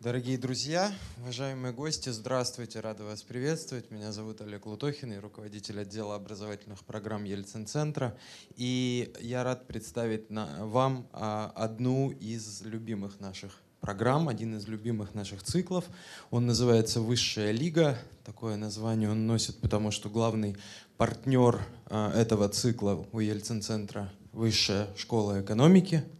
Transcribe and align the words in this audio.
Дорогие 0.00 0.38
друзья, 0.38 0.94
уважаемые 1.20 1.74
гости, 1.74 2.08
здравствуйте, 2.08 2.80
рада 2.80 3.04
вас 3.04 3.22
приветствовать. 3.22 3.90
Меня 3.90 4.12
зовут 4.12 4.40
Олег 4.40 4.64
Лутохин, 4.64 5.12
я 5.12 5.20
руководитель 5.20 5.78
отдела 5.78 6.14
образовательных 6.14 6.82
программ 6.86 7.24
Ельцин-центра. 7.24 8.16
И 8.56 9.12
я 9.20 9.44
рад 9.44 9.66
представить 9.66 10.30
вам 10.30 11.06
а, 11.12 11.52
одну 11.54 12.12
из 12.12 12.62
любимых 12.62 13.20
наших 13.20 13.60
программ, 13.80 14.30
один 14.30 14.56
из 14.56 14.66
любимых 14.66 15.14
наших 15.14 15.42
циклов. 15.42 15.84
Он 16.30 16.46
называется 16.46 17.02
«Высшая 17.02 17.52
лига». 17.52 17.98
Такое 18.24 18.56
название 18.56 19.10
он 19.10 19.26
носит, 19.26 19.60
потому 19.60 19.90
что 19.90 20.08
главный 20.08 20.56
партнер 20.96 21.60
а, 21.84 22.10
этого 22.18 22.48
цикла 22.48 23.06
у 23.12 23.20
Ельцин-центра– 23.20 24.10
Высшая 24.32 24.86
школа 24.96 25.42
экономики– 25.42 26.04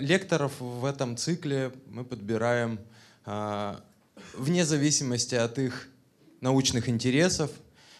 лекторов 0.00 0.60
в 0.60 0.84
этом 0.84 1.16
цикле 1.16 1.72
мы 1.86 2.04
подбираем 2.04 2.78
а, 3.24 3.82
вне 4.34 4.66
зависимости 4.66 5.34
от 5.34 5.58
их 5.58 5.88
научных 6.42 6.90
интересов. 6.90 7.50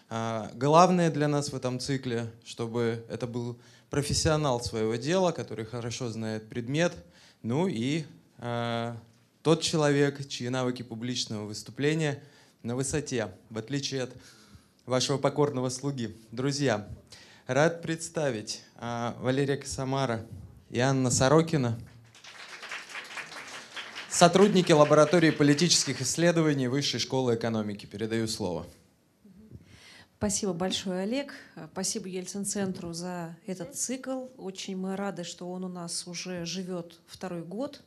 А, 0.07 0.51
главное 0.53 1.09
для 1.09 1.27
нас 1.27 1.49
в 1.49 1.55
этом 1.55 1.79
цикле, 1.79 2.31
чтобы 2.45 3.03
это 3.09 3.25
был 3.25 3.57
профессионал 3.89 4.61
своего 4.61 4.97
дела, 4.97 5.31
который 5.31 5.65
хорошо 5.65 6.09
знает 6.09 6.47
предмет, 6.47 6.93
ну 7.41 7.67
и 7.67 8.05
тот 9.41 9.61
человек, 9.61 10.27
чьи 10.27 10.49
навыки 10.49 10.83
публичного 10.83 11.45
выступления 11.45 12.21
на 12.63 12.75
высоте, 12.75 13.31
в 13.49 13.57
отличие 13.57 14.03
от 14.03 14.11
вашего 14.85 15.17
покорного 15.17 15.69
слуги. 15.69 16.17
Друзья, 16.31 16.87
рад 17.47 17.81
представить 17.81 18.61
Валерия 18.79 19.55
Косомара, 19.55 20.25
и 20.69 20.79
Анна 20.79 21.11
Сорокина, 21.11 21.79
сотрудники 24.09 24.71
лаборатории 24.71 25.31
политических 25.31 26.01
исследований 26.01 26.67
Высшей 26.67 26.99
школы 26.99 27.35
экономики. 27.35 27.85
Передаю 27.85 28.27
слово. 28.27 28.65
Спасибо 30.17 30.53
большое, 30.53 31.01
Олег. 31.01 31.33
Спасибо 31.73 32.07
Ельцин-центру 32.07 32.93
за 32.93 33.35
этот 33.45 33.75
цикл. 33.75 34.27
Очень 34.37 34.77
мы 34.77 34.95
рады, 34.95 35.23
что 35.23 35.51
он 35.51 35.65
у 35.65 35.69
нас 35.69 36.07
уже 36.07 36.45
живет 36.45 36.99
второй 37.05 37.43
год. 37.43 37.83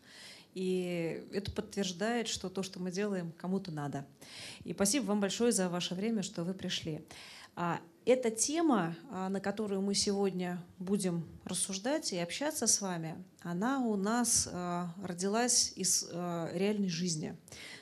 И 0.55 1.25
это 1.33 1.50
подтверждает, 1.50 2.28
что 2.28 2.48
то, 2.48 2.62
что 2.62 2.81
мы 2.81 2.91
делаем, 2.91 3.33
кому-то 3.38 3.70
надо. 3.70 4.05
И 4.64 4.72
спасибо 4.72 5.06
вам 5.06 5.20
большое 5.20 5.53
за 5.53 5.69
ваше 5.69 5.94
время, 5.94 6.22
что 6.22 6.44
вы 6.44 6.53
пришли. 6.53 7.00
А 7.61 7.81
эта 8.06 8.31
тема, 8.31 8.95
а, 9.11 9.28
на 9.28 9.41
которую 9.41 9.81
мы 9.81 9.92
сегодня 9.97 10.64
будем 10.78 11.27
рассуждать 11.45 12.12
и 12.12 12.17
общаться 12.17 12.69
с 12.69 12.81
вами, 12.81 13.17
она 13.41 13.81
у 13.81 13.97
нас 13.97 14.48
а, 14.53 14.95
родилась 15.03 15.73
из 15.75 16.09
реальной 16.09 16.89
жизни. 16.89 17.37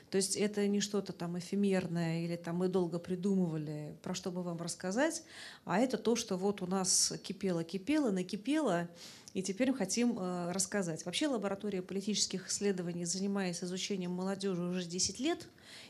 То 0.09 0.17
есть 0.17 0.35
это 0.35 0.65
не 0.67 0.81
что-то 0.81 1.13
там 1.13 1.37
эфемерное 1.37 2.23
или 2.23 2.37
там 2.37 2.55
мы 2.55 2.69
долго 2.69 2.97
придумывали, 2.97 3.95
про 4.01 4.15
что 4.15 4.31
бы 4.31 4.41
вам 4.41 4.57
рассказать, 4.57 5.21
а 5.63 5.77
это 5.77 5.99
то, 5.99 6.15
что 6.15 6.37
вот 6.37 6.63
у 6.63 6.65
нас 6.65 7.13
кипело-кипело, 7.21 8.09
накипело, 8.09 8.89
и 9.35 9.43
теперь 9.43 9.69
мы 9.69 9.77
хотим 9.77 10.17
рассказать. 10.49 11.05
Вообще 11.05 11.27
лаборатория 11.27 11.83
политических 11.83 12.47
исследований 12.47 13.05
занимается 13.05 13.65
изучением 13.65 14.11
молодежи 14.11 14.63
уже 14.63 14.85
10 14.85 15.19
лет, 15.19 15.47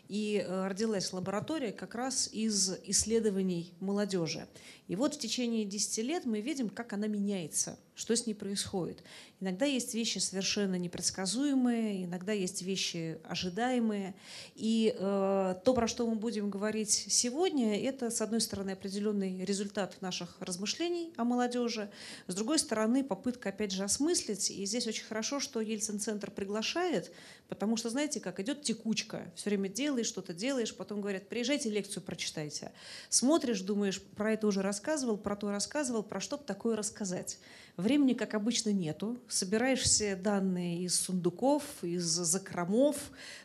и 0.07 0.43
э, 0.45 0.67
родилась 0.67 1.11
лаборатория 1.13 1.71
как 1.71 1.95
раз 1.95 2.29
из 2.31 2.71
исследований 2.85 3.73
молодежи. 3.79 4.47
И 4.87 4.95
вот 4.95 5.15
в 5.15 5.19
течение 5.19 5.65
10 5.65 5.97
лет 6.05 6.25
мы 6.25 6.39
видим, 6.39 6.69
как 6.69 6.93
она 6.93 7.07
меняется, 7.07 7.77
что 7.93 8.15
с 8.15 8.25
ней 8.25 8.33
происходит. 8.33 9.03
Иногда 9.41 9.65
есть 9.65 9.93
вещи 9.93 10.19
совершенно 10.19 10.75
непредсказуемые, 10.75 12.05
иногда 12.05 12.31
есть 12.31 12.61
вещи 12.61 13.19
ожидаемые. 13.25 14.15
И 14.55 14.95
э, 14.97 15.55
то, 15.65 15.73
про 15.73 15.87
что 15.87 16.07
мы 16.07 16.15
будем 16.15 16.49
говорить 16.49 16.91
сегодня, 16.91 17.81
это, 17.83 18.09
с 18.09 18.21
одной 18.21 18.39
стороны, 18.39 18.71
определенный 18.71 19.43
результат 19.43 20.01
наших 20.01 20.37
размышлений 20.39 21.11
о 21.17 21.25
молодежи, 21.25 21.89
с 22.27 22.35
другой 22.35 22.59
стороны, 22.59 23.03
попытка, 23.03 23.49
опять 23.49 23.71
же, 23.73 23.83
осмыслить. 23.83 24.51
И 24.51 24.65
здесь 24.65 24.87
очень 24.87 25.05
хорошо, 25.05 25.41
что 25.41 25.59
Ельцин-центр 25.59 26.31
приглашает, 26.31 27.11
потому 27.49 27.75
что, 27.75 27.89
знаете, 27.89 28.21
как 28.21 28.39
идет 28.39 28.61
текучка. 28.61 29.31
Все 29.35 29.49
время 29.49 29.66
делаешь, 29.69 30.07
что-то 30.07 30.33
делаешь, 30.33 30.75
потом 30.75 31.01
говорят, 31.01 31.27
приезжайте 31.29 31.69
лекцию 31.69 32.03
прочитайте. 32.03 32.71
Смотришь, 33.09 33.61
думаешь, 33.61 34.01
про 34.01 34.33
это 34.33 34.47
уже 34.47 34.61
рассказывал, 34.61 35.17
про 35.17 35.35
то 35.35 35.51
рассказывал, 35.51 36.03
про 36.03 36.19
что 36.19 36.37
такое 36.37 36.75
рассказать. 36.75 37.39
Времени, 37.77 38.15
как 38.15 38.33
обычно, 38.33 38.71
нету. 38.71 39.19
Собираешь 39.27 39.81
все 39.81 40.15
данные 40.15 40.81
из 40.81 40.99
сундуков, 40.99 41.63
из 41.83 42.05
закромов, 42.05 42.95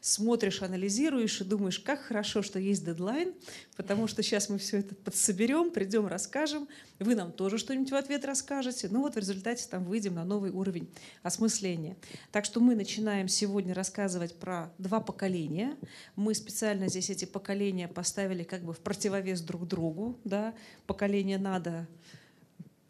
смотришь, 0.01 0.63
анализируешь 0.63 1.43
и 1.43 1.45
думаешь, 1.45 1.79
как 1.79 2.01
хорошо, 2.01 2.41
что 2.41 2.59
есть 2.59 2.83
дедлайн, 2.83 3.35
потому 3.77 4.07
что 4.07 4.23
сейчас 4.23 4.49
мы 4.49 4.57
все 4.57 4.79
это 4.79 4.95
подсоберем, 4.95 5.71
придем, 5.71 6.07
расскажем. 6.07 6.67
Вы 6.99 7.15
нам 7.15 7.31
тоже 7.31 7.59
что-нибудь 7.59 7.91
в 7.91 7.95
ответ 7.95 8.25
расскажете. 8.25 8.89
Ну 8.91 9.03
вот 9.03 9.17
в 9.17 9.19
результате 9.19 9.67
там 9.69 9.85
выйдем 9.85 10.15
на 10.15 10.25
новый 10.25 10.51
уровень 10.51 10.89
осмысления. 11.23 11.97
Так 12.31 12.47
что 12.47 12.61
мы 12.61 12.75
начинаем 12.75 13.29
сегодня 13.29 13.75
рассказывать 13.75 14.35
про 14.37 14.73
два 14.79 15.01
поколения. 15.01 15.77
Мы 16.17 16.35
специально 16.35 16.89
здесь 16.89 17.11
эти 17.11 17.25
поколения 17.25 17.89
поставили 17.89 18.43
как 18.43 18.63
бы 18.63 18.73
в 18.73 18.81
противовес 18.81 19.41
друг 19.41 19.67
другу. 19.67 20.19
Да? 20.25 20.55
Поколение 20.87 21.39
надо 21.39 21.89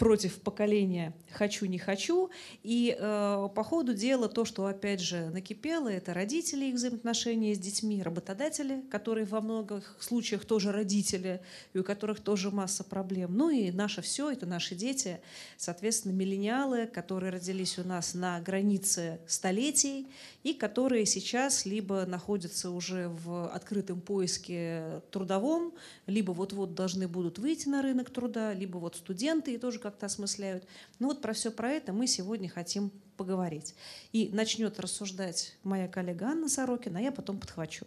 против 0.02 0.40
поколения 0.40 1.12
«хочу, 1.30 1.64
не 1.66 1.78
хочу». 1.78 2.28
И 2.64 2.96
э, 2.98 3.48
по 3.54 3.62
ходу 3.62 3.94
дела 3.94 4.28
то, 4.28 4.44
что 4.44 4.66
опять 4.66 5.00
же 5.00 5.30
накипело, 5.30 5.88
это 5.88 6.12
родители, 6.12 6.64
их 6.64 6.74
взаимоотношения 6.74 7.54
с 7.54 7.58
детьми, 7.60 8.02
работодатели, 8.02 8.82
которые 8.90 9.26
во 9.26 9.40
многих 9.40 9.96
случаях 10.00 10.44
тоже 10.44 10.72
родители, 10.72 11.40
и 11.72 11.78
у 11.78 11.84
которых 11.84 12.18
тоже 12.18 12.50
масса 12.50 12.82
проблем. 12.82 13.36
Ну 13.36 13.50
и 13.50 13.70
наше 13.70 14.02
все, 14.02 14.28
это 14.32 14.44
наши 14.44 14.74
дети, 14.74 15.20
соответственно, 15.56 16.14
миллениалы, 16.14 16.88
которые 16.88 17.30
родились 17.30 17.78
у 17.78 17.84
нас 17.84 18.14
на 18.14 18.40
границе 18.40 19.20
столетий 19.28 20.08
и 20.42 20.52
которые 20.52 21.06
сейчас 21.06 21.64
либо 21.64 22.06
находятся 22.06 22.72
уже 22.72 23.08
в 23.08 23.48
открытом 23.54 24.00
поиске 24.00 25.00
трудовом, 25.12 25.72
либо 26.08 26.32
вот-вот 26.32 26.74
должны 26.74 27.06
будут 27.06 27.38
выйти 27.38 27.68
на 27.68 27.82
рынок 27.82 28.10
труда, 28.10 28.52
либо 28.52 28.78
вот 28.78 28.96
студенты 28.96 29.54
и 29.54 29.58
тоже 29.58 29.78
как-то 29.92 30.06
осмысляют. 30.06 30.64
Ну 30.98 31.08
вот 31.08 31.20
про 31.20 31.34
все 31.34 31.50
про 31.50 31.70
это 31.70 31.92
мы 31.92 32.06
сегодня 32.06 32.48
хотим 32.48 32.90
поговорить. 33.16 33.74
И 34.12 34.30
начнет 34.32 34.80
рассуждать 34.80 35.54
моя 35.62 35.86
коллега 35.86 36.28
Анна 36.28 36.48
Сорокина, 36.48 36.98
а 36.98 37.02
я 37.02 37.12
потом 37.12 37.38
подхвачу. 37.38 37.86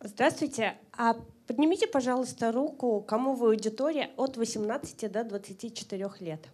Здравствуйте. 0.00 0.76
А 0.96 1.16
поднимите, 1.46 1.88
пожалуйста, 1.88 2.52
руку, 2.52 3.00
кому 3.00 3.34
вы 3.34 3.48
аудитория 3.48 4.10
от 4.16 4.36
18 4.36 5.10
до 5.10 5.24
24 5.24 6.10
лет. 6.20 6.48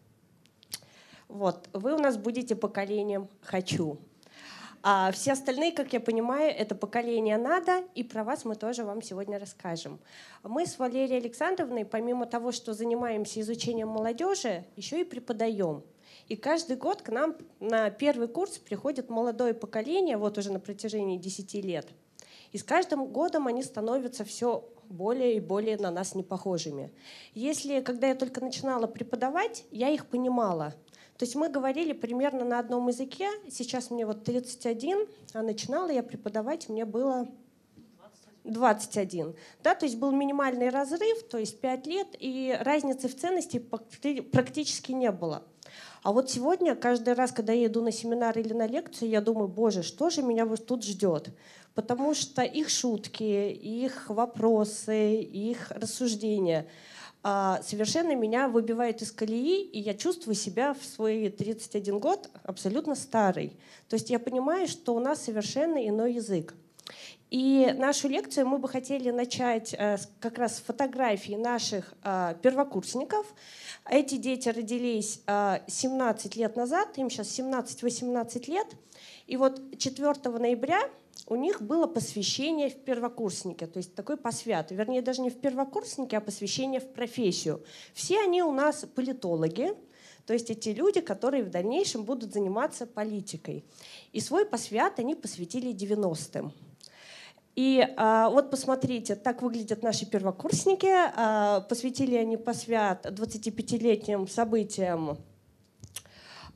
Вот, 1.29 1.69
вы 1.75 1.95
у 1.95 1.99
нас 1.99 2.17
будете 2.17 2.57
поколением 2.57 3.29
«хочу». 3.43 3.99
А 4.91 5.13
все 5.13 5.33
остальные, 5.33 5.73
как 5.73 5.93
я 5.93 6.01
понимаю, 6.01 6.51
это 6.51 6.75
поколение 6.75 7.37
надо, 7.37 7.85
и 7.95 8.03
про 8.03 8.25
вас 8.25 8.47
мы 8.47 8.55
тоже 8.55 8.85
вам 8.85 9.03
сегодня 9.03 9.39
расскажем. 9.39 10.01
Мы 10.43 10.65
с 10.65 10.79
Валерией 10.79 11.19
Александровной, 11.19 11.85
помимо 11.85 12.25
того, 12.25 12.53
что 12.53 12.73
занимаемся 12.73 13.43
изучением 13.43 13.89
молодежи, 13.89 14.65
еще 14.77 15.03
и 15.03 15.05
преподаем. 15.05 15.83
И 16.29 16.37
каждый 16.37 16.79
год 16.79 17.03
к 17.03 17.11
нам 17.11 17.37
на 17.61 17.91
первый 17.91 18.29
курс 18.29 18.57
приходит 18.57 19.11
молодое 19.11 19.53
поколение, 19.53 20.17
вот 20.17 20.39
уже 20.39 20.51
на 20.51 20.59
протяжении 20.59 21.19
10 21.19 21.53
лет. 21.63 21.89
И 22.53 22.57
с 22.57 22.65
каждым 22.65 23.09
годом 23.09 23.47
они 23.47 23.63
становятся 23.63 24.25
все 24.25 24.67
более 24.89 25.37
и 25.37 25.41
более 25.41 25.77
на 25.77 25.91
нас 25.91 26.15
непохожими. 26.15 26.91
Если, 27.35 27.83
когда 27.83 28.07
я 28.07 28.15
только 28.15 28.41
начинала 28.41 28.87
преподавать, 28.87 29.67
я 29.71 29.91
их 29.91 30.07
понимала– 30.07 30.75
то 31.19 31.25
есть 31.25 31.35
мы 31.35 31.49
говорили 31.49 31.93
примерно 31.93 32.45
на 32.45 32.61
одном 32.61 32.87
языке. 32.87 33.29
Сейчас 33.51 33.91
мне 33.91 34.07
вот 34.07 34.23
31, 34.23 35.09
а 35.35 35.43
начинала 35.43 35.91
я 35.91 36.05
преподавать, 36.05 36.69
мне 36.69 36.85
было 36.85 37.27
21. 38.45 39.35
Да, 39.65 39.75
то 39.75 39.85
есть 39.85 39.99
был 39.99 40.13
минимальный 40.13 40.69
разрыв, 40.69 41.25
то 41.29 41.37
есть 41.39 41.61
5 41.61 41.87
лет, 41.89 42.07
и 42.21 42.57
разницы 42.61 43.09
в 43.09 43.17
ценности 43.17 43.59
практически 43.59 44.93
не 44.93 45.11
было. 45.11 45.43
А 46.05 46.13
вот 46.13 46.31
сегодня, 46.31 46.77
каждый 46.77 47.15
раз, 47.15 47.33
когда 47.33 47.53
я 47.53 47.67
иду 47.67 47.83
на 47.83 47.91
семинар 47.91 48.39
или 48.39 48.53
на 48.53 48.69
лекцию, 48.69 49.11
я 49.11 49.21
думаю, 49.21 49.49
боже, 49.49 49.83
что 49.83 50.11
же 50.11 50.23
меня 50.23 50.47
вот 50.47 50.67
тут 50.67 50.85
ждет? 50.85 51.31
Потому 51.75 52.15
что 52.15 52.43
их 52.43 52.69
шутки, 52.69 53.51
их 53.51 54.09
вопросы, 54.09 55.21
их 55.21 55.73
рассуждения— 55.73 56.69
совершенно 57.23 58.15
меня 58.15 58.49
выбивает 58.49 59.03
из 59.03 59.13
колеи, 59.13 59.63
и 59.63 59.81
я 59.81 59.95
чувствую 59.95 60.35
себя 60.35 60.75
в 60.75 60.85
свои 60.85 61.29
31 61.29 61.99
год 61.99 62.31
абсолютно 62.45 62.95
старой. 62.95 63.57
То 63.89 63.95
есть 63.95 64.11
я 64.11 64.19
понимаю, 64.19 64.69
что 64.69 64.95
у 64.95 65.01
нас 65.01 65.23
совершенно 65.23 65.87
иной 65.87 66.15
язык. 66.15 66.55
И 67.31 67.75
нашу 67.77 68.09
лекцию 68.09 68.47
мы 68.47 68.59
бы 68.59 68.69
хотели 68.69 69.11
начать 69.11 69.75
э, 69.75 69.99
как 70.19 70.39
раз 70.39 70.57
с 70.57 70.61
фотографий 70.61 71.37
наших 71.37 71.93
э, 72.03 72.35
первокурсников. 72.41 73.27
Эти 73.91 74.17
дети 74.17 74.49
родились 74.49 75.23
17 75.27 76.37
лет 76.37 76.57
назад, 76.57 76.99
им 76.99 77.09
сейчас 77.09 77.39
17-18 77.39 78.51
лет. 78.51 78.67
И 79.27 79.37
вот 79.37 79.79
4 79.79 80.13
ноября 80.39 80.81
у 81.29 81.37
них 81.37 81.61
было 81.61 81.87
посвящение 81.87 82.71
в 82.71 82.77
первокурснике, 82.77 83.67
то 83.67 83.77
есть 83.77 83.95
такой 83.95 84.17
посвят. 84.17 84.71
Вернее, 84.71 85.03
даже 85.03 85.21
не 85.21 85.29
в 85.29 85.39
первокурснике, 85.39 86.17
а 86.17 86.21
посвящение 86.23 86.81
в 86.81 86.91
профессию. 86.93 87.63
Все 87.93 88.21
они 88.21 88.43
у 88.43 88.51
нас 88.51 88.87
политологи, 88.95 89.75
то 90.27 90.33
есть 90.33 90.51
эти 90.51 90.71
люди, 90.71 91.01
которые 91.01 91.45
в 91.45 91.51
дальнейшем 91.51 92.05
будут 92.05 92.33
заниматься 92.33 92.87
политикой. 92.87 93.65
И 94.13 94.21
свой 94.21 94.47
посвят 94.47 94.99
они 94.99 95.15
посвятили 95.15 95.73
90-м. 95.73 96.53
И 97.57 97.87
а, 97.97 98.31
вот 98.31 98.51
посмотрите, 98.51 99.15
так 99.15 99.43
выглядят 99.43 99.83
наши 99.83 100.07
первокурсники. 100.07 100.89
А, 100.89 101.61
посвятили 101.63 102.15
они 102.15 102.37
посвят 102.37 103.05
25-летним 103.05 104.29
событиям 104.29 105.19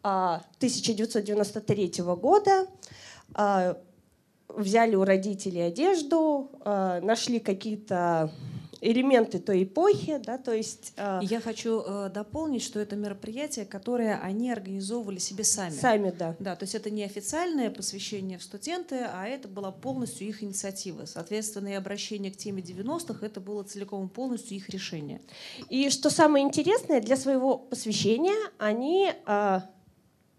а, 0.03 0.43
1993 0.59 2.03
года. 2.17 2.67
А, 3.35 3.77
взяли 4.57 4.95
у 4.95 5.05
родителей 5.05 5.61
одежду, 5.61 6.51
а, 6.61 7.01
нашли 7.01 7.39
какие-то 7.39 8.31
элементы 8.83 9.39
той 9.39 9.63
эпохи, 9.63 10.21
да, 10.25 10.39
то 10.39 10.53
есть... 10.53 10.93
Э, 10.97 11.21
Я 11.23 11.41
хочу 11.41 11.83
э, 11.87 12.11
дополнить, 12.13 12.63
что 12.63 12.81
это 12.81 12.97
мероприятие, 12.97 13.65
которое 13.65 14.19
они 14.19 14.51
организовывали 14.51 15.19
себе 15.19 15.45
сами. 15.45 15.71
Сами, 15.71 16.11
да. 16.11 16.35
Да, 16.41 16.57
то 16.57 16.65
есть 16.65 16.75
это 16.75 16.91
не 16.91 17.05
официальное 17.05 17.71
посвящение 17.71 18.39
в 18.39 18.43
студенты, 18.43 18.97
а 18.97 19.27
это 19.27 19.47
была 19.47 19.71
полностью 19.71 20.27
их 20.27 20.43
инициатива. 20.43 21.05
Соответственно, 21.05 21.69
и 21.69 21.75
обращение 21.75 22.33
к 22.33 22.37
теме 22.37 22.61
90-х 22.61 23.25
это 23.25 23.41
было 23.41 23.63
целиком 23.63 24.09
полностью 24.09 24.57
их 24.57 24.69
решение. 24.69 25.21
И 25.69 25.89
что 25.89 26.11
самое 26.11 26.45
интересное, 26.45 27.01
для 27.01 27.17
своего 27.17 27.59
посвящения 27.59 28.37
они 28.59 29.13
э, 29.27 29.61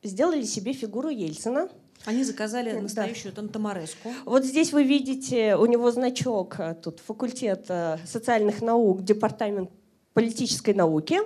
сделали 0.04 0.44
себе 0.44 0.74
фигуру 0.74 1.07
Ельцина, 1.07 1.69
они 2.06 2.24
заказали 2.24 2.72
настоящую 2.80 3.34
да. 3.34 3.42
тантамареску. 3.42 4.14
Вот 4.26 4.44
здесь 4.44 4.74
вы 4.74 4.84
видите, 4.84 5.56
у 5.56 5.66
него 5.66 5.92
значок, 5.92 6.60
э, 6.60 6.76
тут 6.76 7.00
факультет 7.00 7.66
э, 7.70 7.98
социальных 8.06 8.62
наук, 8.62 9.04
департамент 9.04 9.70
политической 10.14 10.74
науки. 10.74 11.20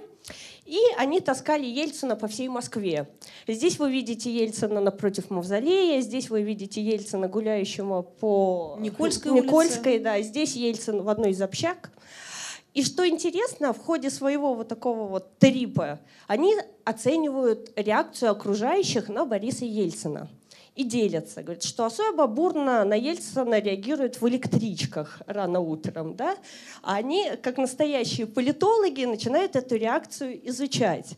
И 0.66 0.78
они 0.98 1.22
таскали 1.22 1.66
Ельцина 1.66 2.18
по 2.18 2.28
всей 2.28 2.50
Москве. 2.50 3.08
Здесь 3.48 3.80
вы 3.80 3.90
видите 3.90 4.30
Ельцина 4.30 4.82
напротив 4.82 5.30
Мавзолея, 5.30 6.02
здесь 6.02 6.30
вы 6.30 6.42
видите 6.42 6.82
Ельцина, 6.82 7.30
гуляющего 7.30 8.02
по 8.02 8.76
Никольской, 8.80 9.32
Никольской 9.32 9.94
улице. 9.94 10.04
да, 10.04 10.22
здесь 10.22 10.56
Ельцин 10.56 11.04
в 11.04 11.10
одной 11.10 11.32
из 11.32 11.42
общак. 11.42 11.92
И 12.74 12.84
что 12.84 13.08
интересно, 13.08 13.74
в 13.74 13.80
ходе 13.80 14.10
своего 14.10 14.54
вот 14.54 14.68
такого 14.68 15.08
вот 15.08 15.40
трипа 15.40 16.00
они 16.28 16.54
оценивают 16.84 17.72
реакцию 17.78 18.32
окружающих 18.32 19.08
на 19.08 19.26
Бориса 19.26 19.66
Ельцина 19.66 20.30
и 20.78 20.84
делятся. 20.84 21.42
Говорят, 21.42 21.64
что 21.64 21.86
особо 21.86 22.28
бурно 22.28 22.86
на 22.86 22.94
Ельцина 22.94 23.60
реагируют 23.60 24.22
в 24.22 24.28
электричках 24.30 25.22
рано 25.26 25.60
утром. 25.60 26.16
Да? 26.16 26.36
А 26.84 26.96
они, 26.96 27.32
как 27.42 27.58
настоящие 27.58 28.28
политологи, 28.28 29.06
начинают 29.06 29.56
эту 29.56 29.76
реакцию 29.76 30.48
изучать. 30.50 31.18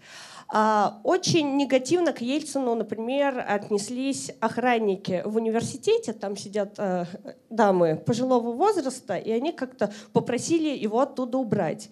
А, 0.51 0.99
очень 1.03 1.57
негативно 1.57 2.11
к 2.11 2.21
Ельцину, 2.21 2.73
например, 2.73 3.45
отнеслись 3.47 4.31
охранники 4.39 5.21
в 5.25 5.35
университете. 5.35 6.13
Там 6.13 6.37
сидят 6.37 6.75
э, 6.77 7.05
дамы 7.49 7.97
пожилого 7.97 8.51
возраста, 8.53 9.17
и 9.17 9.29
они 9.29 9.51
как-то 9.51 9.93
попросили 10.11 10.69
его 10.69 11.01
оттуда 11.01 11.37
убрать. 11.37 11.89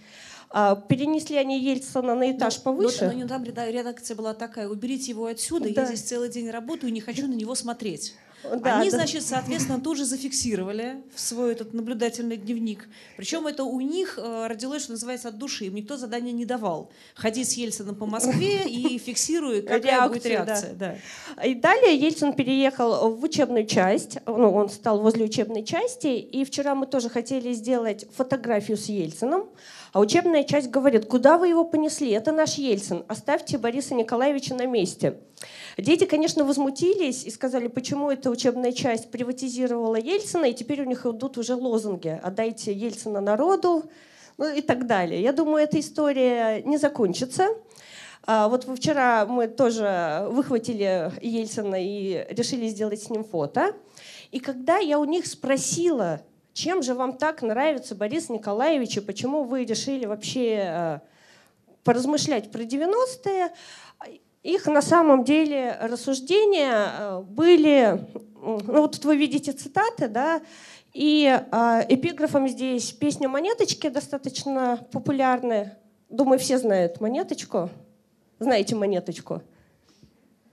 А, 0.49 0.75
перенесли 0.75 1.37
они 1.37 1.59
Ельцина 1.61 2.15
на 2.15 2.31
этаж 2.31 2.61
но, 2.63 2.71
ну, 2.71 2.77
повыше. 2.77 3.11
Но, 3.13 3.19
но 3.19 3.27
там 3.27 3.43
редакция 3.43 4.15
была 4.15 4.33
такая, 4.33 4.69
уберите 4.69 5.11
его 5.11 5.25
отсюда, 5.25 5.73
да. 5.73 5.81
я 5.81 5.87
здесь 5.87 6.01
целый 6.01 6.29
день 6.29 6.49
работаю, 6.49 6.93
не 6.93 7.01
хочу 7.01 7.27
на 7.27 7.33
него 7.33 7.53
смотреть. 7.55 8.15
Да, 8.43 8.79
Они, 8.79 8.89
да. 8.89 8.97
значит, 8.97 9.23
соответственно, 9.23 9.79
тоже 9.79 10.05
зафиксировали 10.05 11.01
в 11.13 11.19
свой 11.19 11.51
этот 11.53 11.73
наблюдательный 11.73 12.37
дневник. 12.37 12.87
Причем 13.17 13.47
это 13.47 13.63
у 13.63 13.81
них 13.81 14.19
э, 14.21 14.47
родилось, 14.47 14.83
что 14.83 14.91
называется, 14.91 15.29
от 15.29 15.37
души. 15.37 15.65
Им 15.65 15.75
никто 15.75 15.97
задания 15.97 16.31
не 16.31 16.45
давал. 16.45 16.91
Ходи 17.15 17.43
с 17.43 17.53
Ельцином 17.53 17.95
по 17.95 18.05
Москве 18.05 18.67
и 18.67 18.97
фиксируй, 18.99 19.63
какая 19.63 19.81
Реакцию, 19.81 20.09
будет 20.09 20.25
реакция. 20.25 20.73
Да. 20.73 20.95
Да. 21.35 21.43
И 21.43 21.55
далее 21.55 21.95
Ельцин 21.95 22.33
переехал 22.33 23.09
в 23.15 23.23
учебную 23.23 23.65
часть. 23.65 24.19
Ну, 24.27 24.53
он 24.53 24.69
стал 24.69 25.01
возле 25.01 25.25
учебной 25.25 25.65
части. 25.65 26.07
И 26.07 26.45
вчера 26.45 26.75
мы 26.75 26.85
тоже 26.85 27.09
хотели 27.09 27.53
сделать 27.53 28.05
фотографию 28.15 28.77
с 28.77 28.85
Ельцином. 28.85 29.49
А 29.93 29.99
учебная 29.99 30.43
часть 30.43 30.69
говорит, 30.69 31.05
куда 31.05 31.37
вы 31.37 31.47
его 31.47 31.63
понесли? 31.63 32.11
Это 32.11 32.31
наш 32.31 32.55
Ельцин. 32.55 33.05
Оставьте 33.07 33.57
Бориса 33.57 33.95
Николаевича 33.95 34.53
на 34.53 34.65
месте. 34.65 35.19
Дети, 35.77 36.05
конечно, 36.05 36.43
возмутились 36.43 37.23
и 37.23 37.31
сказали, 37.31 37.67
почему 37.67 38.11
эта 38.11 38.29
учебная 38.29 38.71
часть 38.71 39.11
приватизировала 39.11 39.95
Ельцина, 39.95 40.45
и 40.45 40.53
теперь 40.53 40.81
у 40.81 40.85
них 40.85 41.05
идут 41.05 41.37
уже 41.37 41.55
лозунги 41.55 42.19
«отдайте 42.21 42.73
Ельцина 42.73 43.21
народу», 43.21 43.89
ну 44.37 44.53
и 44.53 44.61
так 44.61 44.87
далее. 44.87 45.21
Я 45.21 45.33
думаю, 45.33 45.63
эта 45.63 45.79
история 45.79 46.61
не 46.61 46.77
закончится. 46.77 47.47
А 48.25 48.49
вот 48.49 48.65
вчера 48.65 49.25
мы 49.25 49.47
тоже 49.47 50.27
выхватили 50.29 51.11
Ельцина 51.21 51.75
и 51.79 52.25
решили 52.29 52.67
сделать 52.67 53.01
с 53.01 53.09
ним 53.09 53.23
фото. 53.23 53.73
И 54.31 54.39
когда 54.39 54.77
я 54.77 54.99
у 54.99 55.05
них 55.05 55.25
спросила, 55.25 56.21
чем 56.57 56.81
же 56.81 56.95
вам 56.95 57.13
так 57.13 57.43
нравится 57.43 57.93
Борис 57.93 58.29
Николаевич, 58.29 58.97
и 58.97 59.01
почему 59.01 59.43
вы 59.43 59.63
решили 59.63 60.07
вообще 60.07 60.63
э, 60.65 60.99
поразмышлять 61.83 62.51
про 62.51 62.63
90-е? 62.63 63.53
Их 64.41 64.65
на 64.65 64.81
самом 64.81 65.23
деле 65.23 65.77
рассуждения 65.79 66.89
э, 66.97 67.21
были, 67.21 68.03
ну 68.41 68.81
вот 68.81 68.93
тут 68.93 69.05
вы 69.05 69.17
видите 69.17 69.51
цитаты, 69.51 70.07
да, 70.07 70.41
и 70.95 71.27
э, 71.27 71.85
эпиграфом 71.89 72.47
здесь 72.47 72.91
песня 72.91 73.29
«Монеточки» 73.29 73.87
достаточно 73.89 74.83
популярная. 74.91 75.77
Думаю, 76.09 76.39
все 76.39 76.57
знают 76.57 76.99
«Монеточку». 76.99 77.69
Знаете 78.39 78.75
«Монеточку»? 78.75 79.43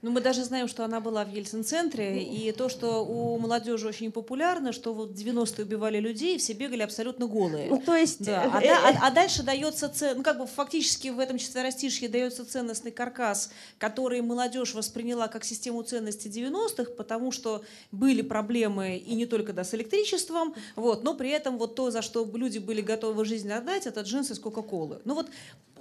Ну, 0.04 0.10
мы 0.10 0.20
даже 0.20 0.44
знаем, 0.44 0.68
что 0.68 0.84
она 0.84 1.00
была 1.00 1.24
в 1.24 1.30
Ельцин-центре, 1.30 2.22
и 2.22 2.52
то, 2.52 2.68
что 2.68 3.02
у 3.06 3.38
молодежи 3.38 3.88
очень 3.88 4.12
популярно, 4.12 4.74
что 4.74 4.92
вот 4.92 5.12
90-е 5.12 5.64
убивали 5.64 5.98
людей, 5.98 6.36
все 6.36 6.52
бегали 6.52 6.82
абсолютно 6.82 7.26
голые. 7.26 7.70
Ну, 7.70 7.80
то 7.80 7.96
есть... 7.96 8.22
Да. 8.22 8.42
А, 8.52 8.58
а, 8.58 9.06
а 9.06 9.10
дальше 9.10 9.42
дается, 9.42 9.88
цен, 9.88 10.18
ну, 10.18 10.22
как 10.22 10.36
бы 10.36 10.46
фактически 10.46 11.08
в 11.08 11.18
этом 11.18 11.38
четверостишье 11.38 12.10
дается 12.10 12.44
ценностный 12.44 12.90
каркас, 12.90 13.50
который 13.78 14.20
молодежь 14.20 14.74
восприняла 14.74 15.28
как 15.28 15.42
систему 15.42 15.82
ценностей 15.82 16.28
90-х, 16.28 16.92
потому 16.98 17.32
что 17.32 17.62
были 17.90 18.20
проблемы 18.20 18.98
и 18.98 19.14
не 19.14 19.24
только 19.24 19.54
да, 19.54 19.64
с 19.64 19.72
электричеством, 19.72 20.54
вот, 20.76 21.02
но 21.02 21.14
при 21.14 21.30
этом 21.30 21.56
вот 21.56 21.76
то, 21.76 21.90
за 21.90 22.02
что 22.02 22.30
люди 22.34 22.58
были 22.58 22.82
готовы 22.82 23.24
жизнь 23.24 23.50
отдать, 23.50 23.86
это 23.86 24.02
джинсы 24.02 24.34
с 24.34 24.38
Кока-Колы. 24.38 25.00
Ну 25.06 25.14
вот 25.14 25.30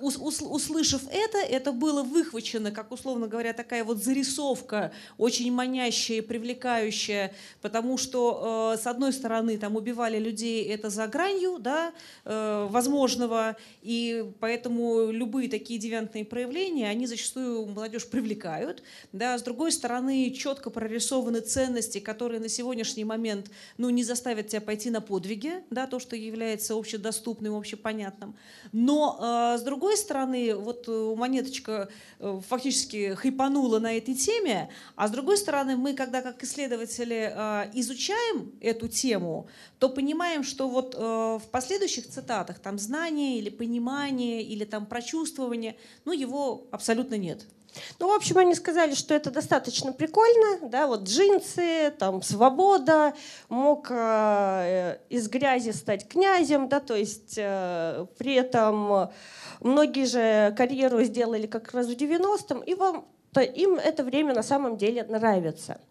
услышав 0.04 1.02
это, 1.12 1.38
это 1.38 1.72
было 1.72 2.04
выхвачено, 2.04 2.72
как 2.72 2.92
условно 2.92 3.28
говоря, 3.28 3.54
такая 3.54 3.84
вот 3.84 4.04
зарисовка, 4.04 4.92
очень 5.18 5.52
манящая 5.52 6.20
и 6.20 6.22
привлекающая, 6.22 7.34
потому 7.62 7.98
что, 7.98 8.74
э, 8.76 8.82
с 8.82 8.88
одной 8.88 9.14
стороны, 9.14 9.58
там 9.58 9.76
убивали 9.76 10.20
людей, 10.20 10.66
это 10.66 10.90
за 10.90 11.08
гранью 11.08 11.58
да, 11.60 11.94
э, 12.26 12.68
возможного, 12.70 13.56
и 13.82 14.26
поэтому 14.40 15.12
любые 15.12 15.50
такие 15.50 15.80
девиантные 15.80 16.26
проявления, 16.26 16.90
они 16.90 17.08
зачастую 17.08 17.66
молодежь 17.68 18.08
привлекают. 18.08 18.84
Да. 19.12 19.38
С 19.38 19.44
другой 19.44 19.72
стороны, 19.72 20.32
четко 20.32 20.70
прорисованы 20.70 21.42
ценности, 21.42 22.00
которые 22.00 22.40
на 22.40 22.50
сегодняшний 22.50 23.06
момент 23.06 23.50
ну, 23.78 23.90
не 23.90 24.04
заставят 24.04 24.48
тебя 24.48 24.62
пойти 24.62 24.90
на 24.90 25.02
подвиги, 25.02 25.64
да, 25.70 25.88
то, 25.88 26.00
что 26.00 26.16
является 26.16 26.76
общедоступным, 26.76 27.56
общепонятным. 27.56 28.36
Но, 28.72 29.54
э, 29.54 29.58
с 29.58 29.62
другой 29.62 29.93
стороны, 29.98 30.56
вот 30.56 30.88
монеточка 30.88 31.90
фактически 32.20 33.16
хайпанула 33.16 33.80
на 33.80 33.98
этой 33.98 34.16
теме, 34.16 34.70
а 34.96 35.08
с 35.08 35.12
другой 35.12 35.38
стороны, 35.38 35.76
мы, 35.76 35.94
когда 35.94 36.22
как 36.22 36.44
исследователи 36.44 37.32
э, 37.34 37.72
изучаем 37.74 38.52
эту 38.62 38.88
тему, 38.88 39.48
то 39.80 39.90
понимаем, 39.90 40.44
что 40.44 40.70
вот 40.70 40.96
э, 40.96 41.00
в 41.00 41.50
последующих 41.52 42.08
цитатах 42.08 42.60
там 42.60 42.78
знание 42.78 43.38
или 43.38 43.50
понимание 43.50 44.42
или 44.42 44.66
там 44.66 44.86
прочувствование, 44.86 45.76
ну 46.06 46.14
его 46.14 46.68
абсолютно 46.72 47.16
нет. 47.16 47.46
Ну, 48.00 48.08
в 48.08 48.16
общем, 48.16 48.38
они 48.38 48.56
сказали, 48.56 48.94
что 48.94 49.14
это 49.14 49.32
достаточно 49.32 49.94
прикольно, 49.94 50.70
да, 50.70 50.88
вот 50.88 51.04
джинсы, 51.04 51.94
там, 51.98 52.22
свобода, 52.22 53.14
мог 53.50 53.88
э, 53.90 54.98
из 55.10 55.28
грязи 55.28 55.72
стать 55.72 56.08
князем, 56.08 56.70
да, 56.70 56.80
то 56.80 56.96
есть 56.96 57.36
э, 57.38 58.06
при 58.18 58.36
этом 58.36 59.10
многие 59.60 60.06
же 60.06 60.54
карьеру 60.58 61.04
сделали 61.04 61.48
как 61.48 61.74
раз 61.74 61.88
в 61.88 61.92
90-м, 61.92 62.62
и 62.62 62.76
вам 62.76 63.06
то 63.34 63.42
им 63.42 63.76
это 63.76 64.04
время 64.04 64.34
на 64.34 64.44
самом 64.44 64.78
деле 64.78 65.04
нравится. 65.04 65.82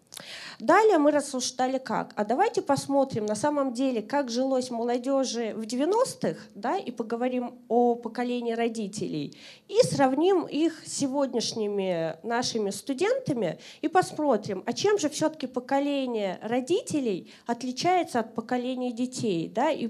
Далее 0.59 0.97
мы 0.97 1.11
рассуждали 1.11 1.77
как? 1.77 2.13
А 2.15 2.25
давайте 2.25 2.61
посмотрим 2.61 3.25
на 3.25 3.35
самом 3.35 3.73
деле, 3.73 4.01
как 4.01 4.29
жилось 4.29 4.69
молодежи 4.69 5.53
в 5.55 5.61
90-х, 5.61 6.39
да, 6.55 6.77
и 6.77 6.91
поговорим 6.91 7.55
о 7.67 7.95
поколении 7.95 8.53
родителей, 8.53 9.37
и 9.67 9.77
сравним 9.83 10.45
их 10.45 10.83
с 10.85 10.93
сегодняшними 10.93 12.17
нашими 12.23 12.69
студентами, 12.69 13.59
и 13.81 13.87
посмотрим, 13.87 14.63
а 14.65 14.73
чем 14.73 14.97
же 14.99 15.09
все-таки 15.09 15.47
поколение 15.47 16.39
родителей 16.41 17.31
отличается 17.45 18.19
от 18.19 18.35
поколения 18.35 18.91
детей, 18.91 19.51
да, 19.53 19.71
и 19.71 19.89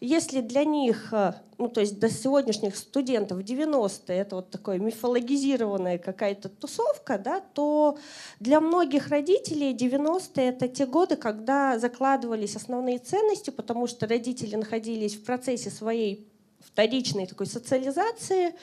если 0.00 0.40
для 0.40 0.64
них, 0.64 1.12
э, 1.12 1.34
ну 1.58 1.68
то 1.68 1.80
есть 1.80 1.98
до 1.98 2.08
сегодняшних 2.08 2.76
студентов 2.76 3.40
90-е 3.40 4.18
это 4.18 4.36
вот 4.36 4.50
такая 4.50 4.78
мифологизированная 4.78 5.98
какая-то 5.98 6.48
тусовка, 6.48 7.18
да, 7.18 7.40
то 7.40 7.98
для 8.38 8.60
многих 8.60 9.08
родителей 9.08 9.74
90-е 9.74 10.48
это 10.48 10.68
те 10.68 10.86
годы, 10.86 11.16
когда 11.16 11.78
закладывались 11.78 12.56
основные 12.56 12.98
ценности, 12.98 13.50
потому 13.50 13.86
что 13.86 14.06
родители 14.06 14.56
находились 14.56 15.16
в 15.16 15.24
процессе 15.24 15.70
своей 15.70 16.29
вторичной 16.64 17.26
такой 17.26 17.46
социализации, 17.46 18.54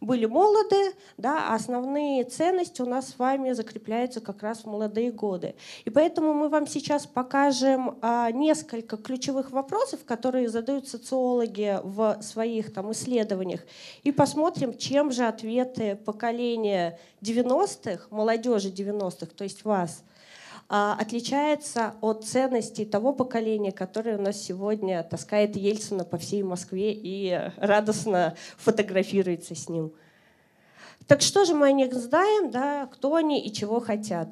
были 0.00 0.26
молоды, 0.26 0.92
да, 1.16 1.48
а 1.48 1.54
основные 1.54 2.24
ценности 2.24 2.82
у 2.82 2.86
нас 2.86 3.08
с 3.08 3.18
вами 3.18 3.52
закрепляются 3.52 4.20
как 4.20 4.42
раз 4.42 4.60
в 4.60 4.66
молодые 4.66 5.10
годы. 5.10 5.54
И 5.84 5.90
поэтому 5.90 6.34
мы 6.34 6.48
вам 6.48 6.66
сейчас 6.66 7.06
покажем 7.06 7.98
а, 8.02 8.30
несколько 8.30 8.96
ключевых 8.96 9.50
вопросов, 9.50 10.04
которые 10.04 10.48
задают 10.48 10.88
социологи 10.88 11.80
в 11.82 12.18
своих 12.22 12.72
там, 12.72 12.92
исследованиях, 12.92 13.62
и 14.02 14.12
посмотрим, 14.12 14.76
чем 14.76 15.10
же 15.10 15.24
ответы 15.24 15.96
поколения 15.96 16.98
90-х, 17.22 18.08
молодежи 18.10 18.70
90-х, 18.70 19.26
то 19.34 19.44
есть 19.44 19.64
вас– 19.64 20.02
отличается 20.68 21.94
от 22.00 22.24
ценностей 22.24 22.84
того 22.84 23.12
поколения, 23.12 23.72
которое 23.72 24.18
у 24.18 24.20
нас 24.22 24.40
сегодня 24.40 25.02
таскает 25.02 25.56
Ельцина 25.56 26.04
по 26.04 26.18
всей 26.18 26.42
Москве 26.42 26.92
и 26.92 27.52
радостно 27.56 28.34
фотографируется 28.56 29.54
с 29.54 29.68
ним. 29.68 29.92
Так 31.06 31.22
что 31.22 31.44
же 31.44 31.54
мы 31.54 31.68
о 31.68 31.72
них 31.72 31.94
знаем, 31.94 32.50
да, 32.50 32.86
кто 32.86 33.14
они 33.14 33.40
и 33.40 33.52
чего 33.52 33.78
хотят? 33.78 34.28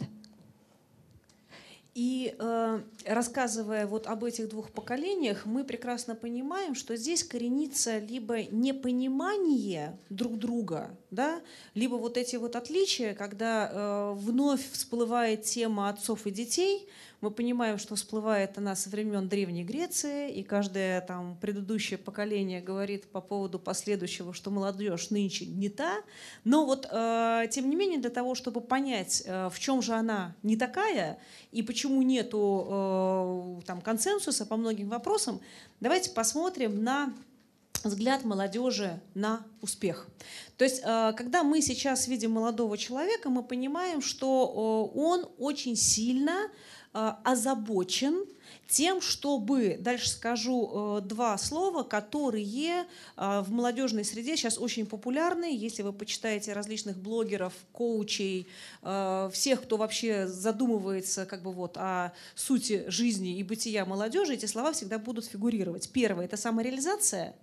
И 1.95 2.35
э, 2.37 2.81
рассказывая 3.07 3.87
вот 3.87 4.09
об 4.09 4.25
этих 4.25 4.49
двух 4.49 4.73
поколениях, 4.73 5.47
мы 5.47 5.63
прекрасно 5.63 6.17
понимаем, 6.17 6.75
что 6.75 6.97
здесь 6.97 7.23
коренится 7.23 7.99
либо 7.99 8.43
непонимание 8.43 9.97
друг 10.11 10.37
друга, 10.37 10.91
да, 11.13 11.41
либо 11.75 11.95
вот 11.95 12.17
эти 12.17 12.35
вот 12.35 12.57
отличия, 12.57 13.15
когда 13.15 13.71
э, 13.71 14.15
вновь 14.17 14.69
всплывает 14.73 15.43
тема 15.43 15.89
отцов 15.89 16.27
и 16.27 16.33
детей, 16.33 16.89
мы 17.25 17.31
понимаем, 17.31 17.79
что 17.79 17.95
всплывает 17.95 18.59
она 18.59 18.77
со 18.77 18.91
времен 18.91 19.29
Древней 19.31 19.65
Греции, 19.65 20.31
и 20.31 20.43
каждое 20.43 21.01
там 21.01 21.39
предыдущее 21.41 21.97
поколение 21.97 22.61
говорит 22.61 23.11
по 23.11 23.23
поводу 23.23 23.59
последующего, 23.59 24.35
что 24.35 24.51
молодежь 24.51 25.09
нынче 25.09 25.47
не 25.47 25.71
та. 25.71 26.03
Но 26.45 26.67
вот, 26.67 26.87
э, 26.91 27.47
тем 27.51 27.71
не 27.71 27.77
менее, 27.77 27.99
для 27.99 28.11
того, 28.11 28.35
чтобы 28.35 28.61
понять, 28.61 29.23
э, 29.25 29.49
в 29.51 29.59
чем 29.59 29.81
же 29.81 29.95
она 29.95 30.37
не 30.43 30.59
такая, 30.59 31.19
и 31.51 31.63
почему 31.63 32.03
нету 32.03 32.67
э, 32.69 33.67
там, 33.67 33.81
консенсуса 33.81 34.45
по 34.45 34.57
многим 34.57 34.91
вопросам, 34.91 35.41
давайте 35.81 36.11
посмотрим 36.11 36.85
на 36.85 37.15
взгляд 37.89 38.25
молодежи 38.25 39.01
на 39.15 39.45
успех. 39.61 40.07
То 40.57 40.65
есть, 40.65 40.83
э, 40.85 41.13
когда 41.17 41.43
мы 41.43 41.61
сейчас 41.61 42.09
видим 42.09 42.33
молодого 42.33 42.79
человека, 42.79 43.31
мы 43.31 43.43
понимаем, 43.43 44.01
что 44.01 44.91
э, 44.95 44.99
он 44.99 45.27
очень 45.39 45.77
сильно 45.77 46.49
озабочен 46.95 48.25
тем, 48.67 49.01
чтобы, 49.01 49.77
дальше 49.81 50.09
скажу 50.09 50.99
э, 50.99 51.01
два 51.03 51.37
слова, 51.39 51.83
которые 51.83 52.87
э, 53.17 53.41
в 53.41 53.51
молодежной 53.51 54.05
среде 54.05 54.37
сейчас 54.37 54.59
очень 54.59 54.87
популярны. 54.87 55.55
Если 55.55 55.83
вы 55.83 55.93
почитаете 55.93 56.53
различных 56.53 56.97
блогеров, 56.97 57.53
коучей, 57.73 58.47
всех, 59.33 59.63
кто 59.63 59.77
вообще 59.77 60.27
задумывается 60.27 61.27
как 61.27 61.43
бы 61.43 61.53
вот 61.53 61.77
о 61.77 62.13
сути 62.35 62.85
жизни 62.89 63.39
и 63.39 63.43
бытия 63.43 63.85
молодежи, 63.85 64.35
эти 64.35 64.47
слова 64.47 64.73
всегда 64.73 64.99
будут 64.99 65.27
фигурировать. 65.27 65.91
Первое– 65.91 66.25
это 66.27 66.37
самореализация, 66.37 67.35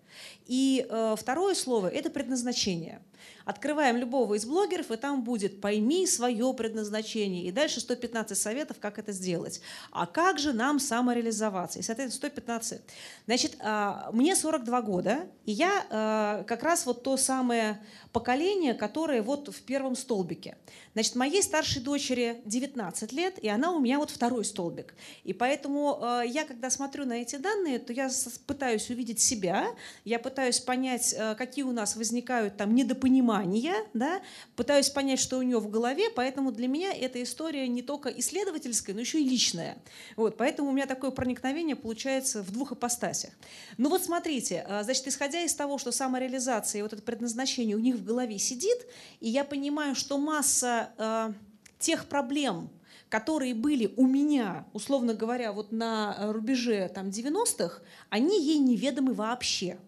и 0.48 0.86
второе 1.18 1.56
слово– 1.56 1.88
это 1.90 2.10
предназначение– 2.10 3.02
Открываем 3.46 3.98
любого 3.98 4.36
из 4.36 4.46
блогеров, 4.46 4.92
и 4.92 4.98
там 4.98 5.24
будет 5.24 5.62
«пойми 5.62 6.06
свое 6.08 6.54
предназначение». 6.54 7.46
И 7.46 7.52
дальше 7.52 7.80
115 7.80 8.38
советов, 8.38 8.78
как 8.80 9.00
это 9.00 9.12
сделать. 9.12 9.62
А 9.92 10.06
как 10.06 10.40
же 10.40 10.54
нам 10.54 10.80
самореализоваться? 10.80 11.80
И, 11.80 11.82
соответственно, 11.82 12.30
115. 12.30 12.82
Значит, 13.26 13.58
а, 13.60 14.10
мне 14.14 14.36
42 14.36 14.82
года, 14.82 15.28
и 15.46 15.52
я 15.52 15.86
а, 15.90 16.44
как 16.44 16.64
раз 16.64 16.86
вот 16.86 17.04
то 17.04 17.18
самое 17.18 17.82
поколение, 18.12 18.74
которое 18.74 19.22
вот 19.22 19.48
в 19.48 19.62
первом 19.62 19.96
столбике. 19.96 20.58
Значит, 20.94 21.16
моей 21.16 21.42
старшей 21.42 21.82
дочери 21.82 22.42
19 22.46 23.14
лет, 23.14 23.40
и 23.40 23.48
она 23.48 23.72
у 23.72 23.80
меня 23.80 23.98
вот 23.98 24.10
второй 24.10 24.44
столбик. 24.44 24.94
И 25.24 25.34
поэтому 25.34 26.00
э, 26.02 26.24
я, 26.28 26.44
когда 26.44 26.70
смотрю 26.70 27.06
на 27.06 27.14
эти 27.14 27.38
данные, 27.38 27.80
то 27.80 27.94
я 27.94 28.10
пытаюсь 28.46 28.90
увидеть 28.90 29.22
себя, 29.22 29.68
я 30.04 30.20
пытаюсь 30.20 30.60
понять, 30.60 31.16
э, 31.18 31.36
какие 31.36 31.64
у 31.64 31.72
нас 31.72 31.96
возникают 31.96 32.58
там 32.58 32.76
недопонимания, 32.76 33.76
да, 33.94 34.22
пытаюсь 34.56 34.90
понять, 34.90 35.20
что 35.20 35.38
у 35.38 35.42
нее 35.42 35.60
в 35.60 35.70
голове, 35.70 36.10
поэтому 36.14 36.52
для 36.52 36.68
меня 36.68 36.94
эта 36.94 37.24
история 37.24 37.68
не 37.68 37.82
только 37.82 38.10
исследовательская, 38.10 38.94
но 38.94 39.02
еще 39.02 39.22
и 39.22 39.28
личная. 39.28 39.78
Вот, 40.18 40.36
поэтому 40.36 40.70
у 40.70 40.74
меня 40.74 40.86
такое 40.86 41.12
проникновение 41.12 41.78
получается 41.78 42.44
в 42.44 42.52
двух 42.52 42.74
ипостасях. 42.74 43.32
Ну 43.78 43.90
вот 43.90 44.04
смотрите, 44.04 44.66
э, 44.68 44.84
значит, 44.84 45.08
исходя 45.08 45.42
из 45.42 45.56
того, 45.56 45.78
что 45.78 45.94
самореализация 45.94 46.80
и 46.80 46.82
вот 46.82 46.92
это 46.92 47.02
предназначение 47.02 47.78
у 47.78 47.80
них 47.80 48.01
в 48.02 48.06
голове 48.06 48.38
сидит, 48.38 48.86
и 49.20 49.30
я 49.30 49.44
понимаю, 49.44 49.96
что 49.96 50.18
масса 50.18 50.90
э, 50.98 51.34
тех 51.80 52.08
проблем, 52.08 52.70
которые 53.10 53.54
были 53.54 53.94
у 53.98 54.08
меня, 54.08 54.66
условно 54.74 55.14
говоря, 55.14 55.52
вот 55.52 55.72
на 55.72 56.32
рубеже 56.32 56.90
там, 56.94 57.08
90-х, 57.10 57.82
они 58.10 58.42
ей 58.42 58.60
неведомы 58.60 59.14
вообще. 59.14 59.80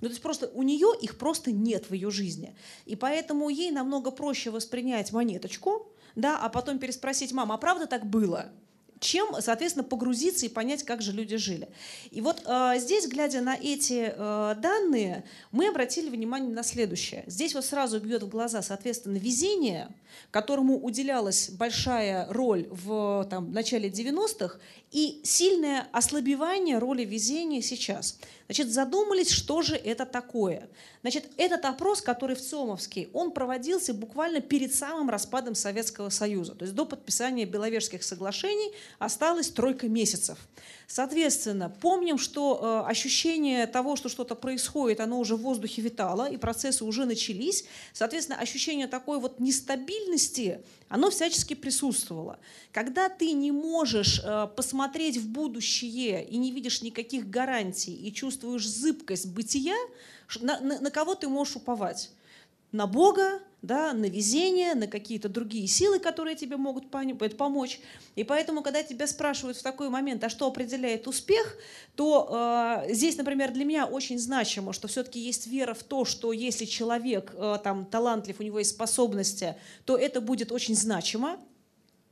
Ну, 0.00 0.08
то 0.08 0.12
есть 0.12 0.22
просто 0.22 0.50
у 0.52 0.64
нее 0.64 0.88
их 1.00 1.16
просто 1.16 1.52
нет 1.52 1.88
в 1.88 1.94
ее 1.94 2.10
жизни. 2.10 2.56
И 2.86 2.96
поэтому 2.96 3.48
ей 3.48 3.70
намного 3.70 4.10
проще 4.10 4.50
воспринять 4.50 5.12
монеточку, 5.12 5.92
да, 6.16 6.38
а 6.38 6.48
потом 6.48 6.78
переспросить, 6.78 7.32
мама, 7.32 7.54
а 7.54 7.58
правда 7.58 7.86
так 7.86 8.04
было? 8.04 8.52
Чем, 9.02 9.34
соответственно, 9.40 9.84
погрузиться 9.84 10.46
и 10.46 10.48
понять, 10.48 10.84
как 10.84 11.02
же 11.02 11.12
люди 11.12 11.36
жили. 11.36 11.68
И 12.10 12.20
вот 12.20 12.42
э, 12.46 12.74
здесь, 12.78 13.08
глядя 13.08 13.40
на 13.40 13.54
эти 13.54 14.14
э, 14.14 14.54
данные, 14.58 15.24
мы 15.50 15.68
обратили 15.68 16.08
внимание 16.08 16.52
на 16.52 16.62
следующее. 16.62 17.24
Здесь 17.26 17.54
вот 17.54 17.64
сразу 17.64 18.00
бьет 18.00 18.22
в 18.22 18.28
глаза, 18.28 18.62
соответственно, 18.62 19.16
везение, 19.16 19.88
которому 20.30 20.78
уделялась 20.78 21.50
большая 21.50 22.26
роль 22.30 22.68
в 22.70 23.26
там, 23.28 23.52
начале 23.52 23.88
90-х, 23.88 24.58
и 24.92 25.20
сильное 25.24 25.88
ослабевание 25.90 26.78
роли 26.78 27.04
везения 27.04 27.62
сейчас. 27.62 28.18
Значит, 28.46 28.70
задумались, 28.70 29.30
что 29.30 29.62
же 29.62 29.74
это 29.74 30.04
такое. 30.04 30.68
Значит, 31.00 31.30
этот 31.38 31.64
опрос, 31.64 32.02
который 32.02 32.36
в 32.36 32.40
ЦОМовский, 32.42 33.08
он 33.14 33.32
проводился 33.32 33.94
буквально 33.94 34.40
перед 34.40 34.74
самым 34.74 35.08
распадом 35.08 35.54
Советского 35.54 36.10
Союза. 36.10 36.54
То 36.54 36.64
есть 36.64 36.74
до 36.74 36.84
подписания 36.84 37.46
Беловежских 37.46 38.02
соглашений 38.02 38.72
осталось 38.98 39.48
тройка 39.48 39.88
месяцев. 39.88 40.38
Соответственно, 40.86 41.74
помним, 41.80 42.18
что 42.18 42.84
э, 42.86 42.90
ощущение 42.90 43.66
того, 43.66 43.96
что 43.96 44.10
что-то 44.10 44.34
происходит, 44.34 45.00
оно 45.00 45.18
уже 45.18 45.36
в 45.36 45.40
воздухе 45.40 45.80
витало, 45.80 46.30
и 46.30 46.36
процессы 46.36 46.84
уже 46.84 47.06
начались. 47.06 47.64
Соответственно, 47.94 48.38
ощущение 48.38 48.86
такой 48.86 49.18
вот 49.18 49.40
нестабильности, 49.40 50.60
оно 50.92 51.08
всячески 51.08 51.54
присутствовало. 51.54 52.38
Когда 52.70 53.08
ты 53.08 53.32
не 53.32 53.50
можешь 53.50 54.20
э, 54.22 54.46
посмотреть 54.54 55.16
в 55.16 55.26
будущее 55.26 56.22
и 56.22 56.36
не 56.36 56.52
видишь 56.52 56.82
никаких 56.82 57.30
гарантий, 57.30 57.94
и 57.94 58.12
чувствуешь 58.12 58.68
зыбкость 58.68 59.28
бытия, 59.28 59.74
на, 60.42 60.60
на, 60.60 60.80
на 60.80 60.90
кого 60.90 61.14
ты 61.14 61.28
можешь 61.28 61.56
уповать? 61.56 62.10
На 62.72 62.86
Бога, 62.86 63.40
да, 63.62 63.92
на 63.92 64.06
везение, 64.06 64.74
на 64.74 64.88
какие-то 64.88 65.28
другие 65.28 65.68
силы, 65.68 66.00
которые 66.00 66.34
тебе 66.34 66.56
могут 66.56 66.90
помочь. 66.90 67.80
И 68.16 68.24
поэтому, 68.24 68.62
когда 68.62 68.82
тебя 68.82 69.06
спрашивают 69.06 69.56
в 69.56 69.62
такой 69.62 69.88
момент, 69.88 70.22
а 70.24 70.28
что 70.28 70.48
определяет 70.48 71.06
успех, 71.06 71.56
то 71.94 72.82
э, 72.86 72.92
здесь, 72.92 73.16
например, 73.16 73.52
для 73.52 73.64
меня 73.64 73.86
очень 73.86 74.18
значимо, 74.18 74.72
что 74.72 74.88
все-таки 74.88 75.20
есть 75.20 75.46
вера 75.46 75.74
в 75.74 75.84
то, 75.84 76.04
что 76.04 76.32
если 76.32 76.64
человек 76.64 77.32
э, 77.36 77.58
там 77.62 77.86
талантлив, 77.86 78.40
у 78.40 78.42
него 78.42 78.58
есть 78.58 78.72
способности, 78.72 79.54
то 79.84 79.96
это 79.96 80.20
будет 80.20 80.50
очень 80.50 80.74
значимо. 80.74 81.38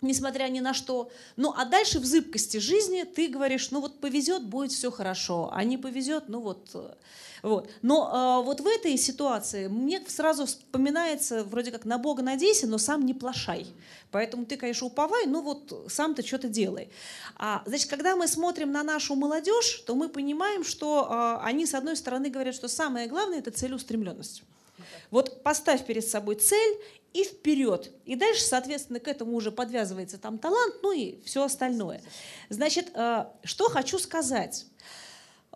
несмотря 0.02 0.48
ни 0.48 0.60
на 0.60 0.72
что. 0.72 1.10
Ну, 1.36 1.52
а 1.56 1.64
дальше 1.64 1.98
в 1.98 2.04
зыбкости 2.04 2.58
жизни 2.58 3.02
ты 3.02 3.28
говоришь, 3.28 3.70
ну 3.70 3.80
вот 3.80 4.00
повезет, 4.00 4.44
будет 4.44 4.70
все 4.70 4.90
хорошо, 4.90 5.50
а 5.52 5.64
не 5.64 5.76
повезет, 5.78 6.28
ну 6.28 6.40
вот... 6.40 6.96
Вот. 7.42 7.70
Но 7.82 8.40
э, 8.42 8.44
вот 8.44 8.60
в 8.60 8.66
этой 8.66 8.96
ситуации 8.96 9.68
мне 9.68 10.02
сразу 10.06 10.46
вспоминается 10.46 11.44
вроде 11.44 11.70
как 11.70 11.84
на 11.84 11.98
Бога 11.98 12.22
надейся, 12.22 12.66
но 12.66 12.78
сам 12.78 13.06
не 13.06 13.14
плашай. 13.14 13.66
Поэтому 14.10 14.44
ты, 14.44 14.56
конечно, 14.56 14.86
уповай, 14.86 15.26
но 15.26 15.40
вот 15.40 15.86
сам 15.88 16.14
ты 16.14 16.22
что-то 16.22 16.48
делай. 16.48 16.88
А, 17.36 17.62
значит, 17.66 17.88
когда 17.88 18.16
мы 18.16 18.26
смотрим 18.26 18.72
на 18.72 18.82
нашу 18.82 19.14
молодежь, 19.14 19.82
то 19.86 19.94
мы 19.94 20.08
понимаем, 20.08 20.64
что 20.64 21.06
э, 21.08 21.46
они, 21.46 21.66
с 21.66 21.74
одной 21.74 21.96
стороны, 21.96 22.28
говорят, 22.28 22.54
что 22.54 22.68
самое 22.68 23.06
главное– 23.06 23.38
это 23.40 23.50
целеустремленность. 23.50 24.42
Вот 25.10 25.42
поставь 25.42 25.84
перед 25.84 26.06
собой 26.06 26.36
цель 26.36 26.78
и 27.12 27.24
вперед. 27.24 27.90
И 28.04 28.14
дальше, 28.16 28.42
соответственно, 28.42 29.00
к 29.00 29.08
этому 29.08 29.34
уже 29.34 29.50
подвязывается 29.50 30.18
там 30.18 30.38
талант, 30.38 30.76
ну 30.82 30.92
и 30.92 31.20
все 31.24 31.44
остальное. 31.44 32.02
Значит, 32.48 32.90
э, 32.94 33.26
что 33.44 33.68
хочу 33.68 33.98
сказать. 33.98 34.66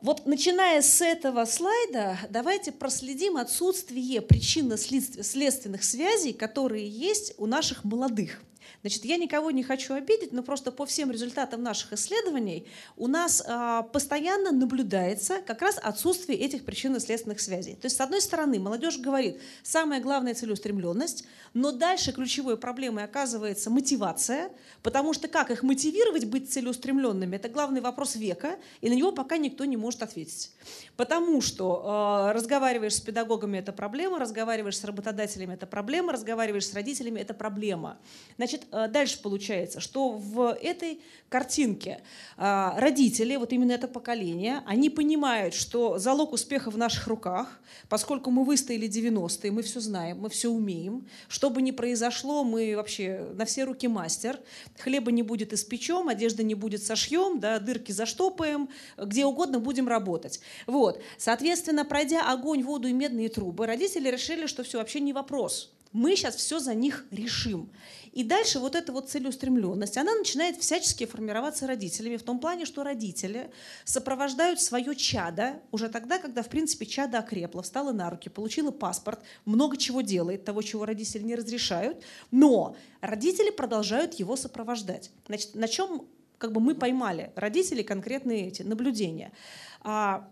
Вот 0.04 0.26
начиная 0.26 0.82
с 0.82 1.00
этого 1.00 1.46
слайда, 1.46 2.18
давайте 2.28 2.73
проследим 2.73 3.38
отсутствие 3.38 4.20
причинно-следственных 4.20 5.82
связей, 5.82 6.34
которые 6.34 6.87
есть 6.87 7.32
у 7.38 7.46
наших 7.46 7.84
молодых– 7.84 8.42
Значит, 8.84 9.06
я 9.06 9.16
никого 9.16 9.50
не 9.50 9.62
хочу 9.62 9.94
обидеть, 9.94 10.32
но 10.32 10.42
просто 10.42 10.70
по 10.70 10.84
всем 10.84 11.10
результатам 11.10 11.62
наших 11.62 11.94
исследований 11.94 12.66
у 12.98 13.06
нас 13.06 13.42
а, 13.46 13.82
постоянно 13.84 14.52
наблюдается 14.52 15.40
как 15.40 15.62
раз 15.62 15.78
отсутствие 15.82 16.38
этих 16.38 16.66
причинно-следственных 16.66 17.40
связей. 17.40 17.76
То 17.76 17.86
есть, 17.86 17.96
с 17.96 18.00
одной 18.02 18.20
стороны, 18.20 18.58
молодежь 18.58 18.98
говорит, 18.98 19.40
самая 19.62 20.02
главная 20.02 20.34
целеустремленность, 20.34 21.24
но 21.54 21.72
дальше 21.72 22.12
ключевой 22.12 22.58
проблемой 22.58 23.04
оказывается 23.04 23.70
мотивация, 23.70 24.50
потому 24.82 25.14
что 25.14 25.28
как 25.28 25.50
их 25.50 25.62
мотивировать 25.62 26.26
быть 26.26 26.52
целеустремленными, 26.52 27.36
это 27.36 27.48
главный 27.48 27.80
вопрос 27.80 28.16
века, 28.16 28.58
и 28.82 28.90
на 28.90 28.94
него 28.94 29.12
пока 29.12 29.38
никто 29.38 29.64
не 29.64 29.78
может 29.78 30.02
ответить. 30.02 30.50
Потому 30.98 31.40
что 31.40 32.28
э, 32.28 32.32
разговариваешь 32.32 32.96
с 32.96 33.00
педагогами– 33.00 33.56
это 33.60 33.72
проблема, 33.72 34.18
разговариваешь 34.18 34.76
с 34.76 34.84
работодателями– 34.84 35.54
это 35.54 35.66
проблема, 35.66 36.12
разговариваешь 36.12 36.66
с 36.66 36.74
родителями– 36.74 37.18
это 37.20 37.32
проблема. 37.32 37.96
Значит, 38.36 38.66
Э, 38.73 38.73
дальше 38.88 39.20
получается, 39.22 39.80
что 39.80 40.10
в 40.10 40.56
этой 40.62 41.00
картинке 41.28 42.00
э, 42.36 42.70
родители, 42.76 43.36
вот 43.36 43.52
именно 43.52 43.72
это 43.72 43.88
поколение, 43.88 44.62
они 44.66 44.88
понимают, 44.88 45.52
что 45.54 45.98
залог 45.98 46.32
успеха 46.32 46.70
в 46.70 46.78
наших 46.78 47.08
руках, 47.08 47.60
поскольку 47.88 48.30
мы 48.30 48.44
выстояли 48.44 48.88
90-е, 48.88 49.50
мы 49.50 49.62
все 49.62 49.80
знаем, 49.80 50.20
мы 50.20 50.28
все 50.28 50.48
умеем. 50.48 51.06
Что 51.28 51.50
бы 51.50 51.60
ни 51.60 51.72
произошло, 51.72 52.44
мы 52.44 52.74
вообще 52.76 53.26
на 53.34 53.44
все 53.44 53.64
руки 53.64 53.88
мастер. 53.88 54.38
Хлеба 54.78 55.10
не 55.10 55.22
будет 55.22 55.52
испечем, 55.52 56.08
одежды 56.08 56.44
не 56.44 56.54
будет 56.54 56.84
сошьем, 56.84 57.40
да, 57.40 57.58
дырки 57.58 57.92
заштопаем, 57.92 58.68
где 58.96 59.24
угодно 59.24 59.58
будем 59.58 59.88
работать. 59.88 60.40
Вот. 60.66 61.02
Соответственно, 61.18 61.84
пройдя 61.84 62.30
огонь, 62.30 62.62
воду 62.62 62.86
и 62.86 62.92
медные 62.92 63.28
трубы, 63.28 63.66
родители 63.66 64.08
решили, 64.08 64.46
что 64.46 64.62
все 64.62 64.78
вообще 64.78 65.00
не 65.00 65.12
вопрос. 65.12 65.74
Мы 65.94 66.16
сейчас 66.16 66.34
все 66.34 66.58
за 66.58 66.74
них 66.74 67.06
решим. 67.12 67.70
И 68.14 68.23
дальше 68.23 68.61
вот 68.61 68.76
эта 68.76 68.92
вот 68.92 69.11
целеустремленность, 69.11 69.99
она 69.99 70.14
начинает 70.14 70.56
всячески 70.56 71.04
формироваться 71.04 71.66
родителями 71.66 72.16
в 72.16 72.23
том 72.23 72.38
плане, 72.38 72.64
что 72.64 72.85
родители 72.85 73.50
сопровождают 73.85 74.61
свое 74.61 74.94
чадо 74.94 75.61
уже 75.73 75.88
тогда, 75.88 76.18
когда, 76.18 76.44
в 76.44 76.49
принципе, 76.49 76.87
чадо 76.87 77.18
окрепло, 77.18 77.62
встало 77.62 77.90
на 77.90 78.09
руки, 78.09 78.28
получило 78.28 78.71
паспорт, 78.71 79.21
много 79.44 79.76
чего 79.76 80.00
делает, 80.00 80.44
того, 80.44 80.62
чего 80.62 80.85
родители 80.85 81.25
не 81.25 81.35
разрешают, 81.35 82.04
но 82.30 82.76
родители 83.00 83.50
продолжают 83.50 84.14
его 84.14 84.37
сопровождать. 84.37 85.11
Значит, 85.26 85.56
на 85.56 85.66
чем 85.66 86.06
как 86.38 86.52
бы 86.52 86.61
мы 86.61 86.76
поймали 86.76 87.33
родители 87.35 87.83
конкретные 87.83 88.47
эти 88.47 88.62
наблюдения. 88.62 89.33
А, 89.80 90.30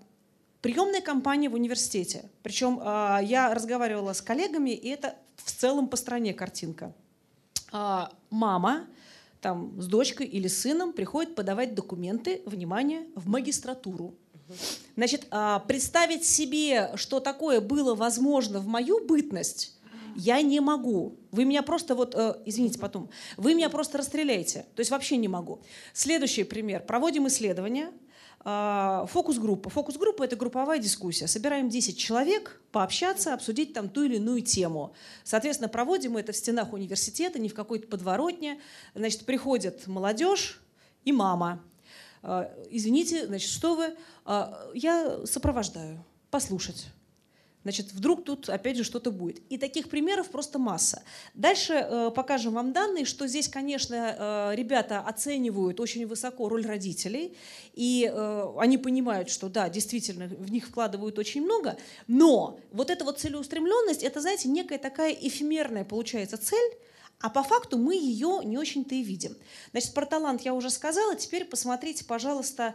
приемная 0.60 1.00
кампания 1.00 1.48
в 1.48 1.54
университете. 1.54 2.30
Причем 2.44 2.78
а, 2.80 3.18
я 3.20 3.52
разговаривала 3.52 4.12
с 4.12 4.22
коллегами, 4.22 4.70
и 4.70 4.88
это 4.88 5.16
в 5.34 5.50
целом 5.50 5.88
по 5.88 5.96
стране 5.96 6.32
картинка. 6.32 6.94
А, 7.72 8.12
мама 8.30 8.86
там, 9.40 9.80
с 9.80 9.86
дочкой 9.86 10.26
или 10.26 10.46
сыном 10.46 10.92
приходит 10.92 11.34
подавать 11.34 11.74
документы, 11.74 12.42
внимание, 12.46 13.06
в 13.16 13.28
магистратуру. 13.28 14.14
Значит, 14.96 15.26
а, 15.30 15.58
представить 15.60 16.24
себе, 16.24 16.92
что 16.96 17.18
такое 17.18 17.60
было 17.60 17.94
возможно 17.94 18.60
в 18.60 18.66
мою 18.66 19.04
бытность, 19.04 19.76
я 20.14 20.42
не 20.42 20.60
могу. 20.60 21.16
Вы 21.30 21.44
меня 21.44 21.62
просто 21.62 21.94
вот, 21.94 22.14
э, 22.14 22.36
извините 22.44 22.78
потом, 22.78 23.08
вы 23.36 23.54
меня 23.54 23.70
просто 23.70 23.98
расстреляете. 23.98 24.66
То 24.74 24.80
есть 24.80 24.90
вообще 24.90 25.16
не 25.16 25.28
могу. 25.28 25.62
Следующий 25.94 26.44
пример. 26.44 26.82
Проводим 26.84 27.26
исследование. 27.28 27.90
А, 28.44 29.06
фокус-группа. 29.06 29.70
Фокус-группа– 29.70 30.22
это 30.24 30.34
групповая 30.36 30.78
дискуссия. 30.78 31.28
Собираем 31.28 31.68
10 31.68 31.96
человек, 31.96 32.60
пообщаться, 32.72 33.34
обсудить 33.34 33.72
там 33.72 33.88
ту 33.88 34.02
или 34.02 34.16
иную 34.16 34.42
тему. 34.42 34.94
Соответственно, 35.22 35.68
проводим 35.68 36.16
это 36.16 36.32
в 36.32 36.36
стенах 36.36 36.72
университета, 36.72 37.38
не 37.38 37.48
в 37.48 37.54
какой-то 37.54 37.86
подворотне. 37.86 38.60
Значит, 38.94 39.26
приходит 39.26 39.86
молодежь 39.86 40.60
и 41.04 41.12
мама. 41.12 41.62
А, 42.22 42.52
извините, 42.70 43.26
значит, 43.26 43.50
что 43.50 43.76
вы? 43.76 43.94
А, 44.24 44.70
я 44.74 45.24
сопровождаю. 45.24 46.04
Послушать. 46.30 46.86
Значит, 47.62 47.92
вдруг 47.92 48.24
тут 48.24 48.48
опять 48.48 48.76
же 48.76 48.84
что-то 48.84 49.10
будет. 49.10 49.40
И 49.48 49.56
таких 49.56 49.88
примеров 49.88 50.28
просто 50.30 50.58
масса. 50.58 51.02
Дальше 51.34 51.74
э, 51.74 52.10
покажем 52.14 52.54
вам 52.54 52.72
данные, 52.72 53.04
что 53.04 53.26
здесь, 53.26 53.48
конечно, 53.48 54.16
э, 54.52 54.56
ребята 54.56 55.00
оценивают 55.00 55.78
очень 55.78 56.06
высоко 56.06 56.48
роль 56.48 56.66
родителей, 56.66 57.36
и 57.74 58.10
э, 58.12 58.46
они 58.58 58.78
понимают, 58.78 59.30
что 59.30 59.48
да, 59.48 59.68
действительно, 59.68 60.26
в 60.26 60.50
них 60.50 60.66
вкладывают 60.68 61.18
очень 61.18 61.42
много, 61.42 61.76
но 62.08 62.58
вот 62.72 62.90
эта 62.90 63.04
вот 63.04 63.20
целеустремленность, 63.20 64.02
это, 64.02 64.20
знаете, 64.20 64.48
некая 64.48 64.78
такая 64.78 65.12
эфемерная 65.12 65.84
получается 65.84 66.36
цель, 66.36 66.72
а 67.20 67.30
по 67.30 67.44
факту 67.44 67.78
мы 67.78 67.94
ее 67.94 68.40
не 68.44 68.58
очень-то 68.58 68.96
и 68.96 69.02
видим. 69.02 69.36
Значит, 69.70 69.94
про 69.94 70.04
талант 70.04 70.42
я 70.42 70.52
уже 70.54 70.70
сказала, 70.70 71.14
теперь 71.14 71.44
посмотрите, 71.44 72.04
пожалуйста, 72.04 72.74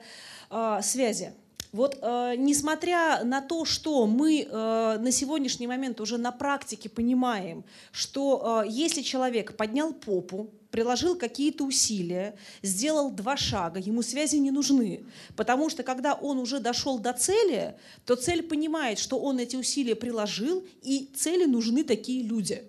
э, 0.50 0.80
связи. 0.82 1.34
Вот 1.74 1.98
э, 2.02 2.36
несмотря 2.38 3.24
на 3.24 3.42
то, 3.42 3.66
что 3.66 4.06
мы 4.08 4.42
э, 4.42 4.98
на 5.00 5.12
сегодняшний 5.12 5.68
момент 5.68 6.00
уже 6.00 6.18
на 6.18 6.32
практике 6.32 6.90
понимаем, 6.90 7.66
что 7.92 8.64
э, 8.66 8.70
если 8.70 9.02
человек 9.02 9.58
поднял 9.58 9.94
попу, 9.94 10.50
приложил 10.72 11.18
какие-то 11.18 11.66
усилия, 11.66 12.38
сделал 12.62 13.12
два 13.12 13.36
шага, 13.36 13.80
ему 13.80 14.02
связи 14.02 14.38
не 14.38 14.52
нужны. 14.52 15.06
Потому 15.36 15.70
что 15.70 15.84
когда 15.84 16.14
он 16.14 16.40
уже 16.40 16.60
дошел 16.60 17.00
до 17.00 17.14
цели, 17.14 17.76
то 18.06 18.16
цель 18.16 18.44
понимает, 18.44 19.00
что 19.00 19.20
он 19.20 19.40
эти 19.40 19.56
усилия 19.56 19.96
приложил, 19.96 20.66
и 20.84 21.10
цели 21.16 21.46
нужны 21.46 21.84
такие 21.84 22.24
люди. 22.24 22.64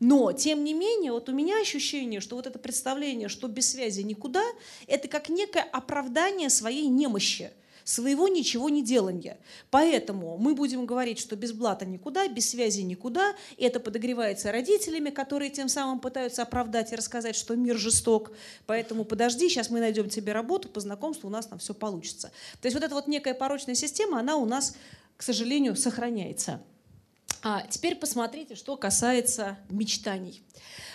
Но, 0.00 0.32
тем 0.32 0.64
не 0.64 0.74
менее, 0.74 1.12
вот 1.12 1.28
у 1.28 1.32
меня 1.32 1.60
ощущение, 1.60 2.20
что 2.20 2.34
вот 2.34 2.46
это 2.46 2.58
представление, 2.58 3.28
что 3.28 3.46
без 3.46 3.70
связи 3.70 4.00
никуда, 4.00 4.42
это 4.88 5.06
как 5.06 5.28
некое 5.28 5.62
оправдание 5.62 6.50
своей 6.50 6.88
немощи 6.88 7.52
своего 7.84 8.28
ничего 8.28 8.68
не 8.68 8.82
делания. 8.82 9.38
Поэтому 9.70 10.36
мы 10.38 10.54
будем 10.54 10.86
говорить, 10.86 11.18
что 11.18 11.36
без 11.36 11.52
блата 11.52 11.84
никуда, 11.84 12.28
без 12.28 12.50
связи 12.50 12.82
никуда. 12.82 13.34
И 13.56 13.64
это 13.64 13.80
подогревается 13.80 14.52
родителями, 14.52 15.10
которые 15.10 15.50
тем 15.50 15.68
самым 15.68 16.00
пытаются 16.00 16.42
оправдать 16.42 16.92
и 16.92 16.96
рассказать, 16.96 17.36
что 17.36 17.56
мир 17.56 17.76
жесток. 17.76 18.32
Поэтому 18.66 19.04
подожди, 19.04 19.48
сейчас 19.48 19.70
мы 19.70 19.80
найдем 19.80 20.08
тебе 20.08 20.32
работу, 20.32 20.68
по 20.68 20.80
знакомству 20.80 21.28
у 21.28 21.30
нас 21.30 21.46
там 21.46 21.58
все 21.58 21.74
получится. 21.74 22.32
То 22.60 22.66
есть 22.66 22.74
вот 22.74 22.84
эта 22.84 22.94
вот 22.94 23.06
некая 23.08 23.34
порочная 23.34 23.74
система, 23.74 24.18
она 24.20 24.36
у 24.36 24.44
нас, 24.44 24.74
к 25.16 25.22
сожалению, 25.22 25.76
сохраняется. 25.76 26.60
А 27.42 27.66
теперь 27.68 27.96
посмотрите, 27.96 28.54
что 28.54 28.76
касается 28.76 29.58
мечтаний. 29.68 30.42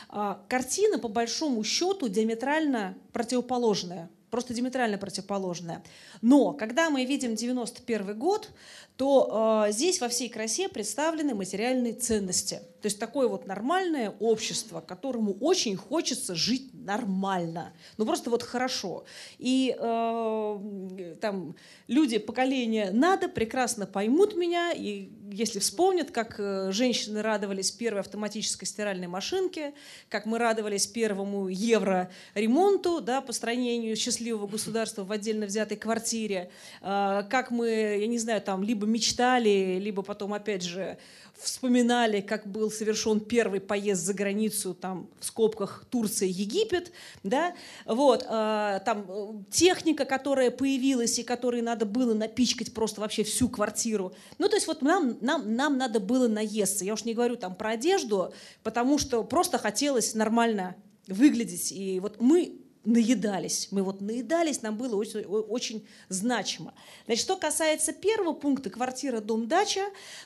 А, 0.10 0.42
картина, 0.48 0.98
по 0.98 1.10
большому 1.10 1.64
счету, 1.64 2.08
диаметрально 2.08 2.98
противоположная 3.12 4.10
просто 4.30 4.54
диаметрально 4.54 4.98
противоположное. 4.98 5.84
Но 6.22 6.54
когда 6.54 6.90
мы 6.90 7.06
видим 7.06 7.36
91 7.36 8.18
год, 8.18 8.50
то 8.98 9.66
э, 9.68 9.72
здесь 9.72 10.02
во 10.02 10.10
всей 10.10 10.28
красе 10.28 10.68
представлены 10.70 11.36
материальные 11.36 11.94
ценности. 11.94 12.62
То 12.82 12.88
есть 12.88 13.00
такое 13.00 13.28
вот 13.28 13.46
нормальное 13.46 14.16
общество, 14.20 14.82
которому 14.82 15.38
очень 15.40 15.78
хочется 15.78 16.34
жить 16.34 16.72
нормально, 16.74 17.74
ну 17.98 18.06
просто 18.06 18.30
вот 18.30 18.44
хорошо. 18.44 19.06
И 19.38 19.76
э, 19.78 21.16
там 21.22 21.56
люди 21.88 22.18
поколения 22.18 22.90
надо 22.92 23.30
прекрасно 23.30 23.86
поймут 23.86 24.36
меня, 24.36 24.72
и 24.72 25.10
если 25.32 25.60
вспомнят, 25.60 26.12
как 26.12 26.40
э, 26.40 26.72
женщины 26.72 27.22
радовались 27.22 27.72
первой 27.72 28.00
автоматической 28.00 28.68
стиральной 28.68 29.08
машинке, 29.08 29.74
как 30.10 30.26
мы 30.26 30.40
радовались 30.40 30.88
первому 30.88 31.50
евро 31.50 32.10
ремонту, 32.34 33.02
да, 33.02 33.22
построению 33.22 33.96
счастливого 33.96 34.48
государства 34.48 35.04
в 35.04 35.12
отдельно 35.12 35.46
взятой 35.46 35.78
квартире, 35.78 36.50
э, 36.82 37.24
как 37.30 37.52
мы, 37.52 37.98
я 38.00 38.08
не 38.08 38.18
знаю, 38.18 38.42
там 38.42 38.64
либо 38.64 38.87
мечтали, 38.88 39.78
либо 39.80 40.02
потом, 40.02 40.34
опять 40.34 40.64
же, 40.64 40.98
вспоминали, 41.40 42.22
как 42.22 42.48
был 42.48 42.72
совершен 42.72 43.20
первый 43.20 43.60
поезд 43.60 44.04
за 44.04 44.14
границу, 44.14 44.74
там, 44.74 45.10
в 45.20 45.26
скобках 45.26 45.86
Турция, 45.90 46.28
Египет, 46.28 46.92
да, 47.24 47.54
вот, 47.86 48.26
э, 48.28 48.80
там 48.86 49.46
техника, 49.52 50.06
которая 50.06 50.50
появилась 50.50 51.20
и 51.20 51.24
которой 51.24 51.62
надо 51.62 51.86
было 51.86 52.14
напичкать 52.14 52.74
просто 52.74 53.02
вообще 53.02 53.24
всю 53.24 53.50
квартиру. 53.50 54.14
Ну, 54.40 54.50
то 54.50 54.56
есть 54.56 54.68
вот 54.68 54.82
нам, 54.82 55.18
нам, 55.22 55.56
нам 55.56 55.78
надо 55.78 56.00
было 56.00 56.28
наесться. 56.28 56.86
Я 56.86 56.94
уж 56.94 57.06
не 57.06 57.14
говорю 57.14 57.36
там 57.36 57.56
про 57.56 57.72
одежду, 57.72 58.34
потому 58.64 58.98
что 58.98 59.24
просто 59.24 59.58
хотелось 59.58 60.16
нормально 60.16 60.76
выглядеть. 61.08 61.72
И 61.72 62.00
вот 62.00 62.20
мы 62.20 62.62
наедались. 62.88 63.68
Мы 63.72 63.84
вот 63.84 64.00
наедались, 64.02 64.62
нам 64.62 64.78
было 64.78 64.96
очень, 64.96 65.22
очень 65.22 65.86
значимо. 66.08 66.74
Значит, 67.06 67.24
что 67.24 67.36
касается 67.36 67.92
первого 67.92 68.34
пункта 68.34 68.70
«квартира, 68.70 69.20
дом, 69.20 69.48
дача», 69.48 69.84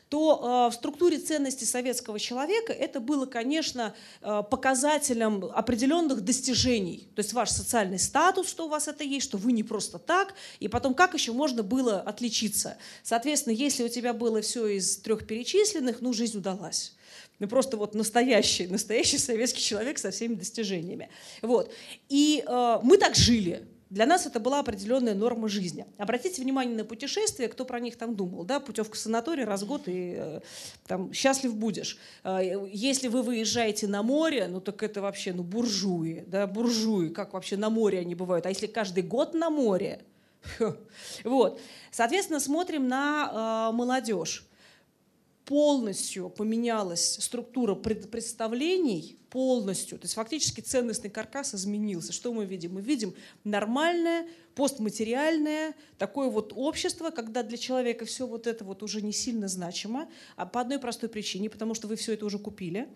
то 0.09 0.67
э, 0.67 0.71
в 0.71 0.75
структуре 0.75 1.17
ценностей 1.17 1.65
советского 1.65 2.19
человека 2.19 2.71
это 2.71 2.99
было, 2.99 3.25
конечно, 3.25 3.95
э, 4.21 4.43
показателем 4.49 5.45
определенных 5.45 6.21
достижений. 6.21 7.09
То 7.15 7.21
есть 7.21 7.33
ваш 7.33 7.49
социальный 7.49 7.99
статус, 7.99 8.47
что 8.47 8.67
у 8.67 8.69
вас 8.69 8.87
это 8.87 9.03
есть, 9.03 9.25
что 9.25 9.37
вы 9.37 9.53
не 9.53 9.63
просто 9.63 9.97
так, 9.97 10.35
и 10.59 10.67
потом 10.67 10.93
как 10.93 11.15
еще 11.15 11.31
можно 11.31 11.63
было 11.63 11.99
отличиться. 11.99 12.77
Соответственно, 13.01 13.53
если 13.53 13.83
у 13.83 13.89
тебя 13.89 14.13
было 14.13 14.41
все 14.41 14.67
из 14.67 14.97
трех 14.97 15.25
перечисленных, 15.25 16.01
ну, 16.01 16.13
жизнь 16.13 16.37
удалась 16.37 16.93
ну 17.41 17.47
просто 17.47 17.75
вот 17.75 17.95
настоящий, 17.95 18.67
настоящий 18.67 19.17
советский 19.17 19.61
человек 19.61 19.97
со 19.97 20.11
всеми 20.11 20.35
достижениями. 20.35 21.09
Вот. 21.41 21.73
И 22.07 22.43
э, 22.45 22.79
мы 22.83 22.97
так 22.97 23.15
жили. 23.15 23.67
Для 23.89 24.05
нас 24.05 24.27
это 24.27 24.39
была 24.39 24.59
определенная 24.59 25.15
норма 25.15 25.49
жизни. 25.49 25.87
Обратите 25.97 26.39
внимание 26.39 26.77
на 26.77 26.85
путешествия, 26.85 27.47
кто 27.47 27.65
про 27.65 27.79
них 27.79 27.97
там 27.97 28.15
думал. 28.15 28.43
Да? 28.43 28.59
Путевка 28.59 28.93
в 28.93 28.99
санаторий 28.99 29.43
раз 29.43 29.63
в 29.63 29.67
год 29.67 29.87
и 29.87 30.13
э, 30.17 30.41
там, 30.85 31.11
счастлив 31.13 31.55
будешь. 31.55 31.97
Э, 32.23 32.41
если 32.71 33.07
вы 33.07 33.23
выезжаете 33.23 33.87
на 33.87 34.03
море, 34.03 34.47
ну 34.47 34.61
так 34.61 34.83
это 34.83 35.01
вообще 35.01 35.33
ну, 35.33 35.41
буржуи. 35.41 36.23
Да? 36.27 36.45
Буржуи, 36.45 37.09
как 37.09 37.33
вообще 37.33 37.57
на 37.57 37.71
море 37.71 38.01
они 38.01 38.13
бывают. 38.13 38.45
А 38.45 38.49
если 38.49 38.67
каждый 38.67 39.01
год 39.01 39.33
на 39.33 39.49
море? 39.49 40.01
Вот. 41.23 41.59
Соответственно, 41.89 42.39
смотрим 42.39 42.87
на 42.87 43.71
э, 43.71 43.75
молодежь 43.75 44.45
полностью 45.51 46.29
поменялась 46.29 47.17
структура 47.19 47.75
представлений, 47.75 49.17
полностью. 49.29 49.99
То 49.99 50.05
есть 50.05 50.13
фактически 50.13 50.61
ценностный 50.61 51.09
каркас 51.09 51.53
изменился. 51.53 52.13
Что 52.13 52.31
мы 52.31 52.45
видим? 52.45 52.75
Мы 52.75 52.81
видим 52.81 53.13
нормальное, 53.43 54.29
постматериальное 54.55 55.75
такое 55.97 56.29
вот 56.29 56.53
общество, 56.55 57.09
когда 57.09 57.43
для 57.43 57.57
человека 57.57 58.05
все 58.05 58.27
вот 58.27 58.47
это 58.47 58.63
вот 58.63 58.81
уже 58.81 59.01
не 59.01 59.11
сильно 59.11 59.49
значимо, 59.49 60.07
а 60.37 60.45
по 60.45 60.61
одной 60.61 60.79
простой 60.79 61.09
причине, 61.09 61.49
потому 61.49 61.73
что 61.73 61.89
вы 61.89 61.97
все 61.97 62.13
это 62.13 62.25
уже 62.25 62.39
купили. 62.39 62.87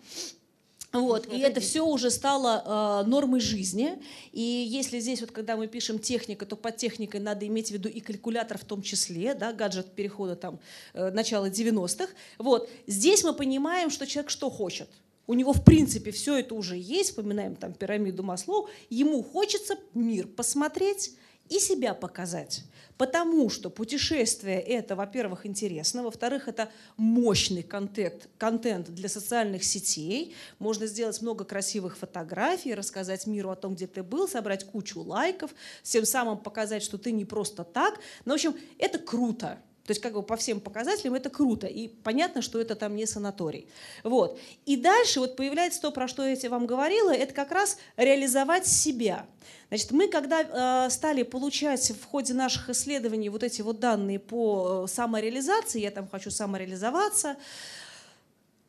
Вот, 1.00 1.32
и 1.32 1.38
это 1.38 1.60
все 1.60 1.86
уже 1.86 2.10
стало 2.10 3.02
э, 3.04 3.08
нормой 3.08 3.40
жизни. 3.40 3.98
И 4.32 4.40
если 4.40 5.00
здесь, 5.00 5.20
вот, 5.20 5.30
когда 5.30 5.56
мы 5.56 5.66
пишем 5.66 5.98
техника, 5.98 6.46
то 6.46 6.56
под 6.56 6.76
техникой 6.76 7.20
надо 7.20 7.46
иметь 7.46 7.68
в 7.68 7.70
виду 7.72 7.88
и 7.88 8.00
калькулятор 8.00 8.58
в 8.58 8.64
том 8.64 8.82
числе, 8.82 9.34
да, 9.34 9.52
гаджет 9.52 9.92
перехода 9.92 10.36
там, 10.36 10.58
э, 10.94 11.10
начала 11.10 11.48
90-х. 11.48 12.08
Вот. 12.38 12.68
Здесь 12.86 13.24
мы 13.24 13.32
понимаем, 13.32 13.90
что 13.90 14.06
человек 14.06 14.30
что 14.30 14.50
хочет. 14.50 14.88
У 15.26 15.34
него, 15.34 15.52
в 15.52 15.64
принципе, 15.64 16.12
все 16.12 16.38
это 16.38 16.54
уже 16.54 16.76
есть, 16.76 17.10
вспоминаем 17.10 17.56
там 17.56 17.72
пирамиду 17.72 18.22
Маслоу, 18.22 18.68
ему 18.90 19.22
хочется 19.22 19.76
мир 19.92 20.28
посмотреть 20.28 21.14
и 21.48 21.58
себя 21.58 21.94
показать. 21.94 22.62
Потому 22.96 23.50
что 23.50 23.68
путешествие 23.68 24.60
это, 24.60 24.96
во-первых, 24.96 25.44
интересно, 25.44 26.02
во-вторых, 26.02 26.48
это 26.48 26.70
мощный 26.96 27.62
контент, 27.62 28.28
контент 28.38 28.88
для 28.90 29.08
социальных 29.08 29.64
сетей. 29.64 30.34
Можно 30.58 30.86
сделать 30.86 31.20
много 31.20 31.44
красивых 31.44 31.96
фотографий, 31.98 32.74
рассказать 32.74 33.26
миру 33.26 33.50
о 33.50 33.56
том, 33.56 33.74
где 33.74 33.86
ты 33.86 34.02
был, 34.02 34.28
собрать 34.28 34.64
кучу 34.64 35.00
лайков, 35.00 35.50
тем 35.82 36.06
самым 36.06 36.38
показать, 36.38 36.82
что 36.82 36.96
ты 36.96 37.12
не 37.12 37.24
просто 37.24 37.64
так. 37.64 38.00
Ну, 38.24 38.32
в 38.32 38.34
общем, 38.36 38.56
это 38.78 38.98
круто. 38.98 39.58
То 39.86 39.92
есть 39.92 40.02
как 40.02 40.14
бы 40.14 40.22
по 40.22 40.36
всем 40.36 40.60
показателям 40.60 41.14
это 41.14 41.30
круто. 41.30 41.66
И 41.66 41.88
понятно, 41.88 42.42
что 42.42 42.60
это 42.60 42.74
там 42.74 42.96
не 42.96 43.06
санаторий. 43.06 43.68
Вот. 44.02 44.38
И 44.66 44.76
дальше 44.76 45.20
вот 45.20 45.36
появляется 45.36 45.80
то, 45.80 45.92
про 45.92 46.08
что 46.08 46.26
я 46.26 46.50
вам 46.50 46.66
говорила, 46.66 47.14
это 47.14 47.32
как 47.32 47.52
раз 47.52 47.78
реализовать 47.96 48.66
себя. 48.66 49.26
Значит, 49.68 49.92
мы 49.92 50.08
когда 50.08 50.86
э, 50.86 50.90
стали 50.90 51.22
получать 51.22 51.90
в 51.90 52.04
ходе 52.04 52.34
наших 52.34 52.70
исследований 52.70 53.28
вот 53.28 53.42
эти 53.42 53.62
вот 53.62 53.80
данные 53.80 54.18
по 54.18 54.84
э, 54.84 54.88
самореализации, 54.88 55.80
я 55.80 55.90
там 55.90 56.08
хочу 56.08 56.30
самореализоваться, 56.30 57.36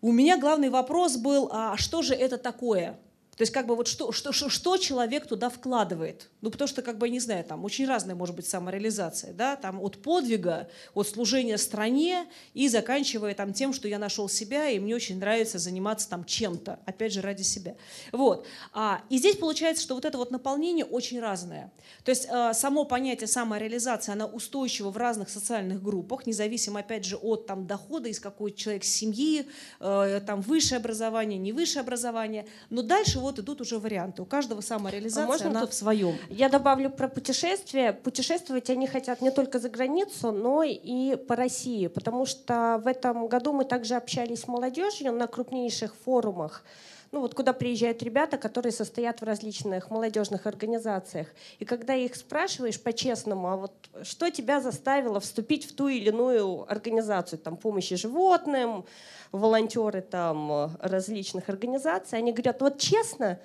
у 0.02 0.12
меня 0.12 0.38
главный 0.38 0.70
вопрос 0.70 1.18
был, 1.18 1.50
а 1.52 1.76
что 1.78 2.02
же 2.04 2.14
это 2.14 2.38
такое? 2.38 2.98
То 3.38 3.44
есть 3.44 3.54
как 3.54 3.68
бы 3.68 3.76
вот 3.76 3.88
что, 3.88 4.12
что, 4.12 4.32
что, 4.32 4.50
что 4.50 4.78
человек 4.78 5.28
туда 5.28 5.52
вкладывает? 5.52 6.30
Ну, 6.42 6.50
потому 6.50 6.68
что, 6.68 6.82
как 6.82 6.98
бы, 6.98 7.08
не 7.08 7.20
знаю, 7.20 7.44
там 7.44 7.64
очень 7.66 7.88
разная 7.88 8.16
может 8.16 8.36
быть 8.36 8.48
самореализация, 8.48 9.32
да, 9.32 9.56
там 9.56 9.80
от 9.80 10.02
подвига, 10.02 10.68
от 10.96 11.08
служения 11.08 11.60
стране 11.60 12.26
и 12.56 12.68
заканчивая 12.68 13.36
там 13.36 13.54
тем, 13.54 13.74
что 13.74 13.88
я 13.88 14.00
нашел 14.00 14.28
себя, 14.28 14.70
и 14.70 14.80
мне 14.80 14.96
очень 14.96 15.20
нравится 15.20 15.60
заниматься 15.60 16.10
там 16.10 16.26
чем-то, 16.26 16.80
опять 16.86 17.14
же, 17.14 17.22
ради 17.22 17.44
себя. 17.44 17.76
Вот. 18.12 18.48
А, 18.74 19.02
и 19.10 19.20
здесь 19.20 19.36
получается, 19.36 19.84
что 19.84 19.94
вот 19.94 20.06
это 20.06 20.18
вот 20.18 20.32
наполнение 20.32 20.86
очень 20.86 21.20
разное. 21.20 21.72
То 22.06 22.10
есть 22.10 22.28
э, 22.28 22.54
само 22.56 22.86
понятие 22.86 23.28
самореализации, 23.28 24.14
она 24.14 24.26
устойчива 24.26 24.90
в 24.90 24.98
разных 24.98 25.30
социальных 25.30 25.84
группах, 25.84 26.26
независимо, 26.26 26.80
опять 26.80 27.06
же, 27.06 27.18
от 27.18 27.46
там 27.46 27.68
дохода, 27.68 28.10
из 28.10 28.20
какой 28.20 28.52
человек 28.52 28.84
семьи, 28.84 29.48
э, 29.80 30.22
там 30.26 30.42
высшее 30.42 30.80
образование, 30.80 31.38
не 31.38 31.52
высшее 31.52 31.82
образование. 31.82 32.48
Но 32.72 32.82
дальше 32.82 33.20
вот 33.20 33.27
идут 33.40 33.62
уже 33.62 33.80
варианты. 33.80 34.22
У 34.22 34.26
каждого 34.26 34.62
самореализация, 34.62 35.24
а 35.24 35.28
можно 35.28 35.50
она 35.50 35.62
тут 35.62 35.72
в 35.72 35.74
своем. 35.74 36.16
Я 36.30 36.50
добавлю 36.50 36.90
про 36.90 37.08
путешествия. 37.08 37.94
Путешествовать 37.94 38.70
они 38.70 38.88
хотят 38.88 39.22
не 39.22 39.32
только 39.32 39.60
за 39.60 39.70
границу, 39.70 40.32
но 40.32 40.64
и 40.64 41.16
по 41.16 41.36
России, 41.36 41.88
потому 41.88 42.26
что 42.26 42.82
в 42.84 42.88
этом 42.88 43.28
году 43.28 43.54
мы 43.54 43.66
также 43.66 43.96
общались 43.96 44.42
с 44.42 44.48
молодежью 44.48 45.12
на 45.14 45.28
крупнейших 45.28 45.96
форумах 45.96 46.64
ну 47.12 47.22
вот 47.22 47.34
куда 47.34 47.54
приезжают 47.54 48.04
ребята, 48.04 48.38
которые 48.38 48.72
состоят 48.72 49.22
в 49.22 49.24
различных 49.24 49.90
молодежных 49.90 50.46
организациях. 50.46 51.28
И 51.60 51.66
когда 51.66 51.96
их 51.96 52.16
спрашиваешь 52.16 52.82
по-честному, 52.82 53.48
а 53.48 53.58
вот 53.58 53.72
что 54.04 54.30
тебя 54.30 54.62
заставило 54.62 55.20
вступить 55.20 55.66
в 55.66 55.76
ту 55.76 55.88
или 55.88 56.10
иную 56.10 56.70
организацию, 56.70 57.40
там 57.40 57.58
помощи 57.58 57.96
животным, 57.96 58.86
волонтеры 59.32 60.02
там 60.02 60.72
различных 60.80 61.50
организаций, 61.50 62.18
они 62.18 62.32
говорят, 62.32 62.62
вот 62.62 62.78
честно, 62.78 63.40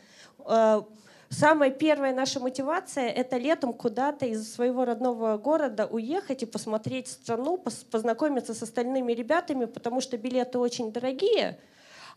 э, 0.44 0.82
Самая 1.34 1.70
первая 1.70 2.12
наша 2.14 2.40
мотивация— 2.40 3.08
это 3.08 3.38
летом 3.38 3.72
куда-то 3.72 4.26
из 4.26 4.52
своего 4.52 4.84
родного 4.84 5.38
города 5.38 5.86
уехать 5.86 6.42
и 6.42 6.46
посмотреть 6.46 7.08
страну, 7.08 7.56
познакомиться 7.90 8.52
с 8.52 8.62
остальными 8.62 9.14
ребятами, 9.14 9.64
потому 9.64 10.02
что 10.02 10.18
билеты 10.18 10.58
очень 10.58 10.92
дорогие— 10.92 11.58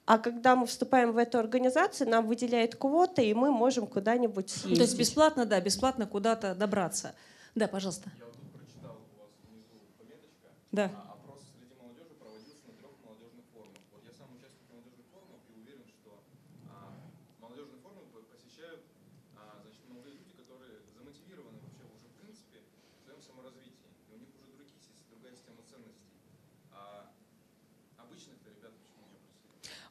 а 0.06 0.20
когда 0.20 0.56
мы 0.56 0.68
вступаем 0.68 1.12
в 1.12 1.18
эту 1.18 1.40
организацию, 1.40 2.10
нам 2.10 2.28
выделяют 2.28 2.76
квоты, 2.76 3.26
и 3.26 3.34
мы 3.34 3.52
можем 3.52 3.88
куда-нибудь 3.88 4.50
съездить. 4.50 4.78
То 4.78 4.84
есть 4.84 4.98
бесплатно, 4.98 5.46
да, 5.46 5.60
бесплатно 5.60 6.06
куда-то 6.06 6.54
добраться. 6.54 7.16
Да, 7.56 7.68
пожалуйста. 7.68 8.12
Я 8.20 8.26
вот 8.26 8.34
тут 8.34 8.52
прочитал 8.52 8.92
у 8.92 9.20
вас 9.20 9.30
внизу 9.50 9.82
пометочка. 9.98 10.50
Да. 10.72 11.15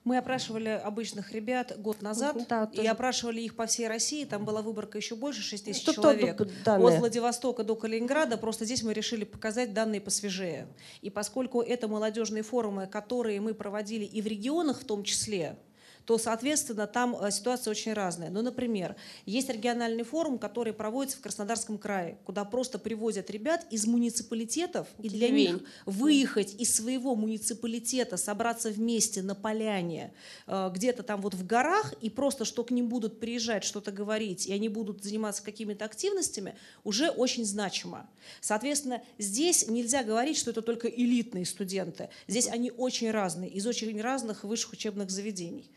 Мы 0.04 0.18
опрашивали 0.18 0.68
обычных 0.68 1.32
ребят 1.32 1.72
год 1.78 2.02
назад, 2.02 2.36
да, 2.48 2.70
и 2.74 2.86
опрашивали 2.86 3.40
их 3.40 3.56
по 3.56 3.64
всей 3.66 3.88
России. 3.88 4.24
Там 4.26 4.44
была 4.44 4.60
выборка 4.60 4.98
еще 4.98 5.16
больше, 5.16 5.40
6 5.40 5.64
тысяч 5.64 5.84
человек. 5.84 6.40
От 6.40 6.98
Владивостока 6.98 7.64
до 7.64 7.74
Калининграда. 7.74 8.36
Просто 8.36 8.66
здесь 8.66 8.82
мы 8.82 8.92
решили 8.92 9.24
показать 9.24 9.72
данные 9.72 10.02
посвежее. 10.02 10.68
И 11.00 11.08
поскольку 11.08 11.62
это 11.62 11.88
молодежные 11.88 12.42
форумы, 12.42 12.86
которые 12.86 13.40
мы 13.40 13.54
проводили 13.54 14.04
и 14.04 14.20
в 14.20 14.26
регионах 14.26 14.82
в 14.82 14.84
том 14.84 15.04
числе, 15.04 15.56
то, 16.04 16.18
соответственно, 16.18 16.86
там 16.86 17.16
э, 17.16 17.30
ситуация 17.30 17.70
очень 17.70 17.92
разная. 17.92 18.30
Ну, 18.30 18.42
например, 18.42 18.96
есть 19.24 19.48
региональный 19.48 20.04
форум, 20.04 20.38
который 20.38 20.72
проводится 20.72 21.16
в 21.18 21.20
Краснодарском 21.20 21.78
крае, 21.78 22.18
куда 22.24 22.44
просто 22.44 22.78
привозят 22.78 23.30
ребят 23.30 23.66
из 23.70 23.86
муниципалитетов, 23.86 24.86
и 24.98 25.08
для 25.08 25.30
них 25.30 25.60
выехать 25.86 26.54
из 26.60 26.74
своего 26.74 27.14
муниципалитета, 27.14 28.16
собраться 28.16 28.70
вместе 28.70 29.22
на 29.22 29.34
поляне, 29.34 30.12
э, 30.46 30.70
где-то 30.74 31.02
там 31.02 31.20
вот 31.22 31.34
в 31.34 31.46
горах, 31.46 31.94
и 32.00 32.10
просто 32.10 32.44
что 32.44 32.64
к 32.64 32.70
ним 32.70 32.88
будут 32.88 33.18
приезжать, 33.20 33.64
что-то 33.64 33.90
говорить, 33.90 34.46
и 34.46 34.52
они 34.52 34.68
будут 34.68 35.02
заниматься 35.02 35.42
какими-то 35.42 35.84
активностями, 35.84 36.54
уже 36.84 37.08
очень 37.08 37.44
значимо. 37.44 38.08
Соответственно, 38.40 39.02
здесь 39.18 39.68
нельзя 39.68 40.02
говорить, 40.02 40.36
что 40.36 40.50
это 40.50 40.60
только 40.60 40.88
элитные 40.88 41.46
студенты. 41.46 42.10
Здесь 42.28 42.48
они 42.48 42.70
очень 42.70 43.10
разные, 43.10 43.50
из 43.50 43.66
очень 43.66 44.00
разных 44.00 44.44
высших 44.44 44.72
учебных 44.72 45.10
заведений. 45.10 45.70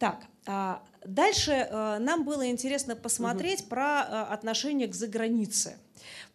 Так, 0.00 0.28
дальше 1.04 1.52
э, 1.52 1.98
нам 1.98 2.24
было 2.24 2.48
интересно 2.48 2.96
посмотреть 2.96 3.60
угу. 3.60 3.70
про 3.70 4.02
э, 4.02 4.32
отношение 4.32 4.88
к 4.88 4.94
загранице. 4.94 5.76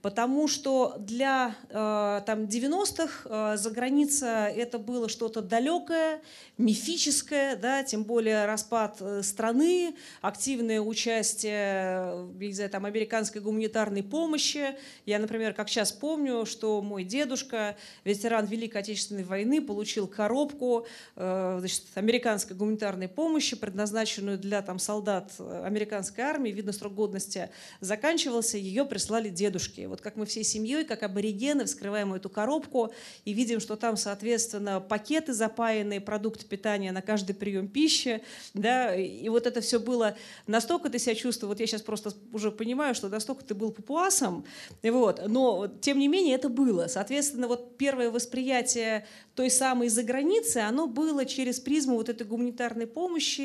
Потому 0.01 0.47
что 0.47 0.95
для 0.99 1.55
э, 1.69 2.21
там, 2.27 2.43
90-х 2.43 3.21
э, 3.25 3.57
за 3.57 3.71
граница 3.71 4.27
это 4.55 4.77
было 4.77 5.09
что-то 5.09 5.41
далекое, 5.41 6.21
мифическое, 6.59 7.55
да, 7.55 7.81
тем 7.83 8.03
более 8.03 8.45
распад 8.45 9.01
страны, 9.23 9.95
активное 10.21 10.79
участие 10.79 12.27
не 12.37 12.53
знаю, 12.53 12.69
там, 12.69 12.85
американской 12.85 13.41
гуманитарной 13.41 14.03
помощи. 14.03 14.75
Я, 15.07 15.17
например, 15.17 15.55
как 15.55 15.69
сейчас 15.69 15.91
помню, 15.91 16.45
что 16.45 16.83
мой 16.83 17.03
дедушка, 17.03 17.75
ветеран 18.03 18.45
Великой 18.45 18.81
Отечественной 18.81 19.23
войны, 19.23 19.59
получил 19.59 20.07
коробку 20.07 20.85
значит, 21.15 21.83
американской 21.95 22.55
гуманитарной 22.55 23.07
помощи, 23.07 23.55
предназначенную 23.95 24.37
для 24.37 24.61
там, 24.61 24.77
солдат 24.77 25.31
американской 25.39 26.23
армии. 26.23 26.51
Видно, 26.51 26.73
срок 26.73 26.93
годности 26.93 27.49
заканчивался, 27.79 28.57
ее 28.57 28.85
прислали 28.85 29.29
дедушке. 29.29 29.87
Вот 29.87 30.01
как 30.01 30.17
мы 30.17 30.25
всей 30.25 30.43
семьей, 30.43 30.83
как 30.83 31.03
аборигены, 31.03 31.63
вскрываем 31.63 32.13
эту 32.13 32.29
коробку 32.29 32.91
и 33.23 33.33
видим, 33.33 33.59
что 33.59 33.77
там, 33.77 33.95
соответственно, 33.95 34.81
пакеты 34.81 35.33
запаянные, 35.33 36.01
продукты 36.01 36.45
питания 36.45 36.91
на 36.91 37.01
каждый 37.01 37.33
прием 37.35 37.67
пищи, 37.67 38.21
да, 38.53 38.93
и 38.93 39.29
вот 39.29 39.47
это 39.47 39.61
все 39.61 39.79
было 39.79 40.15
настолько 40.47 40.89
ты 40.89 40.99
себя 40.99 41.15
чувствовал, 41.15 41.53
вот 41.53 41.61
я 41.61 41.67
сейчас 41.67 41.81
просто 41.81 42.11
уже 42.33 42.51
понимаю, 42.51 42.95
что 42.95 43.07
настолько 43.07 43.45
ты 43.45 43.55
был 43.55 43.71
папуасом, 43.71 44.45
вот, 44.83 45.21
но 45.27 45.67
тем 45.81 45.99
не 45.99 46.07
менее 46.09 46.35
это 46.35 46.49
было. 46.49 46.87
Соответственно, 46.87 47.47
вот 47.47 47.77
первое 47.77 48.11
восприятие 48.11 49.05
той 49.35 49.49
самой 49.49 49.89
за 49.89 50.03
границы, 50.03 50.57
оно 50.57 50.87
было 50.87 51.25
через 51.25 51.59
призму 51.59 51.95
вот 51.95 52.09
этой 52.09 52.25
гуманитарной 52.25 52.87
помощи 52.87 53.41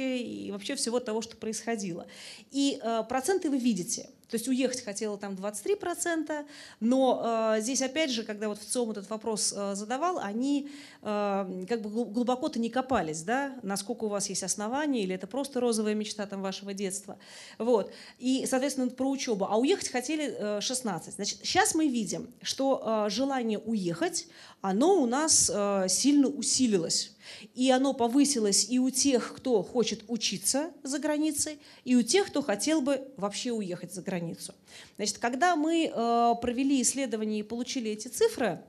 и 0.46 0.50
вообще 0.50 0.74
всего 0.74 1.00
того, 1.00 1.22
что 1.22 1.37
происходило. 1.37 2.07
И 2.50 2.81
э, 2.83 3.05
проценты 3.09 3.50
вы 3.50 3.59
видите– 3.59 4.11
то 4.31 4.37
есть 4.37 4.46
уехать 4.46 4.85
хотела 4.85 5.18
там 5.18 5.35
23%, 5.35 6.46
но 6.79 7.55
э, 7.57 7.61
здесь 7.61 7.83
опять 7.83 8.11
же, 8.11 8.22
когда 8.22 8.48
вот 8.48 8.61
в 8.61 8.64
ЦИОМ 8.64 8.92
этот 8.92 9.11
вопрос 9.11 9.53
э, 9.55 9.74
задавал, 9.74 10.18
они 10.18 10.70
э, 11.03 11.64
как 11.68 11.83
бы 11.83 11.90
глубоко-то 12.05 12.61
не 12.61 12.70
копались, 12.70 13.22
да, 13.22 13.59
насколько 13.62 14.05
у 14.05 14.09
вас 14.09 14.29
есть 14.29 14.44
основания, 14.44 15.03
или 15.03 15.16
это 15.16 15.26
просто 15.26 15.59
розовая 15.59 15.94
мечта 15.94 16.26
там 16.26 16.42
вашего 16.42 16.72
детства. 16.72 17.18
Вот. 17.59 17.92
И, 18.18 18.46
соответственно, 18.48 18.88
про 18.88 19.11
учебу. 19.11 19.46
А 19.50 19.59
уехать 19.59 19.88
хотели 19.88 20.33
э, 20.38 20.61
16. 20.61 21.14
Значит, 21.14 21.40
сейчас 21.42 21.74
мы 21.74 21.88
видим, 21.88 22.33
что 22.40 23.07
э, 23.07 23.11
желание 23.11 23.59
уехать, 23.59 24.29
оно 24.61 25.03
у 25.03 25.07
нас 25.07 25.50
э, 25.53 25.87
сильно 25.88 26.29
усилилось. 26.29 27.16
И 27.54 27.70
оно 27.70 27.94
повысилось 27.94 28.66
и 28.68 28.78
у 28.78 28.90
тех, 28.90 29.34
кто 29.36 29.62
хочет 29.62 30.04
учиться 30.08 30.70
за 30.82 30.98
границей, 30.98 31.58
и 31.84 31.96
у 31.96 32.02
тех, 32.02 32.26
кто 32.28 32.42
хотел 32.42 32.80
бы 32.80 33.08
вообще 33.16 33.52
уехать 33.52 33.92
за 33.92 34.02
границу. 34.02 34.54
Значит, 34.96 35.18
когда 35.18 35.56
мы 35.56 35.90
э, 35.92 36.34
провели 36.40 36.82
исследование 36.82 37.40
и 37.40 37.42
получили 37.42 37.90
эти 37.90 38.08
цифры, 38.08 38.60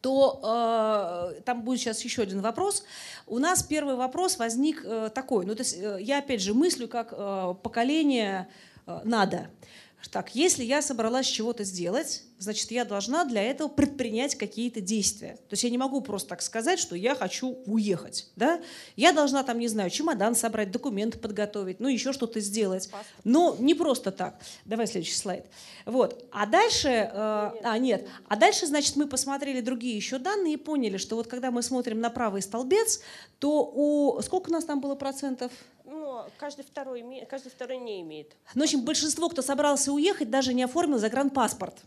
то 0.00 1.34
э, 1.36 1.40
там 1.42 1.62
будет 1.62 1.80
сейчас 1.80 2.02
еще 2.02 2.22
один 2.22 2.40
вопрос. 2.40 2.84
У 3.26 3.38
нас 3.38 3.62
первый 3.62 3.96
вопрос 3.96 4.38
возник 4.38 4.82
э, 4.84 5.10
такой. 5.14 5.44
Ну, 5.44 5.54
то 5.54 5.62
есть 5.62 5.76
э, 5.78 5.98
я 6.00 6.18
опять 6.18 6.40
же 6.40 6.54
мыслю 6.54 6.88
как 6.88 7.12
э, 7.12 7.54
поколение 7.62 8.48
э, 8.86 9.00
надо 9.04 9.50
так, 10.10 10.34
если 10.34 10.64
я 10.64 10.80
собралась 10.80 11.26
чего-то 11.26 11.64
сделать, 11.64 12.22
значит, 12.38 12.70
я 12.70 12.84
должна 12.84 13.24
для 13.24 13.42
этого 13.42 13.68
предпринять 13.68 14.36
какие-то 14.36 14.80
действия. 14.80 15.36
То 15.48 15.54
есть 15.54 15.64
я 15.64 15.70
не 15.70 15.78
могу 15.78 16.00
просто 16.00 16.30
так 16.30 16.42
сказать, 16.42 16.78
что 16.78 16.94
я 16.94 17.14
хочу 17.14 17.58
уехать. 17.66 18.28
Да? 18.36 18.60
Я 18.96 19.12
должна 19.12 19.42
там, 19.42 19.58
не 19.58 19.68
знаю, 19.68 19.90
чемодан 19.90 20.34
собрать, 20.34 20.70
документы 20.70 21.18
подготовить, 21.18 21.80
ну 21.80 21.88
еще 21.88 22.12
что-то 22.12 22.40
сделать. 22.40 22.88
Но 23.24 23.56
не 23.58 23.74
просто 23.74 24.12
так. 24.12 24.40
Давай 24.64 24.86
следующий 24.86 25.16
слайд. 25.16 25.46
Вот. 25.84 26.24
А 26.30 26.46
дальше, 26.46 26.88
э, 26.88 27.10
а 27.12 27.78
нет, 27.78 28.06
а 28.28 28.36
дальше, 28.36 28.66
значит, 28.66 28.94
мы 28.96 29.08
посмотрели 29.08 29.60
другие 29.60 29.96
еще 29.96 30.18
данные 30.18 30.54
и 30.54 30.58
поняли, 30.58 30.96
что 30.96 31.16
вот 31.16 31.26
когда 31.26 31.50
мы 31.50 31.62
смотрим 31.62 32.00
на 32.00 32.10
правый 32.10 32.42
столбец, 32.42 33.00
то 33.40 33.64
у... 33.74 34.20
Сколько 34.22 34.50
у 34.50 34.52
нас 34.52 34.64
там 34.64 34.80
было 34.80 34.94
процентов? 34.94 35.50
Ну, 35.90 36.22
каждый 36.36 36.64
второй, 36.64 37.02
каждый 37.30 37.50
второй 37.50 37.78
не 37.78 38.02
имеет. 38.02 38.36
Ну, 38.54 38.60
в 38.60 38.64
общем, 38.64 38.82
большинство, 38.82 39.30
кто 39.30 39.40
собрался 39.40 39.90
уехать, 39.90 40.30
даже 40.30 40.52
не 40.52 40.62
оформил 40.62 40.98
загранпаспорт. 40.98 41.82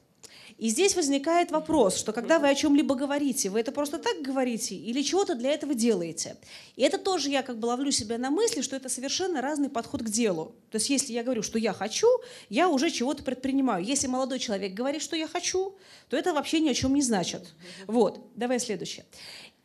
И 0.58 0.70
здесь 0.70 0.96
возникает 0.96 1.52
вопрос, 1.52 1.98
что 1.98 2.14
когда 2.14 2.38
вы 2.38 2.50
о 2.50 2.56
чем-либо 2.56 2.96
говорите, 2.96 3.50
вы 3.50 3.60
это 3.60 3.72
просто 3.72 3.98
так 3.98 4.22
говорите 4.22 4.76
или 4.76 5.02
чего-то 5.02 5.36
для 5.36 5.52
этого 5.52 5.74
делаете. 5.74 6.38
И 6.76 6.84
это 6.84 6.98
тоже 6.98 7.30
я 7.30 7.42
как 7.42 7.58
бы 7.58 7.66
ловлю 7.66 7.92
себя 7.92 8.18
на 8.18 8.30
мысли, 8.30 8.62
что 8.62 8.76
это 8.76 8.90
совершенно 8.90 9.42
разный 9.42 9.70
подход 9.70 10.02
к 10.04 10.10
делу. 10.10 10.54
То 10.70 10.78
есть 10.78 10.90
если 10.90 11.14
я 11.14 11.24
говорю, 11.24 11.42
что 11.42 11.58
я 11.58 11.74
хочу, 11.74 12.08
я 12.50 12.70
уже 12.70 12.92
чего-то 12.92 13.24
предпринимаю. 13.24 13.84
Если 13.84 14.08
молодой 14.08 14.40
человек 14.40 14.74
говорит, 14.74 15.02
что 15.02 15.16
я 15.16 15.28
хочу, 15.28 15.76
то 16.10 16.18
это 16.18 16.34
вообще 16.34 16.60
ни 16.60 16.70
о 16.70 16.74
чем 16.74 16.94
не 16.94 17.02
значит. 17.02 17.54
Вот, 17.88 18.20
давай 18.36 18.60
следующее. 18.60 19.06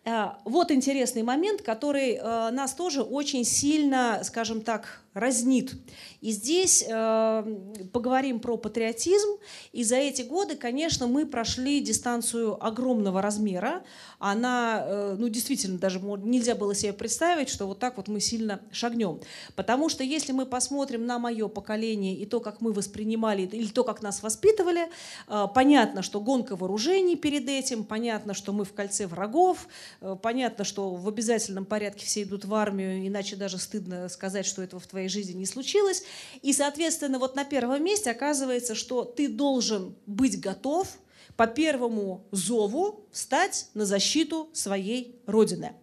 Э, 0.06 0.34
вот 0.44 0.70
интересный 0.70 1.22
момент, 1.22 1.62
который 1.62 2.14
э, 2.14 2.50
нас 2.50 2.74
тоже 2.74 3.02
очень 3.02 3.44
сильно, 3.44 4.20
скажем 4.22 4.62
так, 4.62 5.02
разнит. 5.16 5.74
И 6.20 6.30
здесь 6.30 6.84
э, 6.86 7.56
поговорим 7.92 8.38
про 8.38 8.56
патриотизм. 8.56 9.38
И 9.72 9.82
за 9.82 9.96
эти 9.96 10.22
годы, 10.22 10.56
конечно, 10.56 11.06
мы 11.06 11.24
прошли 11.26 11.80
дистанцию 11.80 12.62
огромного 12.64 13.22
размера. 13.22 13.82
Она, 14.18 14.84
э, 14.86 15.16
ну, 15.18 15.28
действительно, 15.28 15.78
даже 15.78 16.00
нельзя 16.00 16.54
было 16.54 16.74
себе 16.74 16.92
представить, 16.92 17.48
что 17.48 17.66
вот 17.66 17.78
так 17.78 17.96
вот 17.96 18.08
мы 18.08 18.20
сильно 18.20 18.60
шагнем. 18.70 19.20
Потому 19.54 19.88
что 19.88 20.04
если 20.04 20.32
мы 20.32 20.44
посмотрим 20.44 21.06
на 21.06 21.18
мое 21.18 21.48
поколение 21.48 22.14
и 22.14 22.26
то, 22.26 22.40
как 22.40 22.60
мы 22.60 22.72
воспринимали, 22.72 23.42
или 23.42 23.68
то, 23.68 23.84
как 23.84 24.02
нас 24.02 24.22
воспитывали, 24.22 24.88
э, 25.28 25.46
понятно, 25.54 26.02
что 26.02 26.20
гонка 26.20 26.56
вооружений 26.56 27.16
перед 27.16 27.48
этим, 27.48 27.84
понятно, 27.84 28.34
что 28.34 28.52
мы 28.52 28.64
в 28.64 28.72
кольце 28.74 29.06
врагов, 29.06 29.66
э, 30.00 30.16
понятно, 30.22 30.64
что 30.64 30.90
в 30.90 31.08
обязательном 31.08 31.64
порядке 31.64 32.04
все 32.04 32.22
идут 32.22 32.44
в 32.44 32.54
армию, 32.54 33.06
иначе 33.06 33.36
даже 33.36 33.58
стыдно 33.58 34.08
сказать, 34.08 34.44
что 34.44 34.62
этого 34.62 34.80
в 34.80 34.86
твоей 34.86 35.05
твоей 35.06 35.08
жизни 35.08 35.38
не 35.38 35.46
случилось. 35.46 36.02
И, 36.42 36.52
соответственно, 36.52 37.18
вот 37.18 37.36
на 37.36 37.44
первом 37.44 37.82
месте 37.84 38.10
оказывается, 38.10 38.74
что 38.74 39.04
ты 39.04 39.28
должен 39.28 39.94
быть 40.06 40.40
готов 40.40 40.88
по 41.36 41.46
первому 41.46 42.26
зову 42.32 43.06
встать 43.12 43.68
на 43.74 43.84
защиту 43.84 44.48
своей 44.54 45.20
родины. 45.26 45.74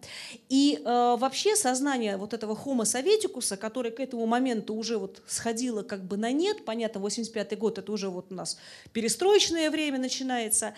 И 0.48 0.80
э, 0.84 1.16
вообще 1.16 1.54
сознание 1.54 2.16
вот 2.16 2.34
этого 2.34 2.54
homo 2.54 2.84
советикуса, 2.84 3.56
который 3.56 3.92
к 3.92 4.00
этому 4.00 4.26
моменту 4.26 4.74
уже 4.74 4.98
вот 4.98 5.22
сходило 5.28 5.82
как 5.82 6.04
бы 6.04 6.16
на 6.16 6.32
нет, 6.32 6.64
понятно, 6.64 7.00
85 7.00 7.58
год 7.58 7.78
это 7.78 7.92
уже 7.92 8.08
вот 8.08 8.32
у 8.32 8.34
нас 8.34 8.58
перестроечное 8.92 9.70
время 9.70 9.98
начинается, 9.98 10.74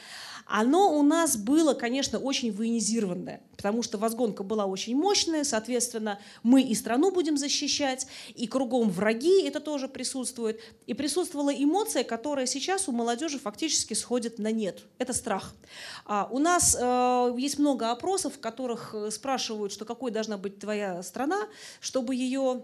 оно 0.46 0.96
у 0.96 1.02
нас 1.02 1.36
было, 1.36 1.74
конечно, 1.74 2.20
очень 2.20 2.52
военизированное, 2.52 3.40
потому 3.56 3.82
что 3.82 3.98
возгонка 3.98 4.44
была 4.44 4.66
очень 4.66 4.96
мощная, 4.96 5.42
соответственно, 5.42 6.20
мы 6.44 6.62
и 6.62 6.74
страну 6.74 7.10
будем 7.10 7.36
защищать, 7.36 8.06
и 8.34 8.46
кругом 8.46 8.88
враги, 8.90 9.42
это 9.42 9.58
тоже 9.58 9.88
присутствует. 9.88 10.60
И 10.86 10.94
присутствовала 10.94 11.50
эмоция, 11.50 12.04
которая 12.04 12.46
сейчас 12.46 12.88
у 12.88 12.92
молодежи 12.92 13.40
фактически 13.40 13.94
сходит 13.94 14.38
на 14.38 14.52
нет. 14.52 14.82
Это 14.98 15.12
страх. 15.12 15.52
А 16.04 16.28
у 16.30 16.38
нас 16.38 16.76
э, 16.78 17.34
есть 17.38 17.58
много 17.58 17.90
опросов, 17.90 18.34
в 18.36 18.40
которых 18.40 18.94
э, 18.94 19.10
спрашивают, 19.10 19.72
что 19.72 19.84
какой 19.84 20.12
должна 20.12 20.38
быть 20.38 20.60
твоя 20.60 21.02
страна, 21.02 21.48
чтобы 21.80 22.14
ее 22.14 22.62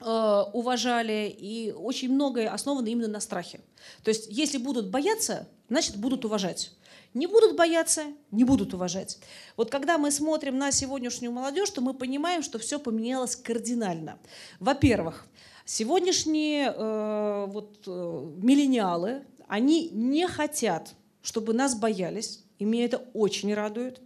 э, 0.00 0.42
уважали, 0.52 1.34
и 1.38 1.70
очень 1.70 2.12
многое 2.12 2.52
основано 2.52 2.88
именно 2.88 3.08
на 3.08 3.20
страхе. 3.20 3.60
То 4.02 4.08
есть, 4.08 4.26
если 4.28 4.58
будут 4.58 4.90
бояться, 4.90 5.46
значит, 5.68 5.96
будут 5.96 6.24
уважать. 6.24 6.72
Не 7.14 7.28
будут 7.28 7.56
бояться, 7.56 8.02
не 8.32 8.42
будут 8.42 8.74
уважать. 8.74 9.18
Вот 9.56 9.70
когда 9.70 9.98
мы 9.98 10.10
смотрим 10.10 10.58
на 10.58 10.72
сегодняшнюю 10.72 11.32
молодежь, 11.32 11.70
то 11.70 11.80
мы 11.80 11.94
понимаем, 11.94 12.42
что 12.42 12.58
все 12.58 12.80
поменялось 12.80 13.36
кардинально. 13.36 14.18
Во-первых, 14.58 15.26
сегодняшние 15.64 16.74
э, 16.76 17.46
вот, 17.46 17.84
э, 17.86 18.32
миллениалы, 18.42 19.22
они 19.46 19.90
не 19.90 20.26
хотят, 20.26 20.94
чтобы 21.22 21.52
нас 21.54 21.76
боялись, 21.76 22.42
и 22.58 22.64
меня 22.64 22.86
это 22.86 23.04
очень 23.14 23.54
радует. 23.54 24.00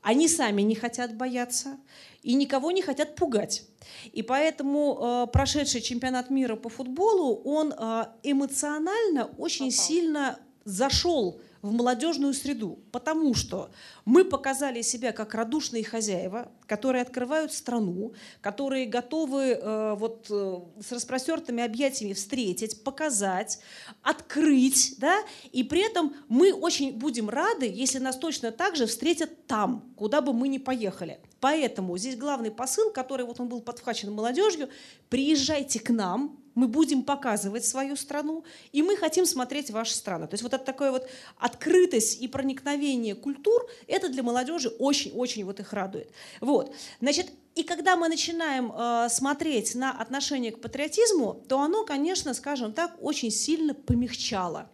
Они 0.00 0.28
сами 0.28 0.62
не 0.62 0.76
хотят 0.76 1.16
бояться 1.16 1.78
и 2.22 2.34
никого 2.34 2.70
не 2.70 2.82
хотят 2.82 3.16
пугать. 3.16 3.64
И 4.12 4.22
поэтому 4.22 4.98
э, 5.00 5.26
прошедший 5.32 5.80
чемпионат 5.80 6.30
мира 6.30 6.54
по 6.54 6.68
футболу, 6.68 7.34
он 7.44 7.72
э, 7.76 8.06
эмоционально 8.22 9.24
очень 9.38 9.70
Попал. 9.70 9.84
сильно 9.86 10.38
зашел 10.64 11.40
в 11.64 11.72
молодежную 11.72 12.34
среду, 12.34 12.78
потому 12.92 13.32
что 13.32 13.70
мы 14.04 14.26
показали 14.26 14.82
себя 14.82 15.12
как 15.12 15.34
радушные 15.34 15.82
хозяева, 15.82 16.52
которые 16.66 17.00
открывают 17.00 17.54
страну, 17.54 18.12
которые 18.42 18.84
готовы 18.84 19.44
э, 19.44 19.94
вот 19.98 20.26
э, 20.28 20.58
с 20.86 20.92
распростертыми 20.92 21.62
объятиями 21.62 22.12
встретить, 22.12 22.84
показать, 22.84 23.60
открыть, 24.02 24.96
да, 24.98 25.22
и 25.52 25.64
при 25.64 25.80
этом 25.80 26.14
мы 26.28 26.52
очень 26.52 26.92
будем 26.92 27.30
рады, 27.30 27.66
если 27.66 27.98
нас 27.98 28.18
точно 28.18 28.52
так 28.52 28.76
же 28.76 28.84
встретят 28.84 29.46
там, 29.46 29.90
куда 29.96 30.20
бы 30.20 30.34
мы 30.34 30.48
ни 30.48 30.58
поехали. 30.58 31.18
Поэтому 31.40 31.96
здесь 31.96 32.16
главный 32.16 32.50
посыл, 32.50 32.90
который 32.90 33.24
вот 33.24 33.40
он 33.40 33.48
был 33.48 33.62
подхвачен 33.62 34.12
молодежью, 34.12 34.68
приезжайте 35.08 35.80
к 35.80 35.88
нам, 35.88 36.43
мы 36.54 36.68
будем 36.68 37.02
показывать 37.02 37.64
свою 37.64 37.96
страну, 37.96 38.44
и 38.72 38.82
мы 38.82 38.96
хотим 38.96 39.26
смотреть 39.26 39.70
ваши 39.70 39.94
страны. 39.94 40.26
То 40.26 40.34
есть 40.34 40.42
вот 40.42 40.54
это 40.54 40.64
такое 40.64 40.90
вот 40.90 41.08
открытость 41.38 42.20
и 42.20 42.28
проникновение 42.28 43.14
культур, 43.14 43.68
это 43.86 44.08
для 44.08 44.22
молодежи 44.22 44.68
очень-очень 44.68 45.44
вот 45.44 45.60
их 45.60 45.72
радует. 45.72 46.10
Вот. 46.40 46.74
Значит, 47.00 47.30
и 47.54 47.62
когда 47.62 47.96
мы 47.96 48.08
начинаем 48.08 48.72
э, 48.72 49.08
смотреть 49.10 49.74
на 49.74 49.92
отношение 49.92 50.50
к 50.50 50.60
патриотизму, 50.60 51.44
то 51.48 51.60
оно, 51.60 51.84
конечно, 51.84 52.34
скажем 52.34 52.72
так, 52.72 52.96
очень 53.00 53.30
сильно 53.30 53.74
помягчало. 53.74 54.68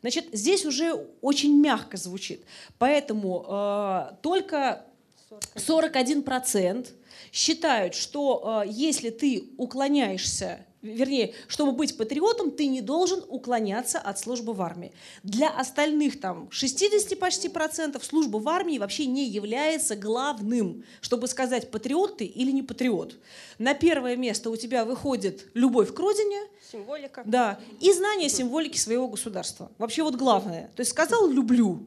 Значит, 0.00 0.26
здесь 0.32 0.64
уже 0.66 0.94
очень 1.20 1.60
мягко 1.60 1.96
звучит. 1.96 2.44
Поэтому 2.78 3.46
э, 3.48 4.16
только 4.22 4.84
41% 5.54 6.88
считают, 7.32 7.94
что 7.94 8.64
э, 8.64 8.68
если 8.68 9.10
ты 9.10 9.50
уклоняешься 9.56 10.66
вернее, 10.84 11.34
чтобы 11.48 11.72
быть 11.72 11.96
патриотом, 11.96 12.50
ты 12.50 12.66
не 12.66 12.80
должен 12.80 13.24
уклоняться 13.28 13.98
от 13.98 14.18
службы 14.18 14.52
в 14.52 14.62
армии. 14.62 14.92
Для 15.22 15.48
остальных 15.48 16.20
там 16.20 16.50
60 16.50 17.18
почти 17.18 17.48
процентов 17.48 18.04
служба 18.04 18.38
в 18.38 18.48
армии 18.48 18.78
вообще 18.78 19.06
не 19.06 19.24
является 19.24 19.96
главным, 19.96 20.84
чтобы 21.00 21.26
сказать, 21.28 21.70
патриот 21.70 22.18
ты 22.18 22.24
или 22.24 22.50
не 22.50 22.62
патриот. 22.62 23.16
На 23.58 23.74
первое 23.74 24.16
место 24.16 24.50
у 24.50 24.56
тебя 24.56 24.84
выходит 24.84 25.48
любовь 25.54 25.92
к 25.94 25.98
родине, 25.98 26.40
Символика. 26.70 27.22
да, 27.24 27.58
и 27.80 27.92
знание 27.92 28.28
символики 28.28 28.78
своего 28.78 29.08
государства. 29.08 29.70
Вообще 29.78 30.02
вот 30.02 30.16
главное. 30.16 30.70
То 30.76 30.80
есть 30.80 30.90
сказал 30.90 31.28
«люблю», 31.28 31.86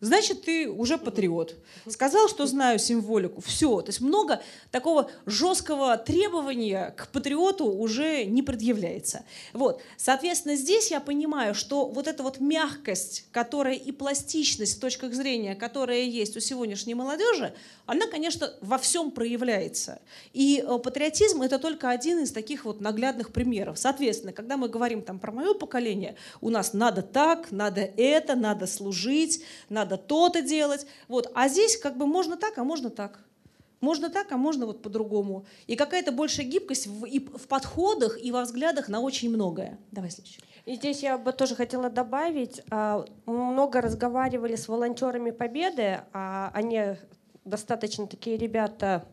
значит, 0.00 0.42
ты 0.42 0.68
уже 0.68 0.98
патриот. 0.98 1.56
Сказал, 1.88 2.28
что 2.28 2.46
знаю 2.46 2.78
символику, 2.78 3.40
все. 3.40 3.80
То 3.80 3.88
есть 3.88 4.00
много 4.00 4.42
такого 4.70 5.10
жесткого 5.24 5.96
требования 5.96 6.94
к 6.96 7.08
патриоту 7.08 7.66
уже 7.66 8.24
не 8.24 8.42
предъявляется. 8.42 9.24
Вот. 9.52 9.80
Соответственно, 9.96 10.56
здесь 10.56 10.90
я 10.90 11.00
понимаю, 11.00 11.54
что 11.54 11.86
вот 11.86 12.06
эта 12.06 12.22
вот 12.22 12.40
мягкость, 12.40 13.24
которая 13.32 13.74
и 13.74 13.92
пластичность 13.92 14.72
с 14.72 14.78
точки 14.78 15.10
зрения, 15.12 15.54
которая 15.54 16.02
есть 16.02 16.36
у 16.36 16.40
сегодняшней 16.40 16.94
молодежи, 16.94 17.54
она, 17.86 18.06
конечно, 18.06 18.52
во 18.60 18.78
всем 18.78 19.10
проявляется. 19.10 20.00
И 20.32 20.62
э, 20.66 20.78
патриотизм— 20.78 21.42
это 21.42 21.58
только 21.58 21.90
один 21.90 22.18
из 22.20 22.32
таких 22.32 22.64
вот 22.64 22.80
наглядных 22.80 23.32
примеров. 23.32 23.78
Соответственно, 23.78 24.32
когда 24.32 24.56
мы 24.56 24.68
говорим 24.68 25.02
там 25.02 25.18
про 25.18 25.30
мое 25.30 25.54
поколение, 25.54 26.16
у 26.40 26.50
нас 26.50 26.72
надо 26.72 27.02
так, 27.02 27.52
надо 27.52 27.80
это, 27.96 28.34
надо 28.34 28.66
служить, 28.66 29.44
надо 29.68 29.95
то-то 29.96 30.42
делать. 30.42 30.86
Вот. 31.08 31.30
А 31.34 31.48
здесь 31.48 31.76
как 31.76 31.96
бы 31.96 32.06
можно 32.06 32.36
так, 32.36 32.58
а 32.58 32.64
можно 32.64 32.90
так. 32.90 33.24
Можно 33.80 34.08
так, 34.08 34.32
а 34.32 34.36
можно 34.36 34.66
вот 34.66 34.82
по-другому. 34.82 35.44
И 35.66 35.76
какая-то 35.76 36.10
большая 36.10 36.46
гибкость 36.46 36.86
в, 36.86 37.04
и 37.04 37.20
в 37.20 37.46
подходах, 37.46 38.22
и 38.22 38.32
во 38.32 38.42
взглядах 38.42 38.88
на 38.88 39.00
очень 39.00 39.28
многое. 39.30 39.78
Давай 39.90 40.10
следующий. 40.10 40.40
И 40.64 40.74
здесь 40.74 41.02
я 41.02 41.18
бы 41.18 41.32
тоже 41.32 41.54
хотела 41.54 41.90
добавить, 41.90 42.60
а, 42.70 43.04
много 43.26 43.80
разговаривали 43.80 44.56
с 44.56 44.66
волонтерами 44.66 45.30
Победы, 45.30 46.00
а 46.12 46.50
они 46.54 46.96
достаточно 47.44 48.06
такие 48.06 48.36
ребята, 48.36 49.06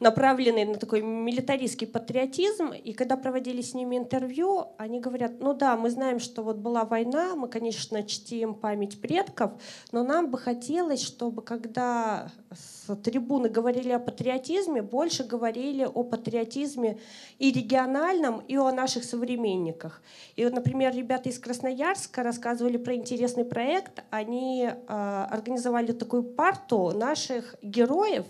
направленные 0.00 0.66
на 0.66 0.74
такой 0.74 1.02
милитаристский 1.02 1.86
патриотизм. 1.86 2.72
И 2.72 2.92
когда 2.92 3.16
проводили 3.16 3.62
с 3.62 3.74
ними 3.74 3.96
интервью, 3.96 4.68
они 4.78 5.00
говорят, 5.00 5.40
ну 5.40 5.54
да, 5.54 5.76
мы 5.76 5.90
знаем, 5.90 6.18
что 6.18 6.42
вот 6.42 6.56
была 6.56 6.84
война, 6.84 7.34
мы, 7.36 7.48
конечно, 7.48 8.02
чтим 8.02 8.54
память 8.54 9.00
предков, 9.00 9.52
но 9.92 10.02
нам 10.02 10.30
бы 10.30 10.38
хотелось, 10.38 11.02
чтобы 11.02 11.42
когда 11.42 12.30
с 12.50 12.94
трибуны 12.96 13.48
говорили 13.48 13.90
о 13.90 13.98
патриотизме, 13.98 14.82
больше 14.82 15.24
говорили 15.24 15.84
о 15.84 16.02
патриотизме 16.02 16.98
и 17.38 17.52
региональном, 17.52 18.40
и 18.40 18.56
о 18.56 18.72
наших 18.72 19.04
современниках. 19.04 20.02
И 20.36 20.44
вот, 20.44 20.52
например, 20.52 20.94
ребята 20.94 21.28
из 21.28 21.38
Красноярска 21.38 22.22
рассказывали 22.22 22.76
про 22.76 22.94
интересный 22.94 23.44
проект. 23.44 24.02
Они 24.10 24.64
э, 24.64 25.26
организовали 25.30 25.92
такую 25.92 26.24
парту 26.24 26.90
наших 26.90 27.56
героев, 27.62 28.26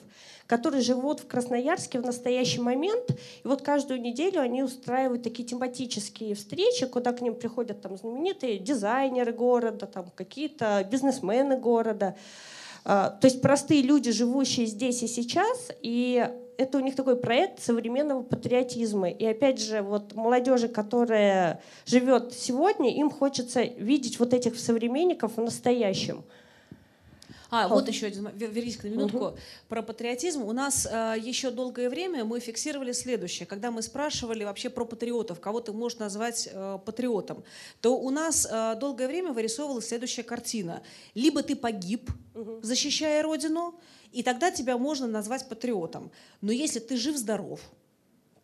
которые 0.47 0.83
живут 0.83 1.21
в 1.21 1.27
Красноярске 1.27 2.01
в 2.01 2.07
настоящий 2.07 2.61
момент. 2.61 3.11
И 3.45 3.49
вот 3.49 3.63
каждую 3.63 4.01
неделю 4.01 4.41
они 4.41 4.63
устраивают 4.63 5.23
такие 5.23 5.49
тематические 5.49 6.35
встречи, 6.35 6.87
куда 6.87 7.13
к 7.13 7.21
ним 7.21 7.35
приходят 7.35 7.81
там 7.81 7.97
знаменитые 7.97 8.59
дизайнеры 8.59 9.33
города, 9.33 9.87
там 9.87 10.11
какие-то 10.15 10.87
бизнесмены 10.91 11.57
города. 11.57 12.17
А, 12.85 13.11
То 13.11 13.27
есть 13.27 13.41
простые 13.41 13.83
люди, 13.83 14.11
живущие 14.11 14.67
здесь 14.67 15.03
и 15.03 15.07
сейчас, 15.07 15.71
и 15.83 16.29
это 16.59 16.79
у 16.79 16.81
них 16.81 16.97
такой 16.97 17.17
проект 17.17 17.63
современного 17.63 18.23
патриотизма. 18.23 19.11
И 19.11 19.25
опять 19.25 19.61
же, 19.61 19.83
вот 19.83 20.15
молодежи, 20.15 20.69
которая 20.69 21.61
живет 21.87 22.33
сегодня, 22.33 22.95
им 22.95 23.11
хочется 23.11 23.63
видеть 23.63 24.19
вот 24.19 24.35
этих 24.35 24.59
современников 24.59 25.37
в 25.37 25.41
настоящем. 25.41 26.25
А, 27.55 27.69
Хо. 27.69 27.75
вот 27.75 27.87
еще 27.87 28.07
один, 28.07 28.29
вер- 28.29 28.51
вернись 28.51 28.83
на 28.83 28.89
минутку, 28.89 29.37
про 29.69 29.83
патриотизм. 29.83 30.43
У 30.43 30.53
нас 30.53 30.89
э, 30.91 31.17
еще 31.21 31.51
долгое 31.51 31.91
время 31.91 32.25
мы 32.25 32.41
фиксировали 32.41 32.93
следующее. 32.93 33.45
Когда 33.47 33.71
мы 33.71 33.83
спрашивали 33.83 34.43
вообще 34.45 34.71
про 34.71 34.87
патриотов, 34.87 35.39
кого 35.39 35.61
ты 35.61 35.73
можешь 35.75 35.99
назвать 35.99 36.49
э, 36.51 36.79
патриотом, 36.83 37.45
то 37.83 37.99
у 37.99 38.09
нас 38.09 38.49
э, 38.51 38.75
долгое 38.81 39.07
время 39.07 39.33
вырисовывалась 39.33 39.87
следующая 39.89 40.23
картина. 40.23 40.83
Либо 41.15 41.43
ты 41.43 41.55
погиб, 41.55 42.11
защищая 42.63 43.23
Родину, 43.23 43.75
и 44.13 44.23
тогда 44.23 44.51
тебя 44.51 44.79
можно 44.79 45.07
назвать 45.07 45.47
патриотом. 45.47 46.11
Но 46.41 46.53
если 46.53 46.79
ты 46.81 46.97
жив-здоров, 46.97 47.61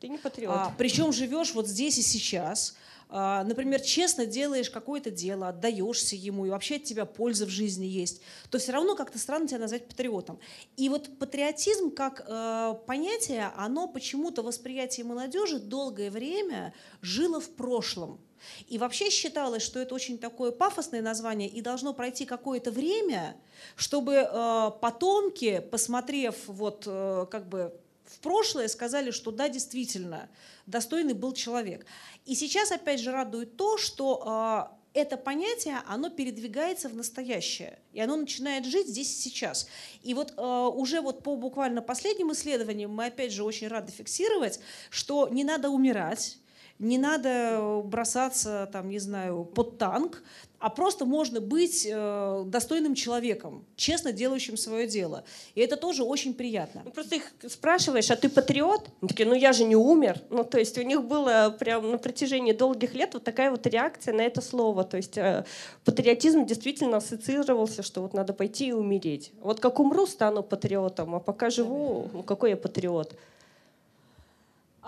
Ты 0.01 0.09
не 0.09 0.19
патриот. 0.19 0.55
а, 0.55 0.75
причем 0.77 1.15
живешь 1.15 1.55
вот 1.55 1.67
здесь 1.67 1.97
и 1.97 2.03
сейчас. 2.03 2.77
А, 3.11 3.43
например, 3.45 3.81
честно 3.81 4.27
делаешь 4.27 4.71
какое-то 4.71 5.11
дело, 5.11 5.49
отдаешься 5.49 6.15
ему, 6.15 6.45
и 6.45 6.51
вообще 6.51 6.77
от 6.77 6.85
тебя 6.85 7.07
польза 7.07 7.47
в 7.47 7.49
жизни 7.49 7.87
есть, 7.87 8.21
то 8.51 8.59
все 8.59 8.73
равно 8.73 8.97
как-то 8.97 9.19
странно 9.19 9.49
тебя 9.49 9.59
назвать 9.59 9.89
патриотом. 9.89 10.39
И 10.77 10.89
вот 10.89 11.19
патриотизм 11.19 11.91
как 11.91 12.25
э, 12.27 12.75
понятие, 12.87 13.51
оно 13.57 13.89
почему-то 13.89 14.43
в 14.43 14.47
восприятии 14.47 15.03
молодежи 15.03 15.59
долгое 15.59 16.11
время 16.11 16.75
жило 17.01 17.41
в 17.41 17.49
прошлом. 17.51 18.21
И 18.69 18.79
вообще 18.79 19.11
считалось, 19.11 19.63
что 19.63 19.81
это 19.81 19.95
очень 19.95 20.19
такое 20.19 20.53
пафосное 20.53 21.03
название, 21.03 21.49
и 21.49 21.61
должно 21.61 21.95
пройти 21.95 22.27
какое-то 22.27 22.71
время, 22.71 23.37
чтобы 23.75 24.15
э, 24.15 24.71
потомки, 24.81 25.61
посмотрев 25.71 26.37
вот 26.47 26.85
э, 26.87 27.27
как 27.31 27.49
бы 27.49 27.73
в 28.11 28.21
прошлое, 28.21 28.69
сказали, 28.69 29.11
что 29.11 29.31
да, 29.31 29.49
действительно, 29.49 30.29
достойный 30.67 31.15
был 31.15 31.33
человек. 31.33 31.87
И 32.25 32.35
сейчас 32.35 32.73
опять 32.73 33.01
же 33.01 33.13
радует 33.13 33.57
то, 33.57 33.79
что 33.79 34.71
э, 34.95 35.01
это 35.01 35.17
понятие, 35.17 35.81
оно 35.87 36.11
передвигается 36.11 36.89
в 36.89 36.97
настоящее, 36.97 37.79
и 37.93 38.01
оно 38.01 38.17
начинает 38.17 38.65
жить 38.65 38.89
здесь 38.89 39.11
и 39.11 39.31
сейчас. 39.31 39.69
И 40.03 40.15
вот 40.15 40.35
э, 40.37 40.43
уже 40.43 41.01
вот 41.01 41.23
по 41.23 41.37
буквально 41.37 41.83
последним 41.83 42.33
исследованиям 42.33 42.91
мы 42.91 43.07
опять 43.07 43.33
же 43.33 43.45
очень 43.45 43.69
рады 43.69 43.93
фиксировать, 43.93 44.61
что 44.91 45.29
не 45.29 45.45
надо 45.45 45.71
умирать, 45.71 46.39
не 46.79 46.99
надо 46.99 47.83
бросаться, 47.85 48.69
там, 48.73 48.89
не 48.89 48.99
знаю, 48.99 49.45
под 49.45 49.79
танк, 49.79 50.23
а 50.61 50.71
просто 50.71 51.05
можно 51.05 51.41
быть 51.41 51.87
э, 51.89 52.43
достойным 52.47 52.95
человеком, 52.95 53.65
честно 53.77 54.13
делающим 54.13 54.57
свое 54.57 54.89
дело. 54.89 55.25
И 55.55 55.61
это 55.61 55.77
тоже 55.77 56.03
очень 56.03 56.35
приятно. 56.35 56.83
Ну, 56.85 56.91
Просто 56.91 57.17
их 57.17 57.33
спрашиваешь, 57.49 58.11
а 58.11 58.17
ты 58.17 58.29
патриот? 58.29 58.89
Они 59.01 59.09
такие, 59.09 59.29
ну 59.29 59.35
я 59.35 59.53
же 59.53 59.65
не 59.65 59.77
умер. 59.77 60.21
Ну, 60.31 60.43
то 60.43 60.59
есть 60.59 60.77
у 60.77 60.83
них 60.83 61.05
было 61.05 61.55
прям 61.59 61.91
на 61.91 61.99
протяжении 61.99 62.53
долгих 62.53 62.95
лет 62.95 63.15
вот 63.15 63.23
такая 63.23 63.53
вот 63.53 63.67
реакция 63.67 64.15
на 64.15 64.23
это 64.23 64.41
слово. 64.41 64.83
То 64.83 64.97
есть 64.97 65.17
э, 65.17 65.45
патриотизм 65.85 66.45
действительно 66.45 66.97
ассоциировался, 66.97 67.85
что 67.85 68.03
вот 68.03 68.13
надо 68.13 68.33
пойти 68.33 68.69
и 68.69 68.73
умереть. 68.73 69.33
Вот 69.41 69.61
как 69.61 69.79
умру, 69.79 70.07
стану 70.07 70.43
патриотом, 70.43 71.15
а 71.15 71.21
пока 71.21 71.51
живу, 71.51 72.09
ну 72.13 72.23
какой 72.25 72.51
я 72.51 72.57
патриот? 72.57 73.15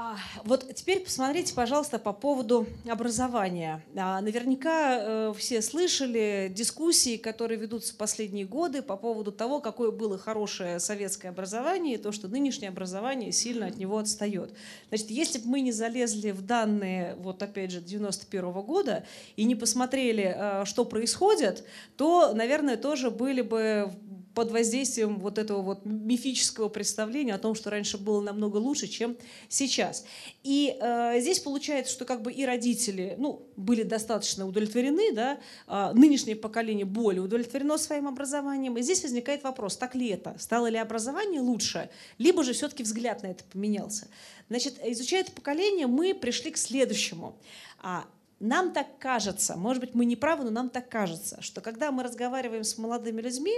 А, 0.02 0.16
вот 0.44 0.74
теперь 0.74 1.00
посмотрите, 1.00 1.52
пожалуйста, 1.52 1.98
по 1.98 2.14
поводу 2.14 2.66
образования. 2.88 3.84
А, 3.94 4.22
наверняка 4.22 4.96
э, 4.98 5.34
все 5.36 5.60
слышали 5.60 6.50
дискуссии, 6.50 7.18
которые 7.18 7.60
ведутся 7.60 7.92
в 7.92 7.98
последние 7.98 8.46
годы 8.46 8.80
по 8.80 8.96
поводу 8.96 9.30
того, 9.30 9.60
какое 9.60 9.90
было 9.90 10.16
хорошее 10.16 10.80
советское 10.80 11.28
образование, 11.28 11.96
и 11.96 11.98
то, 11.98 12.12
что 12.12 12.28
нынешнее 12.28 12.70
образование 12.70 13.30
сильно 13.30 13.66
от 13.66 13.76
него 13.76 13.98
отстает. 13.98 14.54
Значит, 14.88 15.10
если 15.10 15.38
бы 15.38 15.48
мы 15.48 15.60
не 15.60 15.70
залезли 15.70 16.30
в 16.30 16.40
данные, 16.40 17.16
вот 17.18 17.42
опять 17.42 17.70
же, 17.70 17.82
91 17.82 18.52
-го 18.52 18.62
года, 18.62 19.04
и 19.36 19.44
не 19.44 19.54
посмотрели, 19.54 20.34
э, 20.34 20.64
что 20.64 20.86
происходит, 20.86 21.66
то, 21.98 22.32
наверное, 22.32 22.78
тоже 22.78 23.10
были 23.10 23.42
бы 23.42 23.92
под 24.40 24.52
воздействием 24.52 25.18
вот 25.18 25.36
этого 25.36 25.60
вот 25.60 25.84
мифического 25.84 26.70
представления 26.70 27.34
о 27.34 27.38
том, 27.38 27.54
что 27.54 27.68
раньше 27.68 27.98
было 27.98 28.22
намного 28.22 28.56
лучше, 28.56 28.88
чем 28.88 29.18
сейчас. 29.50 30.06
И 30.42 30.78
э, 30.80 31.20
здесь 31.20 31.40
получается, 31.40 31.92
что 31.92 32.06
как 32.06 32.22
бы 32.22 32.32
и 32.32 32.46
родители 32.46 33.16
ну, 33.18 33.46
были 33.56 33.82
достаточно 33.82 34.46
удовлетворены, 34.46 35.12
да, 35.12 35.38
э, 35.68 35.90
нынешнее 35.92 36.36
поколение 36.36 36.86
более 36.86 37.20
удовлетворено 37.20 37.76
своим 37.76 38.08
образованием. 38.08 38.78
И 38.78 38.82
здесь 38.82 39.02
возникает 39.02 39.42
вопрос, 39.42 39.76
так 39.76 39.94
ли 39.94 40.08
это? 40.08 40.34
Стало 40.38 40.68
ли 40.68 40.78
образование 40.78 41.42
лучше? 41.42 41.90
Либо 42.16 42.42
же 42.42 42.54
все-таки 42.54 42.82
взгляд 42.82 43.22
на 43.22 43.26
это 43.26 43.44
поменялся? 43.44 44.08
Значит, 44.48 44.80
изучая 44.82 45.20
это 45.20 45.32
поколение, 45.32 45.86
мы 45.86 46.14
пришли 46.14 46.50
к 46.50 46.56
следующему. 46.56 47.36
А 47.82 48.06
нам 48.40 48.72
так 48.72 48.98
кажется, 48.98 49.54
может 49.54 49.82
быть, 49.82 49.94
мы 49.94 50.06
не 50.06 50.16
правы, 50.16 50.44
но 50.44 50.50
нам 50.50 50.70
так 50.70 50.88
кажется, 50.88 51.42
что 51.42 51.60
когда 51.60 51.92
мы 51.92 52.02
разговариваем 52.02 52.64
с 52.64 52.78
молодыми 52.78 53.20
людьми, 53.20 53.52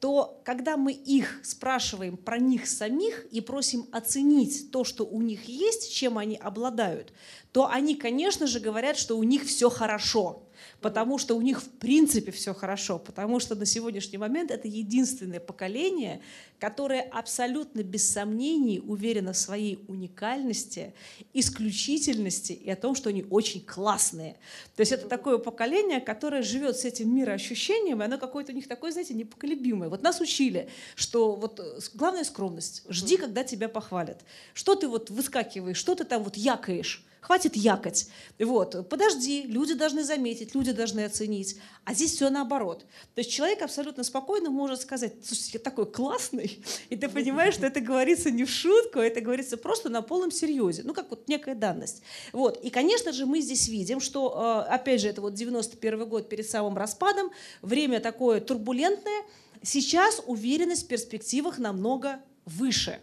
то 0.00 0.40
когда 0.44 0.76
мы 0.76 0.92
их 0.92 1.40
спрашиваем 1.42 2.18
про 2.18 2.38
них 2.38 2.66
самих 2.66 3.24
и 3.32 3.40
просим 3.40 3.86
оценить 3.90 4.70
то, 4.70 4.84
что 4.84 5.06
у 5.06 5.22
них 5.22 5.44
есть, 5.48 5.94
чем 5.94 6.18
они 6.18 6.36
обладают, 6.36 7.12
то 7.52 7.68
они, 7.68 7.94
конечно 7.94 8.46
же, 8.46 8.60
говорят, 8.60 8.98
что 8.98 9.16
у 9.16 9.22
них 9.22 9.44
все 9.44 9.70
хорошо 9.70 10.47
потому 10.80 11.18
что 11.18 11.36
у 11.36 11.40
них 11.40 11.62
в 11.62 11.68
принципе 11.68 12.32
все 12.32 12.54
хорошо, 12.54 12.98
потому 12.98 13.40
что 13.40 13.54
на 13.54 13.66
сегодняшний 13.66 14.18
момент 14.18 14.50
это 14.50 14.68
единственное 14.68 15.40
поколение, 15.40 16.20
которое 16.58 17.02
абсолютно 17.02 17.82
без 17.82 18.10
сомнений 18.10 18.80
уверено 18.80 19.32
в 19.32 19.36
своей 19.36 19.78
уникальности, 19.88 20.92
исключительности 21.32 22.52
и 22.52 22.70
о 22.70 22.76
том, 22.76 22.94
что 22.94 23.10
они 23.10 23.24
очень 23.30 23.60
классные. 23.60 24.36
То 24.76 24.80
есть 24.80 24.92
это 24.92 25.08
такое 25.08 25.38
поколение, 25.38 26.00
которое 26.00 26.42
живет 26.42 26.76
с 26.76 26.84
этим 26.84 27.14
мироощущением, 27.14 28.02
и 28.02 28.04
оно 28.04 28.18
какое-то 28.18 28.52
у 28.52 28.54
них 28.54 28.68
такое, 28.68 28.90
знаете, 28.92 29.14
непоколебимое. 29.14 29.88
Вот 29.88 30.02
нас 30.02 30.20
учили, 30.20 30.68
что 30.94 31.34
вот 31.34 31.60
э, 31.60 31.78
главная 31.94 32.24
скромность. 32.24 32.84
Жди, 32.88 33.16
когда 33.16 33.44
тебя 33.44 33.68
похвалят. 33.68 34.20
Что 34.54 34.74
ты 34.74 34.88
вот 34.88 35.10
выскакиваешь, 35.10 35.76
что 35.76 35.94
ты 35.94 36.04
там 36.04 36.24
вот 36.24 36.36
якаешь, 36.36 37.04
Хватит 37.20 37.56
якать. 37.56 38.08
Вот. 38.38 38.88
Подожди, 38.88 39.42
люди 39.42 39.74
должны 39.74 40.04
заметить, 40.04 40.54
люди 40.54 40.72
должны 40.72 41.04
оценить. 41.04 41.56
А 41.84 41.92
здесь 41.92 42.12
все 42.12 42.30
наоборот. 42.30 42.86
То 43.14 43.20
есть 43.20 43.30
человек 43.30 43.62
абсолютно 43.62 44.04
спокойно 44.04 44.50
может 44.50 44.80
сказать, 44.80 45.14
слушай, 45.24 45.50
я 45.54 45.58
такой 45.58 45.90
классный, 45.90 46.58
и 46.90 46.96
ты 46.96 47.08
понимаешь, 47.08 47.54
что 47.54 47.66
это 47.66 47.80
говорится 47.80 48.30
не 48.30 48.44
в 48.44 48.50
шутку, 48.50 49.00
а 49.00 49.04
это 49.04 49.20
говорится 49.20 49.56
просто 49.56 49.88
на 49.88 50.02
полном 50.02 50.30
серьезе. 50.30 50.82
Ну, 50.84 50.94
как 50.94 51.10
вот 51.10 51.28
некая 51.28 51.54
данность. 51.54 52.02
Вот. 52.32 52.62
И, 52.62 52.70
конечно 52.70 53.12
же, 53.12 53.26
мы 53.26 53.40
здесь 53.40 53.68
видим, 53.68 54.00
что, 54.00 54.64
э, 54.68 54.72
опять 54.72 55.00
же, 55.00 55.08
это 55.08 55.20
вот 55.20 55.34
91 55.34 56.08
год 56.08 56.28
перед 56.28 56.48
самым 56.48 56.76
распадом, 56.76 57.30
время 57.62 58.00
такое 58.00 58.40
турбулентное. 58.40 59.22
Сейчас 59.62 60.22
уверенность 60.26 60.84
в 60.84 60.88
перспективах 60.88 61.58
намного 61.58 62.20
выше. 62.44 63.00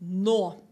Но 0.00 0.63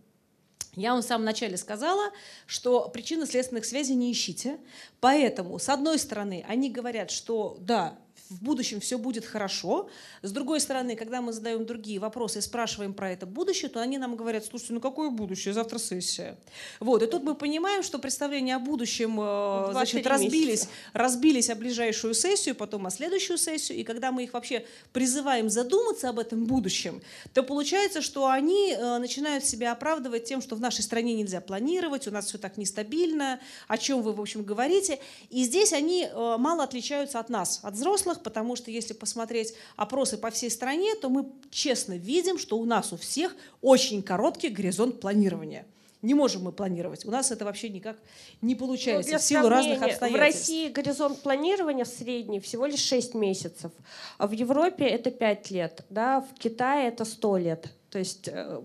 я 0.74 0.92
вам 0.92 1.02
в 1.02 1.04
самом 1.04 1.24
начале 1.26 1.56
сказала, 1.56 2.10
что 2.46 2.88
причинно-следственных 2.88 3.66
связей 3.66 3.94
не 3.94 4.10
ищите. 4.10 4.58
Поэтому, 5.00 5.58
с 5.58 5.68
одной 5.68 5.98
стороны, 5.98 6.44
они 6.48 6.70
говорят, 6.70 7.10
что 7.10 7.58
да, 7.60 7.98
в 8.32 8.42
будущем 8.42 8.80
все 8.80 8.98
будет 8.98 9.24
хорошо. 9.24 9.88
С 10.22 10.32
другой 10.32 10.60
стороны, 10.60 10.96
когда 10.96 11.20
мы 11.20 11.32
задаем 11.32 11.64
другие 11.66 11.98
вопросы 11.98 12.38
и 12.38 12.42
спрашиваем 12.42 12.94
про 12.94 13.10
это 13.10 13.26
будущее, 13.26 13.68
то 13.68 13.80
они 13.80 13.98
нам 13.98 14.16
говорят, 14.16 14.44
слушайте, 14.44 14.74
ну 14.74 14.80
какое 14.80 15.10
будущее, 15.10 15.54
завтра 15.54 15.78
сессия. 15.78 16.36
Вот, 16.80 17.02
и 17.02 17.06
тут 17.06 17.22
мы 17.22 17.34
понимаем, 17.34 17.82
что 17.82 17.98
представления 17.98 18.56
о 18.56 18.58
будущем 18.58 19.18
э, 19.20 19.68
значит, 19.72 20.06
разбились, 20.06 20.68
разбились 20.92 21.50
о 21.50 21.54
ближайшую 21.54 22.14
сессию, 22.14 22.54
потом 22.54 22.86
о 22.86 22.90
следующую 22.90 23.38
сессию, 23.38 23.78
и 23.78 23.84
когда 23.84 24.10
мы 24.12 24.24
их 24.24 24.32
вообще 24.32 24.64
призываем 24.92 25.50
задуматься 25.50 26.08
об 26.08 26.18
этом 26.18 26.44
будущем, 26.44 27.02
то 27.34 27.42
получается, 27.42 28.00
что 28.00 28.28
они 28.28 28.72
э, 28.72 28.98
начинают 28.98 29.44
себя 29.44 29.72
оправдывать 29.72 30.24
тем, 30.24 30.40
что 30.40 30.56
в 30.56 30.60
нашей 30.60 30.82
стране 30.82 31.14
нельзя 31.14 31.40
планировать, 31.40 32.08
у 32.08 32.10
нас 32.10 32.26
все 32.26 32.38
так 32.38 32.56
нестабильно, 32.56 33.40
о 33.68 33.78
чем 33.78 34.02
вы, 34.02 34.12
в 34.12 34.20
общем, 34.20 34.42
говорите. 34.42 34.98
И 35.30 35.44
здесь 35.44 35.72
они 35.72 36.08
э, 36.10 36.36
мало 36.38 36.64
отличаются 36.64 37.18
от 37.18 37.28
нас, 37.28 37.60
от 37.62 37.74
взрослых, 37.74 38.21
потому 38.22 38.56
что 38.56 38.70
если 38.70 38.94
посмотреть 38.94 39.54
опросы 39.76 40.16
по 40.16 40.30
всей 40.30 40.50
стране, 40.50 40.94
то 40.94 41.08
мы 41.08 41.26
честно 41.50 41.96
видим, 41.96 42.38
что 42.38 42.58
у 42.58 42.64
нас 42.64 42.92
у 42.92 42.96
всех 42.96 43.34
очень 43.60 44.02
короткий 44.02 44.48
горизонт 44.48 45.00
планирования. 45.00 45.66
Не 46.02 46.14
можем 46.14 46.42
мы 46.42 46.52
планировать. 46.52 47.04
У 47.06 47.10
нас 47.12 47.30
это 47.30 47.44
вообще 47.44 47.68
никак 47.68 47.96
не 48.40 48.56
получается 48.56 49.12
ну, 49.12 49.18
в 49.18 49.22
силу 49.22 49.48
разных 49.48 49.82
обстоятельств. 49.82 50.12
В 50.12 50.20
России 50.20 50.68
горизонт 50.68 51.20
планирования 51.20 51.84
средний 51.84 52.40
всего 52.40 52.66
лишь 52.66 52.80
6 52.80 53.14
месяцев, 53.14 53.70
а 54.18 54.26
в 54.26 54.32
Европе 54.32 54.84
это 54.84 55.12
5 55.12 55.50
лет, 55.52 55.84
да, 55.90 56.20
в 56.20 56.34
Китае 56.38 56.88
это 56.88 57.04
100 57.04 57.36
лет. 57.36 57.68
То 57.88 58.00
есть 58.00 58.26
э, 58.26 58.62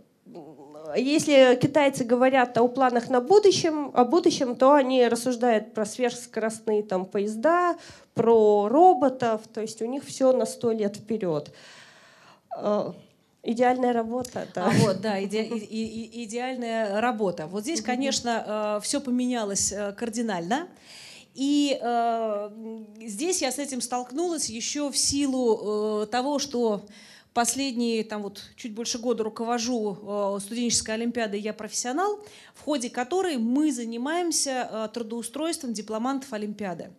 если 0.96 1.58
китайцы 1.62 2.04
говорят 2.04 2.58
о 2.58 2.68
планах 2.68 3.10
на 3.10 3.22
будущем, 3.22 3.92
о 3.94 4.06
будущем, 4.06 4.56
то 4.56 4.74
они 4.74 5.08
рассуждают 5.08 5.74
про 5.74 5.86
сверхскоростные 5.86 6.84
там, 6.84 7.06
поезда, 7.06 7.76
про 8.14 8.68
роботов, 8.70 9.42
то 9.54 9.62
есть 9.62 9.82
у 9.82 9.86
них 9.86 10.04
все 10.04 10.32
на 10.32 10.46
сто 10.46 10.72
лет 10.72 10.98
вперед. 10.98 11.52
Э, 12.58 12.92
идеальная 13.44 13.94
работа, 13.94 14.48
да. 14.54 14.68
А 14.68 14.72
вот, 14.80 15.02
да, 15.02 15.24
иде, 15.24 15.44
и, 15.44 15.56
и, 15.56 16.26
идеальная 16.26 17.02
работа. 17.02 17.48
Вот 17.48 17.64
здесь, 17.64 17.82
конечно, 17.82 18.78
э, 18.78 18.84
все 18.84 19.00
поменялось 19.00 19.72
э, 19.72 19.94
кардинально. 19.94 20.68
И 21.34 21.78
э, 21.80 22.50
здесь 23.02 23.42
я 23.42 23.52
с 23.52 23.60
этим 23.60 23.80
столкнулась 23.82 24.50
еще 24.50 24.90
в 24.90 24.98
силу 24.98 26.04
э, 26.04 26.08
того, 26.08 26.40
что 26.40 26.82
Последние 27.34 28.04
там 28.04 28.24
вот 28.24 28.44
чуть 28.56 28.74
больше 28.74 28.98
года 28.98 29.24
руковожу 29.24 29.98
э, 30.38 30.40
студенческой 30.42 30.96
олимпиадой. 30.96 31.40
«Я 31.40 31.54
профессионал», 31.54 32.20
в 32.58 32.64
ходе 32.64 32.90
которой 32.90 33.38
мы 33.38 33.72
занимаемся 33.72 34.70
э, 34.70 34.90
трудоустройством 34.94 35.74
дипломантов 35.74 36.34
олимпиады. 36.34 36.92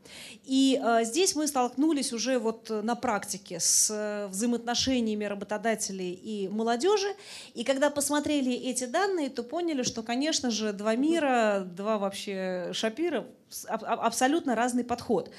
И 0.44 0.80
э, 0.82 1.04
здесь 1.04 1.34
мы 1.34 1.46
столкнулись 1.46 2.12
уже 2.12 2.38
вот 2.38 2.70
на 2.70 2.94
практике 2.94 3.61
с 3.61 4.28
взаимоотношениями 4.30 5.24
работодателей 5.24 6.12
и 6.12 6.48
молодежи. 6.48 7.09
И 7.54 7.64
когда 7.64 7.90
посмотрели 7.90 8.52
эти 8.52 8.84
данные, 8.84 9.30
то 9.30 9.42
поняли, 9.42 9.82
что, 9.82 10.02
конечно 10.02 10.50
же, 10.50 10.72
два 10.72 10.94
мира, 10.94 11.66
два 11.66 11.98
вообще 11.98 12.70
шапира 12.72 13.26
абсолютно 13.70 14.54
разный 14.54 14.84
подход. 14.84 15.30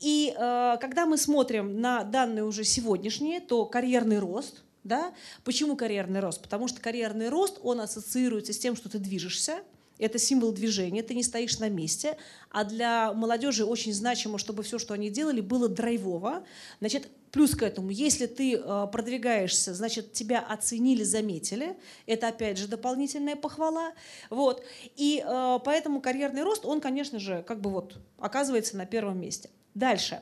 И 0.00 0.34
э, 0.36 0.76
когда 0.80 1.06
мы 1.06 1.16
смотрим 1.16 1.80
на 1.80 2.04
данные 2.04 2.44
уже 2.44 2.64
сегодняшние, 2.64 3.40
то 3.40 3.64
карьерный 3.66 4.18
рост, 4.18 4.62
да, 4.84 5.12
почему 5.44 5.76
карьерный 5.76 6.20
рост? 6.20 6.42
Потому 6.42 6.68
что 6.68 6.80
карьерный 6.80 7.28
рост, 7.28 7.58
он 7.62 7.80
ассоциируется 7.80 8.52
с 8.52 8.58
тем, 8.58 8.76
что 8.76 8.88
ты 8.88 8.98
движешься, 8.98 9.60
это 9.98 10.18
символ 10.18 10.52
движения, 10.52 11.02
ты 11.02 11.14
не 11.14 11.22
стоишь 11.22 11.58
на 11.58 11.68
месте. 11.68 12.16
А 12.50 12.64
для 12.64 13.12
молодежи 13.12 13.64
очень 13.64 13.92
значимо, 13.92 14.38
чтобы 14.38 14.62
все, 14.62 14.78
что 14.78 14.94
они 14.94 15.10
делали, 15.10 15.40
было 15.40 15.68
драйвово. 15.68 16.44
Значит, 16.80 17.08
плюс 17.30 17.54
к 17.54 17.62
этому, 17.62 17.90
если 17.90 18.26
ты 18.26 18.56
э, 18.56 18.86
продвигаешься, 18.90 19.74
значит, 19.74 20.12
тебя 20.12 20.40
оценили, 20.40 21.04
заметили. 21.04 21.76
Это, 22.06 22.28
опять 22.28 22.58
же, 22.58 22.66
дополнительная 22.66 23.36
похвала. 23.36 23.92
Вот. 24.28 24.64
И 24.96 25.22
э, 25.24 25.58
поэтому 25.64 26.00
карьерный 26.00 26.42
рост, 26.42 26.64
он, 26.64 26.80
конечно 26.80 27.20
же, 27.20 27.44
как 27.46 27.60
бы 27.60 27.70
вот 27.70 27.96
оказывается 28.18 28.76
на 28.76 28.86
первом 28.86 29.20
месте. 29.20 29.50
Дальше. 29.74 30.20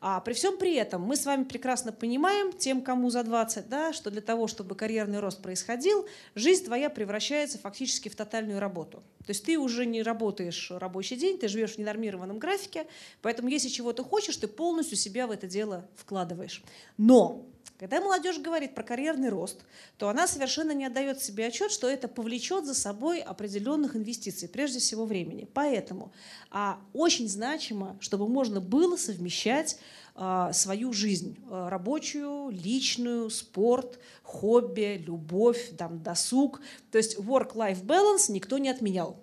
А 0.00 0.20
при 0.20 0.34
всем 0.34 0.58
при 0.58 0.74
этом 0.74 1.02
мы 1.02 1.16
с 1.16 1.24
вами 1.24 1.44
прекрасно 1.44 1.92
понимаем, 1.92 2.52
тем, 2.52 2.82
кому 2.82 3.10
за 3.10 3.22
20, 3.22 3.68
да, 3.68 3.92
что 3.92 4.10
для 4.10 4.20
того, 4.20 4.46
чтобы 4.46 4.74
карьерный 4.74 5.20
рост 5.20 5.40
происходил, 5.42 6.06
жизнь 6.34 6.64
твоя 6.64 6.90
превращается 6.90 7.58
фактически 7.58 8.08
в 8.08 8.16
тотальную 8.16 8.60
работу. 8.60 9.02
То 9.26 9.30
есть 9.30 9.44
ты 9.44 9.58
уже 9.58 9.86
не 9.86 10.02
работаешь 10.02 10.70
рабочий 10.70 11.16
день, 11.16 11.38
ты 11.38 11.48
живешь 11.48 11.74
в 11.74 11.78
ненормированном 11.78 12.38
графике, 12.38 12.86
поэтому 13.22 13.48
если 13.48 13.68
чего-то 13.68 14.04
хочешь, 14.04 14.36
ты 14.36 14.46
полностью 14.46 14.96
себя 14.96 15.26
в 15.26 15.30
это 15.30 15.46
дело 15.46 15.88
вкладываешь. 15.96 16.62
Но 16.96 17.46
когда 17.78 18.00
молодежь 18.00 18.38
говорит 18.38 18.74
про 18.74 18.82
карьерный 18.82 19.28
рост, 19.28 19.64
то 19.98 20.08
она 20.08 20.26
совершенно 20.26 20.72
не 20.72 20.86
отдает 20.86 21.22
себе 21.22 21.46
отчет, 21.46 21.70
что 21.70 21.88
это 21.88 22.08
повлечет 22.08 22.64
за 22.64 22.74
собой 22.74 23.20
определенных 23.20 23.96
инвестиций, 23.96 24.48
прежде 24.48 24.78
всего 24.78 25.04
времени. 25.04 25.48
Поэтому 25.52 26.12
а, 26.50 26.78
очень 26.92 27.28
значимо, 27.28 27.96
чтобы 28.00 28.28
можно 28.28 28.60
было 28.60 28.96
совмещать 28.96 29.78
а, 30.14 30.52
свою 30.54 30.94
жизнь, 30.94 31.36
а, 31.50 31.68
рабочую, 31.68 32.48
личную, 32.50 33.28
спорт, 33.28 33.98
хобби, 34.22 35.02
любовь, 35.06 35.72
там, 35.76 36.02
досуг. 36.02 36.60
То 36.90 36.96
есть 36.96 37.18
work-life 37.18 37.84
balance 37.84 38.32
никто 38.32 38.56
не 38.56 38.70
отменял. 38.70 39.18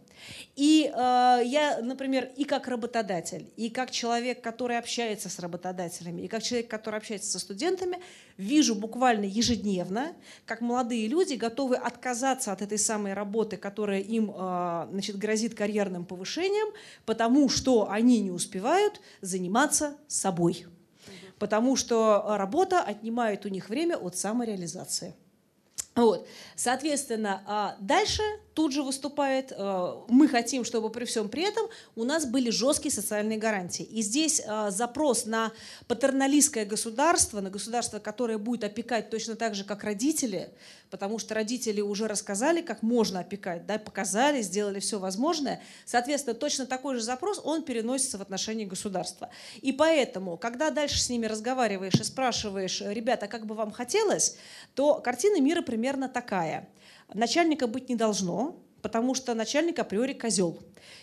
И 0.56 0.86
э, 0.86 1.42
я, 1.46 1.80
например, 1.82 2.30
и 2.38 2.44
как 2.44 2.68
работодатель, 2.68 3.52
и 3.58 3.72
как 3.72 3.90
человек, 3.90 4.42
который 4.42 4.78
общается 4.78 5.28
с 5.28 5.40
работодателями, 5.40 6.22
и 6.22 6.28
как 6.28 6.44
человек, 6.44 6.70
который 6.70 6.98
общается 6.98 7.32
со 7.32 7.40
студентами, 7.40 7.98
вижу 8.38 8.76
буквально 8.76 9.26
ежедневно, 9.26 10.14
как 10.46 10.62
молодые 10.62 11.08
люди 11.08 11.34
готовы 11.34 11.76
отказаться 11.76 12.52
от 12.52 12.62
этой 12.62 12.78
самой 12.78 13.14
работы, 13.14 13.58
которая 13.58 14.02
им 14.02 14.30
э, 14.30 14.88
значит, 14.92 15.18
грозит 15.18 15.56
карьерным 15.56 16.06
повышением, 16.06 16.72
потому 17.06 17.50
что 17.50 17.90
они 17.90 18.20
не 18.20 18.32
успевают 18.32 19.02
заниматься 19.22 19.98
собой. 20.08 20.68
Потому 21.40 21.76
что 21.76 22.38
работа 22.38 22.82
отнимает 22.84 23.46
у 23.48 23.50
них 23.50 23.70
время 23.70 23.98
от 23.98 24.16
самореализации. 24.16 25.16
Вот. 25.96 26.28
Соответственно, 26.56 27.42
а 27.46 27.76
дальше 27.80 28.22
тут 28.54 28.72
же 28.72 28.84
выступает, 28.84 29.52
э, 29.52 29.94
мы 30.08 30.28
хотим, 30.28 30.64
чтобы 30.64 30.90
при 30.90 31.06
всем 31.06 31.30
при 31.30 31.44
этом 31.44 31.68
у 31.96 32.04
нас 32.04 32.26
были 32.26 32.50
жесткие 32.50 32.92
социальные 32.92 33.38
гарантии. 33.38 33.84
И 33.84 34.02
здесь 34.02 34.42
э, 34.46 34.70
запрос 34.70 35.26
на 35.26 35.52
патерналистское 35.88 36.66
государство, 36.66 37.42
на 37.42 37.50
государство, 37.50 38.00
которое 38.00 38.38
будет 38.38 38.64
опекать 38.64 39.10
точно 39.10 39.36
так 39.36 39.56
же, 39.56 39.64
как 39.64 39.84
родители, 39.84 40.50
потому 40.90 41.18
что 41.20 41.34
родители 41.34 41.82
уже 41.82 42.08
рассказали, 42.08 42.62
как 42.62 42.84
можно 42.84 43.22
опекать, 43.22 43.66
да, 43.66 43.80
показали, 43.80 44.42
сделали 44.42 44.80
все 44.80 45.00
возможное. 45.00 45.62
Соответственно, 45.86 46.36
точно 46.36 46.66
такой 46.66 46.96
же 46.96 47.02
запрос, 47.02 47.42
он 47.44 47.64
переносится 47.64 48.18
в 48.18 48.22
отношении 48.22 48.66
государства. 48.66 49.30
И 49.62 49.72
поэтому, 49.72 50.38
когда 50.38 50.70
дальше 50.70 51.00
с 51.00 51.10
ними 51.10 51.26
разговариваешь 51.26 51.96
и 51.96 52.04
спрашиваешь, 52.04 52.82
ребята, 52.82 53.28
как 53.28 53.46
бы 53.46 53.56
вам 53.56 53.72
хотелось, 53.72 54.38
то 54.76 54.96
картина 54.96 55.42
мира 55.42 55.62
примерно 55.62 56.08
такая– 56.08 56.70
начальника 57.14 57.68
быть 57.68 57.90
не 57.90 57.96
должно, 57.96 58.64
потому 58.82 59.16
что 59.16 59.34
начальник 59.34 59.80
априори 59.80 60.14
козел. 60.14 60.60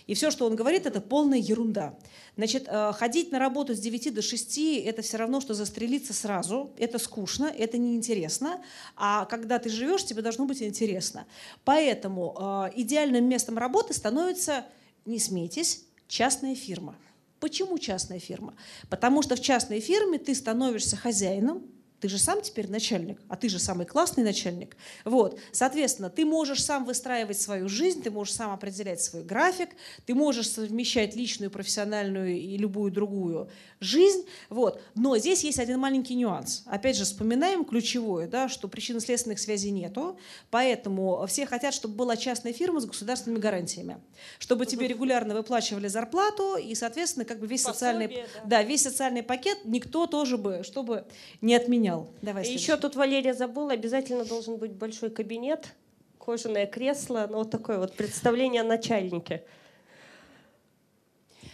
И 0.06 0.14
все, 0.14 0.30
что 0.30 0.46
он 0.46 0.54
говорит, 0.54 0.86
это 0.86 1.00
полная 1.00 1.38
ерунда. 1.38 1.94
Значит, 2.36 2.64
э, 2.68 2.92
ходить 2.92 3.32
на 3.32 3.38
работу 3.38 3.74
с 3.74 3.78
9 3.78 4.14
до 4.14 4.22
6– 4.22 4.58
это 4.84 5.02
все 5.02 5.16
равно, 5.16 5.40
что 5.40 5.54
застрелиться 5.54 6.12
сразу. 6.12 6.72
Это 6.78 6.98
скучно, 6.98 7.46
это 7.46 7.78
неинтересно. 7.78 8.62
А 8.96 9.24
когда 9.24 9.58
ты 9.58 9.70
живешь, 9.70 10.04
тебе 10.04 10.20
должно 10.22 10.44
быть 10.44 10.62
интересно. 10.62 11.26
Поэтому 11.64 12.36
э, 12.38 12.72
идеальным 12.76 13.24
местом 13.28 13.56
работы 13.56 13.94
становится, 13.94 14.66
не 15.06 15.18
смейтесь, 15.18 15.84
частная 16.06 16.54
фирма. 16.54 16.96
Почему 17.40 17.78
частная 17.78 18.20
фирма? 18.20 18.54
Потому 18.90 19.22
что 19.22 19.36
в 19.36 19.40
частной 19.40 19.80
фирме 19.80 20.18
ты 20.18 20.34
становишься 20.34 20.96
хозяином, 20.96 21.62
ты 22.00 22.08
же 22.08 22.18
сам 22.18 22.40
теперь 22.40 22.68
начальник, 22.68 23.20
а 23.28 23.36
ты 23.36 23.48
же 23.48 23.58
самый 23.58 23.86
классный 23.86 24.24
начальник. 24.24 24.76
Вот. 25.04 25.38
Соответственно, 25.52 26.08
ты 26.10 26.24
можешь 26.24 26.64
сам 26.64 26.84
выстраивать 26.84 27.40
свою 27.40 27.68
жизнь, 27.68 28.02
ты 28.02 28.10
можешь 28.10 28.34
сам 28.34 28.52
определять 28.52 29.02
свой 29.02 29.22
график, 29.22 29.70
ты 30.06 30.14
можешь 30.14 30.48
совмещать 30.50 31.14
личную, 31.14 31.50
профессиональную 31.50 32.38
и 32.38 32.56
любую 32.56 32.90
другую 32.90 33.50
жизнь. 33.80 34.24
Вот. 34.48 34.82
Но 34.94 35.18
здесь 35.18 35.44
есть 35.44 35.58
один 35.58 35.78
маленький 35.78 36.14
нюанс. 36.14 36.62
Опять 36.66 36.96
же, 36.96 37.04
вспоминаем 37.04 37.64
ключевое, 37.64 38.26
да, 38.26 38.48
что 38.48 38.66
причинно-следственных 38.68 39.38
связей 39.38 39.70
нету, 39.70 40.18
поэтому 40.50 41.24
все 41.26 41.46
хотят, 41.46 41.74
чтобы 41.74 41.94
была 41.94 42.16
частная 42.16 42.52
фирма 42.52 42.80
с 42.80 42.86
государственными 42.86 43.40
гарантиями, 43.40 43.98
чтобы 44.38 44.64
тебе 44.64 44.86
регулярно 44.86 45.34
выплачивали 45.34 45.88
зарплату 45.88 46.56
и, 46.56 46.74
соответственно, 46.74 47.24
как 47.24 47.40
бы 47.40 47.46
весь 47.46 47.62
Пособие, 47.62 47.74
социальный, 47.74 48.08
да. 48.08 48.22
да, 48.44 48.62
весь 48.62 48.82
социальный 48.82 49.22
пакет 49.22 49.58
никто 49.64 50.06
тоже 50.06 50.38
бы, 50.38 50.62
чтобы 50.64 51.04
не 51.40 51.54
отменял. 51.54 51.89
Давай 52.22 52.42
И 52.42 52.46
следующий. 52.46 52.64
еще 52.64 52.76
тут 52.76 52.96
Валерия 52.96 53.34
забыла, 53.34 53.72
обязательно 53.72 54.24
должен 54.24 54.56
быть 54.56 54.72
большой 54.72 55.10
кабинет, 55.10 55.74
кожаное 56.18 56.66
кресло, 56.66 57.26
ну 57.30 57.38
вот 57.38 57.50
такое 57.50 57.78
вот 57.78 57.94
представление 57.94 58.62
о 58.62 58.64
начальнике. 58.64 59.44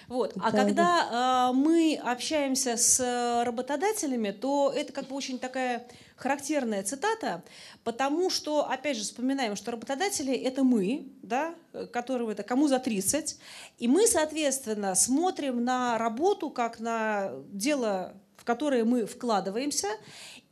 Вот. 0.08 0.34
А 0.36 0.52
Да, 0.52 0.64
когда 0.64 1.50
э, 1.50 1.56
мы 1.56 2.00
общаемся 2.02 2.76
с 2.76 3.00
э, 3.00 3.42
работодателями, 3.42 4.30
то 4.30 4.72
это 4.74 4.92
как 4.92 5.08
бы 5.08 5.16
очень 5.16 5.38
такая 5.38 5.88
характерная 6.14 6.82
цитата, 6.82 7.42
потому 7.82 8.30
что, 8.30 8.70
опять 8.70 8.96
же, 8.96 9.02
вспоминаем, 9.02 9.56
что 9.56 9.72
работодатели– 9.72 10.32
это 10.34 10.64
мы, 10.64 11.08
да, 11.22 11.54
которым 11.92 12.28
это 12.30 12.42
кому 12.42 12.68
за 12.68 12.78
30, 12.78 13.38
и 13.78 13.88
мы, 13.88 14.06
соответственно, 14.06 14.94
смотрим 14.94 15.62
на 15.64 15.98
работу 15.98 16.50
как 16.50 16.80
на 16.80 17.32
дело, 17.50 18.14
в 18.46 18.48
которое 18.48 18.84
мы 18.84 19.06
вкладываемся, 19.06 19.88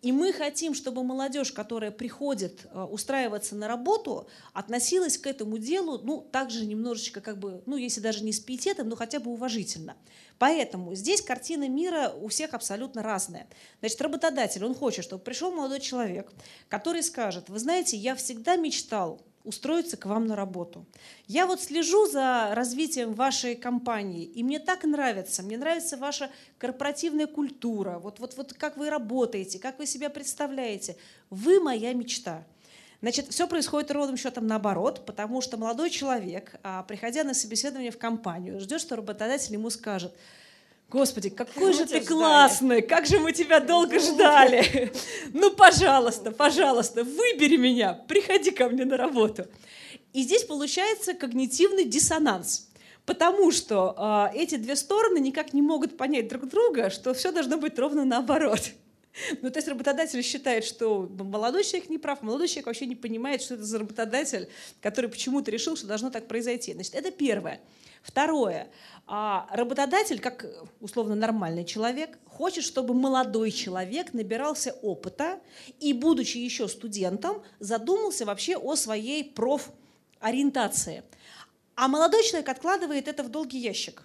и 0.03 0.11
мы 0.11 0.33
хотим, 0.33 0.75
чтобы 0.75 1.05
молодежь, 1.05 1.53
которая 1.53 1.93
приходит 1.93 2.67
э, 2.67 2.83
устраиваться 2.83 3.55
на 3.55 3.69
работу, 3.69 4.27
относилась 4.53 5.17
к 5.17 5.29
этому 5.29 5.59
делу, 5.59 6.01
ну, 6.03 6.21
также 6.21 6.67
немножечко, 6.67 7.21
как 7.21 7.39
бы, 7.39 7.63
ну, 7.67 7.77
если 7.77 8.01
даже 8.01 8.25
не 8.25 8.33
с 8.33 8.41
пиететом, 8.41 8.89
но 8.89 8.97
хотя 8.97 9.21
бы 9.21 9.31
уважительно. 9.31 9.97
Поэтому 10.41 10.97
здесь 10.97 11.23
картина 11.23 11.69
мира 11.69 12.13
у 12.21 12.27
всех 12.27 12.53
абсолютно 12.53 13.05
разная. 13.05 13.47
Значит, 13.79 14.03
работодатель, 14.03 14.65
он 14.65 14.75
хочет, 14.75 15.05
чтобы 15.05 15.23
пришел 15.23 15.53
молодой 15.53 15.79
человек, 15.79 16.33
который 16.69 17.05
скажет, 17.05 17.49
вы 17.49 17.61
знаете, 17.61 17.97
я 17.97 18.17
всегда 18.17 18.57
мечтал 18.57 19.23
устроиться 19.45 19.97
к 19.97 20.07
вам 20.07 20.27
на 20.27 20.35
работу. 20.35 20.87
Я 21.27 21.47
вот 21.47 21.61
слежу 21.61 22.07
за 22.07 22.51
развитием 22.55 23.13
вашей 23.13 23.55
компании, 23.55 24.25
и 24.25 24.43
мне 24.43 24.59
так 24.59 24.85
нравится, 24.85 25.43
мне 25.43 25.59
нравится 25.59 25.97
ваша 25.97 26.31
корпоративная 26.59 27.27
культура, 27.27 27.99
вот, 27.99 28.19
вот, 28.19 28.37
вот 28.37 28.55
как 28.55 28.77
вы 28.77 28.91
работаете, 28.91 29.59
как 29.59 29.79
вы 29.79 29.87
себя 29.87 30.09
представляете. 30.09 30.97
Вы 31.31 31.61
моя 31.61 31.93
мечта. 31.93 32.45
Значит, 33.03 33.29
все 33.29 33.47
происходит 33.47 33.91
ровным 33.91 34.17
счетом 34.17 34.47
наоборот, 34.47 35.05
потому 35.05 35.43
что 35.43 35.59
молодой 35.59 35.91
человек, 35.91 36.55
а, 36.63 36.83
приходя 36.85 37.23
на 37.23 37.35
собеседование 37.35 37.91
в 37.91 37.99
компанию, 37.99 38.59
ждет, 38.61 38.81
что 38.81 38.97
работодатель 38.97 39.53
ему 39.53 39.69
скажет, 39.69 40.15
Господи, 40.89 41.31
какой 41.31 41.73
же 41.73 41.87
ты 41.87 42.01
ждали. 42.01 42.05
классный, 42.05 42.83
как 42.83 43.07
же 43.07 43.19
мы 43.19 43.33
тебя 43.33 43.61
долго 43.61 43.99
ждали. 43.99 44.93
Ну, 45.33 45.51
пожалуйста, 45.51 46.31
пожалуйста, 46.31 47.03
выбери 47.03 47.57
меня, 47.57 47.95
приходи 48.07 48.53
ко 48.53 48.69
мне 48.69 48.85
на 48.85 48.97
работу. 48.97 49.47
И 50.13 50.23
здесь 50.23 50.45
получается 50.45 51.15
когнитивный 51.15 51.85
диссонанс. 51.85 52.69
Потому 53.05 53.51
что 53.51 53.95
а, 53.99 54.31
эти 54.33 54.55
две 54.55 54.77
стороны 54.77 55.19
никак 55.19 55.53
не 55.53 55.61
могут 55.61 55.97
понять 55.97 56.29
друг 56.29 56.49
друга, 56.49 56.89
что 56.89 57.13
все 57.13 57.33
должно 57.33 57.59
быть 57.59 57.79
ровно 57.79 58.05
наоборот. 58.05 58.61
Ну, 59.43 59.51
то 59.51 59.59
есть 59.59 59.69
работодатель 59.69 60.23
считает, 60.23 60.65
что 60.65 61.09
молодой 61.19 61.65
человек 61.65 61.89
не 61.91 61.99
прав, 61.99 62.23
молодой 62.23 62.49
человек 62.49 62.67
вообще 62.67 62.87
не 62.87 62.97
понимает, 62.97 63.43
что 63.43 63.55
это 63.55 63.65
за 63.65 63.79
работодатель, 63.79 64.49
который 64.81 65.11
почему-то 65.11 65.51
решил, 65.51 65.77
что 65.77 65.87
должно 65.87 66.11
так 66.11 66.27
произойти. 66.27 66.73
Значит, 66.73 66.95
это 66.95 67.11
первое. 67.11 67.61
Второе. 68.03 68.69
А 69.07 69.47
работодатель, 69.51 70.21
как 70.21 70.47
условно 70.81 71.15
нормальный 71.15 71.65
человек, 71.65 72.19
хочет, 72.27 72.65
чтобы 72.65 72.93
молодой 72.93 73.51
человек 73.51 74.13
набирался 74.13 74.73
опыта 74.83 75.41
и, 75.81 75.93
будучи 75.93 76.37
еще 76.37 76.69
студентом, 76.69 77.43
задумался 77.61 78.27
вообще 78.27 78.57
о 78.57 78.77
своей 78.77 79.25
профориентации. 79.25 81.03
А 81.77 81.89
молодой 81.89 82.23
человек 82.25 82.49
откладывает 82.49 83.09
это 83.09 83.23
в 83.23 83.31
долгий 83.31 83.59
ящик. 83.59 84.03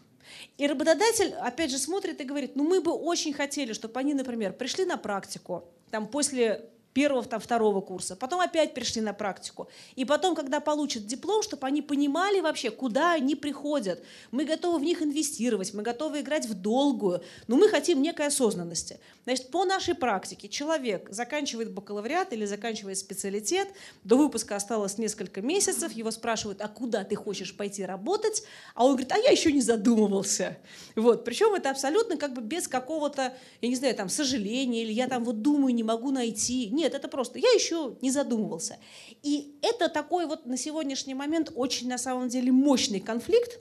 И 0.57 0.67
работодатель, 0.67 1.33
опять 1.33 1.71
же, 1.71 1.77
смотрит 1.77 2.19
и 2.21 2.23
говорит, 2.23 2.55
ну 2.55 2.63
мы 2.63 2.81
бы 2.81 2.91
очень 2.91 3.33
хотели, 3.33 3.73
чтобы 3.73 3.99
они, 3.99 4.13
например, 4.13 4.53
пришли 4.53 4.85
на 4.85 4.97
практику, 4.97 5.65
там 5.91 6.07
после 6.07 6.69
первого, 6.99 7.23
там, 7.23 7.39
второго 7.39 7.79
курса, 7.79 8.17
потом 8.17 8.41
опять 8.41 8.73
пришли 8.73 9.01
на 9.01 9.13
практику. 9.13 9.69
И 9.95 10.03
потом, 10.03 10.35
когда 10.35 10.59
получат 10.59 11.05
диплом, 11.05 11.41
чтобы 11.43 11.65
они 11.65 11.81
понимали 11.81 12.41
вообще, 12.41 12.71
куда 12.71 13.13
они 13.13 13.35
приходят. 13.35 14.03
Мы 14.31 14.43
готовы 14.43 14.79
в 14.79 14.83
них 14.83 15.01
инвестировать, 15.01 15.73
мы 15.73 15.81
готовы 15.81 16.19
играть 16.19 16.45
в 16.45 16.53
долгую, 16.53 17.21
но 17.47 17.55
мы 17.55 17.69
хотим 17.69 18.01
некой 18.01 18.27
осознанности. 18.27 18.99
Значит, 19.23 19.49
по 19.49 19.63
нашей 19.63 19.95
практике 19.95 20.49
человек 20.49 21.07
заканчивает 21.09 21.71
бакалавриат 21.71 22.33
или 22.33 22.43
заканчивает 22.43 22.97
специалитет, 22.97 23.69
до 24.03 24.17
выпуска 24.17 24.57
осталось 24.57 24.97
несколько 24.97 25.41
месяцев, 25.41 25.93
его 25.93 26.11
спрашивают, 26.11 26.59
а 26.61 26.67
куда 26.67 27.05
ты 27.05 27.15
хочешь 27.15 27.55
пойти 27.55 27.85
работать? 27.85 28.43
А 28.75 28.83
он 28.83 28.91
говорит, 28.93 29.13
а 29.13 29.17
я 29.17 29.29
еще 29.29 29.53
не 29.53 29.61
задумывался. 29.61 30.57
Вот. 30.95 31.23
Причем 31.23 31.53
это 31.53 31.69
абсолютно 31.69 32.17
как 32.17 32.33
бы 32.33 32.41
без 32.41 32.67
какого-то, 32.67 33.33
я 33.61 33.69
не 33.69 33.75
знаю, 33.75 33.95
там, 33.95 34.09
сожаления, 34.09 34.83
или 34.83 34.91
я 34.91 35.07
там 35.07 35.23
вот 35.23 35.41
думаю, 35.41 35.73
не 35.73 35.83
могу 35.83 36.11
найти. 36.11 36.67
Нет, 36.71 36.88
это 36.93 37.07
просто, 37.07 37.39
я 37.39 37.49
еще 37.51 37.95
не 38.01 38.11
задумывался. 38.11 38.77
И 39.23 39.57
это 39.61 39.89
такой 39.89 40.25
вот 40.25 40.45
на 40.45 40.57
сегодняшний 40.57 41.13
момент 41.13 41.51
очень 41.55 41.87
на 41.87 41.97
самом 41.97 42.29
деле 42.29 42.51
мощный 42.51 42.99
конфликт, 42.99 43.59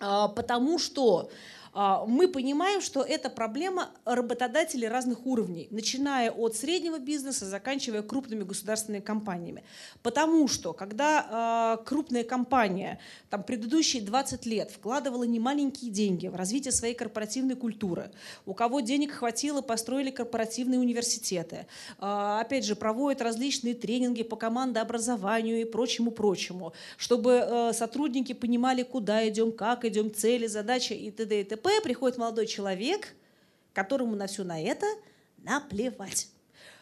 а, 0.00 0.28
потому 0.28 0.78
что 0.78 1.30
мы 1.74 2.28
понимаем, 2.28 2.80
что 2.80 3.02
это 3.02 3.28
проблема 3.28 3.90
работодателей 4.04 4.86
разных 4.86 5.26
уровней, 5.26 5.66
начиная 5.70 6.30
от 6.30 6.54
среднего 6.54 6.98
бизнеса, 6.98 7.46
заканчивая 7.46 8.02
крупными 8.02 8.44
государственными 8.44 9.02
компаниями. 9.02 9.64
Потому 10.02 10.46
что, 10.46 10.72
когда 10.72 11.26
а, 11.28 11.76
крупная 11.78 12.22
компания 12.22 13.00
там, 13.28 13.42
предыдущие 13.42 14.02
20 14.02 14.46
лет 14.46 14.70
вкладывала 14.70 15.24
немаленькие 15.24 15.90
деньги 15.90 16.28
в 16.28 16.36
развитие 16.36 16.70
своей 16.70 16.94
корпоративной 16.94 17.56
культуры, 17.56 18.12
у 18.46 18.54
кого 18.54 18.78
денег 18.78 19.12
хватило, 19.12 19.60
построили 19.60 20.10
корпоративные 20.10 20.78
университеты, 20.78 21.66
а, 21.98 22.40
опять 22.40 22.64
же, 22.64 22.76
проводят 22.76 23.20
различные 23.20 23.74
тренинги 23.74 24.22
по 24.22 24.36
командообразованию 24.36 25.60
и 25.60 25.64
прочему-прочему, 25.64 26.72
чтобы 26.96 27.32
э, 27.32 27.72
сотрудники 27.72 28.32
понимали, 28.32 28.82
куда 28.84 29.26
идем, 29.28 29.50
как 29.50 29.84
идем, 29.84 30.14
цели, 30.14 30.46
задачи 30.46 30.92
и 30.92 31.10
т.д. 31.10 31.40
и 31.40 31.44
т.п 31.44 31.63
приходит 31.82 32.18
молодой 32.18 32.46
человек, 32.46 33.14
которому 33.72 34.16
на 34.16 34.26
все 34.26 34.44
на 34.44 34.60
это 34.60 34.86
наплевать. 35.38 36.28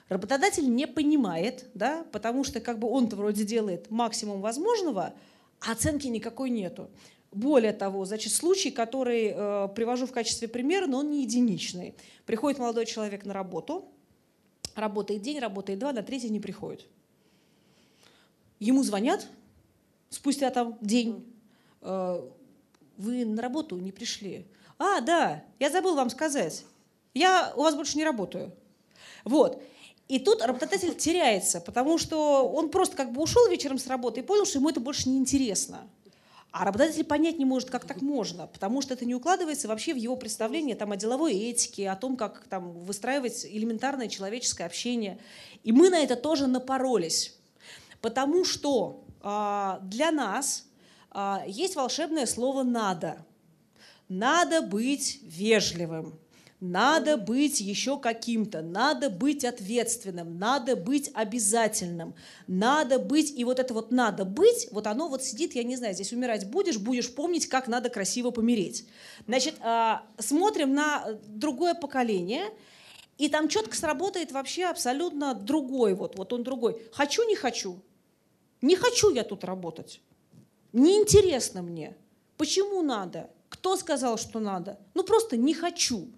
Работодатель 0.08 0.68
не 0.72 0.86
понимает, 0.86 1.66
да, 1.74 2.04
потому 2.12 2.44
что 2.44 2.60
как 2.60 2.78
бы 2.78 2.88
он-то 2.88 3.16
вроде 3.16 3.44
делает 3.44 3.90
максимум 3.90 4.40
возможного, 4.40 5.14
а 5.60 5.72
оценки 5.72 6.06
никакой 6.06 6.50
нету. 6.50 6.90
Более 7.32 7.72
того, 7.72 8.04
значит, 8.04 8.32
случай, 8.32 8.70
который 8.70 9.32
э, 9.34 9.68
привожу 9.74 10.06
в 10.06 10.12
качестве 10.12 10.48
примера, 10.48 10.86
но 10.86 10.98
он 10.98 11.10
не 11.10 11.22
единичный. 11.22 11.94
Приходит 12.26 12.58
молодой 12.58 12.84
человек 12.84 13.24
на 13.24 13.32
работу, 13.32 13.88
работает 14.74 15.22
день, 15.22 15.38
работает 15.38 15.78
два, 15.78 15.92
на 15.92 16.02
третий 16.02 16.28
не 16.28 16.40
приходит. 16.40 16.86
Ему 18.60 18.82
звонят 18.82 19.26
спустя 20.10 20.50
там 20.50 20.76
день, 20.82 21.24
э, 21.80 22.30
вы 22.98 23.24
на 23.24 23.40
работу 23.40 23.78
не 23.78 23.92
пришли. 23.92 24.46
А, 24.82 25.00
да, 25.00 25.44
я 25.60 25.70
забыл 25.70 25.94
вам 25.94 26.10
сказать. 26.10 26.64
Я 27.14 27.52
у 27.54 27.62
вас 27.62 27.76
больше 27.76 27.96
не 27.96 28.04
работаю. 28.04 28.52
Вот. 29.22 29.62
И 30.08 30.18
тут 30.18 30.42
работодатель 30.42 30.96
теряется, 30.96 31.60
потому 31.60 31.98
что 31.98 32.48
он 32.48 32.68
просто 32.68 32.96
как 32.96 33.12
бы 33.12 33.22
ушел 33.22 33.48
вечером 33.48 33.78
с 33.78 33.86
работы 33.86 34.20
и 34.20 34.22
понял, 34.24 34.44
что 34.44 34.58
ему 34.58 34.70
это 34.70 34.80
больше 34.80 35.08
не 35.08 35.18
интересно. 35.18 35.88
А 36.50 36.64
работодатель 36.64 37.04
понять 37.04 37.38
не 37.38 37.44
может, 37.44 37.70
как 37.70 37.84
так 37.84 38.02
можно, 38.02 38.48
потому 38.48 38.82
что 38.82 38.94
это 38.94 39.04
не 39.04 39.14
укладывается 39.14 39.68
вообще 39.68 39.94
в 39.94 39.98
его 39.98 40.16
представление 40.16 40.74
там, 40.74 40.90
о 40.90 40.96
деловой 40.96 41.32
этике, 41.32 41.88
о 41.88 41.94
том, 41.94 42.16
как 42.16 42.44
там, 42.48 42.72
выстраивать 42.72 43.46
элементарное 43.46 44.08
человеческое 44.08 44.64
общение. 44.64 45.20
И 45.62 45.70
мы 45.70 45.90
на 45.90 46.00
это 46.00 46.16
тоже 46.16 46.48
напоролись, 46.48 47.36
потому 48.00 48.44
что 48.44 49.04
э, 49.22 49.78
для 49.82 50.10
нас 50.10 50.64
э, 51.14 51.36
есть 51.46 51.76
волшебное 51.76 52.26
слово 52.26 52.64
«надо». 52.64 53.24
Надо 54.14 54.60
быть 54.60 55.20
вежливым, 55.22 56.18
надо 56.60 57.16
быть 57.16 57.60
еще 57.60 57.98
каким-то, 57.98 58.60
надо 58.60 59.08
быть 59.08 59.42
ответственным, 59.42 60.38
надо 60.38 60.76
быть 60.76 61.10
обязательным, 61.14 62.14
надо 62.46 62.98
быть, 62.98 63.32
и 63.34 63.42
вот 63.44 63.58
это 63.58 63.72
вот 63.72 63.90
надо 63.90 64.26
быть, 64.26 64.68
вот 64.70 64.86
оно 64.86 65.08
вот 65.08 65.24
сидит, 65.24 65.54
я 65.54 65.64
не 65.64 65.76
знаю, 65.76 65.94
здесь 65.94 66.12
умирать 66.12 66.46
будешь, 66.50 66.76
будешь 66.76 67.14
помнить, 67.14 67.46
как 67.46 67.68
надо 67.68 67.88
красиво 67.88 68.30
помереть. 68.32 68.86
Значит, 69.26 69.54
а, 69.60 70.04
смотрим 70.18 70.74
на 70.74 71.18
другое 71.26 71.72
поколение, 71.72 72.44
и 73.16 73.30
там 73.30 73.48
четко 73.48 73.74
сработает 73.74 74.30
вообще 74.30 74.66
абсолютно 74.66 75.32
другой, 75.32 75.94
вот, 75.94 76.18
вот 76.18 76.34
он 76.34 76.42
другой. 76.42 76.82
Хочу, 76.92 77.26
не 77.26 77.34
хочу. 77.34 77.80
Не 78.60 78.76
хочу 78.76 79.10
я 79.10 79.24
тут 79.24 79.42
работать. 79.42 80.02
Неинтересно 80.74 81.62
мне. 81.62 81.96
Почему 82.36 82.82
надо? 82.82 83.30
Кто 83.52 83.76
сказал, 83.76 84.16
что 84.16 84.40
надо? 84.40 84.78
Ну 84.94 85.04
просто 85.04 85.36
не 85.36 85.52
хочу. 85.52 86.08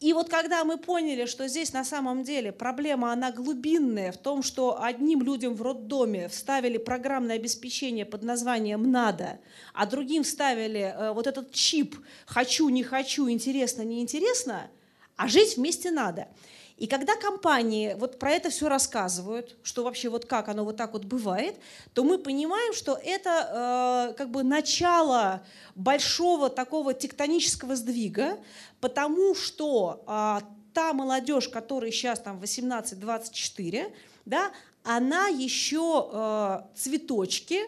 И 0.00 0.14
вот 0.14 0.30
когда 0.30 0.64
мы 0.64 0.78
поняли, 0.78 1.26
что 1.26 1.46
здесь 1.46 1.74
на 1.74 1.84
самом 1.84 2.22
деле 2.22 2.52
проблема, 2.52 3.12
она 3.12 3.32
глубинная 3.32 4.12
в 4.12 4.16
том, 4.16 4.42
что 4.42 4.82
одним 4.82 5.22
людям 5.22 5.54
в 5.54 5.60
роддоме 5.60 6.26
вставили 6.28 6.78
программное 6.78 7.36
обеспечение 7.36 8.06
под 8.06 8.22
названием 8.22 8.90
«надо», 8.90 9.40
а 9.74 9.84
другим 9.84 10.22
вставили 10.22 10.80
э, 10.80 11.12
вот 11.12 11.26
этот 11.26 11.52
чип 11.52 11.96
«хочу, 12.24 12.70
не 12.70 12.82
хочу, 12.82 13.28
интересно, 13.28 13.82
не 13.82 14.00
интересно», 14.00 14.70
а 15.16 15.28
жить 15.28 15.58
вместе 15.58 15.90
надо– 15.90 16.28
и 16.78 16.86
когда 16.86 17.16
компании 17.16 17.94
вот 17.98 18.20
про 18.20 18.30
это 18.30 18.50
все 18.50 18.68
рассказывают, 18.68 19.56
что 19.64 19.82
вообще 19.82 20.08
вот 20.08 20.26
как 20.26 20.48
оно 20.48 20.64
вот 20.64 20.76
так 20.76 20.92
вот 20.92 21.04
бывает, 21.04 21.56
то 21.92 22.04
мы 22.04 22.18
понимаем, 22.18 22.72
что 22.72 22.94
это 23.02 24.10
э, 24.10 24.14
как 24.16 24.30
бы 24.30 24.44
начало 24.44 25.42
большого 25.74 26.48
такого 26.48 26.94
тектонического 26.94 27.74
сдвига, 27.74 28.38
потому 28.80 29.34
что 29.34 30.04
э, 30.06 30.38
та 30.72 30.92
молодежь, 30.92 31.48
которая 31.48 31.90
сейчас 31.90 32.20
там 32.20 32.40
18-24, 32.40 33.92
да, 34.24 34.52
она 34.84 35.26
еще 35.26 36.08
э, 36.12 36.60
цветочки 36.76 37.60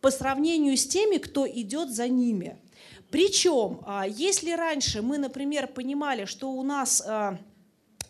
по 0.00 0.10
сравнению 0.10 0.78
с 0.78 0.86
теми, 0.86 1.18
кто 1.18 1.46
идет 1.46 1.90
за 1.90 2.08
ними. 2.08 2.56
Причем, 3.10 3.80
э, 3.86 4.04
если 4.08 4.52
раньше 4.52 5.02
мы, 5.02 5.18
например, 5.18 5.66
понимали, 5.66 6.24
что 6.24 6.50
у 6.50 6.62
нас 6.62 7.02
э, 7.06 7.36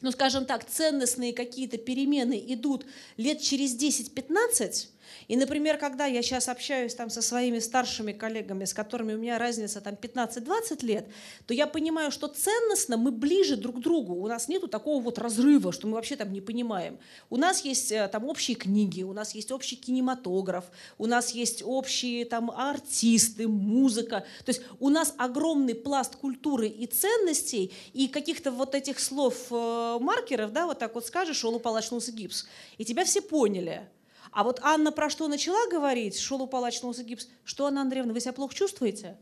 ну, 0.05 0.13
скажем 0.13 0.45
так, 0.45 0.69
ценностные 0.69 1.33
какие-то 1.33 1.79
перемены 1.79 2.39
идут 2.49 2.85
лет 3.17 3.41
через 3.41 3.75
10-15, 3.75 4.89
и, 5.29 5.37
например, 5.37 5.79
когда 5.79 6.07
я 6.07 6.23
сейчас 6.23 6.49
общаюсь 6.49 6.95
там 6.95 7.11
со 7.11 7.23
своими 7.23 7.59
старшими 7.59 8.13
коллегами, 8.13 8.65
с 8.65 8.75
которыми 8.75 9.15
у 9.15 9.19
меня 9.19 9.39
разница 9.39 9.81
там 9.81 9.95
15-20 9.95 10.85
лет, 10.85 11.07
то 11.47 11.55
я 11.55 11.67
понимаю, 11.67 12.11
что 12.11 12.29
ценностно 12.29 12.97
мы 12.97 13.11
ближе 13.11 13.57
друг 13.57 13.77
к 13.77 13.79
другу. 13.81 14.15
У 14.15 14.27
нас 14.27 14.49
нету 14.49 14.69
такого 14.69 15.03
вот 15.03 15.19
разрыва, 15.19 15.73
что 15.73 15.87
мы 15.87 15.95
вообще 15.95 16.17
там 16.17 16.33
не 16.33 16.41
понимаем. 16.41 16.99
У 17.31 17.37
нас 17.37 17.65
есть 17.65 17.93
э, 17.93 18.09
там 18.09 18.25
общие 18.25 18.57
книги, 18.57 19.03
у 19.03 19.13
нас 19.13 19.35
есть 19.35 19.51
общий 19.53 19.77
кинематограф, 19.77 20.65
у 20.99 21.07
нас 21.07 21.31
есть 21.31 21.63
общие 21.65 22.25
там 22.25 22.51
артисты, 22.51 23.49
музыка. 23.49 24.25
То 24.45 24.51
есть 24.51 24.63
у 24.81 24.89
нас 24.89 25.15
огромный 25.19 25.75
пласт 25.75 26.17
культуры 26.17 26.69
и 26.69 26.87
ценностей, 26.87 27.73
и 27.93 28.09
каких-то 28.09 28.51
вот 28.51 28.75
этих 28.75 29.01
слов 29.01 29.47
э, 29.51 29.99
маркеров, 30.01 30.53
да, 30.53 30.67
вот 30.67 30.79
так 30.79 30.95
вот 30.95 31.07
скажешь, 31.07 31.45
он 31.45 31.55
упал, 31.55 31.77
очнулся 31.77 32.13
гипс, 32.13 32.47
и 32.79 32.85
тебя 32.85 33.05
все 33.05 33.21
поняли. 33.21 33.89
А 34.35 34.43
вот 34.43 34.59
Анна 34.63 34.91
про 34.91 35.09
что 35.09 35.29
начала 35.29 35.69
говорить, 35.71 36.19
шел, 36.19 36.43
упал, 36.43 36.65
очнулся 36.65 37.05
гипс, 37.05 37.29
что, 37.45 37.67
Анна 37.67 37.83
Андреевна, 37.83 38.13
вы 38.13 38.21
себя 38.21 38.33
плохо 38.33 38.55
чувствуете? 38.55 39.17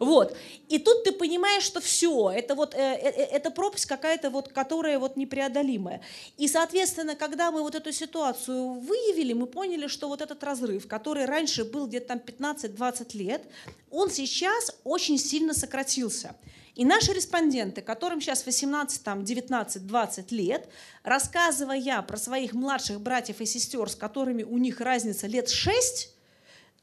Вот. 0.00 0.34
И 0.68 0.78
тут 0.78 1.04
ты 1.04 1.12
понимаешь, 1.12 1.62
что 1.62 1.78
все, 1.80 2.30
это 2.30 2.54
вот, 2.54 2.74
э, 2.74 2.78
э, 2.78 3.10
э, 3.10 3.24
это 3.26 3.50
пропасть 3.50 3.84
какая-то, 3.86 4.30
вот, 4.30 4.48
которая 4.48 4.98
вот 4.98 5.16
непреодолимая. 5.16 6.00
И, 6.38 6.48
соответственно, 6.48 7.14
когда 7.14 7.50
мы 7.52 7.60
вот 7.60 7.74
эту 7.74 7.92
ситуацию 7.92 8.80
выявили, 8.80 9.34
мы 9.34 9.46
поняли, 9.46 9.86
что 9.86 10.08
вот 10.08 10.22
этот 10.22 10.42
разрыв, 10.42 10.88
который 10.88 11.26
раньше 11.26 11.64
был 11.64 11.86
где-то 11.86 12.08
там 12.08 12.18
15-20 12.18 13.16
лет, 13.16 13.42
он 13.90 14.10
сейчас 14.10 14.74
очень 14.84 15.18
сильно 15.18 15.54
сократился. 15.54 16.34
И 16.74 16.84
наши 16.84 17.12
респонденты, 17.12 17.82
которым 17.82 18.20
сейчас 18.20 18.46
18, 18.46 19.02
там, 19.02 19.24
19, 19.24 19.86
20 19.86 20.32
лет, 20.32 20.68
рассказывая 21.02 22.02
про 22.02 22.16
своих 22.16 22.52
младших 22.52 23.00
братьев 23.00 23.40
и 23.40 23.46
сестер, 23.46 23.88
с 23.88 23.96
которыми 23.96 24.42
у 24.42 24.58
них 24.58 24.80
разница 24.80 25.26
лет 25.26 25.48
6, 25.48 26.10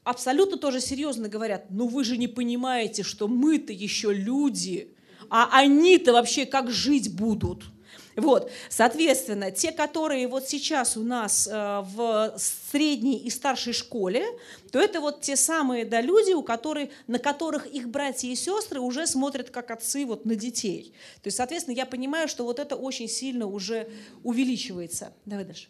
абсолютно 0.04 0.56
тоже 0.58 0.80
серьезно 0.80 1.28
говорят, 1.28 1.66
ну 1.70 1.88
вы 1.88 2.04
же 2.04 2.16
не 2.16 2.28
понимаете, 2.28 3.02
что 3.02 3.28
мы-то 3.28 3.72
еще 3.72 4.12
люди, 4.12 4.94
а 5.30 5.48
они-то 5.52 6.12
вообще 6.12 6.46
как 6.46 6.70
жить 6.70 7.14
будут– 7.14 7.64
вот, 8.18 8.50
соответственно, 8.68 9.50
те, 9.50 9.72
которые 9.72 10.26
вот 10.26 10.48
сейчас 10.48 10.96
у 10.96 11.02
нас 11.02 11.46
э, 11.46 11.52
в 11.52 12.34
средней 12.36 13.16
и 13.16 13.30
старшей 13.30 13.72
школе, 13.72 14.26
то 14.72 14.80
это 14.80 15.00
вот 15.00 15.20
те 15.20 15.36
самые 15.36 15.84
да, 15.84 16.00
люди, 16.00 16.32
у 16.32 16.42
которых, 16.42 16.90
на 17.06 17.18
которых 17.18 17.66
их 17.66 17.88
братья 17.88 18.28
и 18.28 18.34
сестры 18.34 18.80
уже 18.80 19.06
смотрят 19.06 19.50
как 19.50 19.70
отцы 19.70 20.04
вот 20.04 20.24
на 20.24 20.34
детей. 20.34 20.92
То 21.22 21.28
есть, 21.28 21.36
соответственно, 21.36 21.76
я 21.76 21.86
понимаю, 21.86 22.28
что 22.28 22.44
вот 22.44 22.58
это 22.58 22.76
очень 22.76 23.08
сильно 23.08 23.46
уже 23.46 23.88
увеличивается. 24.24 25.12
Давай 25.24 25.44
дальше. 25.44 25.68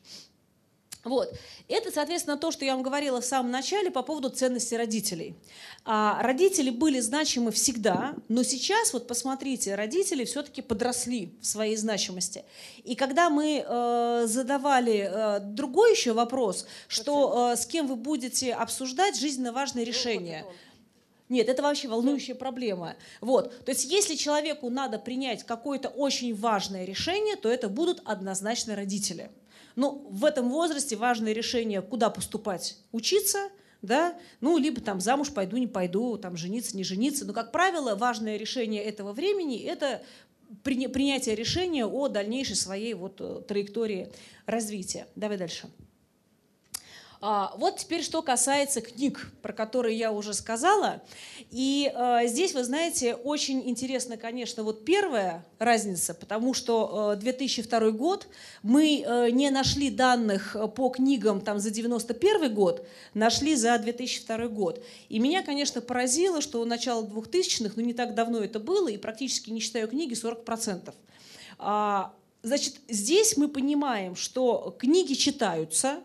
Вот. 1.05 1.32
Это, 1.68 1.90
соответственно, 1.92 2.36
то, 2.36 2.51
что 2.51 2.64
я 2.64 2.74
вам 2.74 2.82
говорила 2.82 3.20
в 3.20 3.24
самом 3.24 3.51
начале 3.51 3.90
по 3.90 4.03
поводу 4.03 4.30
ценности 4.30 4.74
родителей. 4.74 5.34
А, 5.84 6.20
родители 6.22 6.70
были 6.70 7.01
значимы 7.01 7.51
всегда, 7.53 8.14
но 8.28 8.42
сейчас, 8.42 8.92
вот 8.92 9.07
посмотрите, 9.07 9.74
родители 9.74 10.24
все-таки 10.24 10.61
подросли 10.61 11.32
в 11.40 11.46
своей 11.46 11.76
значимости. 11.76 12.44
И 12.84 12.94
когда 12.94 13.30
мы 13.30 13.64
э, 13.66 14.24
задавали 14.26 15.09
э, 15.11 15.40
другой 15.40 15.92
еще 15.92 16.12
вопрос, 16.12 16.66
что 16.88 17.53
э, 17.53 17.57
с 17.57 17.64
кем 17.64 17.86
вы 17.86 17.96
будете 17.96 18.53
обсуждать 18.53 19.18
жизненно 19.18 19.53
важные 19.53 19.84
ну, 19.84 19.88
решения, 19.88 20.44
нет, 21.28 21.49
это 21.49 21.62
вообще 21.62 21.88
волнующая 21.88 22.34
проблема. 22.34 22.96
Вот. 23.20 23.64
То 23.64 23.70
есть 23.70 23.84
если 23.84 24.14
человеку 24.14 24.70
надо 24.70 24.99
принять 24.99 25.44
какое-то 25.44 25.88
очень 25.88 26.34
важное 26.34 26.84
решение, 26.84 27.36
то 27.36 27.51
это 27.51 27.68
будут 27.68 28.01
однозначно 28.05 28.74
родители. 28.74 29.30
Ну, 29.78 30.08
в 30.10 30.24
этом 30.24 30.50
возрасте 30.50 30.96
важное 30.96 31.32
решение, 31.32 31.82
куда 31.82 32.10
поступать, 32.10 32.78
учиться, 32.90 33.48
да, 33.80 34.18
ну, 34.40 34.58
либо 34.58 34.80
там 34.80 35.00
замуж 35.00 35.30
пойду, 35.32 35.56
не 35.56 35.68
пойду, 35.68 36.18
там 36.18 36.36
жениться, 36.36 36.76
не 36.76 36.82
жениться. 36.82 37.24
Но, 37.24 37.32
как 37.32 37.52
правило, 37.52 37.94
важное 37.94 38.36
решение 38.36 38.82
этого 38.82 39.12
времени– 39.12 39.62
это 39.64 40.02
принятие 40.64 41.36
решения 41.36 41.86
о 41.86 42.08
дальнейшей 42.08 42.56
своей 42.56 42.94
вот 42.94 43.20
э, 43.20 43.42
траектории 43.46 44.10
развития. 44.46 45.06
Давай 45.14 45.38
дальше. 45.38 45.68
А, 47.20 47.52
вот 47.56 47.78
теперь 47.78 48.02
что 48.02 48.22
касается 48.22 48.80
книг, 48.80 49.32
про 49.42 49.52
которые 49.52 49.98
я 49.98 50.12
уже 50.12 50.34
сказала. 50.34 51.02
И 51.50 51.90
а, 51.94 52.26
здесь, 52.26 52.54
вы 52.54 52.62
знаете, 52.62 53.14
очень 53.14 53.68
интересно, 53.68 54.16
конечно, 54.16 54.62
вот 54.62 54.84
первая 54.84 55.44
разница, 55.58 56.14
потому 56.14 56.54
что 56.54 57.16
2002 57.16 57.78
а, 57.78 57.90
год 57.90 58.28
мы 58.62 59.30
не 59.32 59.50
нашли 59.50 59.90
данных 59.90 60.56
по 60.76 60.90
книгам 60.90 61.40
там 61.40 61.58
за 61.58 61.70
91 61.70 62.54
год, 62.54 62.86
нашли 63.14 63.56
за 63.56 63.76
2002 63.78 64.48
год. 64.48 64.84
И 65.08 65.18
меня, 65.18 65.42
конечно, 65.42 65.80
поразило, 65.80 66.40
что 66.40 66.64
начало 66.64 67.04
2000-х, 67.04 67.72
ну 67.76 67.82
не 67.82 67.94
так 67.94 68.14
давно 68.14 68.38
это 68.38 68.60
было, 68.60 68.88
и 68.88 68.96
практически 68.96 69.50
не 69.50 69.60
считаю 69.60 69.88
книги 69.88 70.14
40%. 70.14 70.94
Значит, 72.42 72.76
здесь 72.88 73.36
мы 73.36 73.48
понимаем, 73.48 74.14
что 74.14 74.74
книги 74.78 75.14
читаются, 75.14 76.00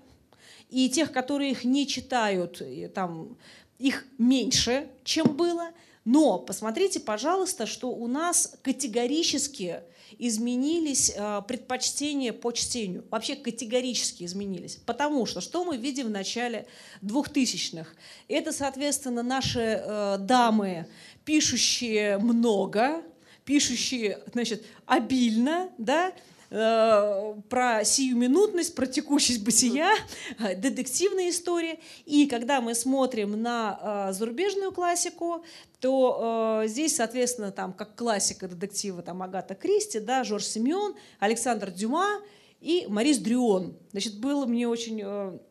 и 0.73 0.89
тех, 0.89 1.11
которые 1.11 1.51
их 1.51 1.63
не 1.63 1.87
читают, 1.87 2.61
там, 2.93 3.37
их 3.77 4.05
меньше, 4.17 4.89
чем 5.03 5.27
было. 5.27 5.69
Но 6.03 6.39
посмотрите, 6.39 6.99
пожалуйста, 6.99 7.65
что 7.65 7.89
у 7.89 8.07
нас 8.07 8.55
категорически 8.61 9.81
изменились 10.17 11.13
э, 11.15 11.41
предпочтения 11.47 12.33
по 12.33 12.51
чтению. 12.51 13.05
Вообще 13.09 13.35
категорически 13.35 14.23
изменились. 14.23 14.77
Потому 14.85 15.25
что 15.25 15.41
что 15.41 15.63
мы 15.63 15.77
видим 15.77 16.07
в 16.07 16.11
начале 16.11 16.65
2000-х? 17.01 17.89
Это, 18.27 18.51
соответственно, 18.51 19.23
наши 19.23 19.81
э, 19.83 20.17
дамы, 20.19 20.87
пишущие 21.25 22.17
много, 22.17 23.01
пишущие, 23.45 24.19
значит, 24.33 24.63
обильно, 24.85 25.69
да, 25.77 26.13
Про 26.53 27.83
сиюминутность, 27.83 28.75
про 28.75 28.85
текущесть 28.85 29.43
бытия, 29.43 29.91
э, 30.37 30.55
детективные 30.55 31.31
истории. 31.31 31.79
И 32.05 32.27
когда 32.27 32.61
мы 32.61 32.75
смотрим 32.75 33.41
на 33.41 34.09
э, 34.09 34.13
зарубежную 34.13 34.71
классику, 34.71 35.43
то 35.79 36.61
э, 36.63 36.67
здесь, 36.67 36.95
соответственно, 36.97 37.51
там, 37.51 37.73
как 37.73 37.95
классика 37.95 38.47
детектива 38.47 39.01
там, 39.01 39.23
Агата 39.23 39.55
Кристи, 39.55 39.99
да, 39.99 40.23
Жорж 40.23 40.45
Симеон, 40.45 40.95
Александр 41.19 41.71
Дюма 41.71 42.21
и 42.61 42.85
Марис 42.87 43.17
Дрюон. 43.17 43.75
Значит, 43.91 44.19
было 44.19 44.45
мне 44.45 44.67
очень... 44.67 45.41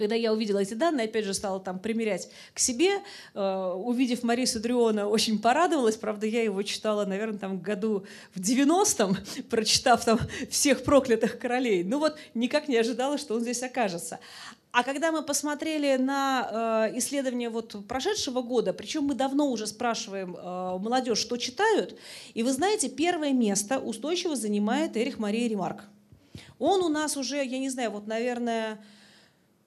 когда 0.00 0.14
я 0.14 0.32
увидела 0.32 0.60
эти 0.60 0.72
данные, 0.72 1.04
опять 1.04 1.26
же 1.26 1.34
стала 1.34 1.60
там 1.60 1.78
примерять 1.78 2.30
к 2.54 2.58
себе, 2.58 3.02
э, 3.34 3.72
увидев 3.76 4.22
Мариса 4.22 4.58
Дриона, 4.58 5.06
очень 5.06 5.38
порадовалась. 5.38 5.96
Правда, 5.96 6.26
я 6.26 6.42
его 6.42 6.62
читала, 6.62 7.04
наверное, 7.04 7.38
там 7.38 7.58
году 7.60 8.06
в 8.34 8.40
90-м, 8.40 9.18
прочитав 9.50 10.02
там 10.02 10.18
всех 10.48 10.84
проклятых 10.84 11.38
королей. 11.38 11.84
Ну 11.84 11.98
вот 11.98 12.16
никак 12.32 12.66
не 12.66 12.78
ожидала, 12.78 13.18
что 13.18 13.34
он 13.34 13.42
здесь 13.42 13.62
окажется. 13.62 14.20
А 14.72 14.84
когда 14.84 15.12
мы 15.12 15.22
посмотрели 15.22 15.96
на 15.96 16.88
э, 16.92 16.98
исследования 16.98 17.50
вот 17.50 17.86
прошедшего 17.86 18.40
года, 18.40 18.72
причем 18.72 19.02
мы 19.02 19.14
давно 19.14 19.50
уже 19.50 19.66
спрашиваем 19.66 20.34
э, 20.34 20.78
молодежь, 20.78 21.18
что 21.18 21.36
читают, 21.36 21.98
и 22.32 22.42
вы 22.42 22.52
знаете, 22.52 22.88
первое 22.88 23.34
место 23.34 23.78
устойчиво 23.78 24.34
занимает 24.34 24.96
Эрих 24.96 25.18
Мария 25.18 25.46
Ремарк. 25.46 25.82
Он 26.58 26.82
у 26.82 26.88
нас 26.88 27.18
уже, 27.18 27.44
я 27.44 27.58
не 27.58 27.68
знаю, 27.68 27.90
вот, 27.90 28.06
наверное, 28.06 28.78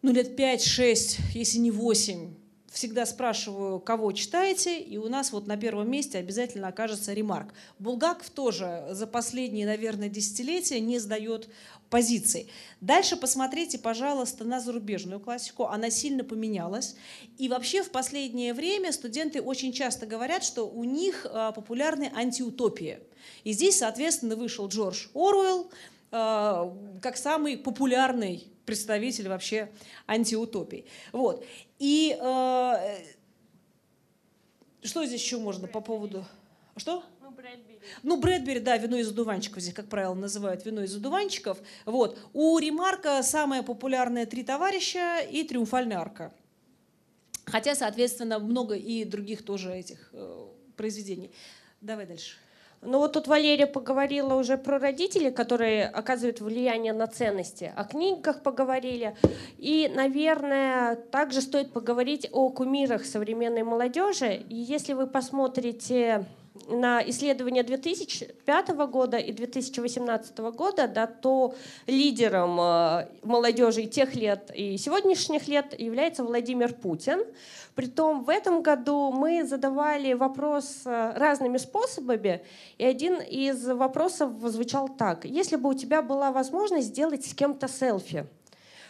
ну, 0.03 0.11
лет 0.11 0.37
5-6, 0.37 1.19
если 1.33 1.59
не 1.59 1.71
8, 1.71 2.35
всегда 2.69 3.05
спрашиваю, 3.05 3.79
кого 3.79 4.11
читаете, 4.11 4.81
и 4.81 4.97
у 4.97 5.07
нас 5.07 5.31
вот 5.31 5.47
на 5.47 5.55
первом 5.55 5.89
месте 5.89 6.17
обязательно 6.17 6.67
окажется 6.67 7.13
ремарк. 7.13 7.53
Булгаков 7.79 8.29
тоже 8.29 8.85
за 8.91 9.07
последние, 9.07 9.65
наверное, 9.65 10.09
десятилетия 10.09 10.81
не 10.81 10.99
сдает 10.99 11.47
позиций. 11.89 12.49
Дальше 12.81 13.15
посмотрите, 13.15 13.79
пожалуйста, 13.79 14.43
на 14.43 14.59
зарубежную 14.59 15.21
классику. 15.21 15.67
Она 15.67 15.89
сильно 15.89 16.25
поменялась. 16.25 16.95
И 17.37 17.47
вообще 17.47 17.81
в 17.81 17.89
последнее 17.89 18.53
время 18.53 18.91
студенты 18.91 19.41
очень 19.41 19.71
часто 19.71 20.05
говорят, 20.05 20.43
что 20.43 20.67
у 20.67 20.83
них 20.83 21.25
а, 21.29 21.53
популярны 21.53 22.11
антиутопии. 22.13 22.99
И 23.45 23.53
здесь, 23.53 23.77
соответственно, 23.77 24.35
вышел 24.35 24.67
Джордж 24.67 25.07
Оруэлл, 25.13 25.71
а, 26.11 26.75
как 27.01 27.15
самый 27.15 27.57
популярный 27.57 28.52
представитель 28.65 29.29
вообще 29.29 29.69
антиутопий. 30.07 30.85
Вот. 31.11 31.45
И 31.79 32.17
э, 32.19 32.97
что 34.81 35.05
здесь 35.05 35.21
еще 35.21 35.37
можно 35.37 35.67
по 35.67 35.81
поводу... 35.81 36.25
Что? 36.75 37.03
Ну, 37.21 37.31
Брэдбери. 37.31 37.79
Ну, 38.03 38.19
Брэдбери, 38.19 38.59
да, 38.59 38.77
вино 38.77 38.97
из 38.97 39.09
одуванчиков. 39.09 39.61
Здесь, 39.61 39.73
как 39.73 39.87
правило, 39.87 40.13
называют 40.13 40.65
вино 40.65 40.83
из 40.83 40.95
одуванчиков. 40.95 41.59
Вот. 41.85 42.19
У 42.33 42.57
Ремарка 42.57 43.21
самое 43.23 43.63
популярное 43.63 44.25
«Три 44.25 44.43
товарища» 44.43 45.19
и 45.19 45.43
«Триумфальная 45.43 45.99
арка». 45.99 46.33
Хотя, 47.45 47.75
соответственно, 47.75 48.39
много 48.39 48.75
и 48.75 49.03
других 49.03 49.43
тоже 49.43 49.73
этих 49.73 50.09
э, 50.13 50.47
произведений. 50.75 51.31
Давай 51.81 52.05
дальше. 52.05 52.37
Ну 52.85 52.99
вот 52.99 53.13
тут 53.13 53.27
Валерия 53.27 53.65
поговорила 53.65 54.35
уже 54.35 54.57
про 54.57 54.77
родителей, 54.77 55.31
которые 55.31 55.85
оказывают 55.85 56.41
влияние 56.41 56.91
на 56.91 57.07
ценности. 57.07 57.71
О 57.75 57.85
книгах 57.85 58.41
поговорили. 58.41 59.15
И, 59.57 59.89
наверное, 59.93 60.95
также 60.95 61.41
стоит 61.41 61.71
поговорить 61.71 62.27
о 62.31 62.49
кумирах 62.49 63.05
современной 63.05 63.63
молодежи. 63.63 64.43
И 64.49 64.55
если 64.55 64.93
вы 64.93 65.07
посмотрите 65.07 66.25
на 66.67 67.01
исследования 67.09 67.63
2005 67.63 68.69
года 68.87 69.17
и 69.17 69.31
2018 69.31 70.37
года, 70.37 70.87
да, 70.87 71.07
то 71.07 71.55
лидером 71.87 72.59
э, 72.59 73.07
молодежи 73.23 73.85
тех 73.85 74.15
лет 74.15 74.51
и 74.53 74.77
сегодняшних 74.77 75.47
лет 75.47 75.79
является 75.79 76.23
Владимир 76.23 76.73
Путин. 76.73 77.23
Притом 77.75 78.23
в 78.23 78.29
этом 78.29 78.61
году 78.61 79.11
мы 79.11 79.45
задавали 79.45 80.13
вопрос 80.13 80.81
э, 80.85 81.13
разными 81.15 81.57
способами, 81.57 82.43
и 82.77 82.85
один 82.85 83.19
из 83.19 83.65
вопросов 83.65 84.31
звучал 84.43 84.89
так. 84.89 85.25
Если 85.25 85.55
бы 85.55 85.69
у 85.69 85.73
тебя 85.73 86.01
была 86.01 86.31
возможность 86.31 86.87
сделать 86.89 87.25
с 87.25 87.33
кем-то 87.33 87.67
селфи, 87.67 88.27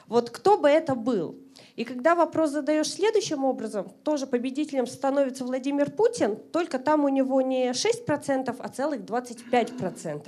вот 0.08 0.30
кто 0.30 0.58
бы 0.58 0.68
это 0.68 0.96
был? 0.96 1.38
И 1.76 1.86
когда 1.86 2.14
вопрос 2.14 2.52
задаешь 2.52 2.92
следующим 2.92 3.44
образом, 3.46 3.92
тоже 4.04 4.28
победителем 4.28 4.86
становится 4.86 5.44
Владимир 5.44 5.90
Путин, 5.90 6.36
только 6.52 6.78
там 6.78 7.04
у 7.04 7.10
него 7.10 7.42
не 7.42 7.72
6%, 7.72 8.56
а 8.60 8.70
целых 8.70 9.02
25%. 9.02 10.28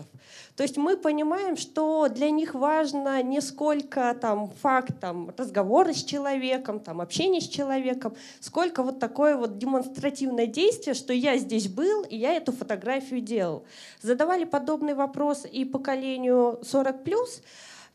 То 0.55 0.63
есть 0.63 0.77
мы 0.77 0.97
понимаем, 0.97 1.55
что 1.55 2.07
для 2.07 2.31
них 2.31 2.55
важно 2.55 3.21
не 3.21 3.41
сколько 3.41 4.15
там, 4.19 4.49
факт 4.61 4.99
там, 4.99 5.31
разговора 5.37 5.93
с 5.93 6.03
человеком, 6.03 6.79
там, 6.79 6.99
общения 6.99 7.41
с 7.41 7.47
человеком, 7.47 8.15
сколько 8.39 8.81
вот 8.81 8.99
такое 8.99 9.37
вот 9.37 9.59
демонстративное 9.59 10.47
действие, 10.47 10.95
что 10.95 11.13
я 11.13 11.37
здесь 11.37 11.67
был, 11.67 12.03
и 12.03 12.17
я 12.17 12.33
эту 12.33 12.53
фотографию 12.53 13.21
делал. 13.21 13.65
Задавали 14.01 14.45
подобный 14.45 14.95
вопрос 14.95 15.45
и 15.45 15.63
поколению 15.63 16.59
40+, 16.63 17.27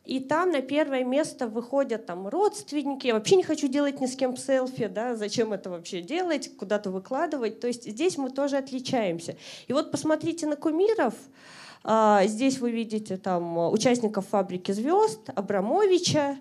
и 0.05 0.18
там 0.18 0.51
на 0.51 0.62
первое 0.62 1.05
место 1.05 1.46
выходят 1.46 2.07
там 2.07 2.26
родственники. 2.26 3.07
Я 3.07 3.14
вообще 3.14 3.36
не 3.36 3.42
хочу 3.42 3.68
делать 3.68 4.01
ни 4.01 4.07
с 4.07 4.16
кем 4.16 4.36
селфи, 4.36 4.86
да, 4.86 5.14
зачем 5.14 5.53
это 5.53 5.70
вообще 5.70 6.01
делать, 6.01 6.57
куда-то 6.57 6.90
выкладывать. 6.90 7.61
То 7.61 7.66
есть 7.66 7.88
здесь 7.88 8.16
мы 8.16 8.30
тоже 8.30 8.57
отличаемся. 8.57 9.36
И 9.68 9.72
вот 9.72 9.90
посмотрите 9.90 10.46
на 10.46 10.57
кумиров. 10.57 11.14
А, 11.84 12.26
здесь 12.26 12.59
вы 12.59 12.70
видите 12.70 13.16
там 13.16 13.57
участников 13.72 14.26
«Фабрики 14.28 14.72
звезд», 14.72 15.30
Абрамовича, 15.34 16.38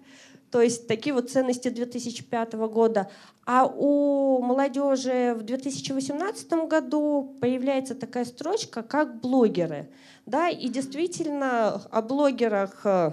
то 0.52 0.62
есть 0.62 0.88
такие 0.88 1.14
вот 1.14 1.30
ценности 1.30 1.70
2005 1.70 2.54
года. 2.54 3.10
А 3.46 3.66
у 3.66 4.42
молодежи 4.42 5.36
в 5.38 5.44
2018 5.44 6.52
году 6.68 7.36
появляется 7.40 7.96
такая 7.96 8.26
строчка, 8.26 8.82
как 8.82 9.22
блогеры. 9.22 9.90
Да, 10.26 10.50
и 10.50 10.68
действительно 10.70 11.82
о 11.90 12.02
блогерах 12.02 12.82
э, 12.84 13.12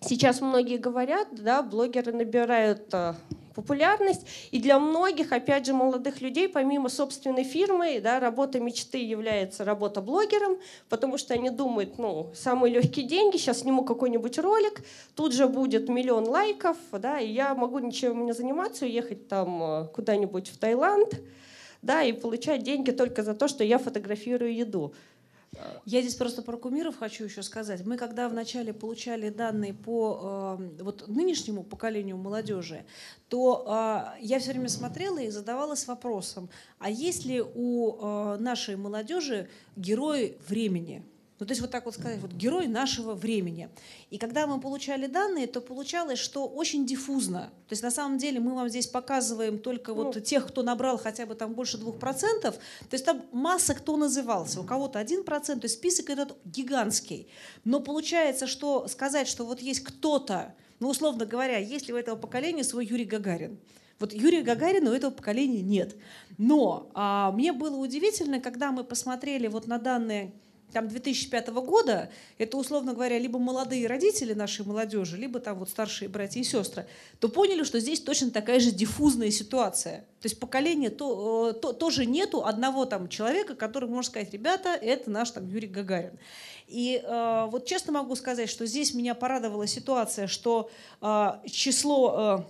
Сейчас 0.00 0.40
многие 0.40 0.78
говорят, 0.78 1.28
да, 1.32 1.60
блогеры 1.60 2.12
набирают 2.12 2.88
э, 2.92 3.14
популярность, 3.56 4.24
и 4.52 4.60
для 4.60 4.78
многих, 4.78 5.32
опять 5.32 5.66
же, 5.66 5.72
молодых 5.72 6.20
людей, 6.20 6.48
помимо 6.48 6.88
собственной 6.88 7.42
фирмы, 7.42 8.00
да, 8.00 8.20
работа 8.20 8.60
мечты 8.60 8.98
является 8.98 9.64
работа 9.64 10.00
блогером, 10.00 10.58
потому 10.88 11.18
что 11.18 11.34
они 11.34 11.50
думают, 11.50 11.98
ну, 11.98 12.30
самые 12.32 12.74
легкие 12.74 13.08
деньги, 13.08 13.38
сейчас 13.38 13.62
сниму 13.62 13.84
какой-нибудь 13.84 14.38
ролик, 14.38 14.84
тут 15.16 15.32
же 15.32 15.48
будет 15.48 15.88
миллион 15.88 16.28
лайков, 16.28 16.76
да, 16.92 17.18
и 17.18 17.32
я 17.32 17.56
могу 17.56 17.80
ничем 17.80 18.24
не 18.24 18.32
заниматься, 18.32 18.84
уехать 18.84 19.26
там 19.26 19.60
э, 19.60 19.88
куда-нибудь 19.88 20.48
в 20.48 20.58
Таиланд, 20.58 21.20
да, 21.82 22.04
и 22.04 22.12
получать 22.12 22.62
деньги 22.62 22.92
только 22.92 23.24
за 23.24 23.34
то, 23.34 23.48
что 23.48 23.64
я 23.64 23.78
фотографирую 23.78 24.54
еду. 24.54 24.94
Я 25.84 26.02
здесь 26.02 26.14
просто 26.14 26.42
про 26.42 26.56
кумиров 26.56 26.98
хочу 26.98 27.24
еще 27.24 27.42
сказать. 27.42 27.84
Мы 27.84 27.96
когда 27.96 28.28
вначале 28.28 28.72
получали 28.72 29.30
данные 29.30 29.74
по 29.74 30.58
э, 30.60 30.82
вот 30.82 31.08
нынешнему 31.08 31.64
поколению 31.64 32.16
молодежи, 32.16 32.84
то 33.28 33.64
э, 33.66 34.18
я 34.20 34.38
все 34.38 34.52
время 34.52 34.68
смотрела 34.68 35.18
и 35.18 35.30
задавалась 35.30 35.86
вопросом, 35.86 36.48
а 36.78 36.90
есть 36.90 37.24
ли 37.24 37.42
у 37.42 37.96
э, 37.96 38.36
нашей 38.38 38.76
молодежи 38.76 39.48
герои 39.76 40.38
времени? 40.48 41.02
Ну, 41.38 41.46
то 41.46 41.52
есть 41.52 41.60
вот 41.60 41.70
так 41.70 41.84
вот 41.84 41.94
сказать, 41.94 42.18
вот 42.18 42.32
герой 42.32 42.66
нашего 42.66 43.14
времени. 43.14 43.68
И 44.10 44.18
когда 44.18 44.46
мы 44.46 44.60
получали 44.60 45.06
данные, 45.06 45.46
то 45.46 45.60
получалось, 45.60 46.18
что 46.18 46.48
очень 46.48 46.84
диффузно. 46.84 47.50
То 47.68 47.72
есть 47.72 47.82
на 47.82 47.90
самом 47.90 48.18
деле 48.18 48.40
мы 48.40 48.54
вам 48.54 48.68
здесь 48.68 48.88
показываем 48.88 49.58
только 49.60 49.94
вот 49.94 50.16
Ну. 50.16 50.20
тех, 50.20 50.48
кто 50.48 50.62
набрал 50.62 50.98
хотя 50.98 51.26
бы 51.26 51.34
там 51.36 51.54
больше 51.54 51.78
двух 51.78 51.98
процентов. 51.98 52.56
То 52.56 52.94
есть 52.94 53.04
там 53.04 53.22
масса 53.30 53.74
кто 53.74 53.96
назывался. 53.96 54.60
У 54.60 54.64
кого-то 54.64 54.98
один 54.98 55.22
процент, 55.22 55.62
то 55.62 55.66
есть 55.66 55.76
список 55.76 56.10
этот 56.10 56.36
гигантский. 56.44 57.28
Но 57.64 57.80
получается, 57.80 58.46
что 58.48 58.88
сказать, 58.88 59.28
что 59.28 59.44
вот 59.44 59.60
есть 59.60 59.80
кто-то, 59.80 60.54
ну, 60.80 60.88
условно 60.88 61.24
говоря, 61.24 61.58
есть 61.58 61.86
ли 61.88 61.94
у 61.94 61.96
этого 61.96 62.16
поколения 62.16 62.64
свой 62.64 62.86
Юрий 62.86 63.04
Гагарин? 63.04 63.58
Вот 64.00 64.12
Юрия 64.12 64.42
Гагарина 64.42 64.90
у 64.90 64.94
этого 64.94 65.10
поколения 65.10 65.60
нет. 65.60 65.96
Но 66.36 66.90
а, 66.94 67.32
мне 67.32 67.52
было 67.52 67.76
удивительно, 67.76 68.40
когда 68.40 68.70
мы 68.70 68.84
посмотрели 68.84 69.48
вот 69.48 69.66
на 69.66 69.78
данные 69.78 70.32
там 70.72 70.88
2005 70.88 71.48
года, 71.48 72.10
это, 72.36 72.56
условно 72.56 72.92
говоря, 72.92 73.18
либо 73.18 73.38
молодые 73.38 73.86
родители 73.86 74.34
нашей 74.34 74.64
молодежи, 74.66 75.16
либо 75.16 75.40
там 75.40 75.58
вот 75.58 75.70
старшие 75.70 76.08
братья 76.08 76.40
и 76.40 76.44
сестры, 76.44 76.86
то 77.20 77.28
поняли, 77.28 77.62
что 77.62 77.80
здесь 77.80 78.00
точно 78.00 78.30
такая 78.30 78.60
же 78.60 78.70
диффузная 78.70 79.30
ситуация. 79.30 80.00
То 80.20 80.26
есть 80.26 80.38
поколение 80.38 80.90
то, 80.90 81.50
э, 81.50 81.60
то- 81.60 81.72
тоже 81.72 82.04
нету 82.04 82.44
одного 82.44 82.84
там 82.84 83.08
человека, 83.08 83.54
который 83.54 83.88
может 83.88 84.10
сказать, 84.10 84.32
ребята, 84.32 84.70
это 84.70 85.10
наш 85.10 85.30
там 85.30 85.46
Юрий 85.46 85.68
Гагарин. 85.68 86.18
И 86.66 87.00
э, 87.02 87.46
вот 87.50 87.64
честно 87.64 87.92
могу 87.92 88.14
сказать, 88.14 88.50
что 88.50 88.66
здесь 88.66 88.92
меня 88.92 89.14
порадовала 89.14 89.66
ситуация, 89.66 90.26
что 90.26 90.70
э, 91.00 91.30
число 91.50 92.44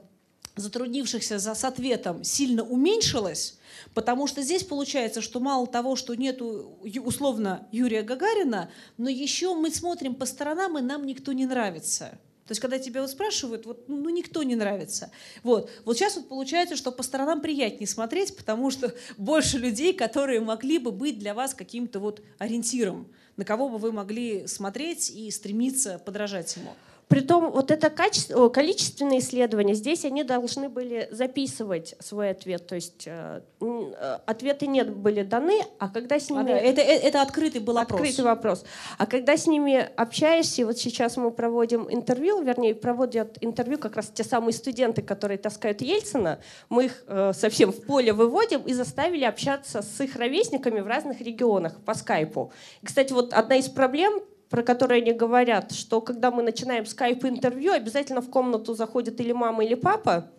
э, 0.57 0.61
затруднившихся 0.61 1.39
за, 1.39 1.55
с 1.55 1.65
ответом 1.65 2.25
сильно 2.25 2.65
уменьшилось, 2.65 3.58
потому 3.99 4.29
что 4.29 4.43
здесь 4.43 4.63
получается, 4.63 5.21
что 5.21 5.41
мало 5.41 5.67
того, 5.67 5.97
что 5.97 6.15
нету 6.15 6.79
условно 7.03 7.67
Юрия 7.73 8.03
Гагарина, 8.03 8.71
но 8.97 9.09
еще 9.09 9.57
мы 9.57 9.73
смотрим 9.73 10.15
по 10.15 10.25
сторонам, 10.25 10.79
и 10.79 10.83
нам 10.83 11.05
никто 11.05 11.33
не 11.33 11.47
нравится. 11.47 12.11
То 12.47 12.53
есть, 12.53 12.61
когда 12.61 12.79
тебя 12.79 13.01
вот 13.01 13.11
спрашивают, 13.11 13.67
вот, 13.67 13.89
ну, 13.89 14.09
никто 14.09 14.45
не 14.45 14.55
нравится. 14.55 15.11
Вот. 15.43 15.69
вот 15.85 15.97
сейчас 15.97 16.15
вот 16.15 16.29
получается, 16.29 16.77
что 16.77 16.93
по 16.93 17.03
сторонам 17.03 17.41
приятнее 17.41 17.89
смотреть, 17.89 18.37
потому 18.37 18.71
что 18.71 18.95
больше 19.17 19.59
людей, 19.59 19.93
которые 19.93 20.41
могли 20.43 20.79
бы 20.79 20.93
быть 20.93 21.19
для 21.19 21.35
вас 21.35 21.53
каким-то 21.53 21.99
вот 21.99 22.23
ориентиром, 22.39 23.09
на 23.37 23.45
кого 23.45 23.69
бы 23.69 23.79
вы 23.79 23.91
могли 23.91 24.47
смотреть 24.47 25.11
и 25.11 25.29
стремиться 25.33 25.99
подражать 25.99 26.55
ему. 26.55 26.71
Притом 27.09 27.51
вот 27.51 27.71
это 27.71 27.89
качество, 27.89 28.51
количественные 28.51 29.21
исследования, 29.21 29.73
здесь 29.73 30.05
они 30.05 30.25
должны 30.25 30.69
были 30.69 31.09
записывать 31.11 31.95
свой 32.01 32.31
ответ. 32.31 32.67
То 32.67 32.75
есть 32.75 33.05
э, 33.07 33.41
э, 33.61 34.19
ответы 34.27 34.67
нет 34.67 34.95
были 34.95 35.23
даны, 35.23 35.63
а 35.79 35.89
когда 35.89 36.21
с 36.21 36.31
А, 36.31 36.35
ними... 36.35 36.49
да, 36.49 36.59
это, 36.59 36.83
э- 36.83 36.99
это 36.99 37.23
открытый 37.23 37.63
был 37.63 37.79
опрос. 37.79 38.01
Открытый 38.01 38.25
вопрос. 38.25 38.65
А 38.99 39.07
когда 39.07 39.39
с 39.39 39.47
ними 39.47 39.89
общаешься, 39.97 40.67
вот 40.67 40.77
сейчас 40.77 41.17
мы 41.17 41.31
проводим 41.31 41.89
интервью, 41.91 42.43
вернее, 42.43 42.75
проводят 42.75 43.39
интервью 43.41 43.79
как 43.79 43.97
раз 43.97 44.09
те 44.13 44.23
самые 44.23 44.53
студенты, 44.53 45.01
которые 45.01 45.39
таскают 45.39 45.81
Ельцина, 45.81 46.41
мы 46.69 46.87
их 46.87 47.05
э, 47.07 47.33
совсем 47.35 47.73
в 47.73 47.87
поле 47.87 48.13
выводим 48.13 48.61
и 48.61 48.75
заставили 48.75 49.25
общаться 49.25 49.81
с 49.81 49.99
их 50.03 50.17
ровесниками 50.17 50.81
в 50.81 50.87
разных 50.87 51.23
регионах 51.23 51.81
по 51.87 51.95
скайпу. 51.95 52.53
И, 52.83 52.87
кстати, 52.87 53.15
вот 53.15 53.33
одна 53.33 53.57
из 53.57 53.69
проблем, 53.69 54.21
про 54.51 54.63
которые 54.63 55.03
они 55.03 55.13
говорят, 55.13 55.73
что 55.73 56.01
когда 56.01 56.31
мы 56.31 56.43
начинаем 56.43 56.87
скайп-интервью, 56.87 57.73
обязательно 57.73 58.21
в 58.21 58.31
комнату 58.31 58.75
заходит 58.75 59.21
или 59.21 59.33
мама, 59.33 59.65
или 59.65 59.75
папа, 59.75 60.31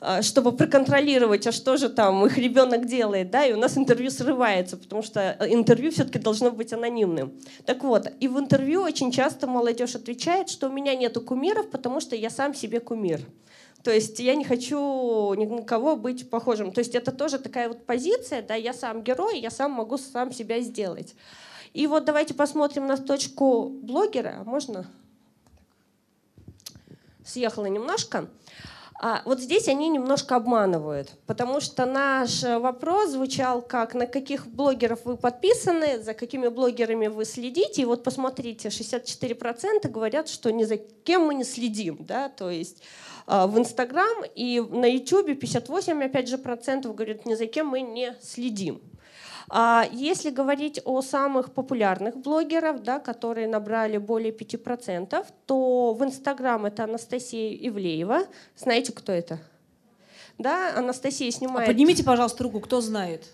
а, 0.00 0.22
чтобы 0.22 0.52
проконтролировать, 0.52 1.46
а 1.46 1.52
что 1.52 1.76
же 1.76 1.88
там 1.88 2.24
их 2.26 2.36
ребенок 2.36 2.86
делает, 2.86 3.30
да, 3.30 3.46
и 3.46 3.52
у 3.52 3.56
нас 3.56 3.78
интервью 3.78 4.10
срывается, 4.10 4.76
потому 4.76 5.02
что 5.02 5.36
э, 5.38 5.52
интервью 5.52 5.90
все-таки 5.90 6.18
должно 6.18 6.50
быть 6.50 6.72
анонимным. 6.72 7.32
Так 7.64 7.82
вот, 7.82 8.12
и 8.20 8.28
в 8.28 8.38
интервью 8.38 8.82
очень 8.82 9.10
часто 9.10 9.46
молодежь 9.46 9.94
отвечает, 9.94 10.50
что 10.50 10.68
у 10.68 10.72
меня 10.72 10.94
нету 10.94 11.20
кумиров, 11.20 11.70
потому 11.70 12.00
что 12.00 12.14
я 12.14 12.30
сам 12.30 12.54
себе 12.54 12.80
кумир. 12.80 13.20
То 13.82 13.92
есть 13.92 14.18
я 14.18 14.34
не 14.34 14.44
хочу 14.44 15.32
ни 15.34 15.46
на 15.46 15.62
кого 15.62 15.96
быть 15.96 16.28
похожим. 16.28 16.72
То 16.72 16.80
есть 16.80 16.94
это 16.94 17.12
тоже 17.12 17.38
такая 17.38 17.68
вот 17.68 17.86
позиция, 17.86 18.42
да, 18.42 18.54
я 18.54 18.74
сам 18.74 19.02
герой, 19.02 19.38
я 19.38 19.50
сам 19.50 19.70
могу 19.70 19.96
сам 19.96 20.32
себя 20.32 20.60
сделать. 20.60 21.14
И 21.76 21.86
вот 21.86 22.06
давайте 22.06 22.32
посмотрим 22.32 22.86
на 22.86 22.96
точку 22.96 23.68
блогера. 23.68 24.42
Можно? 24.46 24.86
Съехала 27.22 27.66
немножко. 27.66 28.30
А 28.98 29.20
вот 29.26 29.40
здесь 29.40 29.68
они 29.68 29.90
немножко 29.90 30.36
обманывают, 30.36 31.10
потому 31.26 31.60
что 31.60 31.84
наш 31.84 32.42
э, 32.42 32.58
вопрос 32.58 33.10
звучал 33.10 33.60
как 33.60 33.92
на 33.92 34.06
каких 34.06 34.46
блогеров 34.46 35.04
вы 35.04 35.18
подписаны, 35.18 36.02
за 36.02 36.14
какими 36.14 36.48
блогерами 36.48 37.08
вы 37.08 37.26
следите. 37.26 37.82
И 37.82 37.84
вот 37.84 38.02
посмотрите, 38.02 38.68
64% 38.68 39.86
говорят, 39.90 40.30
что 40.30 40.50
ни 40.50 40.64
за 40.64 40.78
кем 40.78 41.26
мы 41.26 41.34
не 41.34 41.44
следим. 41.44 41.98
Да? 42.00 42.30
То 42.30 42.48
есть 42.48 42.82
а, 43.26 43.46
в 43.46 43.58
Инстаграм 43.58 44.24
и 44.34 44.60
на 44.60 44.86
Ютубе 44.86 45.34
58, 45.34 46.04
опять 46.04 46.28
же, 46.28 46.38
процентов 46.38 46.94
говорят, 46.94 47.26
ни 47.26 47.34
за 47.34 47.46
кем 47.46 47.66
мы 47.66 47.82
не 47.82 48.16
следим. 48.22 48.80
А 49.48 49.86
Если 49.92 50.30
говорить 50.30 50.80
о 50.84 51.02
самых 51.02 51.52
популярных 51.52 52.16
блогеров, 52.16 52.82
да, 52.82 52.98
которые 52.98 53.46
набрали 53.46 53.96
более 53.98 54.32
5%, 54.32 55.24
то 55.46 55.94
в 55.94 56.04
Инстаграм 56.04 56.66
это 56.66 56.84
Анастасия 56.84 57.54
Ивлеева. 57.68 58.26
Знаете, 58.56 58.92
кто 58.92 59.12
это? 59.12 59.38
Да, 60.38 60.76
Анастасия 60.76 61.28
А 61.28 61.32
снимает... 61.32 61.66
поднимите, 61.68 62.04
пожалуйста, 62.04 62.42
руку, 62.44 62.60
кто 62.60 62.80
знает. 62.80 63.24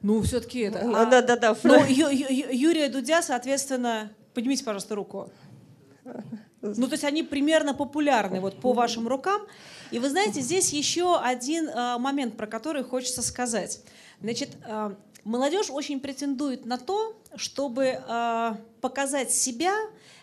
Ну, 0.00 0.20
все-таки 0.22 0.60
это. 0.60 0.80
а- 0.80 1.04
Да, 1.06 1.22
да, 1.22 1.36
да. 1.36 1.56
Ну, 1.62 1.84
Ю- 1.84 2.08
Ю- 2.08 2.26
Ю- 2.28 2.50
Юрия 2.50 2.88
Дудя, 2.88 3.22
соответственно, 3.22 4.10
поднимите, 4.34 4.64
пожалуйста, 4.64 4.94
руку. 4.94 5.30
Ну, 6.60 6.86
то 6.86 6.92
есть 6.92 7.04
они 7.04 7.22
примерно 7.22 7.74
популярны 7.74 8.40
вот 8.40 8.60
по 8.60 8.72
вашим 8.72 9.06
рукам. 9.08 9.42
И 9.90 9.98
вы 9.98 10.08
знаете, 10.08 10.40
здесь 10.40 10.72
еще 10.72 11.18
один 11.20 11.68
э, 11.68 11.98
момент, 11.98 12.36
про 12.36 12.46
который 12.46 12.82
хочется 12.82 13.20
сказать. 13.20 13.80
Значит, 14.22 14.50
э, 14.64 14.94
молодежь 15.24 15.70
очень 15.70 16.00
претендует 16.00 16.64
на 16.64 16.78
то, 16.78 17.16
чтобы 17.34 17.98
э, 18.06 18.54
показать 18.80 19.32
себя 19.32 19.74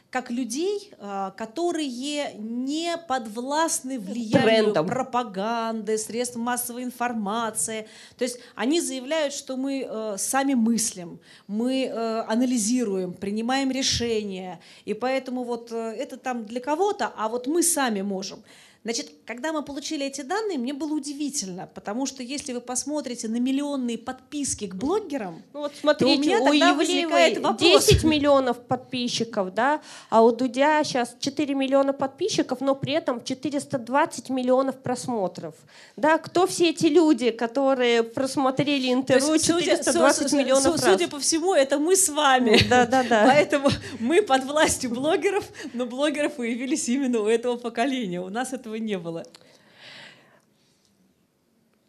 как 0.10 0.32
людей, 0.32 0.91
э, 0.97 1.32
которые 1.36 2.34
не 2.36 2.97
подвластны 3.08 4.00
влиянию 4.00 4.41
Трендам. 4.41 4.88
пропаганды, 4.88 5.97
средств 5.97 6.38
массовой 6.38 6.84
информации. 6.84 7.88
То 8.18 8.24
есть 8.24 8.39
они 8.56 8.80
заявляют, 8.80 9.34
что 9.34 9.58
мы 9.58 10.16
сами 10.18 10.54
мыслим, 10.54 11.20
мы 11.47 11.89
анализируем, 11.89 13.14
принимаем 13.14 13.70
решения, 13.70 14.62
и 14.86 14.93
поэтому 14.93 15.43
вот 15.43 15.72
это 15.72 16.18
там 16.18 16.45
для 16.45 16.62
кого-то, 16.62 17.12
а 17.16 17.28
вот 17.28 17.47
мы 17.47 17.62
сами 17.62 18.02
можем. 18.02 18.43
Значит, 18.86 19.12
когда 19.26 19.52
мы 19.52 19.62
получили 19.62 20.06
эти 20.06 20.22
данные, 20.22 20.58
мне 20.58 20.74
было 20.74 20.94
удивительно, 20.94 21.68
потому 21.76 22.06
что 22.06 22.24
если 22.24 22.54
вы 22.54 22.62
посмотрите 22.62 23.28
на 23.28 23.36
миллионные 23.38 23.98
подписки 23.98 24.68
к 24.68 24.76
блогерам, 24.76 25.44
Ну 25.54 25.60
вот 25.60 25.74
смотрите, 25.80 26.14
то 26.16 26.20
у 26.20 26.24
меня 26.24 26.42
у 26.42 26.46
тогда 26.46 26.74
возникает 26.74 27.38
вопрос. 27.40 27.88
10 27.88 28.04
миллионов 28.06 28.58
подписчиков, 28.60 29.54
да, 29.54 29.82
а 30.10 30.24
у 30.24 30.32
Дудя 30.32 30.82
сейчас 30.86 31.14
4 31.20 31.54
миллиона 31.56 31.92
подписчиков, 31.92 32.62
но 32.62 32.74
при 32.74 32.94
этом 32.94 33.22
420 33.22 34.30
миллионов 34.30 34.78
просмотров. 34.82 35.56
Да, 35.98 36.18
кто 36.18 36.48
все 36.48 36.70
эти 36.70 36.86
люди, 36.86 37.32
которые 37.32 38.04
просмотрели 38.04 38.94
интервью 38.94 39.34
есть, 39.34 39.46
судя, 39.46 39.76
420 39.78 40.24
су- 40.24 40.30
су- 40.30 40.38
миллионов 40.38 40.64
су- 40.64 40.72
раз? 40.72 40.94
судя 40.94 41.08
по 41.10 41.20
всему, 41.20 41.54
это 41.54 41.78
мы 41.80 41.98
с 41.98 42.08
вами. 42.08 42.58
Да, 42.70 42.86
да, 42.86 43.04
да. 43.04 43.26
Поэтому 43.26 43.70
мы 44.00 44.22
под 44.22 44.46
властью 44.46 44.92
блогеров, 44.92 45.44
но 45.74 45.86
блогеров 45.86 46.34
появились 46.36 46.88
именно 46.88 47.20
у 47.20 47.28
этого 47.28 47.58
поколения. 47.58 48.22
У 48.22 48.30
нас 48.30 48.54
этого 48.70 48.76
не 48.76 48.98
было. 48.98 49.24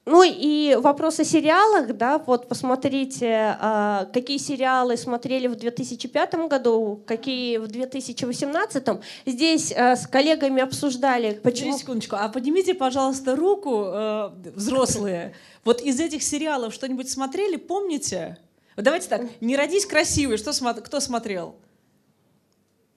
Ну 0.06 0.24
и 0.24 0.76
вопрос 0.80 1.20
о 1.20 1.24
сериалах, 1.24 1.94
да, 1.96 2.18
вот 2.18 2.48
посмотрите, 2.48 3.56
а, 3.60 4.06
какие 4.12 4.38
сериалы 4.38 4.96
смотрели 4.96 5.46
в 5.46 5.54
2005 5.54 6.48
году, 6.48 7.00
какие 7.06 7.58
в 7.58 7.68
2018. 7.68 8.88
Здесь 9.26 9.72
а, 9.72 9.94
с 9.94 10.08
коллегами 10.08 10.62
обсуждали, 10.62 11.34
Почему? 11.34 11.42
почему... 11.42 11.78
секундочку. 11.78 12.16
А 12.18 12.28
поднимите, 12.28 12.74
пожалуйста, 12.74 13.36
руку, 13.36 13.84
э, 13.84 14.30
взрослые. 14.56 15.34
Вот 15.64 15.80
из 15.80 16.00
этих 16.00 16.24
сериалов 16.24 16.74
что-нибудь 16.74 17.08
смотрели, 17.08 17.56
помните? 17.56 18.38
Давайте 18.76 19.08
так. 19.08 19.22
«Не 19.40 19.56
родись 19.56 19.86
красивой». 19.86 20.38
Что 20.38 20.52
кто 20.52 20.98
смотрел? 21.00 21.54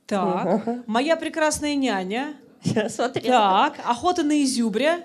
Так. 0.07 0.87
«Моя 0.87 1.15
прекрасная 1.15 1.75
няня». 1.75 2.33
Я 2.63 2.89
смотрела. 2.89 3.71
Так. 3.73 3.79
«Охота 3.85 4.23
на 4.23 4.43
изюбря». 4.43 5.03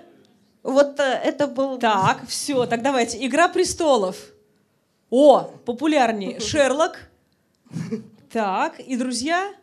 Вот 0.63 0.99
э, 0.99 1.03
это 1.03 1.47
был... 1.47 1.77
Так, 1.77 2.27
все, 2.27 2.65
так 2.65 2.81
давайте. 2.81 3.25
«Игра 3.25 3.47
престолов». 3.47 4.17
О, 5.09 5.51
популярнее. 5.65 6.39
«Шерлок». 6.41 7.09
Так, 8.31 8.79
и 8.79 8.95
друзья? 8.95 9.53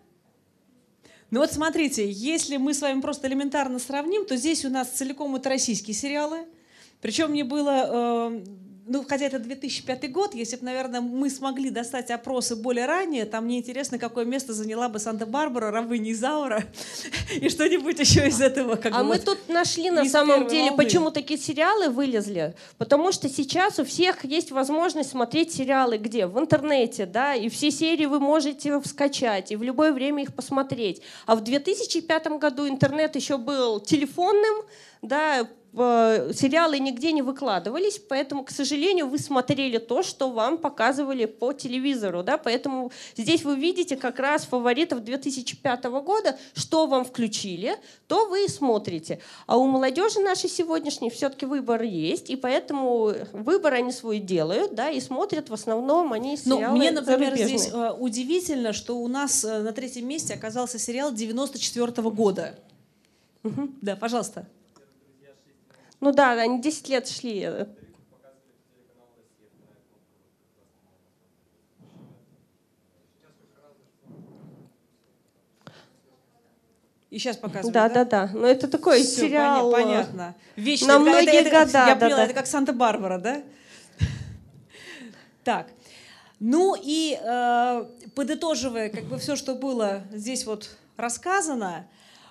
Ну 1.31 1.41
вот 1.41 1.53
смотрите, 1.53 2.09
если 2.09 2.57
мы 2.57 2.73
с 2.73 2.81
вами 2.81 3.01
просто 3.01 3.29
элементарно 3.29 3.79
сравним, 3.79 4.27
то 4.27 4.37
здесь 4.37 4.65
у 4.65 4.71
нас 4.71 4.89
целиком 4.89 5.35
это 5.37 5.49
российские 5.49 5.95
сериалы. 5.95 6.47
Причем 7.01 7.31
мне 7.31 7.45
было 7.45 8.31
э, 8.31 8.45
ну, 8.89 9.05
хотя 9.07 9.27
это 9.27 9.41
2005 9.41 10.13
год, 10.13 10.35
если 10.35 10.57
бы, 10.57 10.65
наверное, 10.65 11.01
мы 11.01 11.29
смогли 11.29 11.71
достать 11.71 12.11
опросы 12.11 12.55
более 12.55 12.87
ранее, 12.87 13.25
там 13.25 13.45
мне 13.45 13.59
интересно, 13.59 13.99
какое 13.99 14.25
место 14.25 14.53
заняла 14.53 14.89
бы 14.89 15.01
Санта-Барбара, 15.01 15.73
рабыня 15.73 16.13
Изаура 16.13 16.65
и 17.41 17.49
что-нибудь 17.49 17.99
еще 17.99 18.29
из 18.29 18.41
этого. 18.41 18.77
Как 18.77 18.95
а 18.95 19.03
мы 19.03 19.17
вот 19.17 19.25
тут 19.25 19.49
нашли 19.49 19.91
на 19.91 20.05
самом 20.05 20.47
деле, 20.47 20.71
волны. 20.71 20.85
почему 20.85 21.11
такие 21.11 21.39
сериалы 21.39 21.89
вылезли. 21.89 22.55
Потому 22.79 23.11
что 23.11 23.29
сейчас 23.29 23.81
у 23.81 23.85
всех 23.85 24.25
есть 24.25 24.53
возможность 24.53 25.11
смотреть 25.11 25.53
сериалы 25.53 25.99
где? 25.99 26.27
В 26.27 26.39
интернете, 26.39 27.07
да, 27.07 27.35
и 27.35 27.49
все 27.49 27.73
серии 27.73 28.07
вы 28.07 28.21
можете 28.21 28.81
скачать, 28.85 29.51
и 29.51 29.57
в 29.57 29.65
любое 29.65 29.93
время 29.93 30.23
их 30.23 30.35
посмотреть. 30.35 31.03
А 31.27 31.35
в 31.35 31.43
2005 31.43 32.27
году 32.39 32.69
интернет 32.69 33.17
еще 33.17 33.37
был 33.37 33.81
телефонным, 33.81 34.65
да, 35.03 35.49
сериалы 35.77 36.79
нигде 36.79 37.13
не 37.13 37.23
выкладывались, 37.23 37.99
поэтому, 37.99 38.45
к 38.45 38.51
сожалению, 38.51 39.09
вы 39.09 39.19
смотрели 39.19 39.79
то, 39.79 40.03
что 40.03 40.31
вам 40.31 40.59
показывали 40.59 41.27
по 41.27 41.53
телевизору. 41.53 42.23
Да? 42.23 42.39
Поэтому 42.39 42.91
здесь 43.17 43.45
вы 43.45 43.57
видите 43.57 43.97
как 43.97 44.19
раз 44.19 44.45
фаворитов 44.45 45.05
2005 45.05 45.85
года, 45.85 46.39
что 46.55 46.87
вам 46.87 47.05
включили, 47.05 47.77
то 48.07 48.27
вы 48.27 48.47
и 48.47 48.49
смотрите. 48.49 49.21
А 49.47 49.59
у 49.59 49.67
молодежи 49.67 50.21
нашей 50.21 50.49
сегодняшней 50.49 51.11
все-таки 51.11 51.45
выбор 51.45 51.83
есть, 51.83 52.31
и 52.31 52.37
поэтому 52.37 53.13
выбор 53.33 53.75
они 53.75 53.93
свой 53.93 54.19
делают, 54.19 54.75
да, 54.75 54.91
и 54.91 55.01
смотрят 55.01 55.51
в 55.51 55.55
основном 55.55 56.13
они 56.13 56.39
ну, 56.45 56.57
сериалы 56.57 56.75
Ну, 56.75 56.77
мне, 56.79 56.91
например, 56.91 57.37
здесь 57.37 57.69
э, 57.73 57.93
удивительно, 57.99 58.73
что 58.73 58.97
у 58.97 59.09
нас 59.09 59.45
э, 59.45 59.59
на 59.61 59.73
третьем 59.73 60.09
месте 60.09 60.35
оказался 60.35 60.79
сериал 60.79 61.13
94 61.13 61.87
-го 61.87 62.11
года. 62.11 62.55
Угу. 63.45 63.71
Да, 63.83 63.97
пожалуйста. 63.97 64.47
Ну 66.01 66.13
да, 66.13 66.33
они 66.33 66.61
10 66.61 66.89
лет 66.89 67.09
шли. 67.09 67.67
И 77.17 77.19
сейчас 77.19 77.39
показывают, 77.39 77.73
да? 77.73 77.89
Да, 77.89 78.05
да, 78.05 78.27
да. 78.27 78.39
Но 78.39 78.47
это 78.47 78.69
такой 78.69 79.03
Все, 79.03 79.23
сериал. 79.23 79.73
Поня- 79.73 79.85
понятно. 79.85 80.35
Вечный. 80.57 80.89
На 80.89 80.99
многие 80.99 81.41
это, 81.41 81.51
года. 81.51 81.87
Я 81.87 81.95
да, 81.95 81.97
поняла, 81.97 82.17
да. 82.19 82.25
это 82.25 82.35
как 82.35 82.47
Санта-Барбара, 82.47 83.19
да? 83.19 83.43
Так. 85.43 85.69
Ну 86.41 86.77
и 86.79 87.19
э, 87.19 87.85
подытоживая 88.15 88.91
как 88.91 89.05
бы 89.05 89.19
все, 89.19 89.37
что 89.37 89.55
было 89.55 90.03
здесь 90.13 90.45
вот 90.45 90.77
рассказано, 90.99 91.87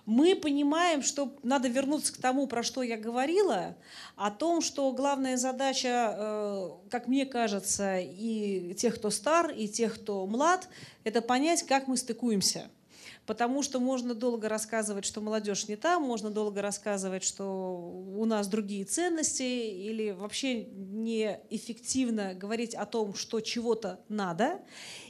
мы 0.06 0.36
понимаем, 0.36 1.02
что 1.02 1.36
надо 1.44 1.68
вернуться 1.68 2.14
к 2.14 2.18
тому, 2.18 2.48
про 2.48 2.64
что 2.64 2.84
я 2.84 2.98
говорила, 2.98 3.76
о 4.16 4.32
том, 4.32 4.62
что 4.62 4.92
главная 4.92 5.38
задача, 5.38 6.16
э, 6.18 6.70
как 6.90 7.08
мне 7.08 7.26
кажется, 7.26 8.00
и 8.00 8.74
тех, 8.76 8.96
кто 8.96 9.10
стар, 9.10 9.52
и 9.52 9.68
тех, 9.68 9.96
кто 9.96 10.26
млад, 10.28 10.70
это 11.04 11.22
понять, 11.22 11.64
как 11.64 11.88
мы 11.88 11.98
стыкуемся. 11.98 12.70
Потому 13.26 13.64
что 13.64 13.80
можно 13.80 14.14
долго 14.14 14.48
рассказывать, 14.48 15.04
что 15.04 15.20
молодежь 15.20 15.68
не 15.68 15.76
там, 15.76 16.04
можно 16.04 16.30
долго 16.30 16.62
рассказывать, 16.62 17.24
что 17.24 17.44
у 18.16 18.24
нас 18.26 18.48
другие 18.48 18.86
ценности, 18.86 19.42
или 19.42 20.12
вообще 20.12 20.66
неэффективно 20.66 22.36
говорить 22.36 22.76
о 22.76 22.86
том, 22.86 23.16
что 23.16 23.42
чего-то 23.42 24.00
надо. 24.10 24.60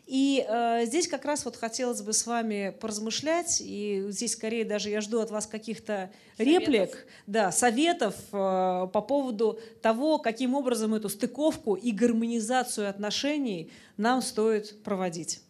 И 0.06 0.45
э, 0.47 0.86
здесь 0.86 1.08
как 1.08 1.26
раз 1.26 1.45
вот 1.45 1.56
хотелось 1.56 2.01
бы 2.01 2.14
с 2.14 2.28
вами 2.28 2.76
поразмышлять, 2.80 3.60
и 3.60 4.06
здесь 4.10 4.34
скорее 4.34 4.64
даже 4.64 4.89
я 4.89 5.01
жду 5.01 5.20
от 5.20 5.32
вас 5.32 5.47
каких-то 5.47 6.12
реплик, 6.38 7.08
да, 7.26 7.51
советов 7.51 8.16
э, 8.32 8.32
по 8.32 9.01
поводу 9.01 9.60
того, 9.82 10.20
каким 10.20 10.53
образом 10.53 10.93
эту 10.93 11.10
стыковку 11.10 11.74
и 11.74 11.91
гармонизацию 11.91 12.88
отношений 12.88 13.72
нам 13.97 14.22
стоит 14.22 14.84
проводить. 14.84 15.41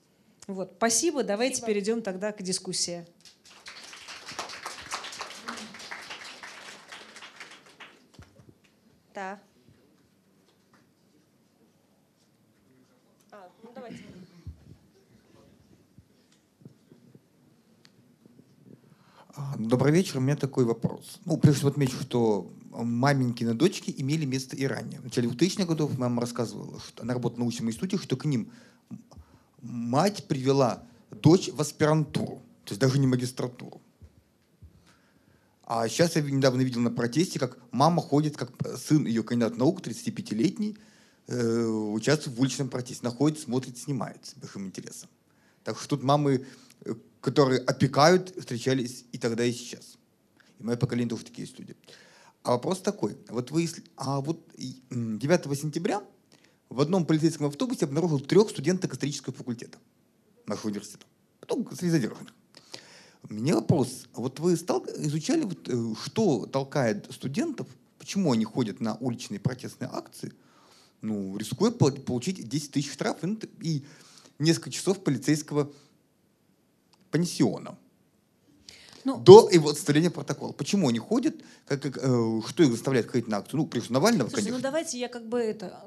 Вот, 0.48 0.74
спасибо, 0.78 1.24
давайте 1.24 1.58
спасибо. 1.58 1.74
перейдем 1.74 2.02
тогда 2.02 2.32
к 2.32 2.42
дискуссии. 2.42 3.06
Да. 9.14 9.40
А, 13.32 13.50
ну 13.64 13.72
давайте. 13.74 14.04
Добрый 19.58 19.92
вечер. 19.92 20.20
У 20.20 20.22
меня 20.22 20.38
такой 20.38 20.64
вопрос. 20.64 21.20
Ну, 21.26 21.38
прежде 21.38 21.58
всего 21.58 21.70
отмечу, 21.72 21.98
что 22.00 22.50
маменькины 22.72 23.54
дочки 23.54 23.94
имели 23.98 24.24
место 24.24 24.56
и 24.56 24.66
ранее. 24.66 25.02
В 25.02 25.04
начале 25.04 25.28
2000-х 25.28 25.66
годов 25.66 25.98
мама 25.98 26.22
рассказывала, 26.22 26.80
что 26.80 27.04
она 27.04 27.14
работала 27.14 27.38
в 27.38 27.40
научном 27.40 27.68
институте, 27.68 27.98
что 27.98 28.16
к 28.16 28.24
ним 28.24 28.50
мать 29.62 30.26
привела 30.30 30.84
дочь 31.12 31.50
в 31.52 31.60
аспирантуру, 31.60 32.42
то 32.64 32.72
есть 32.72 32.80
даже 32.80 32.98
не 32.98 33.08
магистратуру. 33.08 33.82
А 35.66 35.90
сейчас 35.90 36.16
я 36.16 36.22
недавно 36.22 36.62
видел 36.62 36.80
на 36.80 36.92
протесте, 36.92 37.38
как 37.38 37.58
мама 37.72 38.02
ходит, 38.02 38.38
как 38.38 38.52
сын 38.78 39.06
ее 39.06 39.24
кандидат 39.24 39.58
наук, 39.58 39.82
35-летний, 39.82 40.78
э, 41.28 41.66
участвует 41.66 42.38
в 42.38 42.42
уличном 42.42 42.70
протесте, 42.70 43.04
находит, 43.04 43.40
смотрит, 43.40 43.78
снимает 43.78 44.26
с 44.26 44.36
большим 44.36 44.68
интересом. 44.68 45.10
Так 45.66 45.78
что 45.80 45.90
тут 45.90 46.04
мамы 46.04 46.36
э, 46.36 46.44
которые 47.26 47.60
опекают, 47.62 48.36
встречались 48.38 49.04
и 49.12 49.18
тогда, 49.18 49.44
и 49.44 49.52
сейчас. 49.52 49.98
И 50.60 50.64
мое 50.64 50.78
поколение 50.78 51.10
тоже 51.10 51.26
такие 51.26 51.48
люди. 51.58 51.76
А 52.44 52.52
вопрос 52.52 52.82
такой. 52.82 53.18
Вот 53.30 53.50
вы, 53.50 53.68
а 53.98 54.22
вот 54.22 54.48
9 54.56 55.60
сентября 55.60 56.04
в 56.70 56.80
одном 56.80 57.04
полицейском 57.04 57.48
автобусе 57.48 57.86
обнаружил 57.86 58.20
трех 58.20 58.52
студентов 58.52 58.94
исторического 58.94 59.34
факультета 59.34 59.80
нашего 60.46 60.68
университета. 60.68 61.08
Потом 61.40 61.68
среди 61.76 61.90
задержанных. 61.90 62.32
У 63.28 63.34
меня 63.34 63.56
вопрос. 63.56 64.06
Вот 64.14 64.40
вы 64.40 64.56
стал, 64.56 64.86
изучали, 64.98 65.46
вот, 65.46 65.68
э, 65.68 65.94
что 66.04 66.46
толкает 66.46 67.08
студентов, 67.12 67.68
почему 67.98 68.34
они 68.34 68.46
ходят 68.46 68.80
на 68.82 68.98
уличные 68.98 69.40
протестные 69.40 69.90
акции, 69.92 70.32
ну, 71.02 71.36
рискуя 71.38 71.72
получить 71.72 72.48
10 72.48 72.72
тысяч 72.72 72.94
штрафов 72.94 73.32
и 73.62 73.84
несколько 74.38 74.70
часов 74.70 75.04
полицейского 75.04 75.72
пансионом. 77.16 77.78
Ну, 79.06 79.18
до 79.18 79.50
его 79.52 79.74
составления 79.74 80.10
протокола. 80.10 80.52
Почему 80.52 80.90
они 80.90 81.00
ходят? 81.00 81.36
Как, 81.68 81.82
как, 81.82 81.98
э, 81.98 82.42
что 82.48 82.64
их 82.64 82.72
заставляет 82.72 83.10
ходить 83.10 83.28
на 83.28 83.38
акцию? 83.38 83.60
Ну, 83.60 83.68
прежде 83.68 83.94
Навального, 83.94 84.30
Слушайте, 84.30 84.50
конечно. 84.50 84.58
ну 84.58 84.64
давайте 84.64 85.00
я 85.00 85.08
как 85.10 85.28
бы 85.28 85.40
это 85.40 85.86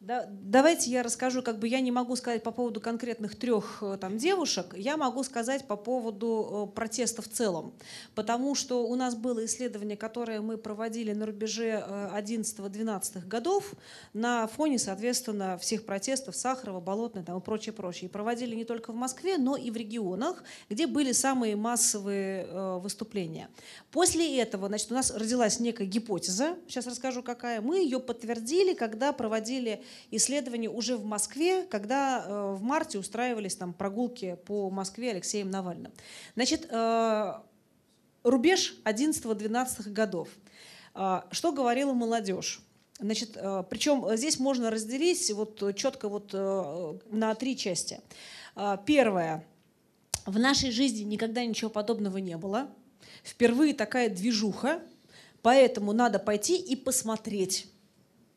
да, 0.00 0.26
давайте 0.30 0.90
я 0.90 1.02
расскажу, 1.02 1.42
как 1.42 1.58
бы 1.58 1.68
я 1.68 1.80
не 1.80 1.92
могу 1.92 2.16
сказать 2.16 2.42
по 2.42 2.52
поводу 2.52 2.80
конкретных 2.80 3.38
трех 3.38 3.82
э, 3.82 3.98
там 4.00 4.16
девушек, 4.16 4.74
я 4.74 4.96
могу 4.96 5.22
сказать 5.24 5.66
по 5.66 5.76
поводу 5.76 6.70
э, 6.70 6.74
протеста 6.74 7.20
в 7.20 7.28
целом, 7.28 7.74
потому 8.14 8.54
что 8.54 8.86
у 8.86 8.94
нас 8.94 9.14
было 9.14 9.44
исследование, 9.44 9.98
которое 9.98 10.40
мы 10.40 10.56
проводили 10.56 11.12
на 11.12 11.26
рубеже 11.26 11.84
11-12 12.14 13.10
э, 13.14 13.26
годов 13.26 13.74
на 14.14 14.46
фоне, 14.46 14.78
соответственно, 14.78 15.58
всех 15.58 15.84
протестов 15.84 16.34
Сахарова, 16.34 16.80
Болотной 16.80 17.22
там, 17.22 17.38
и 17.38 17.42
прочее, 17.42 17.74
прочее. 17.74 18.08
И 18.08 18.10
проводили 18.10 18.54
не 18.54 18.64
только 18.64 18.92
в 18.92 18.96
Москве, 18.96 19.36
но 19.36 19.54
и 19.54 19.70
в 19.70 19.76
регионах, 19.76 20.42
где 20.70 20.86
были 20.86 21.12
самые 21.12 21.56
массовые 21.56 22.78
выступления. 22.78 23.50
После 23.90 24.40
этого, 24.40 24.68
значит, 24.68 24.90
у 24.90 24.94
нас 24.94 25.14
родилась 25.14 25.60
некая 25.60 25.86
гипотеза, 25.86 26.56
сейчас 26.66 26.86
расскажу 26.86 27.22
какая, 27.22 27.60
мы 27.60 27.80
ее 27.80 28.00
подтвердили, 28.00 28.72
когда 28.72 29.12
проводили 29.20 29.82
исследования 30.10 30.70
уже 30.70 30.96
в 30.96 31.04
Москве, 31.04 31.64
когда 31.64 32.24
э, 32.26 32.54
в 32.54 32.62
марте 32.62 32.98
устраивались 32.98 33.54
там 33.54 33.74
прогулки 33.74 34.38
по 34.46 34.70
Москве 34.70 35.10
Алексеем 35.10 35.50
Навальным. 35.50 35.92
Значит, 36.36 36.66
э, 36.70 37.34
рубеж 38.22 38.76
11-12 38.86 39.90
годов. 39.90 40.30
Э, 40.94 41.20
что 41.30 41.52
говорила 41.52 41.92
молодежь? 41.92 42.62
Значит, 42.98 43.32
причем 43.70 44.06
здесь 44.16 44.38
можно 44.38 44.70
разделить 44.70 45.30
вот 45.32 45.74
четко 45.74 46.10
вот 46.10 46.34
на 46.34 47.34
три 47.34 47.56
части. 47.56 48.00
Первое. 48.84 49.46
В 50.26 50.38
нашей 50.38 50.70
жизни 50.70 51.04
никогда 51.04 51.42
ничего 51.42 51.70
подобного 51.70 52.18
не 52.18 52.36
было. 52.36 52.68
Впервые 53.24 53.72
такая 53.72 54.10
движуха, 54.10 54.82
поэтому 55.40 55.94
надо 55.94 56.18
пойти 56.18 56.58
и 56.58 56.76
посмотреть. 56.76 57.70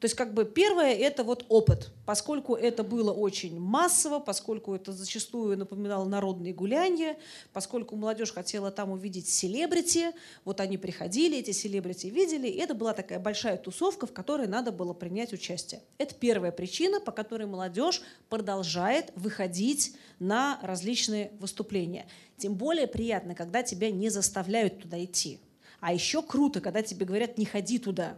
То 0.03 0.05
есть 0.07 0.17
как 0.17 0.33
бы 0.33 0.43
первое 0.43 0.93
это 0.95 1.23
вот 1.23 1.45
опыт, 1.47 1.89
поскольку 2.05 2.55
это 2.55 2.83
было 2.83 3.13
очень 3.13 3.57
массово, 3.57 4.19
поскольку 4.19 4.75
это 4.75 4.91
зачастую 4.91 5.57
напоминало 5.57 6.03
народные 6.03 6.53
гуляния, 6.53 7.15
поскольку 7.53 7.95
молодежь 7.95 8.33
хотела 8.33 8.69
там 8.69 8.91
увидеть 8.91 9.29
селебрити, 9.29 10.07
вот 10.43 10.59
они 10.59 10.77
приходили, 10.77 11.37
эти 11.37 11.51
селебрити 11.51 12.07
видели, 12.07 12.49
и 12.49 12.57
это 12.57 12.73
была 12.73 12.91
такая 12.91 13.17
большая 13.17 13.55
тусовка, 13.55 14.05
в 14.05 14.11
которой 14.11 14.45
надо 14.45 14.73
было 14.73 14.91
принять 14.91 15.31
участие. 15.31 15.81
Это 15.97 16.13
первая 16.15 16.51
причина, 16.51 16.99
по 16.99 17.13
которой 17.13 17.47
молодежь 17.47 18.01
продолжает 18.27 19.13
выходить 19.15 19.95
на 20.19 20.59
различные 20.61 21.31
выступления. 21.39 22.07
Тем 22.35 22.55
более 22.55 22.87
приятно, 22.87 23.35
когда 23.35 23.63
тебя 23.63 23.89
не 23.89 24.09
заставляют 24.09 24.81
туда 24.81 25.01
идти. 25.01 25.39
А 25.79 25.93
еще 25.93 26.21
круто, 26.21 26.59
когда 26.59 26.81
тебе 26.81 27.05
говорят, 27.05 27.37
не 27.37 27.45
ходи 27.45 27.79
туда. 27.79 28.17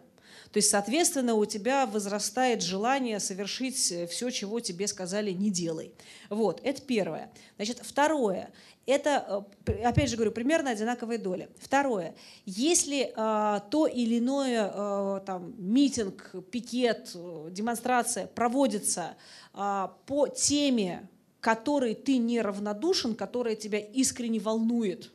То 0.56 0.60
есть, 0.60 0.70
соответственно, 0.70 1.36
у 1.36 1.44
тебя 1.44 1.86
возрастает 1.86 2.62
желание 2.62 3.20
совершить 3.20 3.76
все, 3.76 4.30
чего 4.30 4.62
тебе 4.62 4.88
сказали, 4.88 5.32
не 5.32 5.50
делай. 5.50 5.92
Вот, 6.30 6.62
это 6.64 6.82
первое. 6.82 7.30
Значит, 7.58 7.82
второе. 7.84 8.54
Это, 8.86 9.46
э, 9.66 9.84
опять 9.84 10.10
же 10.10 10.16
говорю, 10.16 10.32
примерно 10.32 10.70
одинаковые 10.70 11.20
доли. 11.20 11.50
Второе. 11.60 12.16
Если 12.46 13.12
э, 13.14 13.60
то 13.70 13.86
или 13.86 14.20
иное 14.20 14.72
э, 14.74 15.20
там, 15.26 15.56
митинг, 15.58 16.34
пикет, 16.52 17.12
э, 17.14 17.50
демонстрация 17.52 18.28
проводится 18.28 19.18
э, 19.54 19.88
по 20.06 20.30
теме, 20.30 21.10
которой 21.42 21.96
ты 21.96 22.16
неравнодушен, 22.16 23.16
которая 23.16 23.58
тебя 23.58 23.80
искренне 23.80 24.40
волнует, 24.40 25.12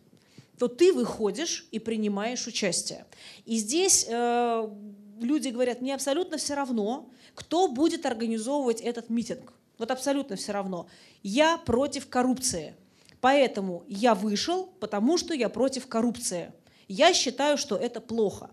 то 0.59 0.68
ты 0.68 0.93
выходишь 0.93 1.66
и 1.70 1.78
принимаешь 1.78 2.47
участие. 2.47 3.07
И 3.47 3.57
здесь 3.57 4.05
э, 4.07 4.68
люди 5.23 5.49
говорят, 5.49 5.81
мне 5.81 5.95
абсолютно 5.95 6.37
все 6.37 6.55
равно, 6.55 7.11
кто 7.35 7.68
будет 7.68 8.07
организовывать 8.07 8.81
этот 8.81 9.11
митинг. 9.11 9.53
Вот 9.79 9.91
абсолютно 9.91 10.37
все 10.37 10.53
равно. 10.53 10.89
Я 11.23 11.57
против 11.57 12.09
коррупции. 12.09 12.75
Поэтому 13.21 13.85
я 13.87 14.14
вышел, 14.14 14.66
потому 14.81 15.18
что 15.18 15.35
я 15.35 15.49
против 15.49 15.87
коррупции. 15.87 16.53
Я 16.89 17.14
считаю, 17.14 17.57
что 17.57 17.77
это 17.77 18.01
плохо. 18.01 18.51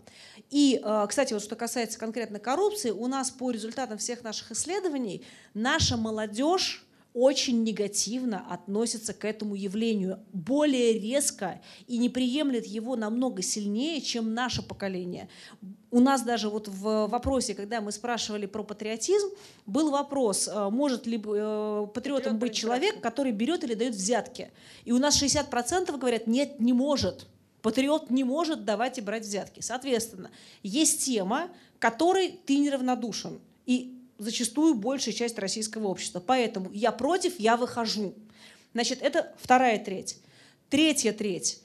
И, 0.50 0.80
э, 0.82 1.06
кстати, 1.08 1.32
вот 1.32 1.42
что 1.42 1.56
касается 1.56 1.98
конкретно 1.98 2.38
коррупции, 2.38 2.90
у 2.90 3.06
нас 3.08 3.30
по 3.30 3.50
результатам 3.50 3.98
всех 3.98 4.22
наших 4.22 4.52
исследований 4.52 5.24
наша 5.54 5.96
молодежь 5.96 6.86
очень 7.14 7.64
негативно 7.64 8.44
относится 8.50 9.12
к 9.14 9.24
этому 9.24 9.54
явлению, 9.54 10.20
более 10.32 10.98
резко 10.98 11.60
и 11.86 11.98
не 11.98 12.08
приемлет 12.08 12.66
его 12.66 12.96
намного 12.96 13.42
сильнее, 13.42 14.00
чем 14.00 14.34
наше 14.34 14.62
поколение. 14.62 15.28
У 15.90 16.00
нас 16.00 16.22
даже 16.22 16.48
вот 16.48 16.68
в 16.68 17.06
вопросе, 17.06 17.54
когда 17.54 17.80
мы 17.80 17.92
спрашивали 17.92 18.46
про 18.46 18.62
патриотизм, 18.62 19.28
был 19.66 19.90
вопрос, 19.90 20.48
э, 20.48 20.68
может 20.70 21.06
ли 21.06 21.20
э, 21.24 21.86
патриотом 21.92 22.38
быть 22.38 22.52
человек, 22.52 23.00
который 23.00 23.32
берет 23.32 23.64
или 23.64 23.74
дает 23.74 23.94
взятки. 23.94 24.50
И 24.84 24.92
у 24.92 24.98
нас 24.98 25.20
60% 25.20 25.96
говорят, 25.98 26.26
нет, 26.26 26.60
не 26.60 26.72
может. 26.72 27.26
Патриот 27.62 28.10
не 28.10 28.22
может 28.22 28.64
давать 28.64 28.98
и 28.98 29.00
брать 29.00 29.24
взятки. 29.24 29.60
Соответственно, 29.60 30.30
есть 30.62 31.04
тема, 31.04 31.48
которой 31.78 32.38
ты 32.46 32.58
неравнодушен. 32.58 33.40
И 33.66 33.97
зачастую 34.18 34.74
большая 34.74 35.14
часть 35.14 35.38
российского 35.38 35.88
общества. 35.88 36.20
Поэтому 36.20 36.70
я 36.72 36.92
против, 36.92 37.38
я 37.38 37.56
выхожу. 37.56 38.14
Значит, 38.74 39.00
это 39.02 39.34
вторая 39.40 39.78
треть. 39.78 40.18
Третья 40.68 41.12
треть. 41.12 41.60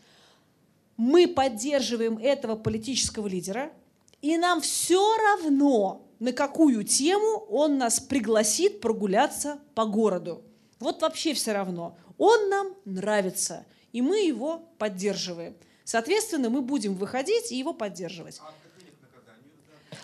Мы 0.95 1.28
поддерживаем 1.28 2.18
этого 2.18 2.56
политического 2.56 3.28
лидера, 3.28 3.74
и 4.22 4.38
нам 4.38 4.62
все 4.62 5.18
равно, 5.18 6.08
на 6.20 6.32
какую 6.32 6.84
тему 6.84 7.45
он 7.49 7.78
нас 7.78 7.99
пригласит 7.99 8.80
прогуляться 8.80 9.60
по 9.76 9.86
городу. 9.86 10.43
Вот 10.80 11.01
вообще 11.01 11.34
все 11.34 11.51
равно. 11.51 11.97
Он 12.18 12.49
нам 12.49 12.76
нравится, 12.86 13.66
и 13.91 14.01
мы 14.01 14.20
его 14.20 14.62
поддерживаем. 14.78 15.56
Соответственно, 15.84 16.49
мы 16.49 16.62
будем 16.62 16.95
выходить 16.95 17.51
и 17.51 17.58
его 17.58 17.74
поддерживать. 17.74 18.39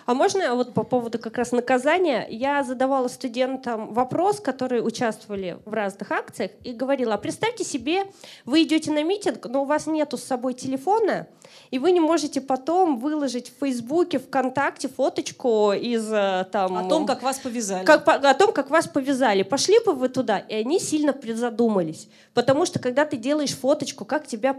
А 0.06 0.14
можно 0.14 0.56
вот 0.56 0.74
по 0.74 0.84
поводу 0.84 1.20
как 1.20 1.38
раз 1.38 1.52
наказания? 1.52 2.28
Я 2.30 2.64
задавала 2.64 3.08
студентам 3.08 3.94
вопрос, 3.94 4.40
которые 4.40 4.82
участвовали 4.82 5.58
в 5.66 5.74
разных 5.74 6.12
акциях, 6.12 6.52
и 6.64 6.74
говорила, 6.74 7.16
а 7.16 7.18
представьте 7.18 7.64
себе, 7.64 8.06
вы 8.46 8.64
идете 8.64 8.92
на 8.92 9.04
митинг, 9.04 9.46
но 9.46 9.64
у 9.64 9.66
вас 9.66 9.88
нету 9.88 10.18
с 10.18 10.24
собой 10.24 10.54
телефона, 10.54 11.28
и 11.72 11.80
вы 11.80 11.92
не 11.92 12.00
можете 12.00 12.42
потом 12.42 13.00
выложить 13.00 13.50
в 13.50 13.60
Фейсбуке, 13.60 14.20
ВКонтакте 14.20 14.88
фоточку 14.88 15.74
из 15.74 16.12
э, 16.12 16.46
там... 16.52 16.78
О 16.78 16.90
том, 16.90 17.06
как 17.06 17.24
вас 17.24 17.40
повязали. 17.40 17.86
Как, 17.86 18.08
о 18.08 18.34
том, 18.34 18.52
как 18.52 18.70
вас 18.70 18.88
повязали. 18.88 19.44
Пошли 19.44 19.80
бы 19.86 19.94
вы 19.94 20.10
туда, 20.10 20.40
и 20.40 20.56
они 20.56 20.80
сильно 20.80 21.14
призадумались. 21.14 22.10
Потому 22.34 22.66
что 22.66 22.80
когда 22.80 23.06
ты 23.06 23.18
делаешь 23.18 23.56
фоточку, 23.56 24.06
как 24.06 24.28
тебя 24.28 24.54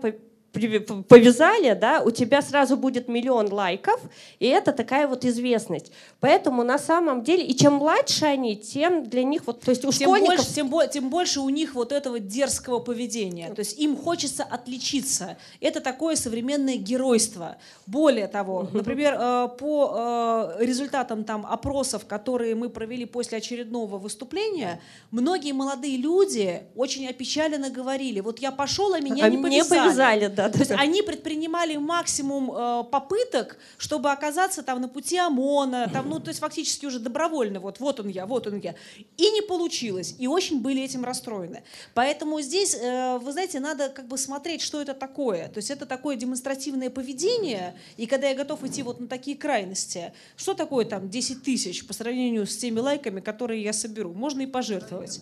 повязали, 0.53 1.74
да, 1.74 2.03
у 2.03 2.11
тебя 2.11 2.42
сразу 2.42 2.76
будет 2.76 3.09
миллион 3.09 3.53
лайков, 3.53 4.01
и 4.38 4.46
это 4.46 4.72
такая 4.72 5.07
вот 5.07 5.24
известность. 5.24 5.92
Поэтому 6.20 6.64
на 6.64 6.78
самом 6.78 7.22
деле, 7.22 7.44
и 7.44 7.57
чем 7.57 7.74
младше 7.74 8.24
они, 8.26 8.57
тем 8.57 9.09
для 9.09 9.22
них 9.22 9.46
вот, 9.46 9.61
то 9.61 9.70
есть 9.70 9.84
у 9.84 9.92
тем 9.92 10.09
школьников... 10.09 10.36
Больше, 10.36 10.55
тем, 10.55 10.72
тем 10.92 11.11
больше 11.11 11.40
у 11.40 11.48
них 11.48 11.74
вот 11.74 11.92
этого 11.92 12.18
дерзкого 12.18 12.80
поведения. 12.80 13.53
То 13.55 13.61
есть 13.61 13.78
им 13.78 13.96
хочется 13.96 14.42
отличиться. 14.42 15.36
Это 15.61 15.80
такое 15.80 16.16
современное 16.16 16.76
геройство. 16.76 17.57
Более 17.86 18.26
того, 18.26 18.68
например, 18.72 19.16
э, 19.18 19.48
по 19.59 20.57
э, 20.59 20.64
результатам 20.64 21.24
там 21.24 21.46
опросов, 21.46 22.07
которые 22.07 22.55
мы 22.55 22.68
провели 22.68 23.05
после 23.05 23.38
очередного 23.38 23.98
выступления, 23.98 24.80
многие 25.11 25.53
молодые 25.53 25.96
люди 25.96 26.62
очень 26.74 27.07
опечаленно 27.07 27.70
говорили, 27.70 28.20
вот 28.20 28.40
я 28.40 28.51
пошел, 28.51 28.94
а 28.94 29.01
меня 29.01 29.24
а 29.24 29.28
не 29.28 29.38
повязали. 29.38 29.80
повязали 29.80 30.26
да, 30.39 30.39
то 30.49 30.59
есть 30.59 30.70
они 30.70 31.03
предпринимали 31.03 31.76
максимум 31.76 32.53
э, 32.53 32.84
попыток, 32.91 33.59
чтобы 33.78 34.11
оказаться 34.11 34.62
там 34.62 34.80
на 34.80 34.88
пути 34.88 35.18
ОМОНа, 35.18 35.91
там, 35.93 36.09
ну, 36.09 36.20
то 36.20 36.28
есть 36.28 36.41
фактически 36.41 36.86
уже 36.86 36.99
добровольно, 36.99 37.61
вот, 37.61 37.80
вот 37.80 38.01
он 38.01 38.09
я, 38.09 38.26
вот 38.26 38.47
он 38.47 38.59
я. 38.59 38.74
И 39.16 39.30
не 39.30 39.43
получилось, 39.43 40.14
и 40.18 40.26
очень 40.26 40.61
были 40.61 40.82
этим 40.82 41.05
расстроены. 41.05 41.62
Поэтому 41.95 42.41
здесь, 42.41 42.74
э, 42.74 43.18
вы 43.18 43.32
знаете, 43.32 43.61
надо 43.61 43.88
как 43.88 44.07
бы 44.07 44.16
смотреть, 44.16 44.62
что 44.62 44.80
это 44.80 44.95
такое. 44.95 45.49
То 45.49 45.59
есть 45.59 45.70
это 45.70 45.86
такое 45.86 46.16
демонстративное 46.16 46.91
поведение, 46.91 47.76
и 47.97 48.07
когда 48.07 48.28
я 48.28 48.34
готов 48.34 48.64
идти 48.64 48.82
вот 48.82 49.01
на 49.01 49.09
такие 49.09 49.36
крайности, 49.36 50.12
что 50.36 50.55
такое 50.55 50.84
там 50.84 51.11
10 51.11 51.43
тысяч 51.43 51.86
по 51.86 51.93
сравнению 51.93 52.47
с 52.47 52.57
теми 52.57 52.80
лайками, 52.80 53.20
которые 53.20 53.62
я 53.62 53.72
соберу? 53.72 54.12
Можно 54.12 54.43
и 54.43 54.47
пожертвовать. 54.47 55.20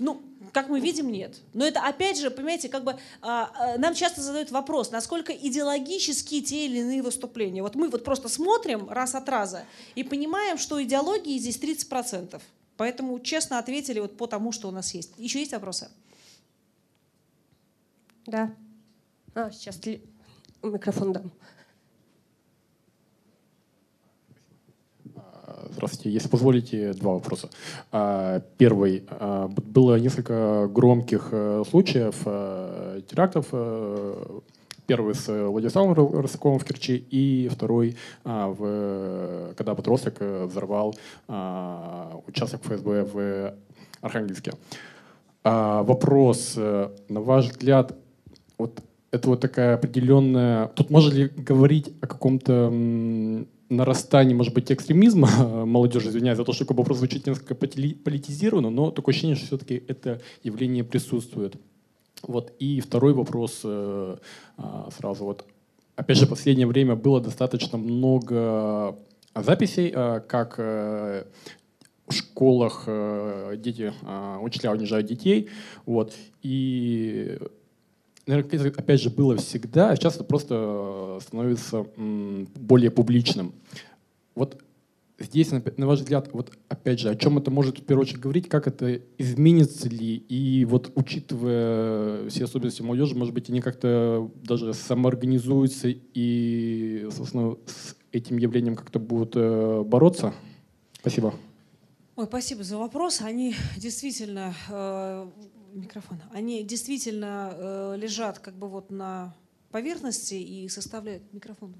Ну, 0.00 0.22
как 0.58 0.68
мы 0.68 0.80
видим, 0.80 1.08
нет. 1.12 1.36
Но 1.54 1.64
это 1.64 1.80
опять 1.86 2.18
же, 2.18 2.32
понимаете, 2.32 2.68
как 2.68 2.82
бы 2.82 2.98
а, 3.22 3.52
а, 3.54 3.78
нам 3.78 3.94
часто 3.94 4.20
задают 4.20 4.50
вопрос, 4.50 4.90
насколько 4.90 5.32
идеологические 5.32 6.42
те 6.42 6.66
или 6.66 6.78
иные 6.80 7.00
выступления. 7.00 7.62
Вот 7.62 7.76
мы 7.76 7.88
вот 7.88 8.02
просто 8.02 8.28
смотрим 8.28 8.90
раз 8.90 9.14
от 9.14 9.28
раза 9.28 9.64
и 9.94 10.02
понимаем, 10.02 10.58
что 10.58 10.82
идеологии 10.82 11.38
здесь 11.38 11.60
30%. 11.60 12.42
Поэтому 12.76 13.20
честно 13.20 13.60
ответили 13.60 14.00
вот 14.00 14.16
по 14.16 14.26
тому, 14.26 14.50
что 14.50 14.66
у 14.66 14.72
нас 14.72 14.92
есть. 14.94 15.12
Еще 15.16 15.38
есть 15.38 15.52
вопросы? 15.52 15.90
Да. 18.26 18.52
А, 19.36 19.52
сейчас 19.52 19.78
микрофон 20.64 21.12
дам. 21.12 21.30
Здравствуйте. 25.70 26.10
Если 26.10 26.28
позволите, 26.28 26.92
два 26.92 27.14
вопроса. 27.14 27.50
А, 27.92 28.40
первый. 28.56 29.04
А, 29.08 29.48
было 29.48 29.98
несколько 29.98 30.68
громких 30.68 31.28
э, 31.32 31.64
случаев 31.68 32.16
э, 32.24 33.00
терактов. 33.08 33.46
Э, 33.52 34.40
первый 34.86 35.14
с 35.14 35.28
Владиславом 35.28 35.92
Рысаковым 35.92 36.58
в 36.58 36.64
Керчи 36.64 36.96
и 36.96 37.48
второй, 37.52 37.96
а, 38.24 39.54
когда 39.56 39.74
подросток 39.74 40.18
взорвал 40.20 40.96
участок 42.26 42.62
ФСБ 42.64 43.04
в 43.04 43.54
Архангельске. 44.00 44.52
Вопрос, 45.44 46.56
на 46.56 47.20
ваш 47.20 47.50
взгляд, 47.50 47.94
вот 48.56 48.80
это 49.10 49.28
вот 49.28 49.40
такая 49.40 49.74
определенная... 49.74 50.68
Тут 50.68 50.90
можно 50.90 51.12
ли 51.12 51.28
говорить 51.28 51.92
о 52.00 52.06
каком-то 52.06 52.70
нарастании, 53.68 54.34
может 54.34 54.54
быть, 54.54 54.70
экстремизма 54.72 55.28
молодежи, 55.66 56.08
извиняюсь 56.08 56.36
за 56.36 56.44
то, 56.44 56.52
что 56.52 56.64
такой 56.64 56.76
вопрос 56.78 56.98
звучит 56.98 57.26
несколько 57.26 57.54
политизированно, 57.54 58.70
но 58.70 58.90
такое 58.90 59.12
ощущение, 59.12 59.36
что 59.36 59.46
все-таки 59.46 59.82
это 59.88 60.20
явление 60.42 60.84
присутствует. 60.84 61.56
Вот. 62.22 62.52
И 62.58 62.80
второй 62.80 63.12
вопрос 63.12 63.60
э, 63.64 64.16
а, 64.56 64.88
сразу. 64.96 65.24
Вот. 65.24 65.44
Опять 65.96 66.16
же, 66.16 66.26
в 66.26 66.30
последнее 66.30 66.66
время 66.66 66.96
было 66.96 67.20
достаточно 67.20 67.78
много 67.78 68.96
записей, 69.34 69.92
э, 69.94 70.20
как 70.26 70.56
э, 70.58 71.24
в 72.08 72.12
школах 72.12 72.88
дети, 73.58 73.92
учителя 74.40 74.72
унижают 74.72 75.06
детей. 75.06 75.50
Вот. 75.84 76.14
И 76.42 77.38
наверное, 78.28 78.72
опять 78.76 79.00
же, 79.00 79.10
было 79.10 79.36
всегда, 79.36 79.90
а 79.90 79.96
сейчас 79.96 80.16
это 80.16 80.24
просто 80.24 81.18
становится 81.22 81.86
более 81.96 82.90
публичным. 82.90 83.54
Вот 84.34 84.62
здесь, 85.18 85.50
на 85.50 85.86
ваш 85.86 86.00
взгляд, 86.00 86.28
вот 86.32 86.52
опять 86.68 87.00
же, 87.00 87.10
о 87.10 87.16
чем 87.16 87.38
это 87.38 87.50
может 87.50 87.78
в 87.78 87.84
первую 87.84 88.02
очередь 88.02 88.20
говорить, 88.20 88.48
как 88.48 88.68
это 88.68 89.00
изменится 89.16 89.88
ли, 89.88 90.16
и 90.16 90.64
вот 90.64 90.92
учитывая 90.94 92.28
все 92.28 92.44
особенности 92.44 92.82
молодежи, 92.82 93.16
может 93.16 93.34
быть, 93.34 93.50
они 93.50 93.60
как-то 93.60 94.30
даже 94.44 94.74
самоорганизуются 94.74 95.88
и, 95.88 97.08
собственно, 97.10 97.56
с 97.66 97.96
этим 98.12 98.38
явлением 98.38 98.76
как-то 98.76 98.98
будут 98.98 99.32
э, 99.34 99.82
бороться? 99.84 100.34
Спасибо. 101.00 101.34
Ой, 102.16 102.26
спасибо 102.26 102.62
за 102.62 102.78
вопрос. 102.78 103.20
Они 103.22 103.54
действительно 103.76 104.54
э, 104.68 105.26
микрофон. 105.72 106.20
Они 106.32 106.62
действительно 106.62 107.52
э, 107.54 107.94
лежат 107.96 108.38
как 108.38 108.54
бы 108.54 108.68
вот 108.68 108.90
на 108.90 109.34
поверхности 109.70 110.34
и 110.34 110.68
составляют 110.68 111.32
микрофон. 111.32 111.74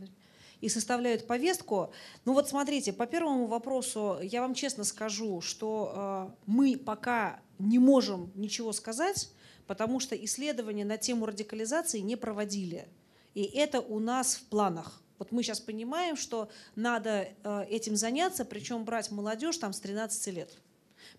И 0.60 0.68
составляют 0.68 1.26
повестку. 1.26 1.92
Ну 2.24 2.32
вот 2.32 2.48
смотрите, 2.48 2.92
по 2.92 3.06
первому 3.06 3.46
вопросу 3.46 4.18
я 4.22 4.40
вам 4.40 4.54
честно 4.54 4.84
скажу, 4.84 5.40
что 5.40 5.92
э, 5.94 6.42
мы 6.46 6.76
пока 6.76 7.40
не 7.58 7.78
можем 7.78 8.32
ничего 8.34 8.72
сказать, 8.72 9.30
потому 9.66 10.00
что 10.00 10.16
исследования 10.16 10.84
на 10.84 10.96
тему 10.96 11.26
радикализации 11.26 12.00
не 12.00 12.16
проводили. 12.16 12.88
И 13.34 13.42
это 13.42 13.80
у 13.80 14.00
нас 14.00 14.34
в 14.34 14.44
планах. 14.46 15.00
Вот 15.18 15.32
мы 15.32 15.42
сейчас 15.42 15.60
понимаем, 15.60 16.16
что 16.16 16.48
надо 16.74 17.28
э, 17.42 17.64
этим 17.68 17.96
заняться, 17.96 18.44
причем 18.44 18.84
брать 18.84 19.10
молодежь 19.10 19.58
там 19.58 19.72
с 19.72 19.80
13 19.80 20.34
лет. 20.34 20.56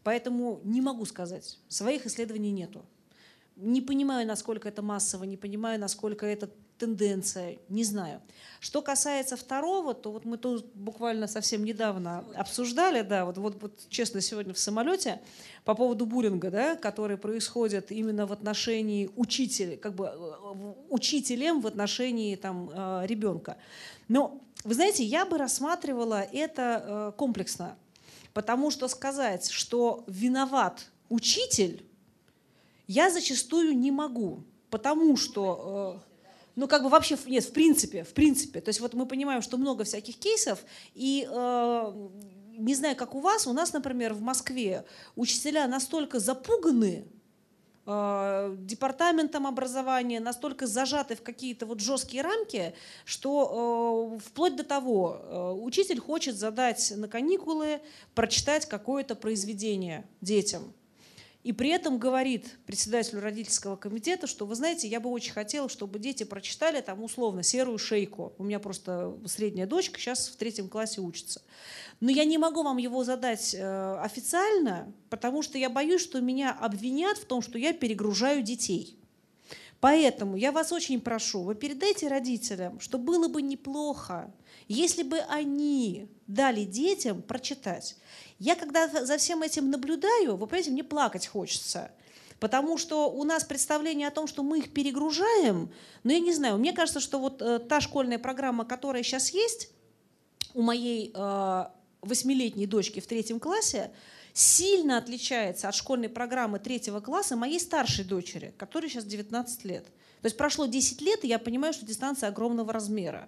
Поэтому 0.03 0.61
не 0.63 0.81
могу 0.81 1.05
сказать. 1.05 1.59
Своих 1.67 2.05
исследований 2.05 2.51
нету. 2.51 2.85
Не 3.55 3.81
понимаю, 3.81 4.26
насколько 4.26 4.69
это 4.69 4.81
массово, 4.81 5.26
не 5.26 5.38
понимаю, 5.38 5.80
насколько 5.80 6.26
это 6.26 6.49
тенденция, 6.80 7.57
не 7.67 7.84
знаю. 7.84 8.21
Что 8.59 8.81
касается 8.81 9.35
второго, 9.35 9.93
то 9.93 10.11
вот 10.11 10.26
мы 10.26 10.38
тут 10.38 10.65
буквально 10.73 11.27
совсем 11.27 11.63
недавно 11.63 12.26
обсуждали, 12.35 13.01
да, 13.01 13.26
вот, 13.26 13.38
вот, 13.38 13.61
вот 13.61 13.80
честно, 13.89 14.21
сегодня 14.21 14.53
в 14.53 14.59
самолете 14.59 15.19
по 15.65 15.76
поводу 15.76 16.05
буллинга, 16.05 16.49
да, 16.49 16.76
который 16.76 17.17
происходит 17.17 17.91
именно 17.91 18.26
в 18.26 18.31
отношении 18.31 19.09
учителя, 19.15 19.77
как 19.77 19.93
бы 19.93 20.05
э, 20.05 20.73
учителем 20.89 21.61
в 21.61 21.67
отношении 21.67 22.35
там, 22.35 22.69
э, 22.73 23.05
ребенка. 23.05 23.57
Но, 24.07 24.41
вы 24.63 24.73
знаете, 24.73 25.03
я 25.03 25.26
бы 25.26 25.38
рассматривала 25.38 26.21
это 26.21 26.84
э, 26.85 27.11
комплексно, 27.17 27.77
потому 28.39 28.71
что 28.71 28.87
сказать, 28.87 29.51
что 29.51 30.05
виноват 30.07 30.85
учитель, 31.09 31.85
я 32.87 33.11
зачастую 33.11 33.77
не 33.77 33.91
могу, 33.91 34.45
потому 34.69 35.17
что... 35.17 35.99
э, 35.99 36.09
ну, 36.55 36.69
как 36.69 36.83
бы 36.83 36.87
вообще, 36.87 37.17
нет, 37.25 37.43
в 37.43 37.51
принципе, 37.51 38.05
в 38.05 38.13
принципе. 38.13 38.61
То 38.61 38.69
есть 38.69 38.79
вот 38.79 38.93
мы 38.93 39.05
понимаем, 39.05 39.41
что 39.41 39.57
много 39.57 39.83
всяких 39.83 40.17
кейсов, 40.17 40.59
и 40.93 41.27
э, 41.29 42.09
не 42.57 42.75
знаю, 42.75 42.95
как 42.95 43.13
у 43.13 43.19
вас, 43.19 43.45
у 43.45 43.51
нас, 43.51 43.73
например, 43.73 44.13
в 44.13 44.21
Москве 44.21 44.85
учителя 45.17 45.67
настолько 45.67 46.19
запуганы 46.19 47.07
департаментом 47.89 49.47
образования, 49.47 50.19
настолько 50.19 50.67
зажаты 50.67 51.15
в 51.15 51.23
какие-то 51.23 51.65
вот 51.65 51.79
жесткие 51.79 52.21
рамки, 52.21 52.73
что 53.03 54.15
э, 54.15 54.19
вплоть 54.19 54.55
до 54.55 54.63
того, 54.63 55.19
э, 55.19 55.51
учитель 55.61 55.99
хочет 55.99 56.35
задать 56.35 56.93
на 56.95 57.07
каникулы, 57.07 57.81
прочитать 58.13 58.67
какое-то 58.67 59.15
произведение 59.15 60.07
детям. 60.21 60.73
И 61.43 61.53
при 61.53 61.69
этом 61.69 61.99
говорит 61.99 62.57
председателю 62.65 63.21
родительского 63.21 63.77
комитета, 63.77 64.27
что, 64.27 64.45
вы 64.45 64.55
знаете, 64.55 64.89
я 64.89 64.99
бы 64.99 65.09
очень 65.09 65.31
хотела, 65.31 65.69
чтобы 65.69 65.97
дети 65.97 66.23
прочитали 66.23 66.81
там 66.81 67.01
условно 67.01 67.43
«Серую 67.43 67.77
шейку». 67.77 68.33
У 68.37 68.43
меня 68.43 68.59
просто 68.59 69.17
средняя 69.25 69.65
дочка 69.65 69.99
сейчас 69.99 70.27
в 70.27 70.35
третьем 70.35 70.67
классе 70.67 70.99
учится. 70.99 71.41
Но 72.01 72.11
я 72.11 72.25
не 72.25 72.37
могу 72.37 72.63
вам 72.63 72.75
его 72.75 73.05
задать 73.05 73.55
э, 73.55 73.99
официально, 74.01 74.91
потому 75.09 75.41
что 75.41 75.57
я 75.57 75.69
боюсь, 75.69 76.01
что 76.01 76.19
меня 76.19 76.51
обвинят 76.51 77.17
в 77.17 77.25
том, 77.25 77.41
что 77.41 77.57
я 77.57 77.71
перегружаю 77.71 78.43
детей. 78.43 78.99
Поэтому 79.79 80.35
я 80.35 80.51
вас 80.51 80.73
очень 80.73 80.99
прошу, 80.99 81.43
вы 81.43 81.55
передайте 81.55 82.09
родителям, 82.09 82.81
что 82.81 82.97
было 82.97 83.29
бы 83.29 83.41
неплохо, 83.41 84.29
если 84.67 85.03
бы 85.03 85.19
они 85.29 86.09
дали 86.27 86.65
детям 86.65 87.21
прочитать. 87.21 87.95
Я 88.39 88.55
когда 88.55 88.87
за 88.87 89.17
всем 89.17 89.43
этим 89.43 89.69
наблюдаю, 89.69 90.37
вы 90.37 90.47
понимаете, 90.47 90.71
мне 90.71 90.83
плакать 90.83 91.27
хочется. 91.27 91.91
Потому 92.39 92.77
что 92.77 93.11
у 93.11 93.25
нас 93.25 93.43
представление 93.43 94.07
о 94.07 94.11
том, 94.11 94.25
что 94.25 94.43
мы 94.43 94.59
их 94.59 94.71
перегружаем, 94.71 95.69
но 96.03 96.13
я 96.13 96.19
не 96.19 96.33
знаю, 96.33 96.57
мне 96.57 96.71
кажется, 96.71 97.01
что 97.01 97.19
вот 97.19 97.41
э, 97.41 97.59
та 97.59 97.81
школьная 97.81 98.17
программа, 98.17 98.63
которая 98.63 99.03
сейчас 99.03 99.31
есть 99.31 99.69
у 100.53 100.61
моей 100.61 101.11
э, 101.13 101.65
восьмилетней 102.01 102.65
дочки 102.65 103.01
в 103.01 103.07
третьем 103.07 103.41
классе, 103.41 103.91
сильно 104.31 104.97
отличается 104.97 105.67
от 105.67 105.75
школьной 105.75 106.07
программы 106.07 106.59
третьего 106.59 107.01
класса 107.01 107.35
моей 107.35 107.59
старшей 107.59 108.05
дочери, 108.05 108.53
которой 108.57 108.89
сейчас 108.89 109.03
19 109.03 109.65
лет. 109.65 109.83
То 110.21 110.25
есть 110.25 110.37
прошло 110.37 110.65
10 110.65 111.01
лет, 111.01 111.25
и 111.25 111.27
я 111.27 111.39
понимаю, 111.39 111.73
что 111.73 111.85
дистанция 111.85 112.29
огромного 112.29 112.71
размера. 112.71 113.27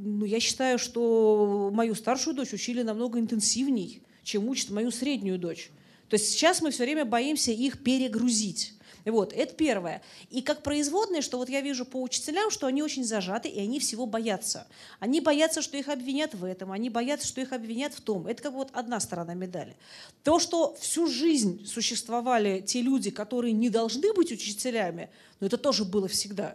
Ну, 0.00 0.24
я 0.24 0.38
считаю, 0.38 0.78
что 0.78 1.70
мою 1.72 1.96
старшую 1.96 2.36
дочь 2.36 2.52
учили 2.52 2.82
намного 2.82 3.18
интенсивней, 3.18 4.00
чем 4.22 4.48
учат 4.48 4.70
мою 4.70 4.92
среднюю 4.92 5.38
дочь. 5.38 5.70
То 6.08 6.14
есть 6.14 6.30
сейчас 6.30 6.62
мы 6.62 6.70
все 6.70 6.84
время 6.84 7.04
боимся 7.04 7.50
их 7.50 7.82
перегрузить. 7.82 8.74
Вот, 9.04 9.32
это 9.32 9.54
первое. 9.54 10.02
И 10.30 10.42
как 10.42 10.62
производные, 10.62 11.20
что 11.20 11.38
вот 11.38 11.48
я 11.48 11.62
вижу 11.62 11.84
по 11.84 12.00
учителям, 12.00 12.50
что 12.50 12.68
они 12.68 12.82
очень 12.82 13.04
зажаты, 13.04 13.48
и 13.48 13.58
они 13.58 13.80
всего 13.80 14.06
боятся. 14.06 14.68
Они 15.00 15.20
боятся, 15.20 15.62
что 15.62 15.76
их 15.76 15.88
обвинят 15.88 16.34
в 16.34 16.44
этом, 16.44 16.70
они 16.70 16.90
боятся, 16.90 17.26
что 17.26 17.40
их 17.40 17.52
обвинят 17.52 17.92
в 17.92 18.00
том. 18.00 18.28
Это 18.28 18.42
как 18.42 18.52
бы 18.52 18.58
вот 18.58 18.70
одна 18.74 19.00
сторона 19.00 19.34
медали. 19.34 19.76
То, 20.22 20.38
что 20.38 20.76
всю 20.78 21.08
жизнь 21.08 21.66
существовали 21.66 22.62
те 22.64 22.82
люди, 22.82 23.10
которые 23.10 23.52
не 23.52 23.68
должны 23.68 24.12
быть 24.12 24.30
учителями, 24.30 25.10
ну 25.40 25.48
это 25.48 25.56
тоже 25.56 25.84
было 25.84 26.06
всегда. 26.06 26.54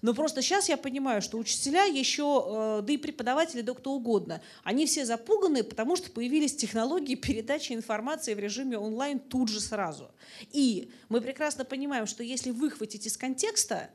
Но 0.00 0.14
просто 0.14 0.42
сейчас 0.42 0.68
я 0.68 0.76
понимаю, 0.76 1.22
что 1.22 1.38
учителя 1.38 1.84
еще, 1.84 2.44
э, 2.46 2.82
да 2.82 2.92
и 2.92 2.96
преподаватели, 2.96 3.60
да 3.60 3.74
кто 3.74 3.92
угодно, 3.92 4.40
они 4.64 4.86
все 4.86 5.04
запуганы, 5.04 5.62
потому 5.62 5.96
что 5.96 6.10
появились 6.10 6.56
технологии 6.56 7.14
передачи 7.14 7.72
информации 7.72 8.34
в 8.34 8.38
режиме 8.38 8.78
онлайн 8.78 9.18
тут 9.18 9.48
же 9.48 9.60
сразу. 9.60 10.10
И 10.52 10.90
мы 11.08 11.20
прекрасно 11.20 11.64
понимаем, 11.64 12.06
что 12.06 12.22
если 12.22 12.50
выхватить 12.50 13.06
из 13.06 13.16
контекста, 13.16 13.90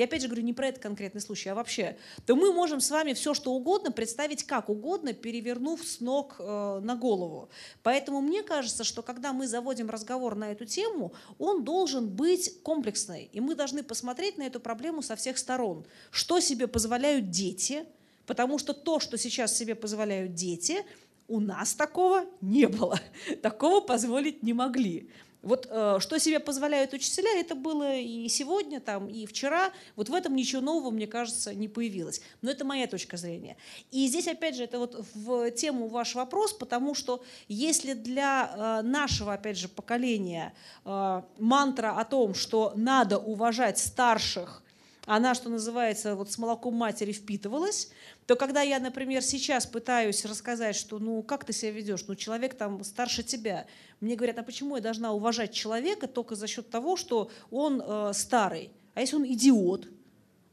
я 0.00 0.06
опять 0.06 0.22
же 0.22 0.28
говорю 0.28 0.44
не 0.44 0.54
про 0.54 0.68
этот 0.68 0.82
конкретный 0.82 1.20
случай, 1.20 1.50
а 1.50 1.54
вообще, 1.54 1.98
то 2.24 2.34
мы 2.34 2.54
можем 2.54 2.80
с 2.80 2.90
вами 2.90 3.12
все 3.12 3.34
что 3.34 3.52
угодно 3.52 3.92
представить 3.92 4.44
как 4.44 4.70
угодно, 4.70 5.12
перевернув 5.12 5.86
с 5.86 6.00
ног 6.00 6.36
э, 6.38 6.80
на 6.82 6.96
голову. 6.96 7.50
Поэтому 7.82 8.22
мне 8.22 8.42
кажется, 8.42 8.82
что 8.82 9.02
когда 9.02 9.34
мы 9.34 9.46
заводим 9.46 9.90
разговор 9.90 10.36
на 10.36 10.52
эту 10.52 10.64
тему, 10.64 11.12
он 11.38 11.64
должен 11.64 12.08
быть 12.08 12.62
комплексный. 12.62 13.28
И 13.30 13.40
мы 13.40 13.54
должны 13.54 13.82
посмотреть 13.82 14.38
на 14.38 14.44
эту 14.44 14.58
проблему 14.58 15.02
со 15.02 15.16
всех 15.16 15.36
сторон. 15.36 15.84
Что 16.10 16.40
себе 16.40 16.66
позволяют 16.66 17.28
дети, 17.28 17.84
потому 18.24 18.58
что 18.58 18.72
то, 18.72 19.00
что 19.00 19.18
сейчас 19.18 19.54
себе 19.54 19.74
позволяют 19.74 20.32
дети, 20.32 20.82
у 21.28 21.40
нас 21.40 21.74
такого 21.74 22.24
не 22.40 22.68
было. 22.68 22.98
Такого 23.42 23.82
позволить 23.82 24.42
не 24.42 24.54
могли. 24.54 25.10
Вот 25.42 25.66
э, 25.70 25.96
что 26.00 26.18
себе 26.18 26.38
позволяют 26.38 26.92
учителя, 26.92 27.38
это 27.38 27.54
было 27.54 27.96
и 27.96 28.28
сегодня, 28.28 28.80
там, 28.80 29.08
и 29.08 29.24
вчера. 29.26 29.72
Вот 29.96 30.08
в 30.08 30.14
этом 30.14 30.36
ничего 30.36 30.60
нового, 30.60 30.90
мне 30.90 31.06
кажется, 31.06 31.54
не 31.54 31.68
появилось. 31.68 32.20
Но 32.42 32.50
это 32.50 32.64
моя 32.64 32.86
точка 32.86 33.16
зрения. 33.16 33.56
И 33.90 34.06
здесь, 34.06 34.28
опять 34.28 34.56
же, 34.56 34.64
это 34.64 34.78
вот 34.78 35.04
в 35.14 35.50
тему 35.52 35.88
ваш 35.88 36.14
вопрос, 36.14 36.52
потому 36.52 36.94
что 36.94 37.24
если 37.48 37.94
для 37.94 38.80
э, 38.82 38.82
нашего, 38.82 39.32
опять 39.32 39.56
же, 39.56 39.68
поколения 39.68 40.52
э, 40.84 41.22
мантра 41.38 41.98
о 41.98 42.04
том, 42.04 42.34
что 42.34 42.72
надо 42.76 43.18
уважать 43.18 43.78
старших, 43.78 44.62
она, 45.06 45.34
что 45.34 45.48
называется, 45.48 46.14
вот 46.14 46.30
с 46.30 46.38
молоком 46.38 46.74
матери 46.74 47.12
впитывалась, 47.12 47.90
то 48.30 48.36
когда 48.36 48.62
я, 48.62 48.78
например, 48.78 49.22
сейчас 49.22 49.66
пытаюсь 49.66 50.24
рассказать, 50.24 50.76
что 50.76 51.00
ну 51.00 51.20
как 51.20 51.44
ты 51.44 51.52
себя 51.52 51.72
ведешь, 51.72 52.04
ну 52.06 52.14
человек 52.14 52.54
там 52.54 52.84
старше 52.84 53.24
тебя, 53.24 53.66
мне 53.98 54.14
говорят, 54.14 54.38
а 54.38 54.44
почему 54.44 54.76
я 54.76 54.80
должна 54.80 55.12
уважать 55.12 55.52
человека 55.52 56.06
только 56.06 56.36
за 56.36 56.46
счет 56.46 56.70
того, 56.70 56.94
что 56.94 57.28
он 57.50 57.82
э, 57.84 58.12
старый? 58.14 58.70
А 58.94 59.00
если 59.00 59.16
он 59.16 59.26
идиот? 59.26 59.88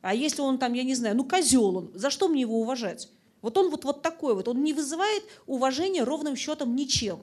А 0.01 0.15
если 0.15 0.41
он 0.41 0.57
там, 0.57 0.73
я 0.73 0.81
не 0.81 0.95
знаю, 0.95 1.15
ну 1.15 1.23
козел 1.23 1.77
он, 1.77 1.91
за 1.93 2.09
что 2.09 2.29
мне 2.29 2.41
его 2.41 2.59
уважать? 2.59 3.11
Вот 3.43 3.55
он 3.59 3.69
вот, 3.69 3.83
вот 3.83 4.01
такой 4.01 4.33
вот, 4.33 4.47
он 4.47 4.63
не 4.63 4.73
вызывает 4.73 5.21
уважения 5.45 6.01
ровным 6.01 6.35
счетом 6.35 6.75
ничем. 6.75 7.21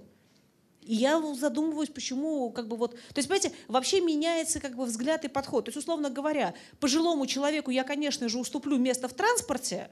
И 0.82 0.94
я 0.94 1.20
задумываюсь, 1.34 1.88
почему, 1.88 2.52
как 2.52 2.68
бы 2.68 2.76
вот, 2.76 2.92
то 2.92 3.16
есть, 3.16 3.28
понимаете, 3.28 3.56
вообще 3.66 4.00
меняется 4.00 4.60
как 4.60 4.76
бы 4.76 4.84
взгляд 4.84 5.24
и 5.24 5.28
подход. 5.28 5.64
То 5.64 5.70
есть, 5.70 5.78
условно 5.78 6.10
говоря, 6.10 6.54
пожилому 6.78 7.26
человеку 7.26 7.72
я, 7.72 7.82
конечно 7.82 8.28
же, 8.28 8.38
уступлю 8.38 8.78
место 8.78 9.08
в 9.08 9.14
транспорте, 9.14 9.90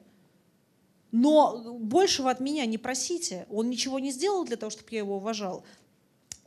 но 1.12 1.76
большего 1.78 2.30
от 2.30 2.40
меня 2.40 2.66
не 2.66 2.78
просите. 2.78 3.46
Он 3.50 3.70
ничего 3.70 3.98
не 3.98 4.10
сделал 4.10 4.44
для 4.44 4.56
того, 4.56 4.70
чтобы 4.70 4.88
я 4.90 4.98
его 4.98 5.16
уважал. 5.16 5.64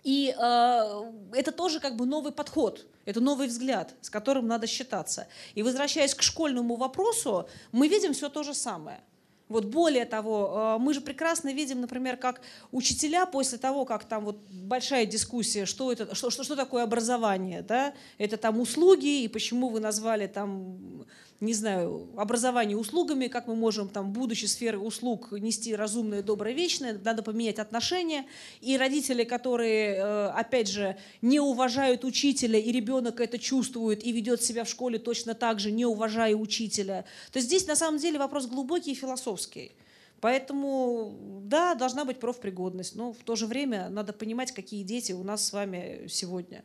И 0.04 0.36
э, 0.38 1.12
это 1.34 1.52
тоже 1.52 1.80
как 1.80 1.96
бы 1.96 2.06
новый 2.06 2.32
подход, 2.32 2.86
это 3.06 3.22
новый 3.22 3.48
взгляд, 3.48 3.96
с 4.02 4.10
которым 4.10 4.48
надо 4.48 4.68
считаться. 4.68 5.28
И 5.56 5.64
возвращаясь 5.64 6.14
к 6.14 6.22
школьному 6.22 6.76
вопросу, 6.76 7.48
мы 7.72 7.88
видим 7.88 8.14
все 8.14 8.30
то 8.30 8.44
же 8.44 8.54
самое. 8.54 9.02
Вот 9.48 9.66
более 9.66 10.06
того, 10.06 10.78
э, 10.78 10.82
мы 10.82 10.94
же 10.94 11.02
прекрасно 11.02 11.54
видим, 11.54 11.82
например, 11.82 12.18
как 12.18 12.42
учителя 12.72 13.26
после 13.26 13.58
того, 13.58 13.86
как 13.86 14.06
там 14.06 14.26
вот 14.26 14.38
большая 14.50 15.06
дискуссия, 15.06 15.66
что 15.66 15.92
это, 15.92 16.14
что, 16.14 16.30
что, 16.30 16.44
что 16.44 16.56
такое 16.56 16.84
образование, 16.84 17.62
да, 17.64 17.94
это 18.20 18.38
там 18.38 18.60
услуги 18.60 19.24
и 19.24 19.28
почему 19.28 19.70
вы 19.70 19.80
назвали 19.80 20.28
там 20.28 21.06
не 21.42 21.54
знаю, 21.54 22.10
образование 22.16 22.78
услугами, 22.78 23.28
как 23.28 23.48
мы 23.48 23.56
можем, 23.56 23.90
там, 23.90 24.14
будучи 24.14 24.46
сферой 24.46 24.86
услуг, 24.86 25.32
нести 25.34 25.76
разумное, 25.76 26.24
доброе, 26.24 26.54
вечное, 26.54 27.00
надо 27.04 27.24
поменять 27.24 27.60
отношения. 27.60 28.26
И 28.62 28.78
родители, 28.78 29.24
которые, 29.24 29.96
э, 29.96 30.28
опять 30.30 30.70
же, 30.70 30.98
не 31.22 31.40
уважают 31.40 32.06
учителя, 32.06 32.58
и 32.58 32.72
ребенок 32.72 33.20
это 33.20 33.38
чувствует 33.38 34.06
и 34.06 34.12
ведет 34.12 34.42
себя 34.42 34.64
в 34.64 34.70
школе 34.70 34.98
точно 34.98 35.34
так 35.34 35.60
же, 35.60 35.72
не 35.72 35.86
уважая 35.86 36.36
учителя, 36.36 37.06
то 37.32 37.40
здесь 37.40 37.68
на 37.68 37.76
самом 37.76 38.00
деле 38.00 38.18
вопрос 38.18 38.48
глубокий 38.48 38.92
и 38.92 38.96
философский. 38.96 39.74
Поэтому, 40.22 41.14
да, 41.44 41.76
должна 41.76 42.06
быть 42.06 42.20
профпригодность, 42.20 42.96
но 42.96 43.12
в 43.12 43.24
то 43.24 43.36
же 43.36 43.46
время 43.46 43.90
надо 43.90 44.14
понимать, 44.14 44.54
какие 44.54 44.84
дети 44.84 45.12
у 45.12 45.24
нас 45.24 45.46
с 45.46 45.54
вами 45.54 46.08
сегодня. 46.08 46.64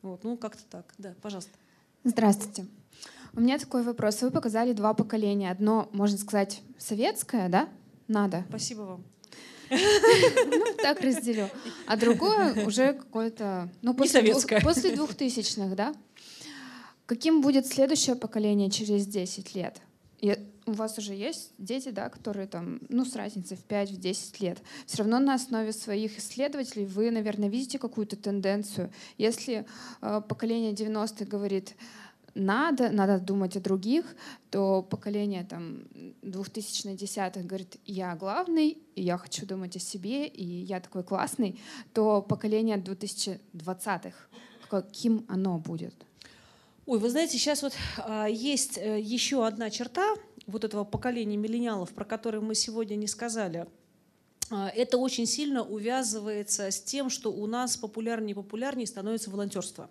Вот, 0.00 0.24
ну, 0.24 0.36
как-то 0.36 0.62
так. 0.70 0.94
Да, 0.96 1.14
пожалуйста. 1.20 1.52
Здравствуйте. 2.04 2.66
У 3.38 3.40
меня 3.40 3.56
такой 3.56 3.84
вопрос. 3.84 4.20
Вы 4.22 4.32
показали 4.32 4.72
два 4.72 4.94
поколения. 4.94 5.52
Одно, 5.52 5.88
можно 5.92 6.18
сказать, 6.18 6.60
советское, 6.76 7.48
да? 7.48 7.68
Надо. 8.08 8.44
Спасибо 8.48 8.80
вам. 8.80 9.04
Ну, 9.70 10.64
так 10.82 11.00
разделю. 11.00 11.48
А 11.86 11.96
другое 11.96 12.66
уже 12.66 12.94
какое-то... 12.94 13.68
Ну, 13.80 13.94
после, 13.94 14.22
двух, 14.22 14.40
советское. 14.42 14.60
после 14.60 14.90
двухтысячных, 14.96 15.76
да? 15.76 15.94
Каким 17.06 17.40
будет 17.40 17.68
следующее 17.68 18.16
поколение 18.16 18.70
через 18.70 19.06
10 19.06 19.54
лет? 19.54 19.80
И 20.20 20.36
у 20.66 20.72
вас 20.72 20.98
уже 20.98 21.14
есть 21.14 21.52
дети, 21.58 21.90
да, 21.90 22.08
которые 22.08 22.48
там, 22.48 22.80
ну, 22.88 23.04
с 23.04 23.14
разницей 23.14 23.56
в 23.56 23.64
5-10 23.70 24.34
лет. 24.40 24.58
Все 24.86 24.98
равно 24.98 25.20
на 25.20 25.34
основе 25.34 25.72
своих 25.72 26.18
исследователей 26.18 26.86
вы, 26.86 27.12
наверное, 27.12 27.48
видите 27.48 27.78
какую-то 27.78 28.16
тенденцию. 28.16 28.90
Если 29.16 29.64
э, 30.02 30.22
поколение 30.28 30.72
90-х 30.72 31.24
говорит, 31.24 31.76
надо, 32.38 32.90
надо 32.90 33.18
думать 33.18 33.56
о 33.56 33.60
других, 33.60 34.04
то 34.50 34.82
поколение 34.82 35.44
там 35.44 35.82
2010-х 36.22 37.40
говорит, 37.42 37.76
я 37.84 38.14
главный, 38.16 38.78
и 38.94 39.02
я 39.02 39.18
хочу 39.18 39.46
думать 39.46 39.76
о 39.76 39.80
себе, 39.80 40.26
и 40.26 40.44
я 40.44 40.80
такой 40.80 41.02
классный, 41.02 41.60
то 41.92 42.22
поколение 42.22 42.78
2020-х, 42.78 44.16
каким 44.70 45.24
оно 45.28 45.58
будет? 45.58 45.94
Ой, 46.86 46.98
вы 46.98 47.10
знаете, 47.10 47.38
сейчас 47.38 47.62
вот 47.62 47.74
а, 47.98 48.26
есть 48.26 48.78
э, 48.78 48.98
еще 48.98 49.46
одна 49.46 49.68
черта 49.68 50.14
вот 50.46 50.64
этого 50.64 50.84
поколения 50.84 51.36
миллениалов, 51.36 51.90
про 51.90 52.04
которое 52.04 52.40
мы 52.40 52.54
сегодня 52.54 52.94
не 52.94 53.06
сказали. 53.06 53.66
А, 54.50 54.70
это 54.70 54.96
очень 54.96 55.26
сильно 55.26 55.62
увязывается 55.62 56.70
с 56.70 56.80
тем, 56.80 57.10
что 57.10 57.30
у 57.30 57.46
нас 57.46 57.76
популярнее 57.76 58.32
и 58.32 58.34
популярнее 58.34 58.86
становится 58.86 59.30
волонтерство. 59.30 59.90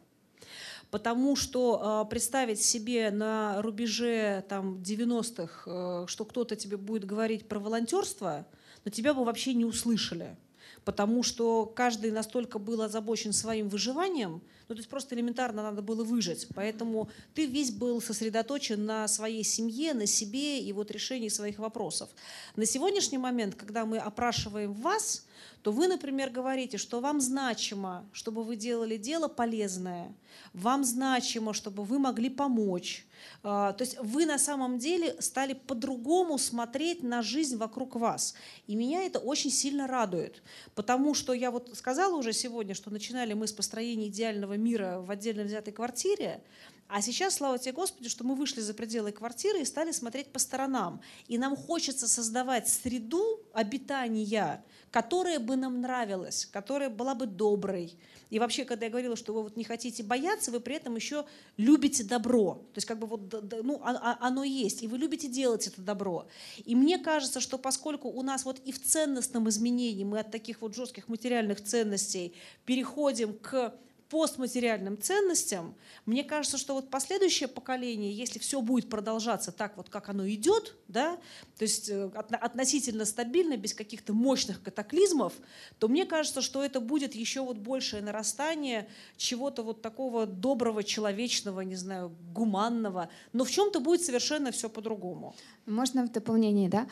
Потому 0.91 1.35
что 1.35 2.03
э, 2.05 2.09
представить 2.09 2.61
себе 2.61 3.11
на 3.11 3.61
рубеже 3.61 4.45
там, 4.47 4.75
90-х, 4.75 5.63
э, 5.65 6.05
что 6.07 6.25
кто-то 6.25 6.55
тебе 6.55 6.77
будет 6.77 7.03
говорить 7.05 7.47
про 7.47 7.59
волонтерство, 7.59 8.45
но 8.85 8.91
тебя 8.91 9.13
бы 9.13 9.25
вообще 9.25 9.53
не 9.53 9.65
услышали. 9.65 10.37
Потому 10.85 11.23
что 11.23 11.65
каждый 11.65 12.11
настолько 12.11 12.59
был 12.59 12.81
озабочен 12.81 13.33
своим 13.33 13.67
выживанием, 13.67 14.41
ну, 14.69 14.75
то 14.75 14.79
есть 14.79 14.89
просто 14.89 15.15
элементарно 15.15 15.63
надо 15.63 15.81
было 15.81 16.03
выжить. 16.05 16.47
Поэтому 16.55 17.09
ты 17.33 17.45
весь 17.45 17.71
был 17.71 18.01
сосредоточен 18.01 18.85
на 18.85 19.07
своей 19.09 19.43
семье, 19.43 19.93
на 19.93 20.05
себе 20.05 20.61
и 20.61 20.71
вот 20.73 20.91
решении 20.91 21.29
своих 21.29 21.59
вопросов. 21.59 22.09
На 22.55 22.65
сегодняшний 22.65 23.17
момент, 23.17 23.55
когда 23.55 23.85
мы 23.85 23.97
опрашиваем 23.97 24.73
вас, 24.73 25.25
то 25.61 25.71
вы, 25.71 25.87
например, 25.87 26.29
говорите, 26.29 26.77
что 26.77 26.99
вам 26.99 27.19
значимо, 27.21 28.05
чтобы 28.11 28.43
вы 28.43 28.55
делали 28.55 28.97
дело 28.97 29.27
полезное, 29.27 30.15
вам 30.53 30.83
значимо, 30.83 31.53
чтобы 31.53 31.83
вы 31.83 31.99
могли 31.99 32.29
помочь. 32.29 33.05
А, 33.43 33.73
то 33.73 33.83
есть 33.83 33.97
вы 33.99 34.25
на 34.25 34.37
самом 34.37 34.79
деле 34.79 35.15
стали 35.21 35.53
по-другому 35.53 36.37
смотреть 36.37 37.03
на 37.03 37.21
жизнь 37.21 37.57
вокруг 37.57 37.95
вас. 37.95 38.35
И 38.67 38.75
меня 38.75 39.03
это 39.03 39.19
очень 39.19 39.51
сильно 39.51 39.87
радует, 39.87 40.41
потому 40.75 41.13
что 41.13 41.33
я 41.33 41.51
вот 41.51 41.75
сказала 41.75 42.15
уже 42.15 42.33
сегодня, 42.33 42.75
что 42.75 42.89
начинали 42.89 43.33
мы 43.33 43.47
с 43.47 43.53
построения 43.53 44.07
идеального 44.07 44.57
мира 44.57 44.99
в 44.99 45.11
отдельно 45.11 45.43
взятой 45.43 45.73
квартире, 45.73 46.41
а 46.89 47.01
сейчас, 47.01 47.35
слава 47.35 47.59
тебе, 47.59 47.73
Господи, 47.73 48.07
что 48.07 48.23
мы 48.23 48.35
вышли 48.35 48.61
за 48.61 48.73
пределы 48.73 49.11
квартиры 49.11 49.59
и 49.59 49.65
стали 49.65 49.91
смотреть 49.91 50.31
по 50.31 50.39
сторонам. 50.39 51.01
И 51.27 51.37
нам 51.37 51.57
хочется 51.57 52.07
создавать 52.07 52.69
среду 52.69 53.41
обитания, 53.53 54.63
которая 54.97 55.39
бы 55.39 55.57
нам 55.57 55.79
нравилась, 55.81 56.47
которая 56.47 56.89
была 56.89 57.13
бы 57.13 57.27
доброй. 57.27 57.93
И 58.31 58.39
вообще, 58.39 58.65
когда 58.65 58.87
я 58.87 58.89
говорила, 58.89 59.15
что 59.15 59.31
вы 59.31 59.43
вот 59.43 59.55
не 59.55 59.63
хотите 59.63 60.01
бояться, 60.01 60.49
вы 60.49 60.59
при 60.59 60.73
этом 60.73 60.95
еще 60.95 61.23
любите 61.55 62.03
добро. 62.03 62.55
То 62.73 62.77
есть 62.77 62.87
как 62.87 62.97
бы 62.97 63.05
вот 63.05 63.31
ну, 63.63 63.79
а, 63.83 63.91
а, 63.91 64.27
оно 64.27 64.43
есть, 64.43 64.81
и 64.81 64.87
вы 64.87 64.97
любите 64.97 65.27
делать 65.27 65.67
это 65.67 65.81
добро. 65.81 66.27
И 66.65 66.73
мне 66.73 66.97
кажется, 66.97 67.41
что 67.41 67.59
поскольку 67.59 68.07
у 68.07 68.23
нас 68.23 68.43
вот 68.43 68.59
и 68.65 68.71
в 68.71 68.83
ценностном 68.83 69.47
изменении 69.49 70.03
мы 70.03 70.17
от 70.17 70.31
таких 70.31 70.61
вот 70.61 70.75
жестких 70.75 71.09
материальных 71.09 71.63
ценностей 71.63 72.33
переходим 72.65 73.35
к 73.35 73.75
постматериальным 74.09 74.99
ценностям, 75.01 75.75
мне 76.05 76.23
кажется, 76.23 76.57
что 76.57 76.73
вот 76.73 76.89
последующее 76.89 77.47
поколение, 77.47 78.11
если 78.11 78.39
все 78.39 78.61
будет 78.61 78.89
продолжаться 78.89 79.51
так 79.51 79.77
вот, 79.77 79.89
как 79.89 80.09
оно 80.09 80.27
идет, 80.27 80.75
да, 80.87 81.17
то 81.57 81.63
есть 81.63 81.89
э, 81.89 82.09
относительно 82.13 83.05
стабильно, 83.05 83.57
без 83.57 83.73
каких-то 83.73 84.13
мощных 84.13 84.61
катаклизмов, 84.61 85.33
то 85.79 85.87
мне 85.87 86.05
кажется, 86.05 86.41
что 86.41 86.63
это 86.63 86.79
будет 86.79 87.15
еще 87.15 87.41
вот 87.41 87.57
большее 87.57 88.01
нарастание 88.01 88.87
чего-то 89.17 89.63
вот 89.63 89.81
такого 89.81 90.25
доброго, 90.25 90.83
человечного, 90.83 91.61
не 91.61 91.75
знаю, 91.75 92.15
гуманного, 92.33 93.09
но 93.33 93.43
в 93.43 93.51
чем-то 93.51 93.79
будет 93.79 94.01
совершенно 94.01 94.51
все 94.51 94.69
по-другому. 94.69 95.35
Можно 95.65 96.05
в 96.05 96.11
дополнение, 96.11 96.69
да? 96.69 96.87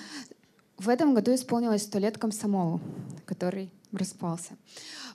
В 0.77 0.89
этом 0.89 1.14
году 1.14 1.34
исполнилось 1.34 1.84
сто 1.84 1.99
лет 1.99 2.18
комсомолу, 2.18 2.81
который 3.26 3.72
распался. 3.91 4.57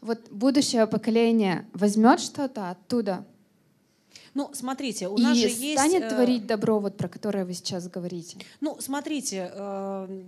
Вот 0.00 0.30
будущее 0.30 0.86
поколение 0.86 1.66
возьмет 1.74 2.20
что-то 2.20 2.70
оттуда? 2.70 3.26
Ну, 4.32 4.50
смотрите, 4.54 5.08
у 5.08 5.18
нас 5.18 5.36
и 5.36 5.40
же 5.40 5.48
есть... 5.48 5.78
станет 5.78 6.04
э, 6.04 6.10
творить 6.10 6.46
добро, 6.46 6.78
вот 6.78 6.96
про 6.96 7.08
которое 7.08 7.44
вы 7.44 7.52
сейчас 7.52 7.88
говорите? 7.88 8.38
Ну, 8.60 8.76
смотрите, 8.80 9.50
э, 9.52 10.22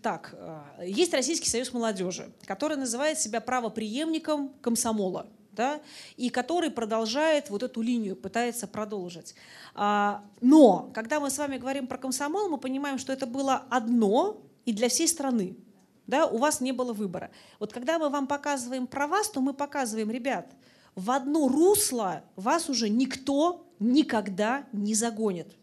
так, 0.00 0.34
э, 0.34 0.86
есть 0.86 1.12
Российский 1.12 1.48
союз 1.48 1.72
молодежи, 1.72 2.30
который 2.44 2.76
называет 2.76 3.18
себя 3.18 3.40
правоприемником 3.40 4.50
комсомола 4.60 5.26
да, 5.58 5.80
и 6.16 6.30
который 6.30 6.70
продолжает 6.70 7.50
вот 7.50 7.62
эту 7.62 7.82
линию, 7.82 8.16
пытается 8.16 8.66
продолжить. 8.68 9.34
А, 9.74 10.22
но, 10.40 10.90
когда 10.94 11.20
мы 11.20 11.30
с 11.30 11.38
вами 11.38 11.58
говорим 11.58 11.86
про 11.86 11.98
комсомол, 11.98 12.48
мы 12.48 12.58
понимаем, 12.58 12.98
что 12.98 13.12
это 13.12 13.26
было 13.26 13.64
одно 13.68 14.40
и 14.64 14.72
для 14.72 14.88
всей 14.88 15.08
страны 15.08 15.56
да, 16.06 16.26
у 16.26 16.38
вас 16.38 16.62
не 16.62 16.72
было 16.72 16.94
выбора. 16.94 17.30
Вот 17.58 17.70
когда 17.72 17.98
мы 17.98 18.08
вам 18.08 18.26
показываем 18.26 18.86
про 18.86 19.06
вас, 19.06 19.28
то 19.28 19.42
мы 19.42 19.52
показываем, 19.52 20.10
ребят, 20.10 20.46
в 20.94 21.10
одно 21.10 21.48
русло 21.48 22.24
вас 22.34 22.70
уже 22.70 22.88
никто 22.88 23.66
никогда 23.78 24.64
не 24.72 24.94
загонит. 24.94 25.54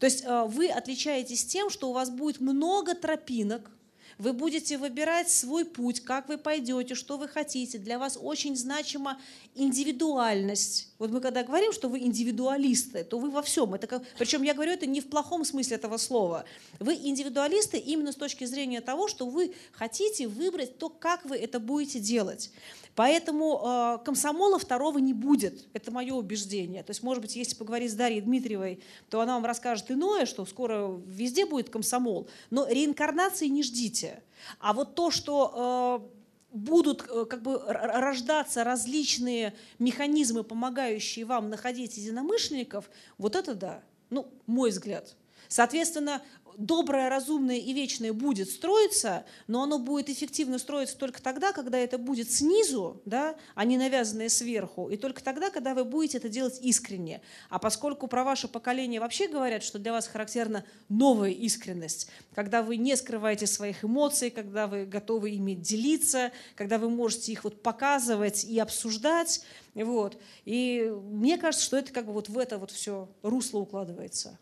То 0.00 0.06
есть 0.06 0.24
э, 0.24 0.44
вы 0.48 0.68
отличаетесь 0.68 1.46
тем, 1.46 1.70
что 1.70 1.88
у 1.88 1.92
вас 1.92 2.10
будет 2.10 2.40
много 2.40 2.96
тропинок, 2.96 3.70
вы 4.18 4.32
будете 4.32 4.78
выбирать 4.78 5.30
свой 5.30 5.64
путь, 5.64 6.00
как 6.00 6.28
вы 6.28 6.38
пойдете, 6.38 6.94
что 6.94 7.18
вы 7.18 7.28
хотите. 7.28 7.78
Для 7.78 7.98
вас 7.98 8.18
очень 8.20 8.56
значима 8.56 9.20
индивидуальность. 9.54 10.88
Вот 10.98 11.10
мы 11.10 11.20
когда 11.20 11.42
говорим, 11.42 11.72
что 11.72 11.88
вы 11.88 12.00
индивидуалисты, 12.00 13.04
то 13.04 13.18
вы 13.18 13.30
во 13.30 13.42
всем. 13.42 13.74
Это 13.74 13.86
как... 13.86 14.02
Причем 14.18 14.42
я 14.42 14.54
говорю 14.54 14.72
это 14.72 14.86
не 14.86 15.00
в 15.00 15.08
плохом 15.08 15.44
смысле 15.44 15.76
этого 15.76 15.98
слова. 15.98 16.44
Вы 16.78 16.94
индивидуалисты 16.94 17.78
именно 17.78 18.12
с 18.12 18.16
точки 18.16 18.44
зрения 18.44 18.80
того, 18.80 19.08
что 19.08 19.26
вы 19.26 19.54
хотите 19.72 20.26
выбрать 20.26 20.78
то, 20.78 20.88
как 20.88 21.24
вы 21.24 21.36
это 21.36 21.60
будете 21.60 22.00
делать. 22.00 22.50
Поэтому 22.96 23.60
э, 23.62 24.04
комсомола 24.04 24.58
второго 24.58 24.98
не 24.98 25.12
будет. 25.12 25.68
Это 25.74 25.92
мое 25.92 26.14
убеждение. 26.14 26.82
То 26.82 26.90
есть, 26.90 27.02
может 27.02 27.22
быть, 27.22 27.36
если 27.36 27.54
поговорить 27.54 27.92
с 27.92 27.94
Дарьей 27.94 28.22
Дмитриевой, 28.22 28.80
то 29.10 29.20
она 29.20 29.34
вам 29.34 29.44
расскажет 29.44 29.90
иное, 29.90 30.24
что 30.24 30.46
скоро 30.46 30.98
везде 31.06 31.44
будет 31.44 31.68
комсомол. 31.68 32.26
Но 32.50 32.66
реинкарнации 32.66 33.48
не 33.48 33.62
ждите. 33.62 34.22
А 34.60 34.72
вот 34.72 34.94
то, 34.94 35.10
что 35.10 36.02
э, 36.02 36.56
будут 36.56 37.06
э, 37.08 37.26
как 37.26 37.42
бы 37.42 37.60
рождаться 37.68 38.64
различные 38.64 39.52
механизмы, 39.78 40.42
помогающие 40.42 41.26
вам 41.26 41.50
находить 41.50 41.98
единомышленников, 41.98 42.88
вот 43.18 43.36
это 43.36 43.54
да. 43.54 43.82
Ну, 44.08 44.26
мой 44.46 44.70
взгляд. 44.70 45.16
Соответственно, 45.48 46.22
доброе, 46.56 47.08
разумное 47.08 47.56
и 47.56 47.72
вечное 47.72 48.12
будет 48.12 48.50
строиться, 48.50 49.24
но 49.46 49.62
оно 49.62 49.78
будет 49.78 50.10
эффективно 50.10 50.58
строиться 50.58 50.96
только 50.96 51.22
тогда, 51.22 51.52
когда 51.52 51.78
это 51.78 51.98
будет 51.98 52.30
снизу, 52.30 53.00
да, 53.04 53.36
а 53.54 53.64
не 53.64 53.76
навязанное 53.76 54.28
сверху, 54.28 54.88
и 54.88 54.96
только 54.96 55.22
тогда, 55.22 55.50
когда 55.50 55.74
вы 55.74 55.84
будете 55.84 56.18
это 56.18 56.28
делать 56.28 56.58
искренне. 56.60 57.20
А 57.50 57.58
поскольку 57.58 58.06
про 58.08 58.24
ваше 58.24 58.48
поколение 58.48 59.00
вообще 59.00 59.28
говорят, 59.28 59.62
что 59.62 59.78
для 59.78 59.92
вас 59.92 60.06
характерна 60.06 60.64
новая 60.88 61.30
искренность, 61.30 62.08
когда 62.34 62.62
вы 62.62 62.76
не 62.76 62.96
скрываете 62.96 63.46
своих 63.46 63.84
эмоций, 63.84 64.30
когда 64.30 64.66
вы 64.66 64.86
готовы 64.86 65.30
ими 65.30 65.54
делиться, 65.54 66.32
когда 66.54 66.78
вы 66.78 66.90
можете 66.90 67.32
их 67.32 67.44
вот 67.44 67.62
показывать 67.62 68.44
и 68.44 68.58
обсуждать, 68.58 69.42
вот. 69.74 70.18
И 70.44 70.92
мне 71.10 71.36
кажется, 71.36 71.64
что 71.64 71.76
это 71.76 71.92
как 71.92 72.06
бы 72.06 72.12
вот 72.12 72.28
в 72.28 72.38
это 72.38 72.58
вот 72.58 72.70
все 72.70 73.08
русло 73.22 73.58
укладывается. 73.58 74.38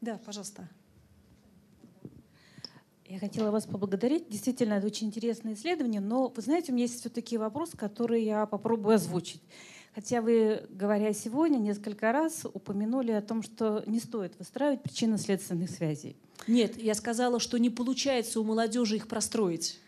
Да, 0.00 0.18
пожалуйста. 0.24 0.68
Я 3.08 3.20
хотела 3.20 3.50
вас 3.50 3.66
поблагодарить. 3.66 4.28
Действительно, 4.28 4.74
это 4.74 4.86
очень 4.86 5.06
интересное 5.06 5.54
исследование, 5.54 6.00
но 6.00 6.28
вы 6.28 6.42
знаете, 6.42 6.72
у 6.72 6.74
меня 6.74 6.86
есть 6.86 7.00
все-таки 7.00 7.38
вопрос, 7.38 7.70
который 7.76 8.24
я 8.24 8.46
попробую 8.46 8.96
озвучить. 8.96 9.40
Хотя 9.94 10.20
вы, 10.20 10.66
говоря 10.68 11.12
сегодня, 11.14 11.58
несколько 11.58 12.12
раз 12.12 12.44
упомянули 12.52 13.12
о 13.12 13.22
том, 13.22 13.42
что 13.42 13.82
не 13.86 14.00
стоит 14.00 14.38
выстраивать 14.38 14.82
причинно-следственных 14.82 15.70
связей. 15.70 16.16
Нет, 16.46 16.76
я 16.76 16.94
сказала, 16.94 17.40
что 17.40 17.58
не 17.58 17.70
получается 17.70 18.40
у 18.40 18.44
молодежи 18.44 18.96
их 18.96 19.08
простроить. 19.08 19.80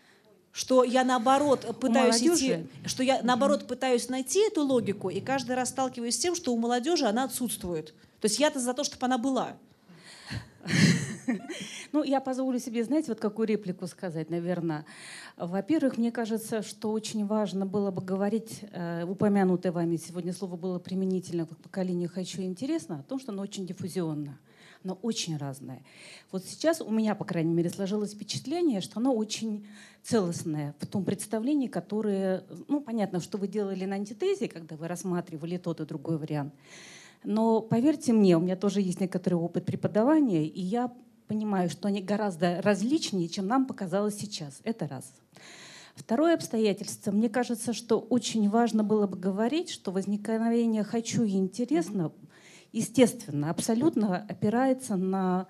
Что 0.51 0.83
я 0.83 1.03
наоборот 1.03 1.77
пытаюсь 1.79 2.23
идти, 2.23 2.67
что 2.85 3.03
я 3.03 3.21
наоборот 3.21 3.67
пытаюсь 3.67 4.09
найти 4.09 4.39
эту 4.47 4.63
логику, 4.63 5.09
и 5.09 5.21
каждый 5.21 5.55
раз 5.55 5.69
сталкиваюсь 5.69 6.15
с 6.15 6.19
тем, 6.19 6.33
что 6.35 6.53
у 6.53 6.57
молодежи 6.57 7.05
она 7.05 7.25
отсутствует. 7.25 7.93
То 8.19 8.25
есть 8.25 8.39
я-то 8.39 8.59
за 8.59 8.73
то, 8.73 8.83
чтобы 8.83 9.05
она 9.05 9.19
была. 9.19 9.57
Ну, 11.91 12.03
я 12.03 12.21
позволю 12.21 12.59
себе, 12.59 12.83
знаете, 12.83 13.09
вот 13.09 13.19
какую 13.19 13.47
реплику 13.47 13.87
сказать, 13.87 14.29
наверное. 14.29 14.85
Во-первых, 15.37 15.97
мне 15.97 16.11
кажется, 16.11 16.63
что 16.63 16.91
очень 16.91 17.25
важно 17.25 17.65
было 17.65 17.91
бы 17.91 18.01
говорить, 18.01 18.61
э, 18.71 19.05
упомянутое 19.05 19.71
вами 19.71 19.95
сегодня 19.97 20.33
слово 20.33 20.55
было 20.55 20.79
применительно 20.79 21.45
к 21.45 21.55
поколению 21.57 22.09
«хочу» 22.09 22.41
интересно, 22.41 22.99
о 22.99 23.03
том, 23.03 23.19
что 23.19 23.31
оно 23.31 23.43
очень 23.43 23.65
диффузионно 23.65 24.39
оно 24.83 24.97
очень 25.01 25.37
разное. 25.37 25.83
Вот 26.31 26.45
сейчас 26.45 26.81
у 26.81 26.89
меня, 26.89 27.15
по 27.15 27.25
крайней 27.25 27.53
мере, 27.53 27.69
сложилось 27.69 28.13
впечатление, 28.13 28.81
что 28.81 28.99
оно 28.99 29.13
очень 29.13 29.67
целостное 30.03 30.73
в 30.79 30.87
том 30.87 31.03
представлении, 31.03 31.67
которое, 31.67 32.43
ну, 32.67 32.79
понятно, 32.79 33.19
что 33.19 33.37
вы 33.37 33.47
делали 33.47 33.85
на 33.85 33.95
антитезе, 33.95 34.47
когда 34.47 34.77
вы 34.77 34.87
рассматривали 34.87 35.57
тот 35.57 35.81
и 35.81 35.85
другой 35.85 36.17
вариант. 36.17 36.53
Но 37.23 37.61
поверьте 37.61 38.13
мне, 38.13 38.37
у 38.37 38.39
меня 38.39 38.55
тоже 38.55 38.81
есть 38.81 39.01
некоторый 39.01 39.35
опыт 39.35 39.65
преподавания, 39.65 40.47
и 40.47 40.61
я 40.61 40.93
понимаю, 41.27 41.69
что 41.69 41.87
они 41.87 42.01
гораздо 42.01 42.61
различнее, 42.61 43.29
чем 43.29 43.47
нам 43.47 43.65
показалось 43.65 44.17
сейчас. 44.17 44.59
Это 44.63 44.87
раз. 44.87 45.13
Второе 45.95 46.35
обстоятельство. 46.35 47.11
Мне 47.11 47.29
кажется, 47.29 47.73
что 47.73 47.99
очень 47.99 48.49
важно 48.49 48.83
было 48.83 49.05
бы 49.05 49.17
говорить, 49.17 49.69
что 49.69 49.91
возникновение 49.91 50.83
«хочу» 50.83 51.23
и 51.23 51.31
«интересно» 51.31 52.11
естественно, 52.71 53.49
абсолютно 53.49 54.17
опирается 54.17 54.95
на 54.95 55.47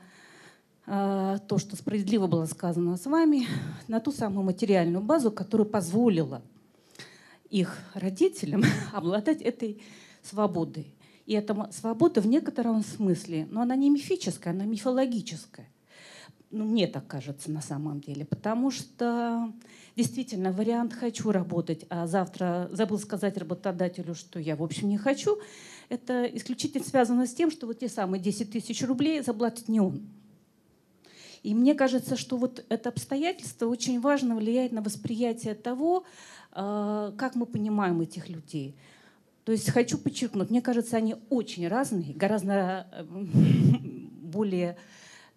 э, 0.85 1.37
то, 1.47 1.57
что 1.57 1.75
справедливо 1.75 2.27
было 2.27 2.45
сказано 2.45 2.97
с 2.97 3.05
вами, 3.05 3.47
на 3.87 3.99
ту 3.99 4.11
самую 4.11 4.43
материальную 4.43 5.03
базу, 5.03 5.31
которая 5.31 5.67
позволила 5.67 6.41
их 7.49 7.77
родителям 7.93 8.63
обладать 8.93 9.41
этой 9.41 9.81
свободой. 10.21 10.93
И 11.29 11.33
эта 11.33 11.69
свобода 11.71 12.21
в 12.21 12.25
некотором 12.25 12.83
смысле, 12.83 13.47
но 13.51 13.61
она 13.61 13.75
не 13.75 13.91
мифическая, 13.91 14.51
она 14.51 14.65
мифологическая. 14.65 15.67
Ну, 16.49 16.65
мне 16.65 16.87
так 16.87 17.05
кажется 17.05 17.51
на 17.51 17.61
самом 17.61 18.01
деле. 18.01 18.25
Потому 18.25 18.71
что 18.71 19.53
действительно 19.95 20.51
вариант 20.51 20.93
«хочу 20.93 21.31
работать», 21.31 21.85
а 21.91 22.07
завтра 22.07 22.67
забыл 22.71 22.97
сказать 22.97 23.37
работодателю, 23.37 24.15
что 24.15 24.39
я, 24.39 24.55
в 24.55 24.63
общем, 24.63 24.89
не 24.89 24.97
хочу, 24.97 25.37
это 25.89 26.23
исключительно 26.23 26.83
связано 26.83 27.27
с 27.27 27.33
тем, 27.35 27.51
что 27.51 27.67
вот 27.67 27.77
те 27.77 27.89
самые 27.89 28.19
10 28.19 28.49
тысяч 28.49 28.81
рублей 28.81 29.21
заплатит 29.21 29.69
не 29.69 29.79
он. 29.79 30.01
И 31.43 31.53
мне 31.53 31.75
кажется, 31.75 32.17
что 32.17 32.37
вот 32.37 32.65
это 32.69 32.89
обстоятельство 32.89 33.67
очень 33.67 34.01
важно 34.01 34.35
влияет 34.35 34.71
на 34.71 34.81
восприятие 34.81 35.53
того, 35.53 36.05
а, 36.53 37.13
как 37.19 37.35
мы 37.35 37.45
понимаем 37.45 38.01
этих 38.01 38.29
людей. 38.29 38.75
То 39.45 39.51
есть 39.51 39.69
хочу 39.69 39.97
подчеркнуть, 39.97 40.49
мне 40.49 40.61
кажется, 40.61 40.97
они 40.97 41.15
очень 41.29 41.67
разные, 41.67 42.13
гораздо 42.13 42.87
э, 42.91 43.03
более, 44.21 44.77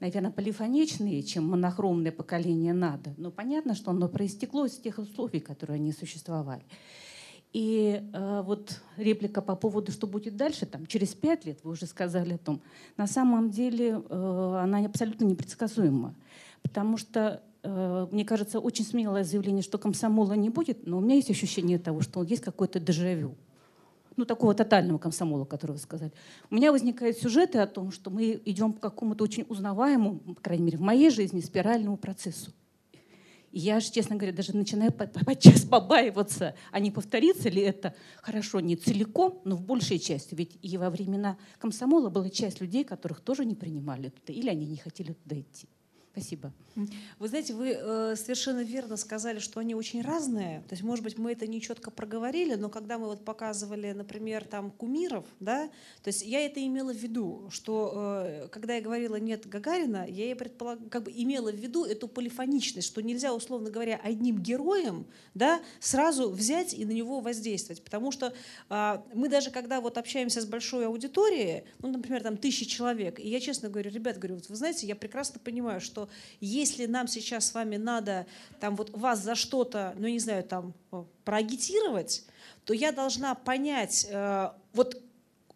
наверное, 0.01 0.31
полифоничные, 0.31 1.23
чем 1.23 1.49
монохромное 1.49 2.13
поколение 2.13 2.75
надо. 2.75 3.15
Но 3.17 3.31
понятно, 3.31 3.75
что 3.75 3.91
оно 3.91 4.09
проистекло 4.09 4.67
из 4.67 4.77
тех 4.77 4.99
условий, 4.99 5.41
которые 5.41 5.77
они 5.77 5.93
существовали. 5.93 6.63
И 7.53 8.03
э, 8.13 8.43
вот 8.45 8.81
реплика 8.97 9.43
по 9.43 9.57
поводу, 9.57 9.93
что 9.93 10.07
будет 10.07 10.37
дальше, 10.37 10.65
там, 10.65 10.87
через 10.87 11.09
пять 11.09 11.45
лет, 11.45 11.59
вы 11.63 11.73
уже 11.73 11.85
сказали 11.87 12.35
о 12.35 12.39
том, 12.39 12.63
на 12.97 13.07
самом 13.07 13.51
деле 13.51 14.01
э, 14.09 14.59
она 14.63 14.79
абсолютно 14.85 15.25
непредсказуема. 15.25 16.15
Потому 16.63 16.97
что, 16.97 17.43
э, 17.63 18.07
мне 18.11 18.25
кажется, 18.25 18.59
очень 18.59 18.87
смелое 18.87 19.25
заявление, 19.25 19.63
что 19.63 19.77
комсомола 19.77 20.33
не 20.33 20.49
будет, 20.49 20.87
но 20.87 20.97
у 20.97 21.01
меня 21.03 21.17
есть 21.17 21.31
ощущение 21.31 21.79
того, 21.79 22.01
что 22.01 22.23
есть 22.23 22.43
какой-то 22.43 22.81
дежавю 22.81 23.37
ну, 24.17 24.25
такого 24.25 24.55
тотального 24.55 24.99
комсомола, 24.99 25.45
который 25.45 25.73
вы 25.73 25.79
сказали. 25.79 26.13
У 26.51 26.55
меня 26.55 26.73
возникают 26.73 27.19
сюжеты 27.19 27.59
о 27.59 27.67
том, 27.67 27.93
что 27.93 28.11
мы 28.11 28.41
идем 28.45 28.73
по 28.73 28.81
какому-то 28.81 29.25
очень 29.25 29.47
узнаваемому, 29.49 30.35
по 30.35 30.41
крайней 30.41 30.65
мере, 30.65 30.79
в 30.79 30.83
моей 30.83 31.11
жизни, 31.11 31.41
спиральному 31.41 31.97
процессу. 31.97 32.53
И 33.53 33.59
я 33.59 33.81
же, 33.81 33.93
честно 33.93 34.17
говоря, 34.17 34.33
даже 34.35 34.57
начинаю 34.57 34.93
подчас 34.93 35.65
побаиваться, 35.65 36.55
а 36.71 36.81
не 36.81 36.91
повторится 36.91 37.51
ли 37.51 37.61
это 37.61 37.95
хорошо 38.23 38.61
не 38.61 38.77
целиком, 38.77 39.41
но 39.45 39.57
в 39.57 39.63
большей 39.63 39.99
части. 39.99 40.35
Ведь 40.35 40.59
и 40.63 40.79
во 40.79 40.89
времена 40.89 41.37
комсомола 41.59 42.09
была 42.09 42.31
часть 42.31 42.61
людей, 42.61 42.83
которых 42.83 43.21
тоже 43.21 43.45
не 43.45 43.55
принимали 43.55 44.09
туда, 44.09 44.33
или 44.33 44.49
они 44.49 44.67
не 44.67 44.79
хотели 44.79 45.13
туда 45.13 45.39
идти. 45.39 45.69
Спасибо. 46.13 46.53
Вы 47.19 47.29
знаете, 47.29 47.55
вы 47.55 47.71
э, 47.71 48.17
совершенно 48.17 48.63
верно 48.63 48.97
сказали, 48.97 49.39
что 49.39 49.61
они 49.61 49.75
очень 49.75 50.03
разные. 50.03 50.61
То 50.69 50.75
есть, 50.75 50.83
может 50.83 51.03
быть, 51.05 51.17
мы 51.19 51.33
это 51.33 51.47
не 51.47 51.61
четко 51.61 51.91
проговорили, 51.91 52.55
но 52.55 52.69
когда 52.69 52.99
мы 52.99 53.07
вот 53.07 53.25
показывали, 53.25 53.93
например, 53.93 54.45
там 54.45 54.71
кумиров, 54.71 55.25
да, 55.41 55.71
то 56.03 56.09
есть 56.09 56.23
я 56.23 56.45
это 56.45 56.65
имела 56.65 56.93
в 56.93 56.97
виду, 56.97 57.49
что 57.51 57.93
э, 58.25 58.49
когда 58.49 58.75
я 58.75 58.83
говорила 58.83 59.17
нет 59.17 59.47
Гагарина, 59.47 60.07
я 60.09 60.37
предполаг... 60.37 60.79
как 60.91 61.05
бы 61.05 61.13
имела 61.15 61.51
в 61.51 61.57
виду 61.57 61.85
эту 61.85 62.09
полифоничность, 62.09 62.89
что 62.89 63.03
нельзя, 63.03 63.33
условно 63.33 63.71
говоря, 63.71 63.99
одним 64.03 64.39
героем, 64.39 65.07
да, 65.35 65.63
сразу 65.81 66.31
взять 66.31 66.75
и 66.75 66.85
на 66.85 66.93
него 66.93 67.21
воздействовать, 67.21 67.83
потому 67.83 68.13
что 68.13 68.35
э, 68.69 68.99
мы 69.15 69.29
даже 69.29 69.51
когда 69.51 69.81
вот 69.81 69.97
общаемся 69.97 70.43
с 70.43 70.47
большой 70.47 70.87
аудиторией, 70.87 71.65
ну, 71.79 71.91
например, 71.91 72.23
там 72.23 72.37
тысячи 72.37 72.67
человек, 72.67 73.19
и 73.19 73.29
я 73.29 73.41
честно 73.41 73.71
говорю, 73.71 73.91
ребят, 73.91 74.19
говорю, 74.19 74.37
вот 74.37 74.49
вы 74.49 74.57
знаете, 74.57 74.87
я 74.87 74.97
прекрасно 74.97 75.41
понимаю, 75.43 75.81
что 75.81 76.02
что 76.03 76.11
если 76.41 76.87
нам 76.87 77.09
сейчас 77.09 77.47
с 77.47 77.55
вами 77.55 77.77
надо 77.77 78.27
там 78.61 78.77
вот 78.77 78.91
вас 78.91 79.23
за 79.23 79.35
что-то, 79.35 79.95
ну 79.99 80.09
не 80.09 80.19
знаю, 80.19 80.45
там 80.45 80.75
проагитировать, 81.25 82.25
то 82.65 82.75
я 82.75 82.93
должна 82.93 83.35
понять, 83.35 84.07
э, 84.09 84.51
вот 84.73 85.03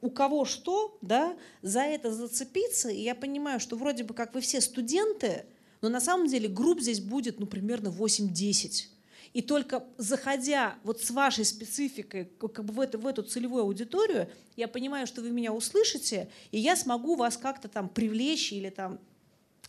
у 0.01 0.11
кого 0.11 0.45
что, 0.45 0.99
да, 1.03 1.37
за 1.63 1.81
это 1.81 2.13
зацепиться, 2.13 2.91
и 2.91 3.03
я 3.03 3.15
понимаю, 3.15 3.61
что 3.61 3.77
вроде 3.77 4.05
бы 4.05 4.15
как 4.15 4.35
вы 4.35 4.41
все 4.41 4.61
студенты, 4.61 5.47
но 5.83 5.89
на 5.89 6.01
самом 6.01 6.27
деле 6.27 6.49
групп 6.49 6.81
здесь 6.81 7.01
будет, 7.01 7.41
ну, 7.41 7.47
примерно 7.47 7.89
8-10. 7.89 8.89
И 9.33 9.43
только 9.43 9.85
заходя 9.99 10.77
вот 10.83 11.03
с 11.03 11.11
вашей 11.11 11.45
спецификой 11.45 12.25
как 12.39 12.65
бы 12.65 12.73
в, 12.73 12.81
это, 12.81 12.97
в 12.97 13.07
эту 13.07 13.23
целевую 13.23 13.65
аудиторию, 13.65 14.29
я 14.57 14.67
понимаю, 14.69 15.07
что 15.07 15.21
вы 15.21 15.31
меня 15.31 15.53
услышите, 15.53 16.29
и 16.53 16.59
я 16.59 16.75
смогу 16.77 17.17
вас 17.17 17.37
как-то 17.37 17.69
там 17.69 17.89
привлечь 17.89 18.53
или 18.53 18.71
там 18.71 18.99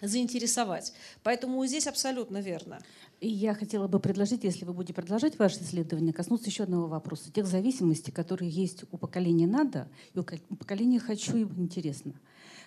заинтересовать. 0.02 0.94
Поэтому 1.24 1.65
здесь 1.65 1.88
абсолютно 1.88 2.40
верно. 2.40 2.80
И 3.19 3.28
я 3.28 3.53
хотела 3.53 3.88
бы 3.88 3.99
предложить, 3.99 4.44
если 4.44 4.64
вы 4.65 4.74
будете 4.74 4.94
продолжать 4.94 5.40
ваше 5.40 5.61
исследование, 5.61 6.14
коснуться 6.14 6.49
еще 6.49 6.64
одного 6.64 6.88
вопроса. 6.88 7.32
Тех 7.32 7.48
зависимостей, 7.48 8.11
которые 8.11 8.49
есть 8.52 8.84
у 8.91 8.98
поколения 8.98 9.48
«надо» 9.48 9.88
и 10.14 10.19
у 10.19 10.24
поколения 10.24 10.99
«хочу» 10.99 11.36
и 11.38 11.41
«интересно». 11.41 12.14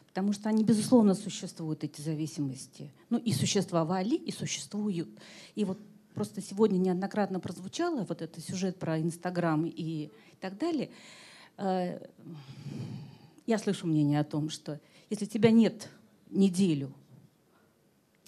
Потому 0.09 0.32
что 0.32 0.48
они, 0.48 0.65
безусловно, 0.65 1.15
существуют, 1.15 1.85
эти 1.85 2.01
зависимости. 2.01 2.90
Ну 3.11 3.19
и 3.19 3.32
существовали, 3.32 4.16
и 4.16 4.32
существуют. 4.32 5.09
И 5.55 5.65
вот 5.65 5.78
просто 6.15 6.43
сегодня 6.43 6.78
неоднократно 6.78 7.39
прозвучало 7.39 8.05
вот 8.09 8.20
этот 8.20 8.44
сюжет 8.44 8.77
про 8.77 8.98
Инстаграм 8.98 9.65
и 9.65 10.11
так 10.40 10.59
далее. 10.59 10.90
Э, 11.59 12.05
я 13.47 13.59
слышу 13.59 13.86
мнение 13.86 14.19
о 14.19 14.24
том, 14.24 14.51
что 14.51 14.81
если 15.11 15.27
тебя 15.27 15.52
нет 15.52 15.89
неделю 16.28 16.93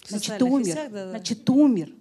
Значит, 0.07 0.37
ты 0.37 0.45
умер. 0.45 0.65
Сетях, 0.65 0.91
да, 0.91 1.05
да. 1.05 1.09
Значит, 1.11 1.45
ты 1.45 1.51
умер. 1.51 1.93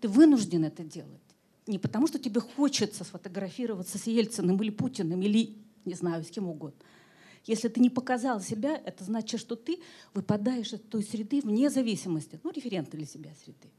Ты 0.00 0.08
вынужден 0.08 0.64
это 0.64 0.82
делать. 0.82 1.20
Не 1.66 1.78
потому, 1.78 2.06
что 2.06 2.18
тебе 2.18 2.40
хочется 2.40 3.04
сфотографироваться 3.04 3.98
с 3.98 4.06
Ельциным 4.06 4.60
или 4.62 4.70
Путиным, 4.70 5.22
или, 5.22 5.58
не 5.84 5.94
знаю, 5.94 6.24
с 6.24 6.28
кем 6.28 6.48
угодно. 6.48 6.80
Если 7.46 7.68
ты 7.68 7.80
не 7.80 7.90
показал 7.90 8.40
себя, 8.40 8.80
это 8.84 9.04
значит, 9.04 9.40
что 9.40 9.56
ты 9.56 9.80
выпадаешь 10.14 10.72
из 10.72 10.80
той 10.80 11.02
среды 11.02 11.40
вне 11.40 11.70
зависимости, 11.70 12.38
ну, 12.42 12.50
референта 12.50 12.96
для 12.96 13.06
себя 13.06 13.30
среды. 13.42 13.70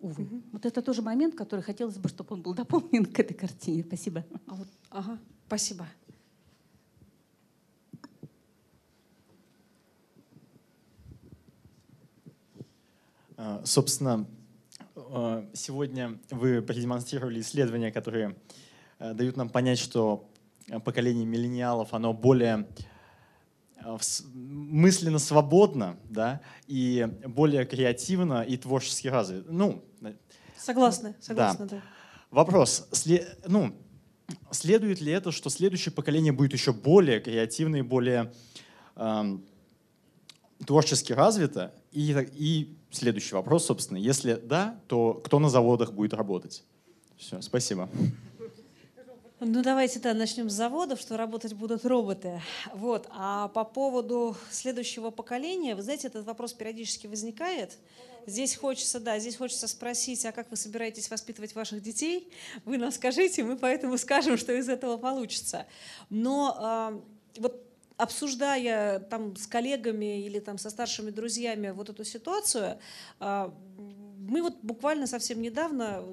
Увы. 0.00 0.24
Угу. 0.24 0.42
Вот 0.52 0.66
это 0.66 0.82
тоже 0.82 1.02
момент, 1.02 1.34
который 1.34 1.62
хотелось 1.62 1.96
бы, 1.96 2.08
чтобы 2.08 2.34
он 2.34 2.42
был 2.42 2.54
дополнен 2.54 3.04
к 3.04 3.18
этой 3.18 3.34
картине. 3.34 3.84
Спасибо. 3.86 4.24
А 4.46 4.54
вот, 4.54 4.68
ага, 4.90 5.18
спасибо. 5.46 5.86
Собственно, 13.64 14.26
а, 14.96 15.46
сегодня 15.52 16.18
вы 16.30 16.62
продемонстрировали 16.62 17.40
исследования, 17.40 17.92
которые 17.92 18.36
а, 18.98 19.14
дают 19.14 19.36
нам 19.36 19.48
понять, 19.48 19.78
что 19.78 20.28
поколение 20.84 21.26
миллениалов, 21.26 21.94
оно 21.94 22.12
более 22.12 22.66
мысленно 24.34 25.20
свободно, 25.20 25.96
да, 26.04 26.40
и 26.66 27.06
более 27.24 27.64
креативно 27.64 28.42
и 28.42 28.56
творчески 28.56 29.06
развито. 29.06 29.52
Ну, 29.52 29.84
согласна, 30.58 31.14
согласна, 31.20 31.66
да. 31.66 31.76
да. 31.76 31.82
Вопрос, 32.30 32.88
след, 32.90 33.38
ну, 33.46 33.76
следует 34.50 35.00
ли 35.00 35.12
это, 35.12 35.30
что 35.30 35.50
следующее 35.50 35.92
поколение 35.92 36.32
будет 36.32 36.52
еще 36.52 36.72
более 36.72 37.20
креативно 37.20 37.76
и 37.76 37.82
более 37.82 38.32
эм, 38.96 39.46
творчески 40.66 41.12
развито? 41.12 41.72
И, 41.92 42.12
и 42.32 42.76
следующий 42.96 43.34
вопрос, 43.34 43.66
собственно, 43.66 43.98
если 43.98 44.34
да, 44.34 44.78
то 44.88 45.14
кто 45.14 45.38
на 45.38 45.48
заводах 45.48 45.92
будет 45.92 46.14
работать? 46.14 46.64
Все, 47.16 47.40
спасибо. 47.40 47.88
Ну, 49.38 49.62
давайте, 49.62 50.00
да, 50.00 50.14
начнем 50.14 50.48
с 50.48 50.54
заводов, 50.54 50.98
что 50.98 51.18
работать 51.18 51.52
будут 51.52 51.84
роботы. 51.84 52.40
Вот. 52.72 53.06
А 53.10 53.48
по 53.48 53.64
поводу 53.64 54.34
следующего 54.50 55.10
поколения, 55.10 55.74
вы 55.74 55.82
знаете, 55.82 56.06
этот 56.06 56.24
вопрос 56.24 56.54
периодически 56.54 57.06
возникает. 57.06 57.76
Здесь 58.26 58.56
хочется, 58.56 58.98
да, 58.98 59.18
здесь 59.18 59.36
хочется 59.36 59.68
спросить, 59.68 60.24
а 60.24 60.32
как 60.32 60.50
вы 60.50 60.56
собираетесь 60.56 61.10
воспитывать 61.10 61.54
ваших 61.54 61.82
детей? 61.82 62.32
Вы 62.64 62.78
нам 62.78 62.90
скажите, 62.90 63.44
мы 63.44 63.58
поэтому 63.58 63.98
скажем, 63.98 64.38
что 64.38 64.52
из 64.54 64.70
этого 64.70 64.96
получится. 64.96 65.66
Но 66.08 67.02
э, 67.36 67.40
вот 67.40 67.65
обсуждая 67.96 69.00
там 69.00 69.36
с 69.36 69.46
коллегами 69.46 70.22
или 70.22 70.38
там 70.38 70.58
со 70.58 70.70
старшими 70.70 71.10
друзьями 71.10 71.70
вот 71.70 71.88
эту 71.88 72.04
ситуацию, 72.04 72.78
э, 73.20 73.50
мы 74.18 74.42
вот 74.42 74.58
буквально 74.62 75.06
совсем 75.06 75.40
недавно 75.40 76.04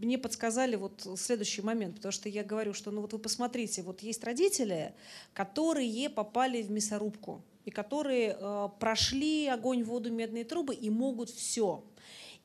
мне 0.00 0.16
подсказали 0.16 0.76
вот 0.76 1.06
следующий 1.16 1.62
момент, 1.62 1.96
потому 1.96 2.12
что 2.12 2.28
я 2.28 2.44
говорю, 2.44 2.72
что 2.72 2.90
ну 2.90 3.00
вот 3.00 3.12
вы 3.12 3.18
посмотрите, 3.18 3.82
вот 3.82 4.00
есть 4.00 4.22
родители, 4.24 4.94
которые 5.34 6.08
попали 6.08 6.62
в 6.62 6.70
мясорубку 6.70 7.42
и 7.64 7.70
которые 7.70 8.36
э, 8.38 8.68
прошли 8.78 9.48
огонь, 9.48 9.82
воду, 9.82 10.10
медные 10.10 10.44
трубы 10.44 10.74
и 10.74 10.88
могут 10.88 11.30
все. 11.30 11.84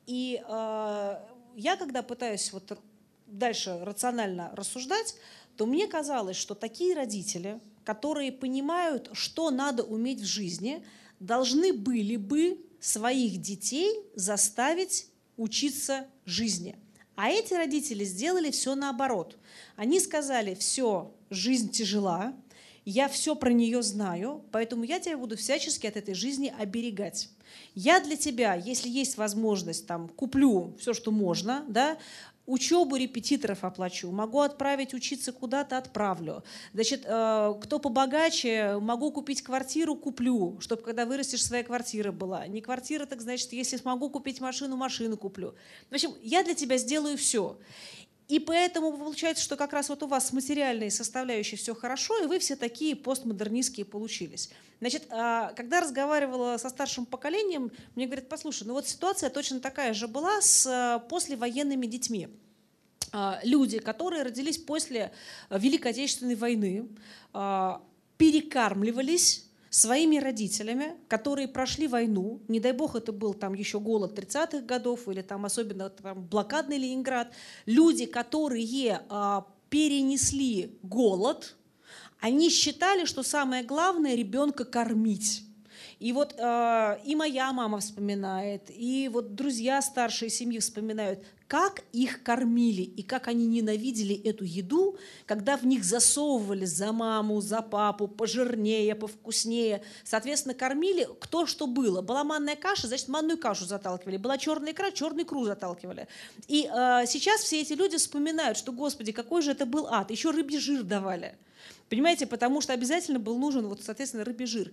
И 0.06 0.42
э, 0.46 1.18
я, 1.56 1.76
когда 1.76 2.02
пытаюсь 2.02 2.52
вот 2.52 2.78
дальше 3.26 3.78
рационально 3.82 4.50
рассуждать, 4.54 5.16
то 5.56 5.66
мне 5.66 5.86
казалось, 5.86 6.36
что 6.36 6.54
такие 6.54 6.94
родители, 6.94 7.60
которые 7.84 8.32
понимают, 8.32 9.10
что 9.12 9.50
надо 9.50 9.82
уметь 9.82 10.20
в 10.20 10.26
жизни, 10.26 10.84
должны 11.20 11.72
были 11.72 12.16
бы 12.16 12.58
своих 12.80 13.40
детей 13.40 14.00
заставить 14.14 15.08
учиться 15.36 16.06
жизни. 16.24 16.76
А 17.16 17.28
эти 17.30 17.54
родители 17.54 18.04
сделали 18.04 18.50
все 18.50 18.74
наоборот. 18.74 19.38
Они 19.76 20.00
сказали, 20.00 20.54
все, 20.54 21.14
жизнь 21.30 21.70
тяжела, 21.70 22.34
я 22.84 23.08
все 23.08 23.34
про 23.34 23.50
нее 23.52 23.82
знаю, 23.82 24.44
поэтому 24.52 24.84
я 24.84 25.00
тебя 25.00 25.16
буду 25.16 25.36
всячески 25.36 25.86
от 25.86 25.96
этой 25.96 26.14
жизни 26.14 26.52
оберегать. 26.58 27.30
Я 27.74 28.00
для 28.00 28.16
тебя, 28.16 28.54
если 28.54 28.88
есть 28.88 29.16
возможность, 29.16 29.86
там, 29.86 30.08
куплю 30.08 30.74
все, 30.78 30.92
что 30.92 31.10
можно, 31.10 31.64
да, 31.68 31.96
учебу 32.46 32.96
репетиторов 32.96 33.64
оплачу, 33.64 34.10
могу 34.10 34.40
отправить 34.40 34.94
учиться 34.94 35.32
куда-то, 35.32 35.78
отправлю. 35.78 36.44
Значит, 36.72 37.04
э, 37.04 37.54
кто 37.62 37.78
побогаче, 37.78 38.78
могу 38.80 39.10
купить 39.10 39.42
квартиру, 39.42 39.94
куплю, 39.94 40.58
чтобы 40.60 40.82
когда 40.82 41.06
вырастешь, 41.06 41.44
своя 41.44 41.62
квартира 41.64 42.12
была. 42.12 42.46
Не 42.46 42.60
квартира, 42.60 43.06
так 43.06 43.20
значит, 43.20 43.52
если 43.52 43.76
смогу 43.76 44.10
купить 44.10 44.40
машину, 44.40 44.76
машину 44.76 45.16
куплю. 45.16 45.54
В 45.90 45.94
общем, 45.94 46.12
я 46.22 46.44
для 46.44 46.54
тебя 46.54 46.76
сделаю 46.76 47.16
все. 47.16 47.56
И 48.28 48.38
поэтому 48.38 48.96
получается, 48.96 49.44
что 49.44 49.56
как 49.56 49.74
раз 49.74 49.90
вот 49.90 50.02
у 50.02 50.06
вас 50.06 50.28
с 50.28 50.32
материальной 50.32 50.90
составляющей 50.90 51.56
все 51.56 51.74
хорошо, 51.74 52.22
и 52.22 52.26
вы 52.26 52.38
все 52.38 52.56
такие 52.56 52.96
постмодернистские 52.96 53.84
получились. 53.84 54.50
Значит, 54.80 55.04
а, 55.10 55.52
когда 55.52 55.80
разговаривала 55.80 56.56
со 56.56 56.70
старшим 56.70 57.04
поколением, 57.04 57.70
мне 57.94 58.06
говорят, 58.06 58.28
послушай, 58.28 58.66
ну 58.66 58.72
вот 58.72 58.88
ситуация 58.88 59.28
точно 59.28 59.60
такая 59.60 59.92
же 59.92 60.08
была 60.08 60.40
с 60.40 60.66
а, 60.66 61.00
послевоенными 61.00 61.86
детьми. 61.86 62.28
А, 63.12 63.40
люди, 63.44 63.78
которые 63.78 64.22
родились 64.22 64.56
после 64.56 65.12
Великой 65.50 65.92
Отечественной 65.92 66.34
войны, 66.34 66.88
перекармливались 68.16 69.46
своими 69.74 70.18
родителями, 70.18 70.94
которые 71.08 71.48
прошли 71.48 71.88
войну, 71.88 72.40
не 72.46 72.60
дай 72.60 72.70
бог 72.70 72.94
это 72.94 73.12
был 73.12 73.34
там 73.34 73.54
еще 73.54 73.80
голод 73.80 74.16
30-х 74.16 74.60
годов 74.60 75.08
или 75.08 75.20
там 75.20 75.44
особенно 75.44 75.90
там, 75.90 76.22
блокадный 76.22 76.78
Ленинград, 76.78 77.32
люди, 77.66 78.06
которые 78.06 79.00
а, 79.08 79.48
перенесли 79.70 80.78
голод, 80.84 81.56
они 82.20 82.50
считали, 82.50 83.04
что 83.04 83.24
самое 83.24 83.64
главное 83.64 84.14
ребенка 84.14 84.64
кормить. 84.64 85.42
И 85.98 86.12
вот 86.12 86.34
э, 86.38 86.98
и 87.04 87.14
моя 87.16 87.52
мама 87.52 87.78
вспоминает, 87.78 88.70
и 88.70 89.08
вот 89.12 89.34
друзья 89.34 89.80
старшие 89.82 90.30
семьи 90.30 90.58
вспоминают, 90.58 91.24
как 91.54 91.84
их 91.92 92.24
кормили 92.24 92.82
и 92.82 93.04
как 93.04 93.28
они 93.28 93.46
ненавидели 93.46 94.16
эту 94.24 94.42
еду, 94.42 94.98
когда 95.24 95.56
в 95.56 95.64
них 95.64 95.84
засовывали 95.84 96.64
за 96.64 96.90
маму, 96.90 97.40
за 97.40 97.62
папу, 97.62 98.08
пожирнее, 98.08 98.96
повкуснее. 98.96 99.80
Соответственно, 100.02 100.56
кормили 100.56 101.06
кто 101.20 101.46
что 101.46 101.68
было. 101.68 102.02
Была 102.02 102.24
манная 102.24 102.56
каша, 102.56 102.88
значит, 102.88 103.06
манную 103.06 103.38
кашу 103.38 103.66
заталкивали. 103.66 104.16
Была 104.16 104.36
черная 104.36 104.72
икра, 104.72 104.90
черный 104.90 105.22
икру 105.22 105.44
заталкивали. 105.44 106.08
И 106.48 106.68
э, 106.68 107.04
сейчас 107.06 107.42
все 107.42 107.60
эти 107.60 107.74
люди 107.74 107.98
вспоминают, 107.98 108.58
что, 108.58 108.72
господи, 108.72 109.12
какой 109.12 109.40
же 109.40 109.52
это 109.52 109.64
был 109.64 109.86
ад. 109.86 110.10
Еще 110.10 110.32
рыбий 110.32 110.58
жир 110.58 110.82
давали. 110.82 111.36
Понимаете, 111.90 112.26
потому 112.26 112.60
что 112.60 112.72
обязательно 112.72 113.18
был 113.18 113.38
нужен, 113.38 113.66
вот, 113.68 113.82
соответственно, 113.82 114.24
рыбий 114.24 114.46
жир. 114.46 114.72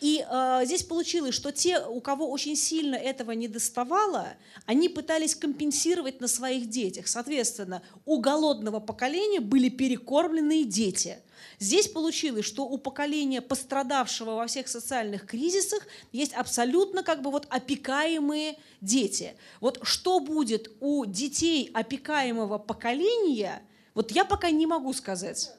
И 0.00 0.24
э, 0.28 0.60
здесь 0.64 0.84
получилось, 0.84 1.34
что 1.34 1.50
те, 1.50 1.80
у 1.84 2.00
кого 2.00 2.30
очень 2.30 2.56
сильно 2.56 2.94
этого 2.94 3.32
не 3.32 3.48
доставало, 3.48 4.28
они 4.64 4.88
пытались 4.88 5.34
компенсировать 5.34 6.20
на 6.20 6.28
своих 6.28 6.70
детях. 6.70 7.08
Соответственно, 7.08 7.82
у 8.06 8.20
голодного 8.20 8.78
поколения 8.78 9.40
были 9.40 9.68
перекормленные 9.68 10.64
дети. 10.64 11.18
Здесь 11.58 11.88
получилось, 11.88 12.44
что 12.44 12.64
у 12.64 12.78
поколения 12.78 13.40
пострадавшего 13.40 14.32
во 14.32 14.46
всех 14.46 14.68
социальных 14.68 15.26
кризисах 15.26 15.86
есть 16.12 16.32
абсолютно 16.34 17.02
как 17.02 17.22
бы 17.22 17.30
вот 17.30 17.46
опекаемые 17.50 18.56
дети. 18.80 19.34
Вот 19.60 19.80
что 19.82 20.20
будет 20.20 20.70
у 20.80 21.04
детей 21.04 21.70
опекаемого 21.74 22.58
поколения, 22.58 23.62
вот 23.94 24.12
я 24.12 24.24
пока 24.24 24.50
не 24.50 24.66
могу 24.66 24.92
сказать. 24.92 25.52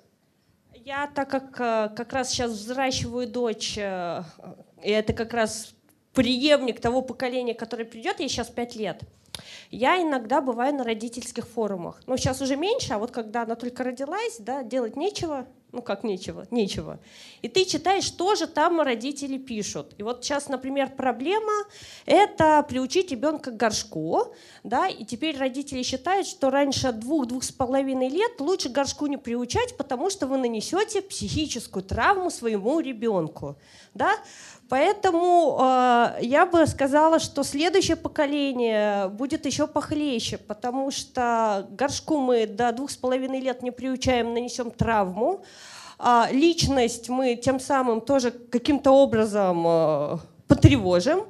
Я, 0.85 1.07
так 1.07 1.29
как 1.29 1.61
э, 1.61 1.95
как 1.95 2.11
раз 2.11 2.29
сейчас 2.29 2.51
взращиваю 2.51 3.25
дочь, 3.25 3.77
э, 3.77 4.21
и 4.83 4.89
это 4.89 5.13
как 5.13 5.33
раз 5.33 5.73
преемник 6.13 6.81
того 6.81 7.01
поколения, 7.01 7.53
которое 7.53 7.85
придет, 7.85 8.19
ей 8.19 8.27
сейчас 8.27 8.49
5 8.49 8.75
лет, 8.75 9.01
я 9.71 10.01
иногда 10.01 10.41
бываю 10.41 10.75
на 10.75 10.83
родительских 10.83 11.47
форумах. 11.47 12.01
Ну, 12.05 12.17
сейчас 12.17 12.41
уже 12.41 12.57
меньше, 12.57 12.93
а 12.93 12.97
вот 12.97 13.11
когда 13.11 13.43
она 13.43 13.55
только 13.55 13.85
родилась, 13.85 14.39
да, 14.39 14.61
делать 14.61 14.97
нечего, 14.97 15.47
ну 15.73 15.81
как 15.81 16.03
нечего, 16.03 16.45
нечего. 16.51 16.99
И 17.41 17.49
ты 17.49 17.65
читаешь, 17.65 18.03
что 18.03 18.35
же 18.35 18.47
там 18.47 18.79
родители 18.79 19.37
пишут. 19.37 19.93
И 19.97 20.03
вот 20.03 20.23
сейчас, 20.23 20.47
например, 20.47 20.91
проблема— 20.95 21.51
это 22.05 22.63
приучить 22.69 23.11
ребенка 23.11 23.51
к 23.51 23.57
горшку, 23.57 24.35
да, 24.63 24.87
и 24.87 25.03
теперь 25.03 25.35
родители 25.37 25.81
считают, 25.81 26.27
что 26.27 26.51
раньше 26.51 26.91
двух-двух 26.91 27.43
с 27.43 27.51
половиной 27.51 28.09
лет 28.09 28.39
лучше 28.39 28.69
горшку 28.69 29.07
не 29.07 29.17
приучать, 29.17 29.75
потому 29.75 30.11
что 30.11 30.27
вы 30.27 30.37
нанесете 30.37 31.01
психическую 31.01 31.83
травму 31.83 32.29
своему 32.29 32.79
ребенку, 32.79 33.57
да. 33.95 34.11
Поэтому 34.73 35.59
э, 35.61 36.17
я 36.21 36.47
бы 36.47 36.65
сказала, 36.65 37.19
что 37.19 37.43
следующее 37.43 37.95
поколение 37.95 39.07
будет 39.07 39.45
еще 39.45 39.67
похлеще, 39.67 40.39
потому 40.39 40.89
что 40.89 41.67
горшку 41.69 42.17
мы 42.17 42.47
до 42.47 42.71
двух 42.71 42.89
с 42.89 42.97
половиной 42.97 43.39
лет 43.39 43.61
не 43.61 43.69
приучаем, 43.69 44.33
нанесем 44.33 44.71
травму. 44.71 45.43
А 45.99 46.27
личность 46.31 47.07
мы 47.07 47.35
тем 47.35 47.59
самым 47.59 48.01
тоже 48.01 48.31
каким-то 48.31 48.89
образом 48.89 49.63
э, 49.63 50.17
потревожим. 50.47 51.27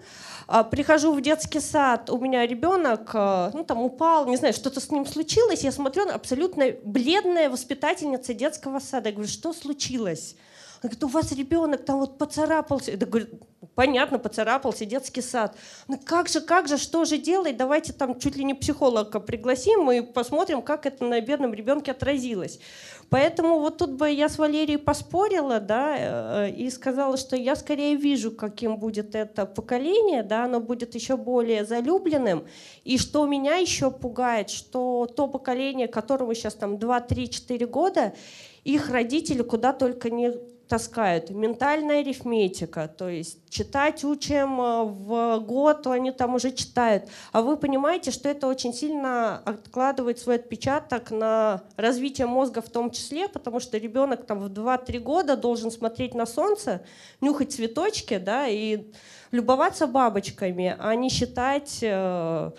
А, 0.47 0.63
прихожу 0.63 1.11
в 1.11 1.19
детский 1.19 1.59
сад, 1.59 2.09
у 2.09 2.19
меня 2.19 2.47
ребенок, 2.47 3.11
э, 3.13 3.51
ну 3.53 3.65
там 3.65 3.81
упал, 3.81 4.25
не 4.25 4.37
знаю, 4.37 4.53
что-то 4.53 4.79
с 4.79 4.89
ним 4.89 5.05
случилось, 5.05 5.65
я 5.65 5.73
смотрю, 5.73 6.07
абсолютно 6.07 6.67
бледная 6.85 7.49
воспитательница 7.49 8.33
детского 8.33 8.79
сада. 8.79 9.09
Я 9.09 9.15
говорю, 9.15 9.29
что 9.29 9.51
случилось? 9.51 10.37
Она 10.84 10.89
говорит, 10.89 11.03
у 11.05 11.07
вас 11.07 11.31
ребенок 11.31 11.85
там 11.85 11.99
вот 11.99 12.18
поцарапался. 12.18 12.91
Я 12.91 12.97
говорю, 12.97 13.27
понятно, 13.73 14.19
поцарапался, 14.19 14.84
детский 14.85 15.22
сад. 15.22 15.55
Ну 15.88 15.97
как 15.97 16.27
же, 16.27 16.41
как 16.41 16.68
же, 16.68 16.77
что 16.77 17.05
же 17.05 17.18
делать? 17.18 17.55
Давайте 17.55 17.93
там 17.93 18.19
чуть 18.19 18.35
ли 18.35 18.43
не 18.43 18.53
психолога 18.53 19.22
пригласим 19.22 19.89
и 19.91 20.01
посмотрим, 20.01 20.61
как 20.61 20.85
это 20.85 21.05
на 21.05 21.22
бедном 21.22 21.53
ребенке 21.53 21.91
отразилось. 21.91 22.60
Поэтому 23.10 23.60
вот 23.60 23.77
тут 23.77 23.91
бы 23.91 24.10
я 24.11 24.27
с 24.27 24.38
Валерией 24.38 24.77
поспорила, 24.77 25.61
да, 25.61 26.47
э, 26.47 26.49
и 26.51 26.69
сказала, 26.69 27.15
что 27.15 27.38
я 27.38 27.55
скорее 27.55 27.95
вижу, 27.95 28.31
каким 28.31 28.76
будет 28.76 29.15
это 29.15 29.45
поколение, 29.45 30.22
да, 30.23 30.43
оно 30.45 30.60
будет 30.60 30.95
еще 30.95 31.15
более 31.15 31.64
залюбленным. 31.64 32.45
И 32.84 32.97
что 32.97 33.26
меня 33.26 33.55
еще 33.55 33.89
пугает, 33.89 34.49
что 34.49 35.05
то 35.05 35.27
поколение, 35.27 35.88
которому 35.88 36.34
сейчас 36.34 36.55
там 36.55 36.77
2, 36.77 36.99
3, 36.99 37.30
4 37.30 37.68
года, 37.68 38.14
их 38.65 38.89
родители 38.89 39.43
куда 39.43 39.73
только 39.73 40.10
не 40.10 40.34
таскают. 40.73 41.29
Ментальная 41.29 41.99
арифметика, 41.99 42.87
то 42.87 43.07
есть 43.07 43.47
читать 43.47 44.03
учим 44.03 44.59
э, 44.59 44.83
в 44.85 45.37
год, 45.41 45.85
они 45.85 46.11
там 46.11 46.33
уже 46.33 46.51
читают. 46.51 47.03
А 47.31 47.43
вы 47.43 47.57
понимаете, 47.57 48.09
что 48.09 48.27
это 48.27 48.47
очень 48.47 48.73
сильно 48.73 49.37
откладывает 49.45 50.17
свой 50.17 50.37
отпечаток 50.37 51.11
на 51.11 51.61
развитие 51.77 52.25
мозга 52.25 52.63
в 52.63 52.71
том 52.71 52.89
числе, 52.89 53.27
потому 53.27 53.59
что 53.59 53.77
ребенок 53.77 54.25
там 54.25 54.39
в 54.39 54.47
2-3 54.47 54.97
года 54.97 55.37
должен 55.37 55.69
смотреть 55.69 56.15
на 56.15 56.25
солнце, 56.25 56.81
нюхать 57.21 57.53
цветочки, 57.53 58.17
да, 58.17 58.47
и 58.47 58.87
любоваться 59.29 59.85
бабочками, 59.85 60.75
а 60.79 60.95
не 60.95 61.09
считать 61.09 61.83
э, 61.83 62.51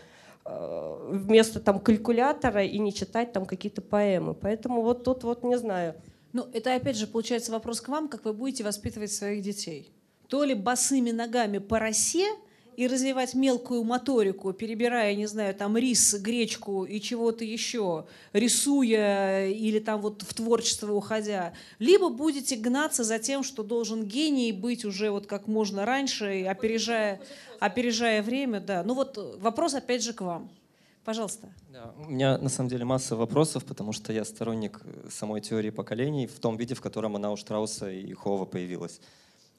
э, 0.45 1.09
вместо 1.09 1.59
там 1.59 1.81
калькулятора 1.81 2.62
и 2.62 2.78
не 2.78 2.95
читать 2.95 3.32
там 3.32 3.45
какие-то 3.45 3.82
поэмы. 3.82 4.35
Поэтому 4.35 4.82
вот 4.82 5.03
тут 5.03 5.24
вот 5.24 5.43
не 5.43 5.59
знаю. 5.59 5.97
Ну, 6.35 6.48
это 6.52 6.74
опять 6.74 6.97
же 6.97 7.06
получается 7.06 7.52
вопрос 7.52 7.81
к 7.81 7.89
вам, 7.89 8.09
как 8.09 8.24
вы 8.24 8.32
будете 8.32 8.65
воспитывать 8.65 9.12
своих 9.12 9.40
детей. 9.40 9.93
То 10.28 10.43
ли 10.43 10.55
босыми 10.55 11.12
ногами 11.12 11.59
по 11.59 11.78
росе 11.78 12.27
и 12.77 12.89
развивать 12.89 13.35
мелкую 13.35 13.85
моторику, 13.85 14.52
перебирая, 14.52 15.15
не 15.15 15.27
знаю, 15.27 15.55
там 15.55 15.77
рис, 15.77 16.12
гречку 16.15 16.85
и 16.85 17.01
чего-то 17.01 17.44
еще, 17.44 18.06
рисуя 18.32 19.47
или 19.47 19.78
там 19.78 20.01
вот 20.01 20.23
в 20.23 20.35
творчество 20.35 20.93
уходя, 20.93 21.55
либо 21.78 22.09
будете 22.09 22.56
гнаться 22.56 23.05
за 23.05 23.20
тем, 23.20 23.44
что 23.44 23.62
должен 23.62 24.02
гений 24.02 24.51
быть 24.51 24.85
уже 24.85 25.11
вот 25.11 25.28
как 25.28 25.47
можно 25.47 25.86
раньше, 25.86 26.44
опережая, 26.48 27.20
опережая 27.61 28.24
время, 28.24 28.59
да. 28.59 28.82
Ну 28.82 28.94
вот 28.94 29.39
вопрос 29.39 29.74
опять 29.74 30.02
же 30.02 30.12
к 30.12 30.20
вам. 30.23 30.51
Пожалуйста. 31.05 31.53
Да, 31.69 31.93
у 31.99 32.11
меня 32.11 32.39
на 32.39 32.49
самом 32.49 32.71
деле 32.71 32.85
масса 32.87 33.15
вопросов, 33.15 33.65
потому 33.65 33.93
что 33.93 34.13
я 34.13 34.25
сторонник 34.25 34.81
э, 34.85 35.09
самой 35.11 35.43
теории 35.43 35.71
поколений 35.71 36.27
в 36.27 36.39
том 36.41 36.57
виде, 36.57 36.75
в 36.75 36.81
котором 36.81 37.15
она 37.17 37.31
у 37.31 37.37
Штрауса 37.37 37.91
и 37.91 38.13
Хова 38.15 38.47
появилась. 38.47 39.01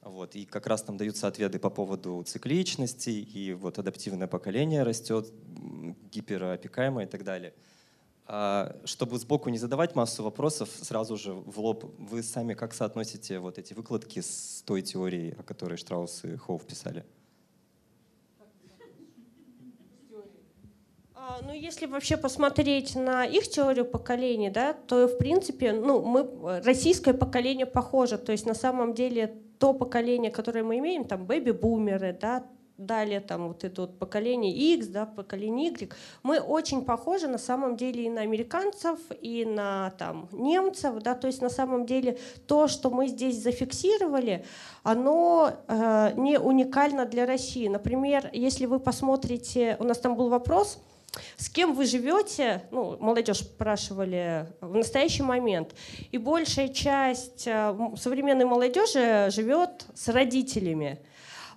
Вот, 0.02 0.34
и 0.34 0.44
как 0.44 0.66
раз 0.66 0.82
там 0.82 0.96
даются 0.96 1.28
ответы 1.28 1.58
по 1.58 1.70
поводу 1.70 2.22
цикличности, 2.26 3.10
и 3.10 3.52
вот 3.52 3.78
адаптивное 3.78 4.26
поколение 4.26 4.82
растет, 4.82 5.32
гиперопекаемое 6.12 7.06
и 7.06 7.08
так 7.08 7.22
далее. 7.22 7.54
А 8.26 8.76
чтобы 8.84 9.18
сбоку 9.18 9.48
не 9.48 9.58
задавать 9.58 9.94
массу 9.94 10.24
вопросов, 10.24 10.68
сразу 10.82 11.16
же 11.16 11.32
в 11.32 11.60
лоб, 11.60 11.84
вы 11.98 12.24
сами 12.24 12.54
как 12.54 12.74
соотносите 12.74 13.38
вот 13.38 13.58
эти 13.58 13.72
выкладки 13.72 14.20
с 14.20 14.62
той 14.66 14.82
теорией, 14.82 15.34
о 15.38 15.44
которой 15.44 15.76
Штраус 15.76 16.24
и 16.24 16.36
Хоув 16.36 16.64
писали? 16.64 17.04
Ну, 21.42 21.52
если 21.52 21.86
вообще 21.86 22.16
посмотреть 22.16 22.94
на 22.94 23.24
их 23.24 23.48
теорию 23.48 23.84
поколений, 23.84 24.50
да, 24.50 24.72
то, 24.72 25.08
в 25.08 25.18
принципе, 25.18 25.72
ну, 25.72 26.02
мы, 26.02 26.60
российское 26.62 27.14
поколение 27.14 27.66
похоже. 27.66 28.18
То 28.18 28.32
есть, 28.32 28.46
на 28.46 28.54
самом 28.54 28.94
деле, 28.94 29.34
то 29.58 29.72
поколение, 29.72 30.30
которое 30.30 30.62
мы 30.62 30.78
имеем, 30.78 31.04
там, 31.04 31.26
бэби-бумеры, 31.26 32.16
да, 32.20 32.44
далее 32.78 33.20
там 33.20 33.48
вот 33.48 33.64
это 33.64 33.82
вот 33.82 33.98
поколение 33.98 34.52
X, 34.74 34.88
да, 34.88 35.06
поколение 35.06 35.70
Y, 35.70 35.90
мы 36.22 36.40
очень 36.40 36.84
похожи 36.84 37.26
на 37.26 37.38
самом 37.38 37.76
деле 37.76 38.04
и 38.04 38.10
на 38.10 38.20
американцев, 38.20 38.98
и 39.20 39.44
на 39.44 39.94
там 39.98 40.28
немцев, 40.32 41.02
да, 41.02 41.14
то 41.14 41.26
есть 41.26 41.40
на 41.40 41.48
самом 41.48 41.86
деле 41.86 42.18
то, 42.46 42.68
что 42.68 42.90
мы 42.90 43.08
здесь 43.08 43.42
зафиксировали, 43.42 44.44
оно 44.82 45.52
э, 45.68 46.12
не 46.16 46.38
уникально 46.38 47.06
для 47.06 47.26
России. 47.26 47.68
Например, 47.68 48.28
если 48.32 48.66
вы 48.66 48.78
посмотрите, 48.78 49.76
у 49.80 49.84
нас 49.84 49.98
там 49.98 50.16
был 50.16 50.28
вопрос, 50.28 50.78
с 51.36 51.48
кем 51.48 51.74
вы 51.74 51.86
живете, 51.86 52.62
ну, 52.70 52.96
молодежь 52.98 53.40
спрашивали 53.40 54.46
в 54.60 54.74
настоящий 54.74 55.22
момент, 55.22 55.74
и 56.10 56.18
большая 56.18 56.68
часть 56.68 57.46
э, 57.46 57.74
современной 57.96 58.44
молодежи 58.44 59.28
живет 59.30 59.86
с 59.94 60.08
родителями. 60.08 60.98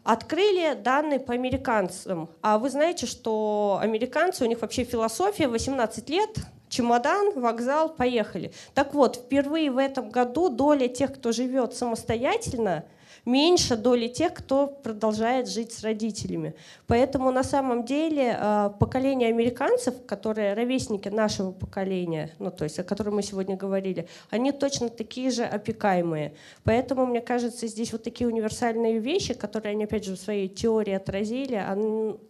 Открыли 0.03 0.76
данные 0.76 1.19
по 1.19 1.34
американцам. 1.34 2.30
А 2.41 2.57
вы 2.57 2.69
знаете, 2.69 3.05
что 3.05 3.80
американцы, 3.81 4.43
у 4.43 4.47
них 4.47 4.61
вообще 4.61 4.85
философия 4.85 5.47
18 5.47 6.09
лет, 6.09 6.38
чемодан, 6.69 7.39
вокзал, 7.39 7.89
поехали. 7.89 8.53
Так 8.73 8.93
вот, 8.93 9.17
впервые 9.17 9.71
в 9.71 9.77
этом 9.77 10.09
году 10.09 10.49
доля 10.49 10.88
тех, 10.88 11.13
кто 11.13 11.31
живет 11.31 11.76
самостоятельно, 11.76 12.85
меньше 13.30 13.77
доли 13.77 14.07
тех, 14.07 14.34
кто 14.34 14.68
продолжает 14.68 15.47
жить 15.47 15.72
с 15.72 15.84
родителями. 15.84 16.53
Поэтому 16.88 17.31
на 17.31 17.43
самом 17.43 17.85
деле 17.85 18.35
э, 18.38 18.72
поколение 18.80 19.30
американцев, 19.30 19.93
которые 20.06 20.53
ровесники 20.53 21.10
нашего 21.10 21.51
поколения, 21.51 22.31
ну 22.39 22.51
то 22.51 22.64
есть 22.64 22.80
о 22.80 22.84
котором 22.84 23.15
мы 23.15 23.23
сегодня 23.23 23.56
говорили, 23.56 24.07
они 24.31 24.51
точно 24.51 24.89
такие 24.89 25.30
же 25.30 25.43
опекаемые. 25.43 26.34
Поэтому, 26.64 27.06
мне 27.06 27.22
кажется, 27.22 27.68
здесь 27.68 27.91
вот 27.91 28.03
такие 28.03 28.27
универсальные 28.27 28.99
вещи, 28.99 29.34
которые 29.34 29.72
они 29.72 29.84
опять 29.84 30.06
же 30.06 30.15
в 30.15 30.19
своей 30.19 30.47
теории 30.47 30.93
отразили, 30.93 31.64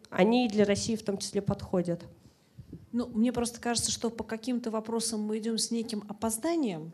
они 0.10 0.48
для 0.50 0.66
России 0.66 0.96
в 0.96 1.04
том 1.04 1.18
числе 1.18 1.42
подходят. 1.42 2.02
Ну, 2.92 3.08
мне 3.08 3.32
просто 3.32 3.60
кажется, 3.60 3.92
что 3.92 4.10
по 4.10 4.24
каким-то 4.24 4.72
вопросам 4.72 5.22
мы 5.22 5.38
идем 5.38 5.58
с 5.58 5.72
неким 5.72 6.04
опозданием. 6.08 6.94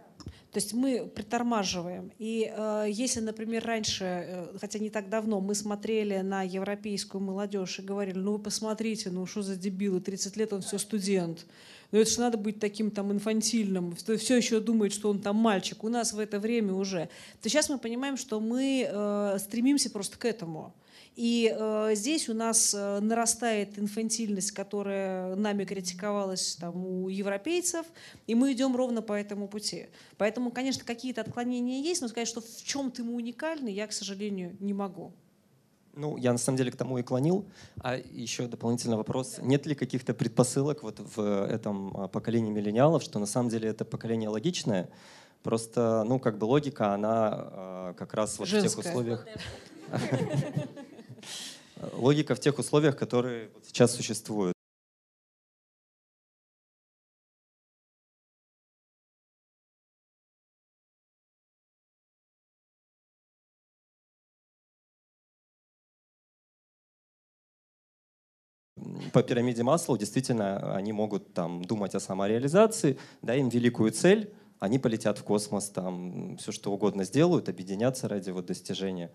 То 0.55 0.59
есть 0.59 0.73
мы 0.73 1.05
притормаживаем. 1.13 2.11
И 2.17 2.49
э, 2.49 2.85
если, 2.89 3.19
например, 3.19 3.65
раньше, 3.65 4.05
э, 4.05 4.57
хотя 4.59 4.79
не 4.79 4.89
так 4.89 5.09
давно, 5.09 5.41
мы 5.41 5.53
смотрели 5.53 6.19
на 6.19 6.43
европейскую 6.43 7.21
молодежь 7.21 7.79
и 7.79 7.81
говорили, 7.81 8.17
ну 8.17 8.33
вы 8.33 8.39
посмотрите, 8.39 9.09
ну 9.09 9.25
что 9.25 9.41
за 9.41 9.57
дебилы, 9.57 9.99
30 9.99 10.37
лет 10.37 10.53
он 10.53 10.61
все 10.61 10.77
студент. 10.77 11.45
Ну 11.91 11.99
это 11.99 12.09
же 12.09 12.19
надо 12.21 12.37
быть 12.37 12.59
таким 12.59 12.89
там 12.89 13.11
инфантильным, 13.11 13.95
все 13.95 14.37
еще 14.37 14.61
думает, 14.61 14.93
что 14.93 15.09
он 15.09 15.19
там 15.19 15.35
мальчик. 15.35 15.83
У 15.83 15.89
нас 15.89 16.13
в 16.13 16.19
это 16.19 16.39
время 16.39 16.73
уже. 16.73 17.09
То 17.41 17.49
сейчас 17.49 17.69
мы 17.69 17.77
понимаем, 17.77 18.15
что 18.15 18.39
мы 18.39 18.87
э, 18.89 19.37
стремимся 19.39 19.89
просто 19.89 20.17
к 20.17 20.23
этому. 20.23 20.73
И 21.15 21.53
э, 21.57 21.91
здесь 21.95 22.27
у 22.27 22.33
нас 22.33 22.73
э, 22.73 22.99
нарастает 22.99 23.79
инфантильность, 23.79 24.51
которая 24.51 25.35
нами 25.35 25.63
критиковалась 25.63 26.57
там, 26.57 26.85
у 26.85 27.07
европейцев, 27.07 27.85
и 28.27 28.35
мы 28.35 28.51
идем 28.51 28.75
ровно 28.75 29.01
по 29.01 29.13
этому 29.13 29.47
пути. 29.47 29.87
Поэтому, 30.17 30.51
конечно, 30.51 30.83
какие-то 30.83 31.21
отклонения 31.21 31.81
есть, 31.81 32.01
но 32.01 32.09
сказать, 32.09 32.27
что 32.27 32.41
в 32.41 32.63
чем-то 32.63 33.03
мы 33.03 33.13
уникальны, 33.13 33.69
я, 33.69 33.87
к 33.87 33.93
сожалению, 33.93 34.57
не 34.59 34.73
могу. 34.73 35.13
Ну, 35.93 36.17
я 36.17 36.33
на 36.33 36.37
самом 36.37 36.57
деле 36.57 36.71
к 36.71 36.75
тому 36.75 36.97
и 36.97 37.03
клонил. 37.03 37.45
А 37.79 37.95
еще 37.95 38.47
дополнительный 38.47 38.97
вопрос. 38.97 39.37
Нет 39.41 39.65
ли 39.65 39.75
каких-то 39.75 40.13
предпосылок 40.13 40.83
вот 40.83 40.99
в 40.99 41.45
этом 41.45 41.95
а, 41.95 42.07
поколении 42.09 42.51
миллениалов, 42.51 43.01
что 43.01 43.17
на 43.19 43.25
самом 43.25 43.47
деле 43.49 43.69
это 43.69 43.85
поколение 43.85 44.27
логичное, 44.27 44.89
Просто, 45.45 46.03
ну, 46.07 46.17
как 46.17 46.39
бы 46.39 46.45
логика, 46.45 46.95
она 46.95 47.49
э, 47.51 47.93
как 47.99 48.15
раз 48.15 48.39
вот 48.39 48.47
в 48.47 48.61
тех 48.61 48.75
условиях... 48.79 49.27
Логика 51.93 52.35
в 52.35 52.39
тех 52.39 52.57
условиях, 52.57 52.97
которые 52.97 53.49
сейчас 53.63 53.95
существуют. 53.95 54.55
по 69.13 69.23
пирамиде 69.23 69.63
Маслоу 69.63 69.97
действительно 69.97 70.75
они 70.75 70.91
могут 70.91 71.33
там 71.33 71.63
думать 71.63 71.95
о 71.95 72.01
самореализации, 72.01 72.97
дай 73.21 73.39
им 73.39 73.47
великую 73.47 73.91
цель, 73.91 74.33
они 74.59 74.77
полетят 74.77 75.17
в 75.17 75.23
космос, 75.23 75.69
там 75.69 76.35
все 76.37 76.51
что 76.51 76.73
угодно 76.73 77.05
сделают, 77.05 77.47
объединятся 77.47 78.09
ради 78.09 78.31
вот 78.31 78.47
достижения. 78.47 79.11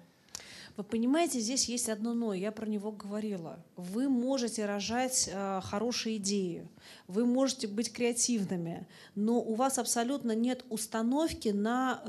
Вы 0.77 0.85
понимаете, 0.85 1.41
здесь 1.41 1.69
есть 1.69 1.89
одно 1.89 2.15
но, 2.15 2.33
я 2.35 2.53
про 2.53 2.67
него 2.67 2.93
говорила. 2.93 3.59
Вы 3.77 4.09
можете 4.09 4.67
рожать 4.67 5.29
э, 5.33 5.61
хорошие 5.63 6.17
идеи, 6.17 6.67
вы 7.09 7.27
можете 7.27 7.67
быть 7.67 7.93
креативными, 7.93 8.87
но 9.15 9.41
у 9.41 9.55
вас 9.55 9.79
абсолютно 9.79 10.33
нет 10.33 10.65
установки 10.69 11.49
на 11.49 12.03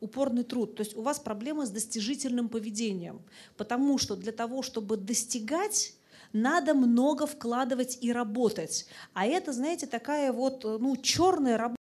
э, 0.00 0.04
упорный 0.04 0.44
труд. 0.44 0.76
То 0.76 0.82
есть 0.82 0.96
у 0.96 1.02
вас 1.02 1.18
проблемы 1.18 1.66
с 1.66 1.70
достижительным 1.70 2.48
поведением, 2.48 3.22
потому 3.56 3.98
что 3.98 4.16
для 4.16 4.32
того, 4.32 4.62
чтобы 4.62 4.96
достигать, 4.96 5.94
надо 6.32 6.74
много 6.74 7.26
вкладывать 7.26 7.98
и 8.00 8.12
работать. 8.12 8.86
А 9.12 9.26
это, 9.26 9.52
знаете, 9.52 9.86
такая 9.86 10.32
вот 10.32 10.64
ну, 10.64 10.96
черная 10.96 11.58
работа. 11.58 11.81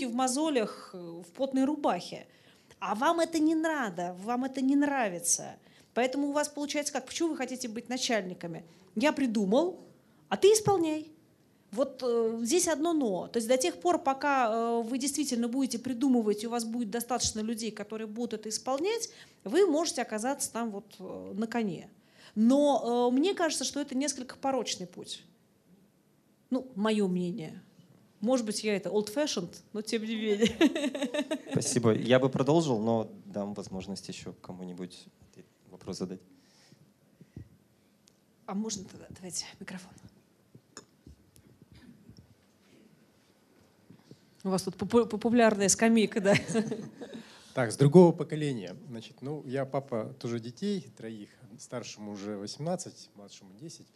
Руки 0.00 0.06
в 0.06 0.14
мозолях, 0.14 0.90
э, 0.92 0.98
в 0.98 1.32
потной 1.32 1.64
рубахе. 1.64 2.26
А 2.78 2.94
вам 2.94 3.20
это 3.20 3.38
не 3.38 3.54
надо, 3.54 4.16
вам 4.24 4.44
это 4.44 4.60
не 4.62 4.76
нравится. 4.76 5.56
Поэтому 5.94 6.28
у 6.28 6.32
вас 6.32 6.48
получается 6.48 6.92
как? 6.92 7.06
Почему 7.06 7.30
вы 7.30 7.36
хотите 7.36 7.68
быть 7.68 7.88
начальниками? 7.88 8.64
Я 8.96 9.12
придумал, 9.12 9.80
а 10.28 10.36
ты 10.36 10.48
исполняй. 10.48 11.08
Вот 11.72 12.02
э, 12.02 12.38
здесь 12.42 12.68
одно 12.68 12.92
но. 12.92 13.28
То 13.28 13.38
есть 13.38 13.48
до 13.48 13.56
тех 13.56 13.74
пор, 13.80 13.98
пока 13.98 14.50
э, 14.50 14.82
вы 14.82 14.98
действительно 14.98 15.48
будете 15.48 15.78
придумывать, 15.78 16.42
и 16.42 16.46
у 16.46 16.50
вас 16.50 16.64
будет 16.64 16.90
достаточно 16.90 17.40
людей, 17.40 17.70
которые 17.70 18.06
будут 18.06 18.34
это 18.34 18.48
исполнять, 18.48 19.10
вы 19.44 19.66
можете 19.66 20.02
оказаться 20.02 20.52
там 20.52 20.70
вот 20.70 20.96
э, 20.98 21.32
на 21.34 21.46
коне. 21.46 21.88
Но 22.34 23.10
э, 23.10 23.14
мне 23.14 23.34
кажется, 23.34 23.64
что 23.64 23.80
это 23.80 23.94
несколько 23.96 24.36
порочный 24.36 24.86
путь. 24.86 25.24
Ну, 26.50 26.66
мое 26.74 27.06
мнение. 27.06 27.62
Может 28.20 28.44
быть, 28.44 28.62
я 28.64 28.76
это 28.76 28.90
old-fashioned, 28.90 29.54
но 29.72 29.80
тем 29.82 30.02
не 30.04 30.14
менее. 30.14 31.40
Спасибо. 31.52 31.92
Я 31.94 32.18
бы 32.18 32.28
продолжил, 32.28 32.78
но 32.78 33.10
дам 33.24 33.54
возможность 33.54 34.06
еще 34.08 34.34
кому-нибудь 34.42 35.06
вопрос 35.70 35.98
задать. 35.98 36.20
А 38.46 38.54
можно 38.54 38.84
тогда? 38.84 39.06
Давайте 39.10 39.46
микрофон. 39.58 39.92
У 44.42 44.48
вас 44.48 44.62
тут 44.62 44.76
попу- 44.76 45.06
популярная 45.06 45.68
скамейка, 45.68 46.20
да? 46.20 46.34
Так, 47.52 47.72
с 47.72 47.76
другого 47.76 48.12
поколения. 48.12 48.76
Значит, 48.88 49.22
ну, 49.22 49.42
я 49.44 49.64
папа 49.64 50.14
тоже 50.20 50.38
детей, 50.38 50.88
троих. 50.96 51.30
Старшему 51.58 52.12
уже 52.12 52.36
18, 52.36 53.10
младшему 53.16 53.52
10. 53.54 53.86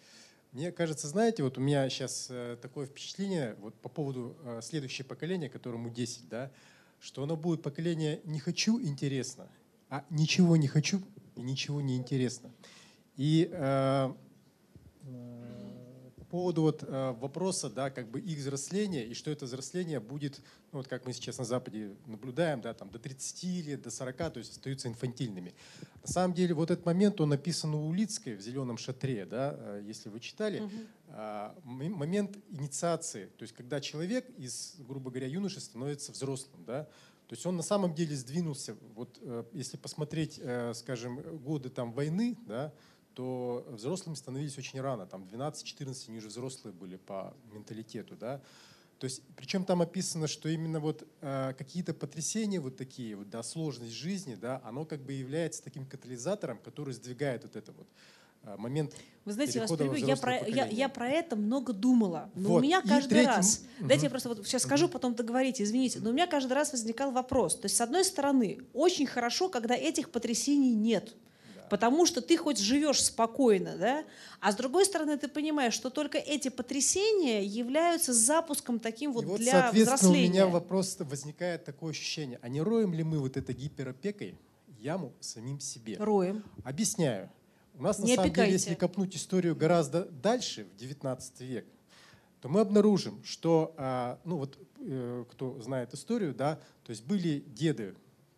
Мне 0.55 0.71
кажется, 0.71 1.09
знаете, 1.09 1.43
вот 1.43 1.59
у 1.59 1.61
меня 1.61 1.91
сейчас 1.91 2.29
э, 2.31 2.57
такое 2.63 2.87
впечатление 2.87 3.57
вот 3.59 3.75
по 3.75 3.89
поводу 3.89 4.37
э, 4.45 4.61
следующего 4.63 5.05
поколения, 5.05 5.49
которому 5.49 5.91
10, 5.91 6.29
да, 6.29 6.53
что 7.01 7.25
оно 7.25 7.37
будет 7.37 7.61
поколение 7.61 8.21
«не 8.25 8.39
хочу, 8.39 8.81
интересно», 8.81 9.49
а 9.91 10.05
«ничего 10.11 10.57
не 10.57 10.69
хочу 10.69 11.03
и 11.35 11.43
ничего 11.43 11.81
не 11.81 11.97
интересно». 11.97 12.53
И 13.17 13.51
э, 13.51 14.15
поводу 16.35 16.63
вот 16.63 16.83
э, 16.83 17.13
вопроса, 17.21 17.71
да, 17.71 17.91
как 17.91 18.11
бы 18.11 18.19
их 18.19 18.39
взросления 18.39 19.07
и 19.07 19.15
что 19.15 19.31
это 19.31 19.45
взросление 19.45 20.01
будет, 20.01 20.41
ну 20.73 20.79
вот 20.79 20.89
как 20.89 21.07
мы 21.07 21.13
сейчас 21.13 21.39
на 21.39 21.45
Западе 21.45 21.95
наблюдаем, 22.07 22.61
да, 22.61 22.75
там 22.75 22.91
до 22.91 22.99
30 22.99 23.45
лет, 23.65 23.83
до 23.83 23.93
40, 23.93 24.17
то 24.17 24.39
есть 24.39 24.51
остаются 24.51 24.89
инфантильными. 24.89 25.55
На 26.03 26.09
самом 26.09 26.35
деле 26.35 26.53
вот 26.55 26.73
этот 26.73 26.87
момент, 26.87 27.21
он 27.21 27.29
написан 27.29 27.73
у 27.77 27.87
Улицкой 27.87 28.35
в 28.35 28.41
«Зеленом 28.41 28.79
шатре», 28.79 29.27
да, 29.27 29.55
э, 29.57 29.83
если 29.87 30.09
вы 30.09 30.19
читали, 30.19 30.59
м- 31.09 31.93
момент 31.93 32.37
инициации, 32.51 33.27
то 33.39 33.45
есть 33.45 33.55
когда 33.55 33.81
человек 33.81 34.29
из, 34.37 34.75
грубо 34.79 35.11
говоря, 35.13 35.29
юноши 35.29 35.61
становится 35.61 36.11
взрослым, 36.11 36.65
да, 36.67 36.83
то 37.29 37.35
есть 37.35 37.47
он 37.47 37.57
на 37.57 37.63
самом 37.63 37.95
деле 37.95 38.17
сдвинулся, 38.17 38.75
вот 38.97 39.19
э, 39.23 39.45
если 39.53 39.77
посмотреть, 39.77 40.41
скажем, 40.75 41.23
годы 41.45 41.69
там 41.71 41.93
войны, 41.93 42.37
да, 42.49 42.73
то 43.15 43.65
взрослыми 43.71 44.15
становились 44.17 44.59
очень 44.59 44.81
рано, 44.81 45.07
там 45.07 45.23
12-14 45.33 46.09
они 46.09 46.19
уже 46.19 46.29
взрослые 46.29 46.73
были 46.75 46.97
по 46.97 47.35
менталитету, 47.53 48.17
да. 48.17 48.41
То 48.99 49.07
есть, 49.07 49.23
причем 49.37 49.65
там 49.65 49.83
описано, 49.83 50.29
что 50.29 50.49
именно 50.49 50.81
вот 50.81 51.07
э, 51.21 51.53
какие-то 51.59 51.93
потрясения 51.95 52.61
вот 52.61 52.77
такие, 52.77 53.17
вот, 53.17 53.29
да, 53.29 53.43
сложность 53.43 53.93
жизни, 53.93 54.35
да, 54.35 54.61
оно 54.65 54.85
как 54.85 55.01
бы 55.01 55.13
является 55.13 55.63
таким 55.63 55.85
катализатором, 55.85 56.59
который 56.59 56.95
сдвигает 56.95 57.43
вот 57.43 57.57
это 57.57 57.73
вот 57.73 57.87
э, 58.45 58.57
момент 58.57 58.95
Вы 59.25 59.33
знаете, 59.33 59.59
я 59.59 59.67
вас 59.67 59.77
перебью, 59.79 60.07
я 60.07 60.17
про, 60.17 60.49
я, 60.49 60.67
я 60.67 60.89
про 60.89 61.09
это 61.11 61.35
много 61.37 61.73
думала. 61.73 62.31
Но 62.35 62.49
у 62.51 62.53
Вот. 62.55 62.63
меня 62.63 62.81
И 62.85 62.89
каждый 62.89 63.11
третий- 63.11 63.27
раз, 63.27 63.65
Мгм. 63.79 63.89
дайте 63.89 64.05
я 64.05 64.11
просто 64.11 64.29
вот 64.29 64.47
сейчас 64.47 64.63
скажу, 64.63 64.89
потом 64.89 65.15
договорите, 65.15 65.65
извините, 65.65 65.99
но 66.01 66.11
у 66.11 66.13
меня 66.13 66.27
каждый 66.27 66.53
раз 66.53 66.73
возникал 66.73 67.11
вопрос. 67.11 67.57
То 67.57 67.67
есть, 67.67 67.77
с 67.77 67.81
одной 67.81 68.05
стороны, 68.05 68.61
очень 68.73 69.07
хорошо, 69.07 69.49
когда 69.49 69.75
этих 69.75 70.11
потрясений 70.11 70.73
нет. 70.75 71.15
Потому 71.71 72.07
что 72.07 72.21
ты 72.21 72.37
хоть 72.37 72.59
живешь 72.59 73.03
спокойно, 73.05 73.77
да? 73.77 74.05
А 74.41 74.53
с 74.53 74.57
другой 74.57 74.85
стороны, 74.85 75.17
ты 75.17 75.29
понимаешь, 75.29 75.75
что 75.75 75.91
только 75.91 76.19
эти 76.19 76.49
потрясения 76.49 77.43
являются 77.45 78.13
запуском 78.13 78.79
таким 78.79 79.13
вот, 79.13 79.25
И 79.25 79.27
вот, 79.27 79.41
для 79.41 79.53
соответственно, 79.53 79.97
взросления. 79.97 80.29
у 80.29 80.33
меня 80.33 80.47
вопрос 80.47 80.97
возникает 81.01 81.65
такое 81.65 81.91
ощущение, 81.91 82.39
а 82.43 82.49
не 82.49 82.61
роем 82.61 82.93
ли 82.95 83.03
мы 83.03 83.19
вот 83.19 83.37
это 83.37 83.53
гиперопекой 83.53 84.39
яму 84.79 85.13
самим 85.21 85.61
себе? 85.61 85.97
Роем. 85.99 86.45
Объясняю. 86.65 87.31
У 87.77 87.83
нас 87.83 87.99
Не 87.99 88.11
на 88.13 88.17
самом 88.17 88.29
опекайте. 88.31 88.51
деле, 88.53 88.53
если 88.63 88.75
копнуть 88.75 89.17
историю 89.17 89.57
гораздо 89.57 90.05
дальше, 90.05 90.65
в 90.65 90.77
19 90.77 91.41
век, 91.41 91.67
то 92.41 92.49
мы 92.49 92.61
обнаружим, 92.61 93.25
что, 93.25 93.75
а, 93.79 94.21
ну 94.25 94.37
вот, 94.37 94.59
э, 94.79 95.25
кто 95.33 95.61
знает 95.61 95.95
историю, 95.95 96.35
да, 96.35 96.61
то 96.85 96.91
есть 96.91 97.03
были 97.05 97.43
деды, 97.47 97.95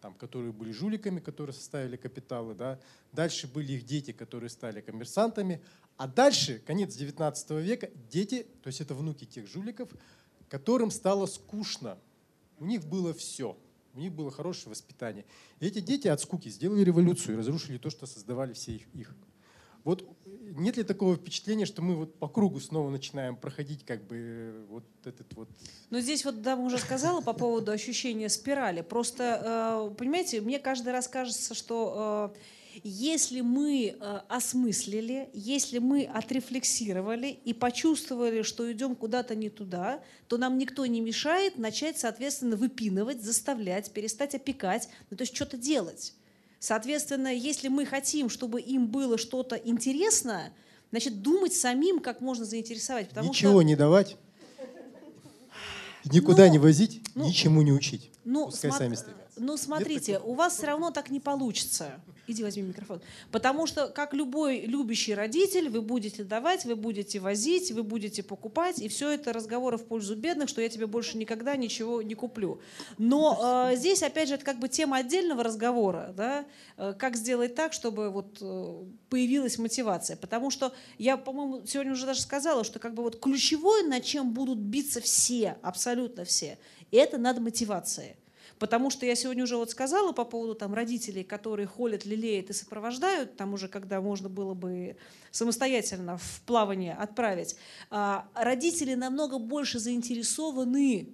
там, 0.07 0.15
которые 0.15 0.53
были 0.53 0.70
жуликами, 0.70 1.19
которые 1.19 1.53
составили 1.53 1.97
капиталы, 1.97 2.55
да, 2.55 2.78
дальше 3.11 3.49
были 3.49 3.73
их 3.73 3.85
дети, 3.85 4.12
которые 4.12 4.51
стали 4.51 4.81
коммерсантами, 4.81 5.61
а 5.97 6.07
дальше, 6.07 6.62
конец 6.65 6.95
19 6.95 7.51
века, 7.51 7.91
дети, 8.09 8.47
то 8.62 8.69
есть 8.69 8.81
это 8.81 8.95
внуки 8.95 9.24
тех 9.24 9.49
жуликов, 9.49 9.91
которым 10.49 10.93
стало 10.93 11.27
скучно, 11.27 11.99
у 12.61 12.66
них 12.66 12.85
было 12.87 13.12
все, 13.15 13.59
у 13.95 13.99
них 13.99 14.12
было 14.12 14.31
хорошее 14.31 14.70
воспитание. 14.70 15.24
И 15.59 15.66
эти 15.66 15.81
дети 15.81 16.07
от 16.07 16.20
скуки 16.20 16.51
сделали 16.51 16.85
революцию 16.85 17.35
и 17.35 17.39
разрушили 17.39 17.77
то, 17.77 17.91
что 17.91 18.07
создавали 18.07 18.53
все 18.53 18.77
их. 18.77 18.87
их. 18.95 19.12
Вот 19.87 20.05
нет 20.57 20.77
ли 20.77 20.83
такого 20.83 21.15
впечатления, 21.15 21.65
что 21.65 21.81
мы 21.81 21.95
вот 21.95 22.19
по 22.19 22.27
кругу 22.27 22.59
снова 22.59 22.91
начинаем 22.91 23.37
проходить 23.37 23.85
как 23.85 24.03
бы 24.03 24.17
э, 24.17 24.65
вот 24.69 24.85
этот 25.05 25.33
вот... 25.35 25.49
Но 25.91 26.01
здесь 26.01 26.25
вот 26.25 26.43
дама 26.43 26.65
уже 26.65 26.79
сказала 26.79 27.21
по 27.21 27.33
поводу 27.33 27.71
ощущения 27.71 28.29
спирали. 28.29 28.81
Просто, 28.81 29.93
э, 29.93 29.95
понимаете, 29.97 30.41
мне 30.41 30.59
каждый 30.59 30.93
раз 30.93 31.07
кажется, 31.07 31.55
что 31.55 32.35
э, 32.35 32.81
если 32.83 33.43
мы 33.43 33.97
осмыслили, 34.29 35.31
если 35.33 35.79
мы 35.79 36.03
отрефлексировали 36.03 37.29
и 37.29 37.55
почувствовали, 37.55 38.43
что 38.43 38.71
идем 38.73 38.97
куда-то 38.97 39.37
не 39.37 39.51
туда, 39.51 40.03
то 40.27 40.37
нам 40.37 40.59
никто 40.59 40.85
не 40.85 41.01
мешает 41.01 41.59
начать, 41.59 41.97
соответственно, 41.97 42.57
выпинывать, 42.57 43.23
заставлять, 43.23 43.93
перестать 43.93 44.35
опекать, 44.35 44.89
ну, 45.11 45.17
то 45.17 45.23
есть 45.23 45.37
что-то 45.37 45.57
делать. 45.57 46.17
Соответственно, 46.67 47.33
если 47.33 47.69
мы 47.69 47.87
хотим, 47.87 48.29
чтобы 48.29 48.61
им 48.61 48.89
было 48.89 49.19
что-то 49.19 49.55
интересно, 49.55 50.53
значит, 50.91 51.23
думать 51.23 51.53
самим, 51.53 52.01
как 52.01 52.21
можно 52.21 52.45
заинтересовать. 52.45 53.09
Потому 53.09 53.29
Ничего 53.29 53.53
что, 53.53 53.63
не 53.63 53.77
давать, 53.77 54.17
никуда 56.05 56.47
Ну, 56.47 56.53
не 56.53 56.59
возить, 56.59 57.03
ну, 57.15 57.25
ничему 57.25 57.63
не 57.63 57.71
учить. 57.71 58.11
Ну, 58.25 58.47
Пускай 58.47 58.73
смо- 58.73 58.79
сами 58.79 58.95
стремятся. 58.97 59.26
Ну, 59.37 59.57
смотрите, 59.57 60.19
у 60.19 60.35
вас 60.35 60.57
все 60.57 60.67
равно 60.67 60.91
так 60.91 61.11
не 61.11 61.21
получится. 61.21 62.01
Иди 62.27 62.43
возьми 62.43 62.63
микрофон. 62.63 63.01
Потому 63.31 63.67
что, 63.67 63.89
как 63.89 64.15
любой 64.15 64.61
любящий 64.61 65.15
родитель, 65.15 65.69
вы 65.69 65.83
будете 65.83 66.25
давать, 66.25 66.65
вы 66.65 66.75
будете 66.75 67.21
возить, 67.21 67.71
вы 67.71 67.83
будете 67.83 68.23
покупать, 68.23 68.81
и 68.81 68.89
все 68.89 69.11
это 69.11 69.33
разговоры 69.33 69.77
в 69.77 69.85
пользу 69.85 70.17
бедных, 70.17 70.49
что 70.49 70.61
я 70.61 70.69
тебе 70.69 70.87
больше 70.87 71.19
никогда 71.19 71.55
ничего 71.55 72.03
не 72.03 72.15
куплю. 72.15 72.61
Но 72.99 73.69
э, 73.71 73.77
здесь, 73.77 74.03
опять 74.03 74.29
же, 74.29 74.35
это 74.35 74.45
как 74.45 74.59
бы 74.59 74.69
тема 74.69 74.97
отдельного 74.97 75.45
разговора, 75.45 76.15
да, 76.17 76.47
э, 76.77 76.95
как 76.99 77.17
сделать 77.17 77.55
так, 77.55 77.73
чтобы 77.73 78.11
вот 78.11 78.39
э, 78.41 78.85
появилась 79.09 79.59
мотивация. 79.59 80.17
Потому 80.17 80.51
что 80.51 80.73
я, 80.99 81.17
по-моему, 81.17 81.65
сегодня 81.67 81.93
уже 81.93 82.07
даже 82.07 82.23
сказала, 82.23 82.65
что 82.65 82.79
как 82.79 82.95
бы 82.95 83.03
вот 83.03 83.21
ключевое, 83.21 83.85
над 83.85 84.03
чем 84.03 84.33
будут 84.33 84.59
биться 84.59 85.01
все, 85.01 85.59
абсолютно 85.63 86.25
все, 86.25 86.59
это 86.91 87.19
над 87.19 87.39
мотивацией. 87.39 88.17
Потому 88.59 88.91
что 88.91 89.05
я 89.05 89.15
сегодня 89.15 89.45
уже 89.45 89.57
вот 89.57 89.70
сказала 89.70 90.12
по 90.12 90.24
поводу 90.24 90.55
там 90.55 90.73
родителей, 90.73 91.24
которые 91.24 91.66
холят, 91.66 92.07
лелеют 92.07 92.51
и 92.51 92.53
сопровождают, 92.53 93.37
там 93.37 93.53
уже 93.53 93.69
когда 93.69 94.01
можно 94.01 94.28
было 94.28 94.55
бы 94.55 94.97
самостоятельно 95.31 96.16
в 96.16 96.43
плавание 96.47 96.95
отправить. 96.95 97.57
А, 97.91 98.28
родители 98.35 98.95
намного 98.95 99.39
больше 99.39 99.78
заинтересованы 99.78 101.09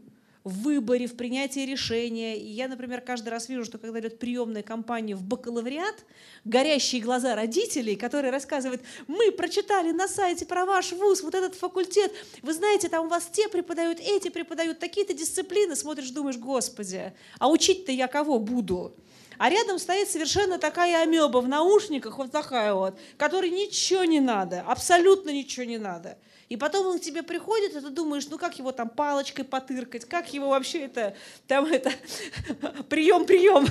в 0.44 0.62
выборе, 0.62 1.06
в 1.06 1.16
принятии 1.16 1.60
решения. 1.60 2.36
И 2.36 2.47
я, 2.47 2.69
например, 2.69 3.01
каждый 3.01 3.28
раз 3.28 3.48
вижу, 3.48 3.64
что 3.64 3.78
когда 3.78 4.01
идет 4.01 4.19
приемная 4.19 4.62
кампания 4.62 5.14
в 5.14 5.23
бакалавриат, 5.23 6.05
горящие 6.44 7.01
глаза 7.01 7.35
родителей, 7.35 7.97
которые 7.97 8.32
рассказывают, 8.32 8.82
мы 9.06 9.31
прочитали 9.31 9.93
на 9.93 10.09
сайте 10.09 10.44
про 10.47 10.64
ваш 10.64 10.93
вуз, 10.93 11.23
вот 11.23 11.35
этот 11.35 11.55
факультет, 11.55 12.12
вы 12.43 12.52
знаете, 12.52 12.89
там 12.89 13.06
у 13.06 13.09
вас 13.09 13.28
те 13.32 13.48
преподают, 13.48 14.01
эти 14.01 14.28
преподают, 14.28 14.78
такие-то 14.78 15.14
дисциплины, 15.14 15.77
смотришь, 15.77 16.10
думаешь, 16.10 16.36
господи, 16.36 17.12
а 17.39 17.48
учить-то 17.48 17.93
я 17.93 18.09
кого 18.09 18.39
буду? 18.39 18.94
А 19.39 19.48
рядом 19.48 19.78
стоит 19.78 20.09
совершенно 20.09 20.59
такая 20.59 21.02
амеба 21.02 21.39
в 21.39 21.48
наушниках, 21.48 22.19
вот 22.19 22.31
такая 22.31 22.74
вот, 22.74 22.98
которой 23.16 23.51
ничего 23.51 24.05
не 24.05 24.20
надо, 24.20 24.62
абсолютно 24.66 25.31
ничего 25.31 25.64
не 25.64 25.78
надо. 25.78 26.19
И 26.53 26.57
потом 26.59 26.87
он 26.87 26.99
к 26.99 27.01
тебе 27.01 27.23
приходит, 27.23 27.74
и 27.74 27.81
ты 27.81 27.89
думаешь, 27.89 28.27
ну 28.29 28.37
как 28.37 28.59
его 28.59 28.73
там 28.73 28.91
палочкой 28.91 29.43
потыркать, 29.47 30.05
как 30.05 30.35
его 30.35 30.51
вообще 30.51 30.81
это, 30.81 31.16
там 31.47 31.65
это, 31.65 31.91
прием, 32.91 33.24
прием, 33.24 33.66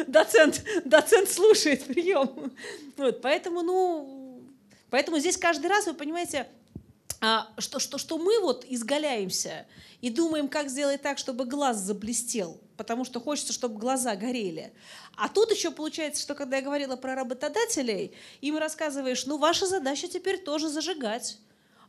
доцент, 0.06 0.64
доцент 0.86 1.28
слушает, 1.28 1.84
прием. 1.84 2.50
Вот, 2.96 3.20
поэтому, 3.20 3.60
ну, 3.60 4.40
поэтому 4.88 5.18
здесь 5.18 5.36
каждый 5.36 5.66
раз, 5.66 5.84
вы 5.84 5.92
понимаете, 5.92 6.46
а, 7.20 7.46
что, 7.58 7.78
что, 7.78 7.98
что 7.98 8.16
мы 8.16 8.40
вот 8.40 8.64
изгаляемся 8.66 9.66
и 10.00 10.08
думаем, 10.08 10.48
как 10.48 10.70
сделать 10.70 11.02
так, 11.02 11.18
чтобы 11.18 11.44
глаз 11.44 11.76
заблестел, 11.76 12.58
потому 12.78 13.04
что 13.04 13.20
хочется, 13.20 13.52
чтобы 13.52 13.78
глаза 13.78 14.16
горели. 14.16 14.72
А 15.14 15.28
тут 15.28 15.50
еще 15.50 15.70
получается, 15.70 16.22
что 16.22 16.34
когда 16.34 16.56
я 16.56 16.62
говорила 16.62 16.96
про 16.96 17.14
работодателей, 17.14 18.14
им 18.40 18.56
рассказываешь, 18.56 19.26
ну, 19.26 19.36
ваша 19.36 19.66
задача 19.66 20.08
теперь 20.08 20.38
тоже 20.38 20.70
зажигать. 20.70 21.38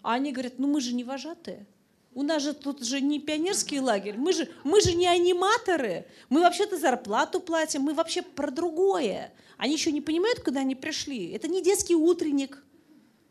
А 0.08 0.14
они 0.14 0.32
говорят, 0.32 0.54
ну, 0.58 0.68
мы 0.68 0.80
же 0.80 0.94
не 0.94 1.04
вожатые. 1.04 1.66
У 2.14 2.24
нас 2.24 2.42
же 2.42 2.54
тут 2.54 2.82
же 2.82 3.02
не 3.02 3.20
пионерский 3.20 3.82
лагерь, 3.82 4.16
мы 4.18 4.32
же, 4.32 4.50
мы 4.64 4.80
же 4.80 4.94
не 4.94 5.06
аниматоры, 5.06 6.06
мы 6.30 6.40
вообще-то 6.40 6.78
зарплату 6.78 7.42
платим, 7.42 7.82
мы 7.82 7.94
вообще 7.94 8.22
про 8.22 8.50
другое. 8.50 9.34
Они 9.58 9.74
еще 9.74 9.92
не 9.92 10.00
понимают, 10.00 10.40
куда 10.40 10.62
они 10.62 10.76
пришли. 10.76 11.32
Это 11.32 11.50
не 11.50 11.62
детский 11.62 11.94
утренник, 11.94 12.64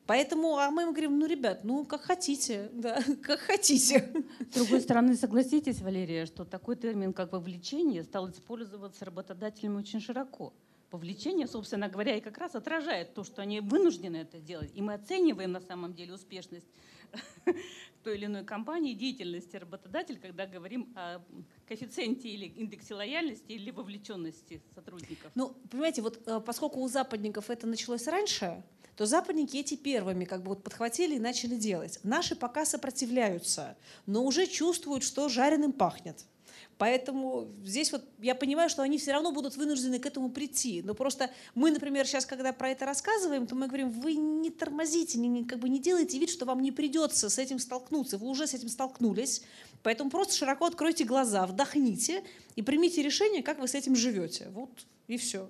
Поэтому, 0.05 0.59
а 0.59 0.70
мы 0.70 0.82
им 0.82 0.93
говорим, 0.93 1.19
ну, 1.19 1.24
ребят, 1.24 1.65
ну, 1.65 1.86
как 1.86 2.03
хотите, 2.03 2.69
да, 2.74 3.03
как 3.23 3.40
хотите. 3.40 4.12
С 4.51 4.55
другой 4.55 4.82
стороны, 4.82 5.16
согласитесь, 5.16 5.81
Валерия, 5.81 6.27
что 6.27 6.44
такой 6.44 6.77
термин, 6.77 7.15
как 7.15 7.32
вовлечение, 7.32 8.03
стал 8.05 8.28
использоваться 8.28 9.07
работодателями 9.07 9.78
очень 9.78 10.01
широко. 10.01 10.53
Вовлечение, 10.90 11.46
собственно 11.46 11.88
говоря, 11.88 12.16
и 12.16 12.20
как 12.20 12.38
раз 12.38 12.54
отражает 12.54 13.14
то, 13.14 13.24
что 13.24 13.42
они 13.42 13.60
вынуждены 13.60 14.16
это 14.16 14.38
делать. 14.38 14.70
И 14.74 14.80
мы 14.80 14.94
оцениваем 14.94 15.52
на 15.52 15.60
самом 15.60 15.94
деле 15.94 16.14
успешность 16.14 16.68
той 18.04 18.16
или 18.16 18.26
иной 18.26 18.44
компании, 18.44 18.94
деятельности 18.94 19.56
работодателя, 19.56 20.18
когда 20.18 20.46
говорим 20.46 20.92
о 20.94 21.20
коэффициенте 21.66 22.28
или 22.28 22.46
индексе 22.46 22.94
лояльности 22.94 23.52
или 23.52 23.70
вовлеченности 23.70 24.62
сотрудников. 24.74 25.32
Ну, 25.34 25.56
понимаете, 25.70 26.02
вот 26.02 26.22
э, 26.26 26.40
поскольку 26.40 26.80
у 26.80 26.88
западников 26.88 27.50
это 27.50 27.66
началось 27.66 28.06
раньше, 28.06 28.62
то 28.96 29.06
западники 29.06 29.56
эти 29.56 29.76
первыми 29.76 30.24
как 30.24 30.42
бы 30.42 30.50
вот 30.50 30.62
подхватили 30.62 31.16
и 31.16 31.18
начали 31.18 31.56
делать. 31.56 32.00
Наши 32.02 32.34
пока 32.34 32.64
сопротивляются, 32.64 33.76
но 34.06 34.24
уже 34.24 34.46
чувствуют, 34.46 35.04
что 35.04 35.28
жареным 35.28 35.72
пахнет. 35.72 36.24
Поэтому 36.78 37.48
здесь 37.65 37.90
вот 37.90 38.05
я 38.19 38.35
понимаю, 38.35 38.69
что 38.69 38.82
они 38.82 38.98
все 38.98 39.12
равно 39.12 39.32
будут 39.32 39.57
вынуждены 39.57 39.98
к 39.98 40.05
этому 40.05 40.31
прийти. 40.31 40.82
Но 40.82 40.94
просто 40.94 41.31
мы, 41.55 41.70
например, 41.70 42.07
сейчас, 42.07 42.27
когда 42.27 42.53
про 42.53 42.70
это 42.70 42.85
рассказываем, 42.85 43.47
то 43.47 43.55
мы 43.55 43.66
говорим, 43.66 43.90
вы 43.90 44.15
не 44.15 44.51
тормозите, 44.51 45.19
не, 45.19 45.44
как 45.44 45.59
бы 45.59 45.70
не 45.70 45.78
делайте 45.78 46.19
вид, 46.19 46.28
что 46.28 46.44
вам 46.44 46.61
не 46.61 46.73
придется 46.73 47.31
с 47.31 47.39
этим 47.39 47.59
столкнуться. 47.59 48.19
Вы 48.19 48.28
уже 48.28 48.47
с 48.47 48.53
этим 48.53 48.69
столкнулись. 48.69 49.43
Поэтому 49.82 50.11
просто 50.11 50.35
широко 50.35 50.66
откройте 50.66 51.05
глаза, 51.05 51.47
вдохните 51.47 52.23
и 52.57 52.62
примите 52.62 53.03
решение, 53.03 53.43
как 53.43 53.59
вы 53.59 53.69
с 53.69 53.74
этим 53.74 53.97
живете. 53.97 54.48
Вот 54.51 54.70
и 55.09 55.16
все. 55.16 55.48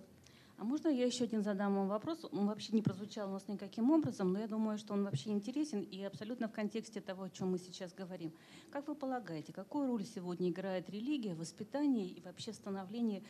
А 0.59 0.65
можно 0.65 0.89
я 0.89 1.05
еще 1.05 1.25
один 1.25 1.43
задам 1.43 1.75
вам 1.75 1.89
вопрос? 1.89 2.25
Он 2.33 2.47
вообще 2.47 2.73
не 2.73 2.81
прозвучал 2.81 3.29
у 3.29 3.33
нас 3.33 3.47
никаким 3.47 3.91
образом, 3.91 4.33
но 4.33 4.41
я 4.41 4.47
думаю, 4.47 4.79
что 4.79 4.95
он 4.95 5.05
вообще 5.05 5.31
интересен 5.31 5.83
и 5.83 6.03
абсолютно 6.03 6.49
в 6.49 6.53
контексте 6.53 7.03
того, 7.03 7.25
о 7.25 7.31
чем 7.31 7.51
мы 7.51 7.59
сейчас 7.59 7.93
говорим. 7.93 8.33
Как 8.71 8.89
вы 8.89 8.95
полагаете, 8.95 9.53
какую 9.53 9.87
роль 9.87 10.05
сегодня 10.07 10.49
играет 10.49 10.89
религия 10.89 11.35
в 11.35 11.39
воспитании 11.39 12.09
и 12.09 12.23
вообще 12.23 12.55
становлении 12.55 13.23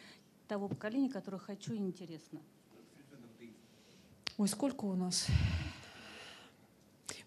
того 0.47 0.69
поколения, 0.69 1.11
которое 1.11 1.39
хочу 1.39 1.74
и 1.74 1.78
интересно? 1.78 2.40
Ой, 4.39 4.48
сколько 4.48 4.85
у 4.85 4.94
нас? 4.94 5.27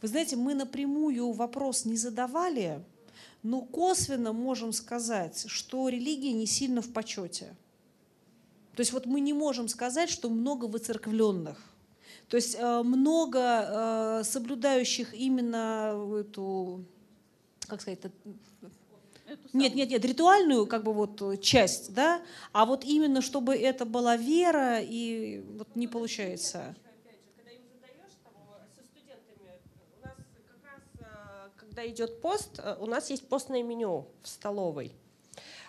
Вы 0.02 0.08
знаете, 0.08 0.38
мы 0.38 0.54
напрямую 0.54 1.34
вопрос 1.34 1.84
не 1.84 1.98
задавали, 1.98 2.82
но 3.44 3.62
косвенно 3.62 4.32
можем 4.32 4.72
сказать, 4.72 5.44
что 5.48 5.90
религия 5.90 6.32
не 6.32 6.46
сильно 6.46 6.82
в 6.82 6.94
почете. 6.94 7.54
То 8.80 8.82
есть 8.82 8.94
вот 8.94 9.06
мы 9.06 9.20
не 9.20 9.34
можем 9.34 9.68
сказать, 9.68 10.10
что 10.10 10.30
много 10.30 10.64
выцерквленных. 10.64 11.58
То 12.30 12.38
есть 12.38 12.56
э, 12.58 12.82
много 12.82 13.40
э, 13.42 14.24
соблюдающих 14.24 15.14
именно 15.14 16.02
эту, 16.18 16.86
как 17.68 17.82
сказать, 17.82 18.00
нет, 19.52 19.76
нет, 19.76 19.90
нет, 19.90 20.06
ритуальную 20.06 20.66
как 20.66 20.86
бы 20.86 20.94
вот 20.94 21.42
часть, 21.42 21.94
да, 21.94 22.22
а 22.54 22.66
вот 22.66 22.86
именно 22.86 23.22
чтобы 23.22 23.54
это 23.54 23.84
была 23.84 24.16
вера 24.16 24.80
и 24.80 25.44
вот 25.58 25.76
не 25.76 25.90
получается. 25.90 26.74
Когда 31.58 31.86
идет 31.86 32.22
пост, 32.22 32.62
у 32.80 32.86
нас 32.86 33.10
есть 33.10 33.28
постное 33.28 33.62
меню 33.62 34.08
в 34.24 34.30
столовой 34.30 34.94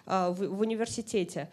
в, 0.07 0.47
в 0.49 0.61
университете. 0.61 1.49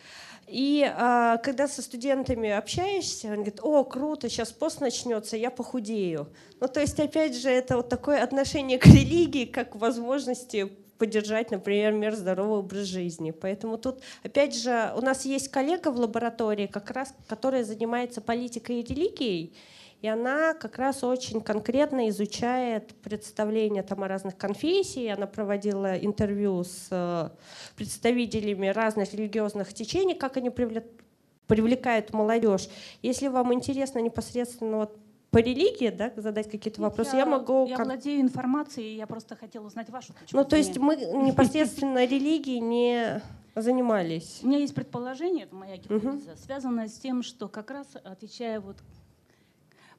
И 0.48 0.90
а, 0.90 1.38
когда 1.38 1.68
со 1.68 1.82
студентами 1.82 2.50
общаешься, 2.50 3.28
он 3.28 3.36
говорит, 3.36 3.60
о, 3.62 3.84
круто, 3.84 4.30
сейчас 4.30 4.52
пост 4.52 4.80
начнется, 4.80 5.36
я 5.36 5.52
похудею. 5.52 6.30
Ну, 6.62 6.68
то 6.70 6.80
есть, 6.80 7.00
опять 7.00 7.36
же, 7.36 7.50
это 7.50 7.76
вот 7.76 7.90
такое 7.90 8.24
отношение 8.24 8.78
к 8.78 8.86
религии, 8.86 9.46
как 9.46 9.72
к 9.72 9.76
возможности 9.76 10.72
поддержать, 10.98 11.52
например, 11.52 12.16
здоровый 12.16 12.60
образ 12.60 12.88
жизни. 12.88 13.32
Поэтому 13.32 13.78
тут, 13.78 14.02
опять 14.24 14.56
же, 14.56 14.94
у 14.96 15.02
нас 15.02 15.26
есть 15.26 15.50
коллега 15.50 15.92
в 15.92 16.00
лаборатории, 16.00 16.68
как 16.68 16.92
раз, 16.92 17.14
которая 17.28 17.64
занимается 17.64 18.22
политикой 18.22 18.80
и 18.80 18.84
религией, 18.84 19.54
и 20.02 20.08
она 20.08 20.54
как 20.54 20.78
раз 20.78 21.04
очень 21.04 21.42
конкретно 21.42 22.10
изучает 22.10 22.94
представления 23.02 23.82
там 23.82 24.04
о 24.04 24.08
разных 24.08 24.38
конфессий. 24.38 25.08
Она 25.08 25.26
проводила 25.26 25.98
интервью 25.98 26.64
с 26.64 26.88
э, 26.92 27.30
представителями 27.76 28.68
разных 28.68 29.14
религиозных 29.14 29.74
течений, 29.74 30.14
как 30.14 30.38
они 30.38 30.52
привлекают 30.52 32.14
молодежь. 32.14 32.70
Если 33.02 33.28
вам 33.28 33.54
интересно 33.56 33.98
непосредственно 34.00 34.78
вот 34.78 34.98
по 35.32 35.40
религии, 35.40 35.90
да, 35.90 36.14
задать 36.16 36.50
какие-то 36.50 36.82
вопросы, 36.82 37.14
я, 37.14 37.20
я 37.20 37.26
могу... 37.26 37.66
Я 37.66 37.78
владею 37.78 38.22
информацией, 38.22 38.96
я 38.96 39.08
просто 39.08 39.36
хотела 39.36 39.66
узнать 39.66 39.90
вашу 39.90 40.14
точку 40.14 40.38
Ну, 40.38 40.46
то 40.46 40.56
есть 40.56 40.78
мы 40.78 40.96
непосредственно 40.96 42.06
религией 42.06 42.60
не 42.60 43.22
занимались. 43.56 44.40
У 44.44 44.48
меня 44.48 44.60
есть 44.60 44.76
предположение, 44.76 45.46
это 45.46 45.56
моя 45.56 45.78
гипотеза, 45.78 46.36
связанная 46.38 46.88
с 46.88 46.98
тем, 47.00 47.24
что 47.24 47.50
как 47.50 47.72
раз 47.72 47.88
отвечая 48.04 48.60
вот 48.60 48.78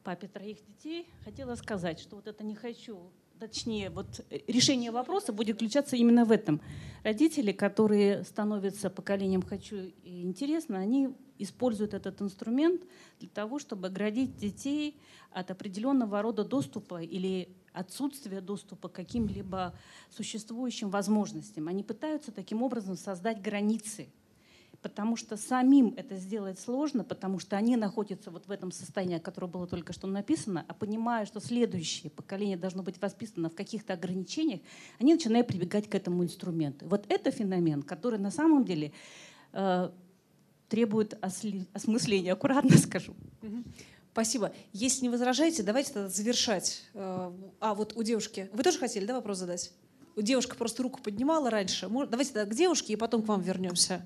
папе 0.09 0.26
троих 0.26 0.64
детей, 0.64 1.06
хотела 1.22 1.55
сказать, 1.55 2.01
что 2.01 2.16
вот 2.16 2.26
это 2.26 2.43
не 2.43 2.55
хочу, 2.55 3.12
точнее, 3.39 3.90
вот 3.90 4.24
решение 4.47 4.90
вопроса 4.90 5.35
будет 5.35 5.56
заключаться 5.56 5.97
именно 5.97 6.24
в 6.24 6.32
этом. 6.32 6.62
Родители, 7.05 7.52
которые 7.52 8.24
становятся 8.24 8.89
поколением 8.89 9.43
«хочу» 9.43 9.76
и 9.76 10.22
«интересно», 10.22 10.78
они 10.78 11.10
используют 11.36 11.93
этот 11.93 12.22
инструмент 12.22 12.80
для 13.20 13.28
того, 13.28 13.59
чтобы 13.59 13.89
оградить 13.89 14.35
детей 14.39 14.98
от 15.30 15.51
определенного 15.51 16.22
рода 16.22 16.43
доступа 16.43 17.02
или 17.02 17.51
отсутствия 17.74 18.40
доступа 18.40 18.89
к 18.89 18.93
каким-либо 18.93 19.74
существующим 20.09 20.89
возможностям. 20.89 21.68
Они 21.68 21.82
пытаются 21.82 22.32
таким 22.32 22.62
образом 22.62 22.97
создать 22.97 23.43
границы– 23.43 24.09
потому 24.83 25.17
что 25.17 25.37
самим 25.37 25.95
это 25.97 26.17
сделать 26.17 26.59
сложно, 26.59 27.05
потому 27.05 27.39
что 27.39 27.57
они 27.57 27.77
находятся 27.77 28.31
вот 28.31 28.47
в 28.47 28.51
этом 28.51 28.71
состоянии, 28.71 29.19
которое 29.19 29.49
было 29.49 29.67
только 29.67 29.93
что 29.93 30.07
написано, 30.07 30.65
а 30.69 30.75
понимая, 30.75 31.27
что 31.27 31.41
следующее 31.41 32.11
поколение 32.11 32.57
должно 32.57 32.83
быть 32.83 33.01
воспитано 33.01 33.51
в 33.51 33.55
каких-то 33.55 33.95
ограничениях, 33.95 34.61
они 35.01 35.15
начинают 35.15 35.49
прибегать 35.49 35.89
к 35.89 35.95
этому 35.95 36.25
инструменту. 36.25 36.87
Вот 36.87 37.07
это 37.09 37.31
феномен, 37.31 37.83
который 37.83 38.19
на 38.19 38.31
самом 38.31 38.65
деле 38.65 38.93
э, 39.53 39.91
требует 40.69 41.15
осли- 41.23 41.67
осмысления, 41.73 42.33
аккуратно 42.33 42.77
скажу. 42.79 43.15
Спасибо. 44.13 44.53
Если 44.73 45.03
не 45.03 45.11
возражаете, 45.11 45.63
давайте 45.63 45.93
тогда 45.93 46.09
завершать. 46.09 46.85
Э, 46.95 47.33
а, 47.61 47.75
вот 47.75 47.97
у 47.97 48.03
девушки. 48.03 48.49
Вы 48.53 48.63
тоже 48.63 48.79
хотели, 48.79 49.07
да, 49.07 49.15
вопрос 49.15 49.39
задать? 49.39 49.73
Девушка 50.17 50.57
просто 50.57 50.83
руку 50.83 51.01
поднимала 51.01 51.51
раньше. 51.51 51.89
Давайте 51.89 52.33
тогда 52.33 52.51
к 52.51 52.55
девушке 52.55 52.95
и 52.95 52.97
потом 52.97 53.23
к 53.23 53.29
вам 53.29 53.43
вернемся. 53.43 54.05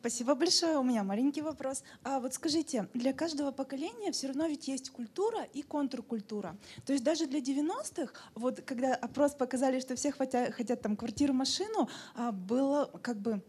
Спасибо 0.00 0.34
большое. 0.34 0.78
У 0.78 0.82
меня 0.82 1.04
маленький 1.04 1.42
вопрос. 1.42 1.84
А 2.04 2.20
вот 2.20 2.32
скажите, 2.32 2.88
для 2.94 3.12
каждого 3.12 3.50
поколения 3.50 4.12
все 4.12 4.28
равно 4.28 4.46
ведь 4.46 4.66
есть 4.66 4.88
культура 4.88 5.44
и 5.52 5.60
контркультура. 5.60 6.56
То 6.86 6.94
есть 6.94 7.04
даже 7.04 7.26
для 7.26 7.40
90-х, 7.40 8.14
вот 8.34 8.62
когда 8.62 8.94
опрос 8.94 9.34
показали, 9.34 9.78
что 9.78 9.96
все 9.96 10.10
хотят, 10.10 10.54
хотят 10.54 10.80
там 10.80 10.96
квартиру, 10.96 11.34
машину, 11.34 11.90
а, 12.14 12.32
было 12.32 12.90
как 13.02 13.18
бы 13.18 13.42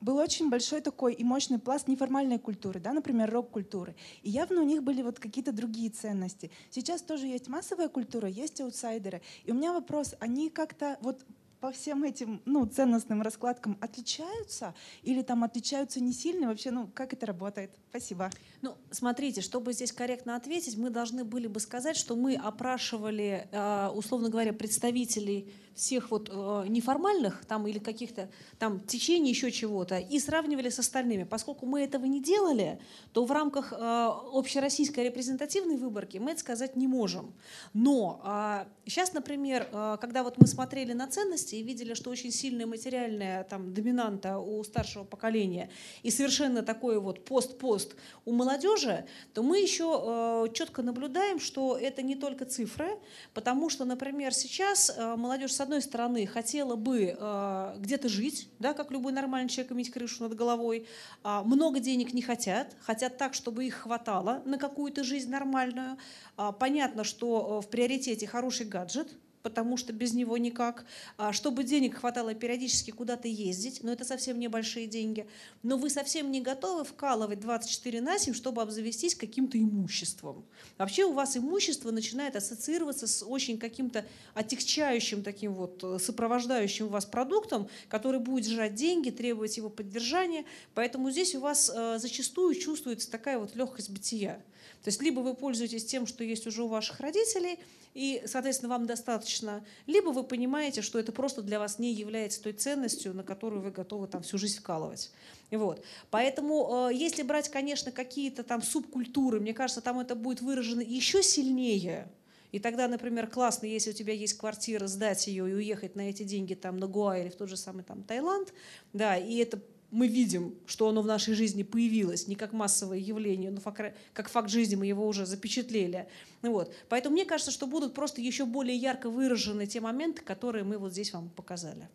был 0.00 0.16
очень 0.16 0.48
большой 0.48 0.80
такой 0.80 1.12
и 1.12 1.22
мощный 1.22 1.58
пласт 1.58 1.86
неформальной 1.86 2.38
культуры, 2.38 2.80
да, 2.80 2.94
например, 2.94 3.30
рок-культуры. 3.30 3.94
И 4.22 4.30
явно 4.30 4.62
у 4.62 4.64
них 4.64 4.82
были 4.82 5.02
вот 5.02 5.18
какие-то 5.18 5.52
другие 5.52 5.90
ценности. 5.90 6.50
Сейчас 6.70 7.02
тоже 7.02 7.26
есть 7.26 7.48
массовая 7.48 7.88
культура, 7.88 8.26
есть 8.26 8.62
аутсайдеры. 8.62 9.20
И 9.44 9.52
у 9.52 9.54
меня 9.54 9.74
вопрос, 9.74 10.14
они 10.18 10.48
как-то 10.48 10.96
вот 11.02 11.26
по 11.60 11.70
всем 11.72 12.04
этим 12.04 12.40
ну, 12.46 12.64
ценностным 12.66 13.22
раскладкам 13.22 13.76
отличаются 13.80 14.74
или 15.02 15.22
там 15.22 15.44
отличаются 15.44 16.00
не 16.00 16.12
сильно? 16.12 16.48
Вообще, 16.48 16.70
ну, 16.70 16.88
как 16.94 17.12
это 17.12 17.26
работает? 17.26 17.70
Спасибо. 17.90 18.30
Ну, 18.62 18.76
смотрите, 18.90 19.40
чтобы 19.40 19.72
здесь 19.72 19.92
корректно 19.92 20.36
ответить, 20.36 20.76
мы 20.76 20.90
должны 20.90 21.24
были 21.24 21.46
бы 21.46 21.60
сказать, 21.60 21.96
что 21.96 22.16
мы 22.16 22.34
опрашивали, 22.34 23.48
э, 23.52 23.88
условно 23.94 24.30
говоря, 24.30 24.52
представителей 24.52 25.52
всех 25.74 26.10
вот 26.10 26.28
э, 26.30 26.64
неформальных 26.68 27.44
там 27.46 27.66
или 27.66 27.78
каких-то 27.78 28.28
там 28.58 28.80
течений 28.80 29.30
еще 29.30 29.50
чего-то 29.50 29.98
и 29.98 30.18
сравнивали 30.18 30.68
с 30.68 30.78
остальными. 30.78 31.24
Поскольку 31.24 31.66
мы 31.66 31.82
этого 31.82 32.04
не 32.04 32.20
делали, 32.20 32.80
то 33.12 33.24
в 33.24 33.32
рамках 33.32 33.72
э, 33.72 33.76
общероссийской 33.76 35.04
репрезентативной 35.04 35.76
выборки 35.76 36.18
мы 36.18 36.32
это 36.32 36.40
сказать 36.40 36.76
не 36.76 36.86
можем. 36.86 37.32
Но 37.72 38.66
сейчас, 38.86 39.12
например, 39.12 39.66
когда 40.00 40.22
вот 40.22 40.38
мы 40.38 40.46
смотрели 40.46 40.92
на 40.92 41.06
ценности 41.06 41.54
и 41.54 41.62
видели, 41.62 41.94
что 41.94 42.10
очень 42.10 42.30
сильная 42.30 42.66
материальная 42.66 43.44
там 43.44 43.72
доминанта 43.72 44.38
у 44.38 44.62
старшего 44.64 45.04
поколения 45.04 45.70
и 46.02 46.10
совершенно 46.10 46.62
такой 46.62 46.98
вот 46.98 47.24
пост-пост 47.24 47.94
у 48.24 48.32
молодежи, 48.32 49.06
то 49.34 49.42
мы 49.42 49.60
еще 49.60 50.48
четко 50.52 50.82
наблюдаем, 50.82 51.40
что 51.40 51.76
это 51.76 52.02
не 52.02 52.14
только 52.16 52.44
цифры, 52.44 52.98
потому 53.34 53.70
что, 53.70 53.84
например, 53.84 54.34
сейчас 54.34 54.96
молодежь 55.16 55.52
с 55.60 55.62
одной 55.62 55.82
стороны, 55.82 56.26
хотела 56.26 56.74
бы 56.74 57.14
э, 57.14 57.74
где-то 57.76 58.08
жить, 58.08 58.48
да, 58.58 58.72
как 58.72 58.90
любой 58.90 59.12
нормальный 59.12 59.50
человек, 59.50 59.72
иметь 59.72 59.90
крышу 59.90 60.22
над 60.22 60.34
головой, 60.34 60.86
э, 61.22 61.42
много 61.44 61.80
денег 61.80 62.14
не 62.14 62.22
хотят, 62.22 62.74
хотят 62.80 63.18
так, 63.18 63.34
чтобы 63.34 63.66
их 63.66 63.74
хватало 63.74 64.40
на 64.46 64.56
какую-то 64.56 65.04
жизнь 65.04 65.30
нормальную. 65.30 65.98
Э, 66.38 66.52
понятно, 66.58 67.04
что 67.04 67.60
э, 67.60 67.66
в 67.66 67.68
приоритете 67.68 68.26
хороший 68.26 68.64
гаджет, 68.64 69.12
потому 69.42 69.76
что 69.76 69.92
без 69.92 70.12
него 70.12 70.36
никак. 70.38 70.84
А, 71.16 71.32
чтобы 71.32 71.64
денег 71.64 71.96
хватало 71.98 72.34
периодически 72.34 72.90
куда-то 72.90 73.28
ездить, 73.28 73.82
но 73.82 73.92
это 73.92 74.04
совсем 74.04 74.38
небольшие 74.38 74.86
деньги. 74.86 75.26
Но 75.62 75.76
вы 75.76 75.90
совсем 75.90 76.30
не 76.30 76.40
готовы 76.40 76.84
вкалывать 76.84 77.40
24 77.40 78.00
на 78.00 78.18
7, 78.18 78.34
чтобы 78.34 78.62
обзавестись 78.62 79.14
каким-то 79.14 79.58
имуществом. 79.58 80.44
Вообще 80.78 81.04
у 81.04 81.12
вас 81.12 81.36
имущество 81.36 81.90
начинает 81.90 82.36
ассоциироваться 82.36 83.06
с 83.06 83.24
очень 83.24 83.58
каким-то 83.58 84.04
отягчающим 84.34 85.22
таким 85.22 85.54
вот 85.54 85.82
э, 85.82 85.98
сопровождающим 85.98 86.88
вас 86.88 87.04
продуктом, 87.04 87.68
который 87.88 88.20
будет 88.20 88.46
сжать 88.46 88.74
деньги, 88.74 89.10
требовать 89.10 89.56
его 89.56 89.70
поддержания. 89.70 90.44
Поэтому 90.74 91.10
здесь 91.10 91.34
у 91.34 91.40
вас 91.40 91.70
э, 91.74 91.98
зачастую 91.98 92.54
чувствуется 92.54 93.10
такая 93.10 93.38
вот 93.38 93.54
легкость 93.54 93.90
бытия. 93.90 94.40
То 94.82 94.88
есть 94.88 95.02
либо 95.02 95.20
вы 95.20 95.34
пользуетесь 95.34 95.84
тем, 95.84 96.06
что 96.06 96.24
есть 96.24 96.46
уже 96.46 96.62
у 96.62 96.68
ваших 96.68 97.00
родителей, 97.00 97.58
и, 97.92 98.22
соответственно, 98.26 98.70
вам 98.70 98.86
достаточно, 98.86 99.64
либо 99.86 100.10
вы 100.10 100.22
понимаете, 100.22 100.80
что 100.80 100.98
это 100.98 101.12
просто 101.12 101.42
для 101.42 101.58
вас 101.58 101.78
не 101.78 101.92
является 101.92 102.42
той 102.42 102.52
ценностью, 102.52 103.12
на 103.12 103.22
которую 103.24 103.62
вы 103.62 103.70
готовы 103.70 104.06
там 104.06 104.22
всю 104.22 104.38
жизнь 104.38 104.60
вкалывать. 104.60 105.10
Вот. 105.50 105.84
Поэтому, 106.10 106.88
э, 106.88 106.94
если 106.94 107.22
брать, 107.22 107.48
конечно, 107.48 107.90
какие-то 107.90 108.44
там 108.44 108.62
субкультуры, 108.62 109.40
мне 109.40 109.52
кажется, 109.52 109.80
там 109.80 109.98
это 109.98 110.14
будет 110.14 110.40
выражено 110.40 110.80
еще 110.80 111.22
сильнее, 111.22 112.08
и 112.52 112.58
тогда, 112.58 112.88
например, 112.88 113.28
классно, 113.28 113.66
если 113.66 113.90
у 113.90 113.94
тебя 113.94 114.12
есть 114.12 114.34
квартира, 114.34 114.86
сдать 114.86 115.26
ее 115.26 115.48
и 115.48 115.54
уехать 115.54 115.94
на 115.94 116.10
эти 116.10 116.24
деньги 116.24 116.54
там 116.54 116.78
на 116.78 116.86
Гуа 116.86 117.18
или 117.18 117.28
в 117.28 117.36
тот 117.36 117.48
же 117.48 117.56
самый 117.56 117.84
там 117.84 118.02
Таиланд, 118.02 118.52
да, 118.92 119.16
и 119.16 119.36
это 119.36 119.60
мы 119.90 120.06
видим, 120.06 120.54
что 120.66 120.88
оно 120.88 121.02
в 121.02 121.06
нашей 121.06 121.34
жизни 121.34 121.62
появилось, 121.62 122.28
не 122.28 122.36
как 122.36 122.52
массовое 122.52 122.98
явление, 122.98 123.50
но 123.50 123.60
как 123.60 124.28
факт 124.28 124.48
жизни 124.48 124.76
мы 124.76 124.86
его 124.86 125.06
уже 125.06 125.26
запечатлели. 125.26 126.08
Вот. 126.42 126.72
Поэтому 126.88 127.14
мне 127.14 127.24
кажется, 127.24 127.50
что 127.50 127.66
будут 127.66 127.94
просто 127.94 128.20
еще 128.20 128.44
более 128.44 128.76
ярко 128.76 129.10
выражены 129.10 129.66
те 129.66 129.80
моменты, 129.80 130.22
которые 130.22 130.64
мы 130.64 130.78
вот 130.78 130.92
здесь 130.92 131.12
вам 131.12 131.28
показали. 131.30 131.88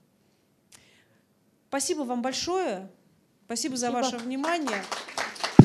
Спасибо 1.69 2.01
вам 2.01 2.21
большое. 2.21 2.89
Спасибо, 3.45 3.75
Спасибо. 3.75 3.77
за 3.77 3.91
ваше 3.91 4.17
внимание. 4.17 4.83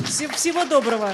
Всего 0.05 0.65
доброго. 0.65 1.13